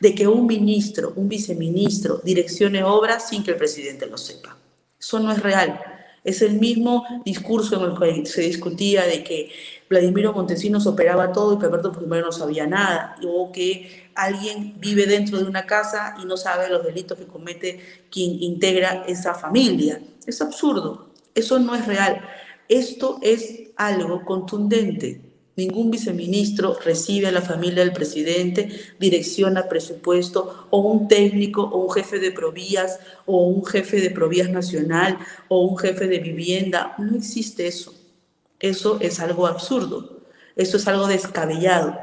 de 0.00 0.14
que 0.14 0.26
un 0.26 0.46
ministro, 0.46 1.12
un 1.16 1.28
viceministro 1.28 2.20
direccione 2.24 2.82
obras 2.82 3.28
sin 3.28 3.42
que 3.42 3.52
el 3.52 3.56
presidente 3.56 4.06
lo 4.06 4.16
sepa. 4.16 4.56
Eso 4.98 5.20
no 5.20 5.30
es 5.32 5.42
real. 5.42 5.80
Es 6.22 6.42
el 6.42 6.58
mismo 6.58 7.04
discurso 7.24 7.76
en 7.76 7.92
el 7.92 8.22
que 8.22 8.26
se 8.26 8.42
discutía 8.42 9.06
de 9.06 9.24
que 9.24 9.50
Vladimiro 9.88 10.32
Montesinos 10.34 10.86
operaba 10.86 11.32
todo 11.32 11.54
y 11.54 11.58
que 11.58 11.66
Alberto 11.66 11.92
Fujimori 11.92 12.20
no 12.20 12.32
sabía 12.32 12.66
nada, 12.66 13.16
o 13.26 13.50
que 13.50 14.10
alguien 14.14 14.74
vive 14.78 15.06
dentro 15.06 15.38
de 15.38 15.44
una 15.44 15.66
casa 15.66 16.14
y 16.22 16.26
no 16.26 16.36
sabe 16.36 16.68
los 16.68 16.84
delitos 16.84 17.18
que 17.18 17.26
comete 17.26 17.80
quien 18.10 18.42
integra 18.42 19.04
esa 19.08 19.34
familia. 19.34 20.00
Es 20.26 20.42
absurdo, 20.42 21.10
eso 21.34 21.58
no 21.58 21.74
es 21.74 21.86
real. 21.86 22.20
Esto 22.68 23.18
es 23.22 23.70
algo 23.76 24.24
contundente, 24.24 25.22
Ningún 25.60 25.90
viceministro 25.90 26.78
recibe 26.82 27.26
a 27.26 27.32
la 27.32 27.42
familia 27.42 27.84
del 27.84 27.92
presidente, 27.92 28.70
direcciona 28.98 29.68
presupuesto, 29.68 30.68
o 30.70 30.78
un 30.78 31.06
técnico, 31.06 31.60
o 31.62 31.84
un 31.84 31.90
jefe 31.90 32.18
de 32.18 32.32
provías, 32.32 32.98
o 33.26 33.44
un 33.46 33.62
jefe 33.66 34.00
de 34.00 34.10
provías 34.10 34.48
nacional, 34.48 35.18
o 35.48 35.60
un 35.60 35.76
jefe 35.76 36.06
de 36.08 36.18
vivienda. 36.18 36.94
No 36.96 37.14
existe 37.14 37.66
eso. 37.66 37.94
Eso 38.58 38.98
es 39.02 39.20
algo 39.20 39.46
absurdo. 39.46 40.22
Eso 40.56 40.78
es 40.78 40.88
algo 40.88 41.06
descabellado. 41.06 41.94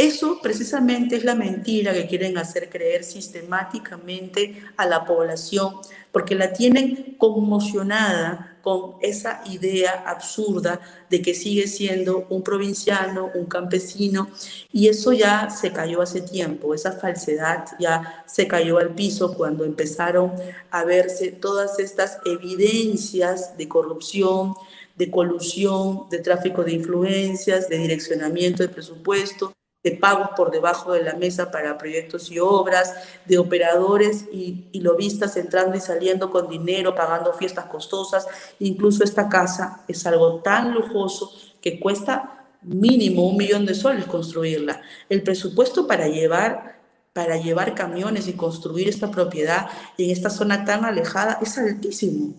Eso 0.00 0.38
precisamente 0.40 1.14
es 1.16 1.24
la 1.24 1.34
mentira 1.34 1.92
que 1.92 2.06
quieren 2.06 2.38
hacer 2.38 2.70
creer 2.70 3.04
sistemáticamente 3.04 4.62
a 4.78 4.86
la 4.86 5.04
población, 5.04 5.74
porque 6.10 6.34
la 6.34 6.54
tienen 6.54 7.16
conmocionada 7.18 8.56
con 8.62 8.94
esa 9.02 9.42
idea 9.44 10.04
absurda 10.06 10.80
de 11.10 11.20
que 11.20 11.34
sigue 11.34 11.66
siendo 11.66 12.26
un 12.30 12.42
provinciano, 12.42 13.30
un 13.34 13.44
campesino, 13.44 14.30
y 14.72 14.88
eso 14.88 15.12
ya 15.12 15.50
se 15.50 15.70
cayó 15.70 16.00
hace 16.00 16.22
tiempo, 16.22 16.72
esa 16.72 16.92
falsedad 16.92 17.66
ya 17.78 18.24
se 18.26 18.48
cayó 18.48 18.78
al 18.78 18.94
piso 18.94 19.34
cuando 19.34 19.66
empezaron 19.66 20.32
a 20.70 20.82
verse 20.84 21.30
todas 21.30 21.78
estas 21.78 22.20
evidencias 22.24 23.54
de 23.58 23.68
corrupción, 23.68 24.54
de 24.96 25.10
colusión, 25.10 26.08
de 26.08 26.20
tráfico 26.20 26.64
de 26.64 26.72
influencias, 26.72 27.68
de 27.68 27.76
direccionamiento 27.76 28.62
de 28.62 28.70
presupuesto, 28.70 29.52
de 29.82 29.92
pagos 29.92 30.30
por 30.36 30.50
debajo 30.50 30.92
de 30.92 31.02
la 31.02 31.14
mesa 31.14 31.50
para 31.50 31.78
proyectos 31.78 32.30
y 32.30 32.38
obras, 32.38 32.94
de 33.26 33.38
operadores 33.38 34.26
y, 34.32 34.68
y, 34.72 34.80
lobistas 34.80 35.36
entrando 35.36 35.76
y 35.76 35.80
saliendo 35.80 36.30
con 36.30 36.48
dinero, 36.48 36.94
pagando 36.94 37.32
fiestas 37.32 37.66
costosas. 37.66 38.26
Incluso 38.58 39.04
esta 39.04 39.28
casa 39.28 39.84
es 39.88 40.06
algo 40.06 40.40
tan 40.42 40.74
lujoso 40.74 41.32
que 41.62 41.80
cuesta 41.80 42.48
mínimo 42.62 43.26
un 43.26 43.36
millón 43.36 43.64
de 43.64 43.74
soles 43.74 44.04
construirla. 44.04 44.82
El 45.08 45.22
presupuesto 45.22 45.86
para 45.86 46.08
llevar 46.08 46.80
para 47.12 47.36
llevar 47.36 47.74
camiones 47.74 48.28
y 48.28 48.34
construir 48.34 48.88
esta 48.88 49.10
propiedad 49.10 49.66
en 49.98 50.10
esta 50.10 50.30
zona 50.30 50.64
tan 50.64 50.84
alejada 50.84 51.38
es 51.42 51.58
altísimo, 51.58 52.34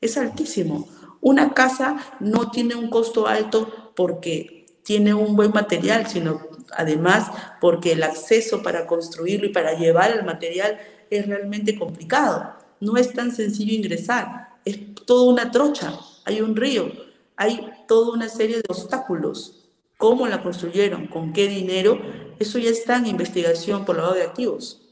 es 0.00 0.16
altísimo. 0.16 0.88
Una 1.20 1.54
casa 1.54 1.96
no 2.20 2.50
tiene 2.50 2.74
un 2.74 2.88
costo 2.88 3.26
alto 3.26 3.92
porque 3.96 4.80
tiene 4.84 5.12
un 5.14 5.36
buen 5.36 5.50
material, 5.52 6.06
sino 6.06 6.40
además 6.76 7.30
porque 7.60 7.92
el 7.92 8.02
acceso 8.02 8.62
para 8.62 8.86
construirlo 8.86 9.46
y 9.46 9.52
para 9.52 9.74
llevar 9.74 10.10
el 10.10 10.24
material 10.24 10.78
es 11.10 11.26
realmente 11.26 11.78
complicado. 11.78 12.54
No 12.80 12.96
es 12.96 13.12
tan 13.12 13.32
sencillo 13.32 13.74
ingresar, 13.74 14.48
es 14.64 14.94
toda 15.06 15.30
una 15.32 15.50
trocha, 15.50 15.98
hay 16.24 16.40
un 16.40 16.56
río, 16.56 16.90
hay 17.36 17.70
toda 17.86 18.12
una 18.12 18.28
serie 18.28 18.56
de 18.56 18.64
obstáculos. 18.68 19.70
¿Cómo 19.96 20.26
la 20.26 20.42
construyeron? 20.42 21.06
¿Con 21.06 21.32
qué 21.32 21.46
dinero? 21.46 22.00
Eso 22.38 22.58
ya 22.58 22.70
está 22.70 22.96
en 22.96 23.06
investigación 23.06 23.84
por 23.84 23.96
lado 23.96 24.14
de 24.14 24.22
activos. 24.22 24.82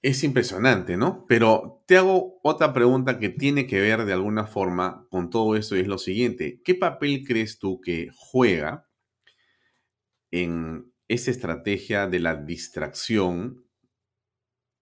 Es 0.00 0.22
impresionante, 0.22 0.96
¿no? 0.96 1.24
Pero 1.26 1.82
te 1.86 1.96
hago 1.96 2.38
otra 2.42 2.72
pregunta 2.72 3.18
que 3.18 3.30
tiene 3.30 3.66
que 3.66 3.80
ver 3.80 4.04
de 4.04 4.12
alguna 4.12 4.46
forma 4.46 5.06
con 5.10 5.30
todo 5.30 5.56
esto 5.56 5.76
y 5.76 5.80
es 5.80 5.88
lo 5.88 5.98
siguiente. 5.98 6.60
¿Qué 6.62 6.74
papel 6.74 7.24
crees 7.26 7.58
tú 7.58 7.80
que 7.80 8.10
juega 8.14 8.86
en 10.34 10.92
esa 11.06 11.30
estrategia 11.30 12.08
de 12.08 12.18
la 12.18 12.34
distracción 12.34 13.64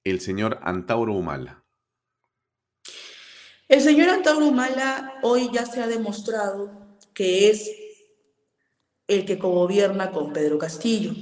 el 0.02 0.20
señor 0.20 0.58
Antauro 0.62 1.12
Humala? 1.12 1.62
El 3.68 3.82
señor 3.82 4.08
Antauro 4.08 4.46
Humala 4.46 5.18
hoy 5.22 5.50
ya 5.52 5.66
se 5.66 5.82
ha 5.82 5.86
demostrado 5.86 6.96
que 7.12 7.50
es 7.50 7.70
el 9.06 9.26
que 9.26 9.36
gobierna 9.36 10.10
con 10.10 10.32
Pedro 10.32 10.56
Castillo. 10.56 11.12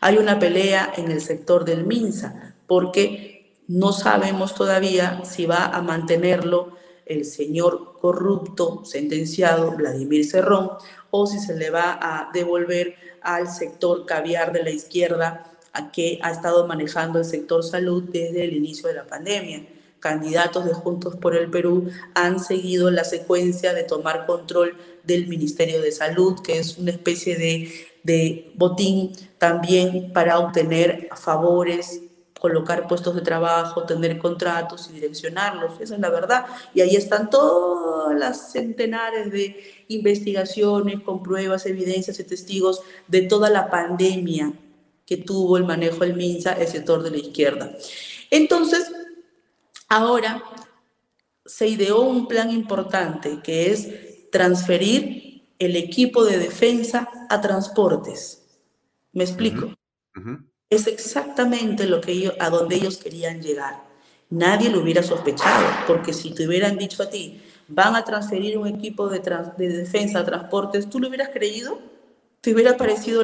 Hay 0.00 0.16
una 0.16 0.38
pelea 0.38 0.92
en 0.96 1.10
el 1.10 1.20
sector 1.20 1.64
del 1.64 1.84
Minsa 1.84 2.56
porque 2.68 3.30
No 3.66 3.92
sabemos 3.92 4.54
todavía 4.54 5.24
si 5.24 5.46
va 5.46 5.66
a 5.66 5.82
mantenerlo 5.82 6.76
el 7.06 7.24
señor 7.24 7.98
corrupto 8.00 8.84
sentenciado 8.84 9.72
Vladimir 9.72 10.24
Cerrón 10.24 10.70
o 11.10 11.26
si 11.26 11.38
se 11.38 11.56
le 11.56 11.70
va 11.70 11.98
a 12.00 12.30
devolver 12.32 12.94
al 13.22 13.48
sector 13.48 14.06
caviar 14.06 14.52
de 14.52 14.62
la 14.62 14.70
izquierda 14.70 15.52
a 15.72 15.90
que 15.90 16.18
ha 16.22 16.30
estado 16.30 16.66
manejando 16.66 17.18
el 17.18 17.24
sector 17.24 17.64
salud 17.64 18.04
desde 18.04 18.44
el 18.44 18.54
inicio 18.54 18.88
de 18.88 18.94
la 18.94 19.06
pandemia. 19.06 19.66
Candidatos 20.00 20.64
de 20.64 20.74
Juntos 20.74 21.14
por 21.16 21.36
el 21.36 21.48
Perú 21.48 21.88
han 22.14 22.40
seguido 22.40 22.90
la 22.90 23.04
secuencia 23.04 23.72
de 23.72 23.84
tomar 23.84 24.26
control 24.26 24.76
del 25.04 25.28
Ministerio 25.28 25.80
de 25.80 25.92
Salud, 25.92 26.40
que 26.42 26.58
es 26.58 26.76
una 26.76 26.90
especie 26.90 27.36
de, 27.36 27.72
de 28.02 28.52
botín 28.56 29.12
también 29.38 30.12
para 30.12 30.40
obtener 30.40 31.08
favores 31.14 32.00
colocar 32.42 32.88
puestos 32.88 33.14
de 33.14 33.20
trabajo, 33.20 33.84
tener 33.84 34.18
contratos 34.18 34.90
y 34.90 34.94
direccionarlos, 34.94 35.80
esa 35.80 35.94
es 35.94 36.00
la 36.00 36.10
verdad. 36.10 36.44
Y 36.74 36.80
ahí 36.80 36.96
están 36.96 37.30
todas 37.30 38.18
las 38.18 38.50
centenares 38.50 39.30
de 39.30 39.84
investigaciones 39.86 40.98
con 41.02 41.22
pruebas, 41.22 41.66
evidencias 41.66 42.18
y 42.18 42.24
testigos 42.24 42.80
de 43.06 43.22
toda 43.22 43.48
la 43.48 43.70
pandemia 43.70 44.52
que 45.06 45.18
tuvo 45.18 45.56
el 45.56 45.62
manejo 45.62 45.98
del 46.00 46.16
MINSA, 46.16 46.54
el 46.54 46.66
sector 46.66 47.04
de 47.04 47.12
la 47.12 47.18
izquierda. 47.18 47.76
Entonces, 48.28 48.90
ahora 49.88 50.42
se 51.46 51.68
ideó 51.68 52.00
un 52.00 52.26
plan 52.26 52.50
importante 52.50 53.38
que 53.44 53.70
es 53.70 54.30
transferir 54.32 55.44
el 55.60 55.76
equipo 55.76 56.24
de 56.24 56.38
defensa 56.38 57.08
a 57.30 57.40
transportes. 57.40 58.42
¿Me 59.12 59.22
explico? 59.22 59.72
Es 60.72 60.86
exactamente 60.86 61.86
lo 61.86 62.00
que 62.00 62.12
ellos, 62.12 62.34
a 62.38 62.48
donde 62.48 62.76
ellos 62.76 62.96
querían 62.96 63.42
llegar. 63.42 63.82
Nadie 64.30 64.70
lo 64.70 64.80
hubiera 64.80 65.02
sospechado, 65.02 65.66
porque 65.86 66.14
si 66.14 66.30
te 66.30 66.48
hubieran 66.48 66.78
dicho 66.78 67.02
a 67.02 67.10
ti, 67.10 67.42
van 67.68 67.94
a 67.94 68.04
transferir 68.04 68.56
un 68.56 68.66
equipo 68.66 69.10
de, 69.10 69.20
de 69.58 69.68
defensa 69.68 70.20
a 70.20 70.24
transportes, 70.24 70.88
¿tú 70.88 70.98
lo 70.98 71.08
hubieras 71.08 71.28
creído? 71.28 71.78
¿Te 72.40 72.54
hubiera 72.54 72.78
parecido 72.78 73.22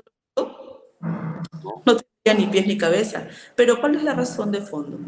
No 1.86 1.96
tendría 1.96 2.34
ni 2.36 2.52
pies 2.52 2.66
ni 2.66 2.76
cabeza. 2.76 3.26
Pero 3.56 3.80
¿cuál 3.80 3.94
es 3.94 4.02
la 4.02 4.12
razón 4.12 4.52
de 4.52 4.60
fondo? 4.60 4.98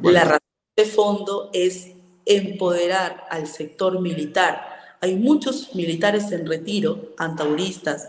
La 0.00 0.24
razón 0.24 0.40
de 0.78 0.84
fondo 0.86 1.50
es 1.52 1.90
empoderar 2.24 3.26
al 3.28 3.46
sector 3.46 4.00
militar. 4.00 4.96
Hay 5.02 5.16
muchos 5.16 5.74
militares 5.74 6.32
en 6.32 6.46
retiro, 6.46 7.12
antauristas, 7.18 8.08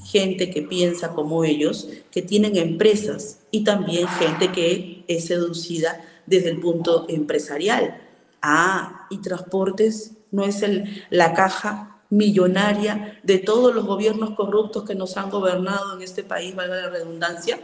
gente 0.00 0.50
que 0.50 0.62
piensa 0.62 1.12
como 1.12 1.44
ellos, 1.44 1.88
que 2.10 2.22
tienen 2.22 2.56
empresas 2.56 3.40
y 3.50 3.64
también 3.64 4.08
gente 4.08 4.52
que 4.52 5.04
es 5.08 5.26
seducida 5.26 6.04
desde 6.26 6.50
el 6.50 6.60
punto 6.60 7.06
empresarial. 7.08 8.00
Ah, 8.40 9.06
y 9.10 9.18
transportes 9.18 10.12
no 10.30 10.44
es 10.44 10.62
el, 10.62 11.04
la 11.10 11.34
caja 11.34 12.00
millonaria 12.10 13.20
de 13.22 13.38
todos 13.38 13.74
los 13.74 13.86
gobiernos 13.86 14.30
corruptos 14.34 14.84
que 14.84 14.94
nos 14.94 15.16
han 15.16 15.30
gobernado 15.30 15.96
en 15.96 16.02
este 16.02 16.22
país, 16.22 16.54
valga 16.54 16.76
la 16.76 16.90
redundancia. 16.90 17.60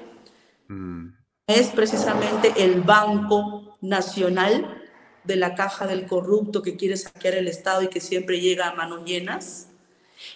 Mm. 0.69 1.09
Es 1.47 1.69
precisamente 1.69 2.53
el 2.57 2.83
Banco 2.83 3.77
Nacional 3.81 4.83
de 5.25 5.37
la 5.37 5.55
caja 5.55 5.87
del 5.87 6.07
corrupto 6.07 6.63
que 6.63 6.77
quiere 6.77 6.97
saquear 6.97 7.35
el 7.35 7.49
Estado 7.49 7.83
y 7.83 7.89
que 7.89 8.01
siempre 8.01 8.41
llega 8.41 8.69
a 8.69 8.75
manos 8.75 9.05
llenas 9.05 9.69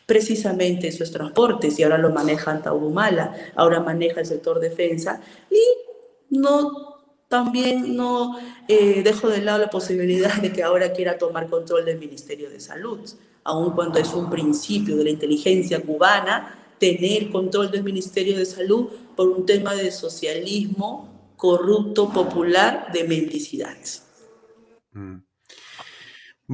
precisamente 0.07 0.89
esos 0.89 1.11
transportes 1.11 1.79
y 1.79 1.83
ahora 1.83 1.99
lo 1.99 2.11
maneja 2.11 2.61
Taurumala, 2.61 3.35
ahora 3.57 3.81
maneja 3.81 4.21
el 4.21 4.27
sector 4.27 4.61
defensa 4.61 5.21
y 5.51 6.37
no 6.37 6.93
también 7.29 7.97
no 7.97 8.39
eh, 8.69 9.03
dejo 9.03 9.29
de 9.29 9.41
lado 9.41 9.59
la 9.59 9.71
posibilidad 9.71 10.35
de 10.43 10.53
que 10.53 10.63
ahora 10.63 10.93
quiera 10.93 11.17
tomar 11.17 11.49
control 11.49 11.87
del 11.87 11.99
Ministerio 11.99 12.51
de 12.51 12.61
Salud, 12.61 13.01
aun 13.45 13.73
cuando 13.73 13.99
es 13.99 14.13
un 14.13 14.29
principio 14.29 14.97
de 14.97 15.05
la 15.05 15.11
inteligencia 15.11 15.81
cubana 15.81 16.59
tener 16.79 17.31
control 17.31 17.71
del 17.71 17.85
Ministerio 17.85 18.37
de 18.37 18.45
Salud 18.45 18.89
por 19.17 19.29
un 19.29 19.47
tema 19.47 19.75
de 19.75 19.91
socialismo 19.91 21.33
corrupto, 21.37 22.13
popular, 22.13 22.93
de 22.93 23.05
mendicidad. 23.05 23.79
Mm. 24.93 25.19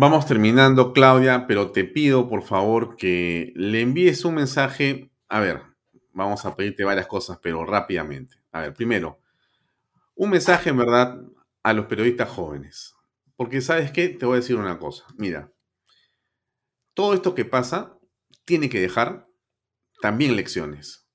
Vamos 0.01 0.27
terminando, 0.27 0.93
Claudia, 0.93 1.49
pero 1.49 1.73
te 1.73 1.83
pido 1.83 2.29
por 2.29 2.45
favor 2.45 2.95
que 2.95 3.53
le 3.57 3.81
envíes 3.81 4.25
un 4.25 4.37
mensaje. 4.37 5.11
A 5.29 5.41
ver, 5.41 5.61
vamos 6.13 6.47
a 6.47 6.55
pedirte 6.55 6.85
varias 6.85 7.09
cosas, 7.09 7.41
pero 7.43 7.65
rápidamente. 7.65 8.37
A 8.53 8.61
ver, 8.61 8.75
primero, 8.75 9.19
un 10.15 10.31
mensaje 10.31 10.71
en 10.71 10.77
verdad 10.77 11.21
a 11.65 11.73
los 11.73 11.87
periodistas 11.87 12.29
jóvenes. 12.29 12.95
Porque 13.35 13.61
sabes 13.61 13.91
qué, 13.91 14.09
te 14.09 14.25
voy 14.25 14.35
a 14.35 14.41
decir 14.41 14.55
una 14.55 14.79
cosa. 14.79 15.05
Mira, 15.17 15.53
todo 16.95 17.13
esto 17.13 17.35
que 17.35 17.45
pasa 17.45 17.99
tiene 18.45 18.69
que 18.69 18.81
dejar 18.81 19.27
también 20.01 20.37
lecciones. 20.37 21.09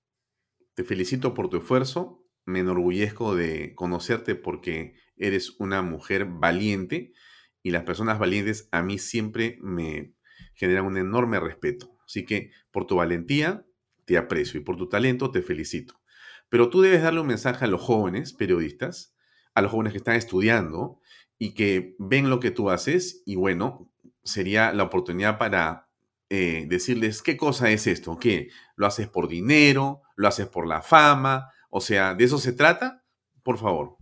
Te 0.74 0.84
felicito 0.84 1.34
por 1.34 1.48
tu 1.48 1.56
esfuerzo, 1.56 2.26
me 2.44 2.60
enorgullezco 2.60 3.34
de 3.34 3.76
conocerte 3.76 4.36
porque 4.36 4.98
eres 5.16 5.58
una 5.58 5.82
mujer 5.84 6.26
valiente 6.26 7.14
y 7.64 7.72
las 7.72 7.84
personas 7.84 8.20
valientes 8.20 8.68
a 8.72 8.84
mí 8.84 9.00
siempre 9.00 9.58
me 9.62 10.14
generan 10.54 10.86
un 10.86 10.98
enorme 10.98 11.40
respeto. 11.40 11.98
Así 12.06 12.26
que 12.26 12.52
por 12.72 12.86
tu 12.86 12.98
valentía 12.98 13.66
te 14.06 14.18
aprecio 14.18 14.60
y 14.60 14.64
por 14.64 14.76
tu 14.76 14.90
talento 14.90 15.32
te 15.32 15.42
felicito. 15.42 16.00
Pero 16.50 16.70
tú 16.70 16.82
debes 16.82 17.02
darle 17.02 17.22
un 17.22 17.28
mensaje 17.28 17.66
a 17.66 17.70
los 17.70 17.82
jóvenes 17.82 18.34
periodistas, 18.34 19.16
a 19.56 19.62
los 19.62 19.72
jóvenes 19.72 19.94
que 19.94 19.98
están 19.98 20.16
estudiando 20.16 21.00
y 21.40 21.54
que 21.54 21.96
ven 21.98 22.30
lo 22.30 22.40
que 22.40 22.52
tú 22.52 22.70
haces 22.70 23.24
y 23.26 23.36
bueno, 23.36 23.90
sería 24.24 24.74
la 24.74 24.84
oportunidad 24.84 25.38
para 25.38 25.90
eh, 26.30 26.66
decirles 26.68 27.22
qué 27.22 27.38
cosa 27.38 27.72
es 27.72 27.88
esto, 27.88 28.18
¿Qué? 28.20 28.50
lo 28.76 28.88
haces 28.88 29.08
por 29.08 29.28
dinero, 29.28 30.02
lo 30.16 30.28
haces 30.28 30.48
por 30.48 30.68
la 30.68 30.82
fama, 30.82 31.50
o 31.70 31.82
sea, 31.82 32.14
¿de 32.14 32.26
eso 32.26 32.38
se 32.38 32.54
trata? 32.54 33.04
Por 33.42 33.58
favor. 33.58 33.98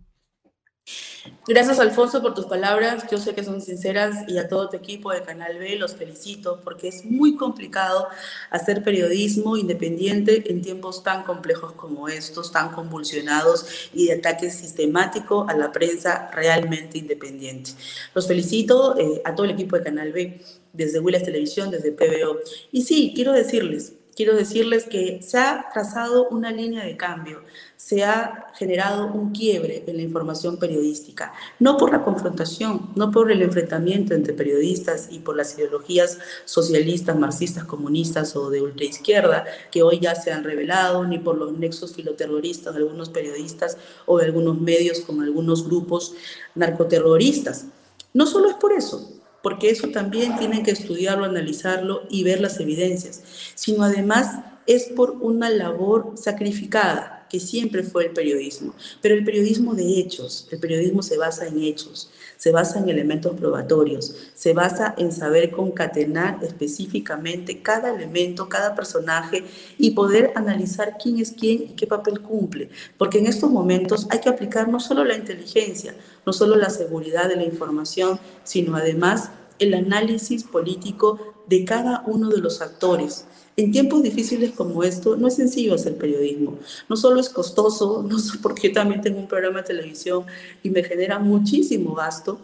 Gracias 1.46 1.78
Alfonso 1.78 2.22
por 2.22 2.34
tus 2.34 2.46
palabras, 2.46 3.04
yo 3.10 3.18
sé 3.18 3.34
que 3.34 3.44
son 3.44 3.60
sinceras 3.60 4.28
y 4.28 4.38
a 4.38 4.48
todo 4.48 4.68
tu 4.68 4.76
equipo 4.76 5.12
de 5.12 5.22
Canal 5.22 5.58
B 5.58 5.76
los 5.76 5.94
felicito 5.94 6.60
porque 6.62 6.88
es 6.88 7.04
muy 7.04 7.36
complicado 7.36 8.08
hacer 8.50 8.82
periodismo 8.82 9.56
independiente 9.56 10.50
en 10.50 10.62
tiempos 10.62 11.02
tan 11.02 11.22
complejos 11.24 11.72
como 11.72 12.08
estos, 12.08 12.50
tan 12.50 12.70
convulsionados 12.70 13.90
y 13.92 14.06
de 14.06 14.14
ataque 14.14 14.50
sistemático 14.50 15.46
a 15.48 15.54
la 15.54 15.70
prensa 15.70 16.30
realmente 16.32 16.98
independiente. 16.98 17.72
Los 18.14 18.26
felicito 18.26 18.96
eh, 18.98 19.22
a 19.24 19.34
todo 19.34 19.44
el 19.44 19.52
equipo 19.52 19.76
de 19.76 19.84
Canal 19.84 20.12
B, 20.12 20.40
desde 20.72 21.00
Willis 21.00 21.22
Televisión, 21.22 21.70
desde 21.70 21.92
PBO. 21.92 22.38
Y 22.70 22.82
sí, 22.82 23.12
quiero 23.14 23.32
decirles, 23.32 23.94
quiero 24.14 24.36
decirles 24.36 24.84
que 24.84 25.20
se 25.22 25.38
ha 25.38 25.66
trazado 25.72 26.28
una 26.28 26.50
línea 26.50 26.84
de 26.84 26.96
cambio 26.96 27.42
se 27.82 28.04
ha 28.04 28.46
generado 28.54 29.06
un 29.06 29.32
quiebre 29.32 29.82
en 29.88 29.96
la 29.96 30.02
información 30.02 30.56
periodística, 30.56 31.32
no 31.58 31.76
por 31.76 31.90
la 31.90 32.04
confrontación, 32.04 32.90
no 32.94 33.10
por 33.10 33.32
el 33.32 33.42
enfrentamiento 33.42 34.14
entre 34.14 34.34
periodistas 34.34 35.08
y 35.10 35.18
por 35.18 35.36
las 35.36 35.58
ideologías 35.58 36.18
socialistas, 36.44 37.18
marxistas, 37.18 37.64
comunistas 37.64 38.36
o 38.36 38.50
de 38.50 38.62
ultraizquierda 38.62 39.46
que 39.72 39.82
hoy 39.82 39.98
ya 39.98 40.14
se 40.14 40.30
han 40.30 40.44
revelado, 40.44 41.04
ni 41.04 41.18
por 41.18 41.36
los 41.36 41.58
nexos 41.58 41.96
filoterroristas 41.96 42.72
de 42.72 42.82
algunos 42.82 43.08
periodistas 43.08 43.76
o 44.06 44.16
de 44.18 44.26
algunos 44.26 44.60
medios 44.60 45.00
con 45.00 45.20
algunos 45.20 45.66
grupos 45.66 46.14
narcoterroristas. 46.54 47.66
No 48.14 48.28
solo 48.28 48.48
es 48.48 48.54
por 48.54 48.72
eso, 48.74 49.10
porque 49.42 49.70
eso 49.70 49.88
también 49.88 50.36
tienen 50.38 50.62
que 50.62 50.70
estudiarlo, 50.70 51.24
analizarlo 51.24 52.02
y 52.08 52.22
ver 52.24 52.40
las 52.40 52.60
evidencias, 52.60 53.22
sino 53.54 53.82
además 53.82 54.38
es 54.66 54.84
por 54.84 55.10
una 55.20 55.50
labor 55.50 56.12
sacrificada 56.16 57.11
que 57.32 57.40
siempre 57.40 57.82
fue 57.82 58.04
el 58.04 58.10
periodismo, 58.10 58.74
pero 59.00 59.14
el 59.14 59.24
periodismo 59.24 59.74
de 59.74 59.98
hechos, 59.98 60.46
el 60.50 60.58
periodismo 60.58 61.02
se 61.02 61.16
basa 61.16 61.46
en 61.46 61.62
hechos, 61.62 62.10
se 62.36 62.52
basa 62.52 62.78
en 62.78 62.90
elementos 62.90 63.34
probatorios, 63.34 64.14
se 64.34 64.52
basa 64.52 64.94
en 64.98 65.12
saber 65.12 65.50
concatenar 65.50 66.44
específicamente 66.44 67.62
cada 67.62 67.96
elemento, 67.96 68.50
cada 68.50 68.74
personaje 68.74 69.44
y 69.78 69.92
poder 69.92 70.32
analizar 70.34 70.98
quién 71.02 71.20
es 71.20 71.32
quién 71.32 71.62
y 71.62 71.68
qué 71.68 71.86
papel 71.86 72.20
cumple, 72.20 72.68
porque 72.98 73.18
en 73.18 73.26
estos 73.26 73.50
momentos 73.50 74.06
hay 74.10 74.20
que 74.20 74.28
aplicar 74.28 74.68
no 74.68 74.78
solo 74.78 75.02
la 75.02 75.16
inteligencia, 75.16 75.96
no 76.26 76.34
solo 76.34 76.56
la 76.56 76.68
seguridad 76.68 77.30
de 77.30 77.36
la 77.36 77.44
información, 77.44 78.20
sino 78.44 78.76
además 78.76 79.30
el 79.58 79.72
análisis 79.72 80.44
político 80.44 81.34
de 81.46 81.64
cada 81.64 82.04
uno 82.06 82.28
de 82.28 82.38
los 82.38 82.60
actores 82.60 83.24
en 83.56 83.70
tiempos 83.70 84.02
difíciles 84.02 84.52
como 84.52 84.82
esto, 84.82 85.16
no 85.16 85.28
es 85.28 85.36
sencillo 85.36 85.74
hacer 85.74 85.96
periodismo. 85.96 86.58
No 86.88 86.96
solo 86.96 87.20
es 87.20 87.28
costoso, 87.28 88.02
no 88.08 88.16
porque 88.42 88.68
yo 88.68 88.74
también 88.74 89.00
tengo 89.00 89.18
un 89.18 89.28
programa 89.28 89.58
de 89.58 89.68
televisión 89.68 90.24
y 90.62 90.70
me 90.70 90.82
genera 90.82 91.18
muchísimo 91.18 91.94
gasto, 91.94 92.38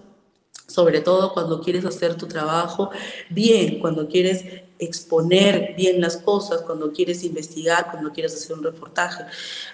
sobre 0.67 1.01
todo 1.01 1.33
cuando 1.33 1.63
quieres 1.63 1.85
hacer 1.87 2.15
tu 2.15 2.27
trabajo 2.27 2.91
bien, 3.31 3.81
cuando 3.81 4.07
quieres 4.07 4.45
exponer 4.79 5.75
bien 5.77 6.01
las 6.01 6.19
cosas, 6.19 6.63
cuando 6.63 6.93
quieres 6.93 7.25
investigar, 7.25 7.91
cuando 7.91 8.13
quieres 8.13 8.35
hacer 8.35 8.57
un 8.57 8.63
reportaje. 8.63 9.25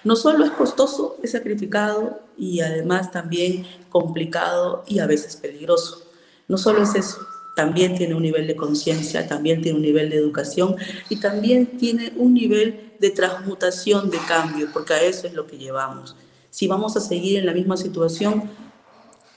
No 0.05 0.17
solo 0.17 0.45
es 0.45 0.53
costoso, 0.53 1.17
es 1.23 1.33
sacrificado 1.33 2.21
y 2.39 2.61
además 2.61 3.11
también 3.11 3.67
complicado 3.91 4.85
y 4.87 5.01
a 5.01 5.07
veces 5.07 5.37
peligroso. 5.37 6.03
No 6.47 6.59
solo 6.59 6.83
es 6.83 6.95
eso, 6.95 7.19
también 7.55 7.95
tiene 7.97 8.15
un 8.15 8.23
nivel 8.23 8.47
de 8.47 8.57
conciencia, 8.57 9.27
también 9.27 9.63
tiene 9.63 9.77
un 9.77 9.83
nivel 9.83 10.11
de 10.11 10.17
educación 10.17 10.77
y 11.09 11.17
también 11.17 11.79
tiene 11.79 12.13
un 12.17 12.35
nivel 12.35 12.93
de 12.99 13.11
transmutación, 13.11 14.11
de 14.11 14.19
cambio, 14.27 14.69
porque 14.73 14.95
a 14.95 15.03
eso 15.03 15.27
es 15.27 15.35
lo 15.35 15.47
que 15.47 15.59
llevamos. 15.59 16.17
Si 16.51 16.67
vamos 16.67 16.97
a 16.97 17.01
seguir 17.01 17.39
en 17.39 17.47
la 17.47 17.53
misma 17.53 17.77
situación, 17.77 18.51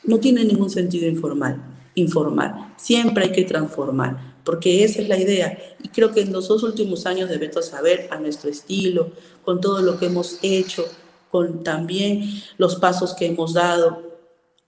no 0.03 0.19
tiene 0.19 0.45
ningún 0.45 0.69
sentido 0.69 1.07
informal, 1.07 1.61
informar. 1.95 2.73
Siempre 2.77 3.26
hay 3.26 3.31
que 3.31 3.44
transformar, 3.44 4.35
porque 4.44 4.84
esa 4.84 5.02
es 5.02 5.10
la 5.10 5.19
idea. 5.19 5.57
Y 5.84 5.89
creo 5.89 6.11
que 6.11 6.22
en 6.22 6.31
los 6.31 6.48
dos 6.48 6.64
últimos 6.64 7.06
años 7.06 7.30
de 7.30 7.38
Beto 7.38 7.61
Saber, 7.61 8.07
a 8.11 8.18
nuestro 8.19 8.49
estilo, 8.49 9.11
con 9.44 9.61
todo 9.61 9.81
lo 9.81 9.99
que 9.99 10.06
hemos 10.06 10.39
hecho, 10.41 10.85
con 11.30 11.64
también 11.64 12.41
los 12.57 12.76
pasos 12.77 13.14
que 13.14 13.26
hemos 13.26 13.53
dado, 13.53 14.06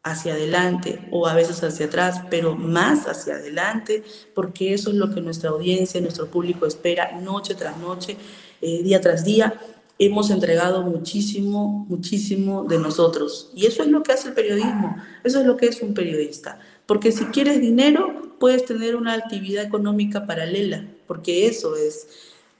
hacia 0.03 0.33
adelante 0.33 1.07
o 1.11 1.27
a 1.27 1.33
veces 1.33 1.63
hacia 1.63 1.87
atrás, 1.87 2.21
pero 2.29 2.55
más 2.55 3.07
hacia 3.07 3.35
adelante, 3.35 4.03
porque 4.33 4.73
eso 4.73 4.91
es 4.91 4.95
lo 4.95 5.13
que 5.13 5.21
nuestra 5.21 5.49
audiencia, 5.49 5.99
nuestro 6.01 6.27
público 6.27 6.65
espera 6.65 7.19
noche 7.19 7.55
tras 7.55 7.77
noche, 7.77 8.17
eh, 8.61 8.81
día 8.83 9.01
tras 9.01 9.25
día. 9.25 9.59
Hemos 9.97 10.29
entregado 10.29 10.81
muchísimo, 10.83 11.85
muchísimo 11.89 12.63
de 12.63 12.79
nosotros. 12.79 13.51
Y 13.53 13.65
eso 13.65 13.83
es 13.83 13.89
lo 13.89 14.01
que 14.01 14.13
hace 14.13 14.29
el 14.29 14.33
periodismo, 14.33 14.95
eso 15.23 15.41
es 15.41 15.45
lo 15.45 15.57
que 15.57 15.67
es 15.67 15.81
un 15.81 15.93
periodista. 15.93 16.59
Porque 16.85 17.11
si 17.11 17.25
quieres 17.25 17.59
dinero, 17.59 18.37
puedes 18.39 18.65
tener 18.65 18.95
una 18.95 19.13
actividad 19.13 19.63
económica 19.65 20.25
paralela, 20.25 20.85
porque 21.05 21.47
eso 21.47 21.75
es 21.75 22.07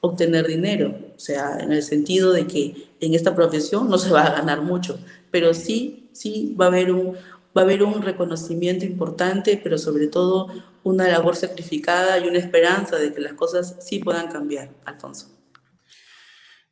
obtener 0.02 0.48
dinero, 0.48 0.98
o 1.16 1.20
sea, 1.20 1.58
en 1.60 1.74
el 1.74 1.84
sentido 1.84 2.32
de 2.32 2.48
que 2.48 2.90
en 3.02 3.14
esta 3.14 3.36
profesión 3.36 3.90
no 3.90 3.98
se 3.98 4.12
va 4.12 4.24
a 4.24 4.32
ganar 4.32 4.62
mucho, 4.62 4.98
pero 5.30 5.54
sí, 5.54 6.09
sí 6.20 6.56
va 6.60 6.66
a 6.66 6.68
haber 6.68 6.92
un, 6.92 7.14
va 7.58 7.62
a 7.62 7.64
haber 7.64 7.82
un 7.82 8.02
reconocimiento 8.02 8.86
importante, 8.86 9.60
pero 9.64 9.78
sobre 9.78 10.08
todo 10.08 10.48
una 10.84 11.08
labor 11.08 11.36
sacrificada 11.36 12.20
y 12.20 12.28
una 12.28 12.40
esperanza 12.40 12.98
de 12.98 13.14
que 13.14 13.22
las 13.22 13.34
cosas 13.34 13.78
sí 13.80 14.00
puedan 14.00 14.30
cambiar, 14.30 14.70
Alfonso. 14.86 15.28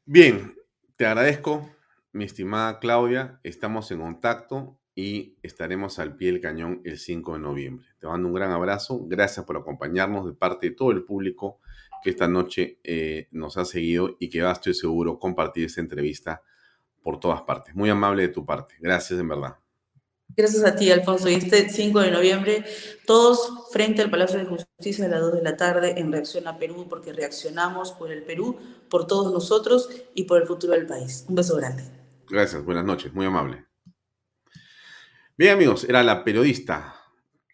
Bien, 0.06 0.56
te 0.98 1.06
agradezco, 1.06 1.70
mi 2.12 2.26
estimada 2.26 2.80
Claudia, 2.80 3.40
estamos 3.44 3.90
en 3.92 4.00
contacto 4.00 4.80
y 4.96 5.38
estaremos 5.44 6.00
al 6.00 6.18
pie 6.18 6.32
del 6.32 6.42
cañón 6.42 6.82
el 6.84 6.98
5 6.98 7.34
de 7.34 7.40
noviembre. 7.40 7.88
Te 8.00 8.08
mando 8.08 8.28
un 8.28 8.34
gran 8.34 8.52
abrazo, 8.52 9.06
gracias 9.08 9.46
por 9.46 9.56
acompañarnos 9.56 10.26
de 10.26 10.34
parte 10.34 10.70
de 10.70 10.76
todo 10.76 10.92
el 10.92 11.04
público 11.04 11.60
que 12.04 12.10
esta 12.10 12.28
noche 12.28 12.80
eh, 12.84 13.28
nos 13.32 13.58
ha 13.58 13.66
seguido 13.66 14.18
y 14.20 14.30
que 14.30 14.42
va, 14.42 14.52
estoy 14.52 14.74
seguro, 14.74 15.20
compartir 15.20 15.66
esta 15.66 15.82
entrevista 15.82 16.42
por 17.08 17.22
todas 17.22 17.42
partes. 17.44 17.74
Muy 17.74 17.90
amable 17.90 18.24
de 18.24 18.28
tu 18.28 18.46
parte. 18.46 18.76
Gracias, 18.82 19.18
en 19.18 19.30
verdad. 19.30 19.56
Gracias 20.36 20.66
a 20.66 20.76
ti, 20.76 20.92
Alfonso. 20.92 21.30
Y 21.30 21.36
este 21.36 21.70
5 21.70 22.02
de 22.02 22.12
noviembre, 22.12 22.66
todos 23.06 23.72
frente 23.72 24.02
al 24.02 24.10
Palacio 24.10 24.38
de 24.38 24.44
Justicia 24.44 25.06
a 25.06 25.08
las 25.08 25.22
2 25.22 25.36
de 25.36 25.42
la 25.42 25.56
tarde 25.56 26.02
en 26.02 26.12
Reacción 26.12 26.50
a 26.50 26.58
Perú, 26.58 26.88
porque 26.90 27.14
reaccionamos 27.14 27.94
por 27.94 28.12
el 28.12 28.24
Perú, 28.24 28.60
por 28.90 29.08
todos 29.08 29.32
nosotros 29.32 29.90
y 30.16 30.26
por 30.26 30.42
el 30.42 30.48
futuro 30.50 30.74
del 30.74 30.86
país. 30.86 31.24
Un 31.30 31.36
beso 31.36 31.56
grande. 31.56 31.84
Gracias, 32.30 32.66
buenas 32.66 32.84
noches, 32.84 33.14
muy 33.14 33.26
amable. 33.26 33.64
Bien, 35.38 35.54
amigos, 35.54 35.86
era 35.86 36.04
la 36.04 36.26
periodista 36.26 36.94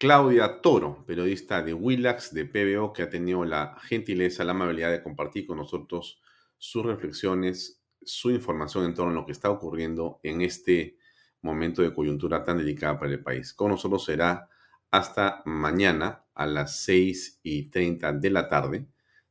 Claudia 0.00 0.62
Toro, 0.62 1.04
periodista 1.06 1.62
de 1.62 1.74
Willax, 1.74 2.34
de 2.34 2.44
PBO, 2.44 2.92
que 2.92 3.04
ha 3.04 3.08
tenido 3.08 3.44
la 3.44 3.76
gentileza, 3.82 4.42
la 4.42 4.50
amabilidad 4.50 4.90
de 4.90 5.00
compartir 5.00 5.46
con 5.46 5.58
nosotros 5.58 6.20
sus 6.58 6.84
reflexiones, 6.84 7.83
su 8.06 8.30
información 8.30 8.84
en 8.84 8.94
torno 8.94 9.12
a 9.12 9.14
lo 9.14 9.26
que 9.26 9.32
está 9.32 9.50
ocurriendo 9.50 10.20
en 10.22 10.42
este 10.42 10.96
momento 11.42 11.82
de 11.82 11.94
coyuntura 11.94 12.42
tan 12.42 12.58
delicada 12.58 12.98
para 12.98 13.12
el 13.12 13.22
país. 13.22 13.52
Con 13.52 13.70
nosotros 13.70 14.04
será 14.04 14.48
hasta 14.90 15.42
mañana 15.44 16.24
a 16.34 16.46
las 16.46 16.80
6 16.80 17.40
y 17.42 17.70
30 17.70 18.12
de 18.14 18.30
la 18.30 18.48
tarde. 18.48 18.86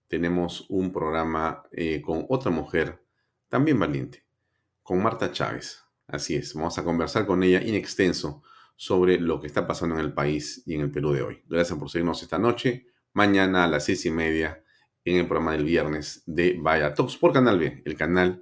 Tenemos 0.07 0.65
un 0.69 0.91
programa 0.91 1.63
eh, 1.71 2.01
con 2.01 2.25
otra 2.29 2.51
mujer 2.51 3.03
también 3.49 3.79
valiente, 3.79 4.25
con 4.83 5.01
Marta 5.01 5.31
Chávez. 5.31 5.83
Así 6.07 6.35
es, 6.35 6.53
vamos 6.53 6.77
a 6.77 6.83
conversar 6.83 7.25
con 7.25 7.43
ella 7.43 7.61
in 7.61 7.75
extenso 7.75 8.43
sobre 8.75 9.19
lo 9.19 9.39
que 9.39 9.47
está 9.47 9.65
pasando 9.65 9.95
en 9.95 10.01
el 10.01 10.13
país 10.13 10.63
y 10.65 10.75
en 10.75 10.81
el 10.81 10.91
Perú 10.91 11.13
de 11.13 11.21
hoy. 11.21 11.43
Gracias 11.47 11.77
por 11.77 11.89
seguirnos 11.89 12.21
esta 12.21 12.37
noche. 12.37 12.87
Mañana 13.13 13.63
a 13.63 13.67
las 13.67 13.85
seis 13.85 14.05
y 14.05 14.11
media 14.11 14.63
en 15.05 15.17
el 15.17 15.27
programa 15.27 15.53
del 15.53 15.65
viernes 15.65 16.23
de 16.25 16.57
Vaya 16.59 16.93
Talks 16.93 17.17
por 17.17 17.33
Canal 17.33 17.59
B, 17.59 17.81
el 17.85 17.95
canal 17.95 18.41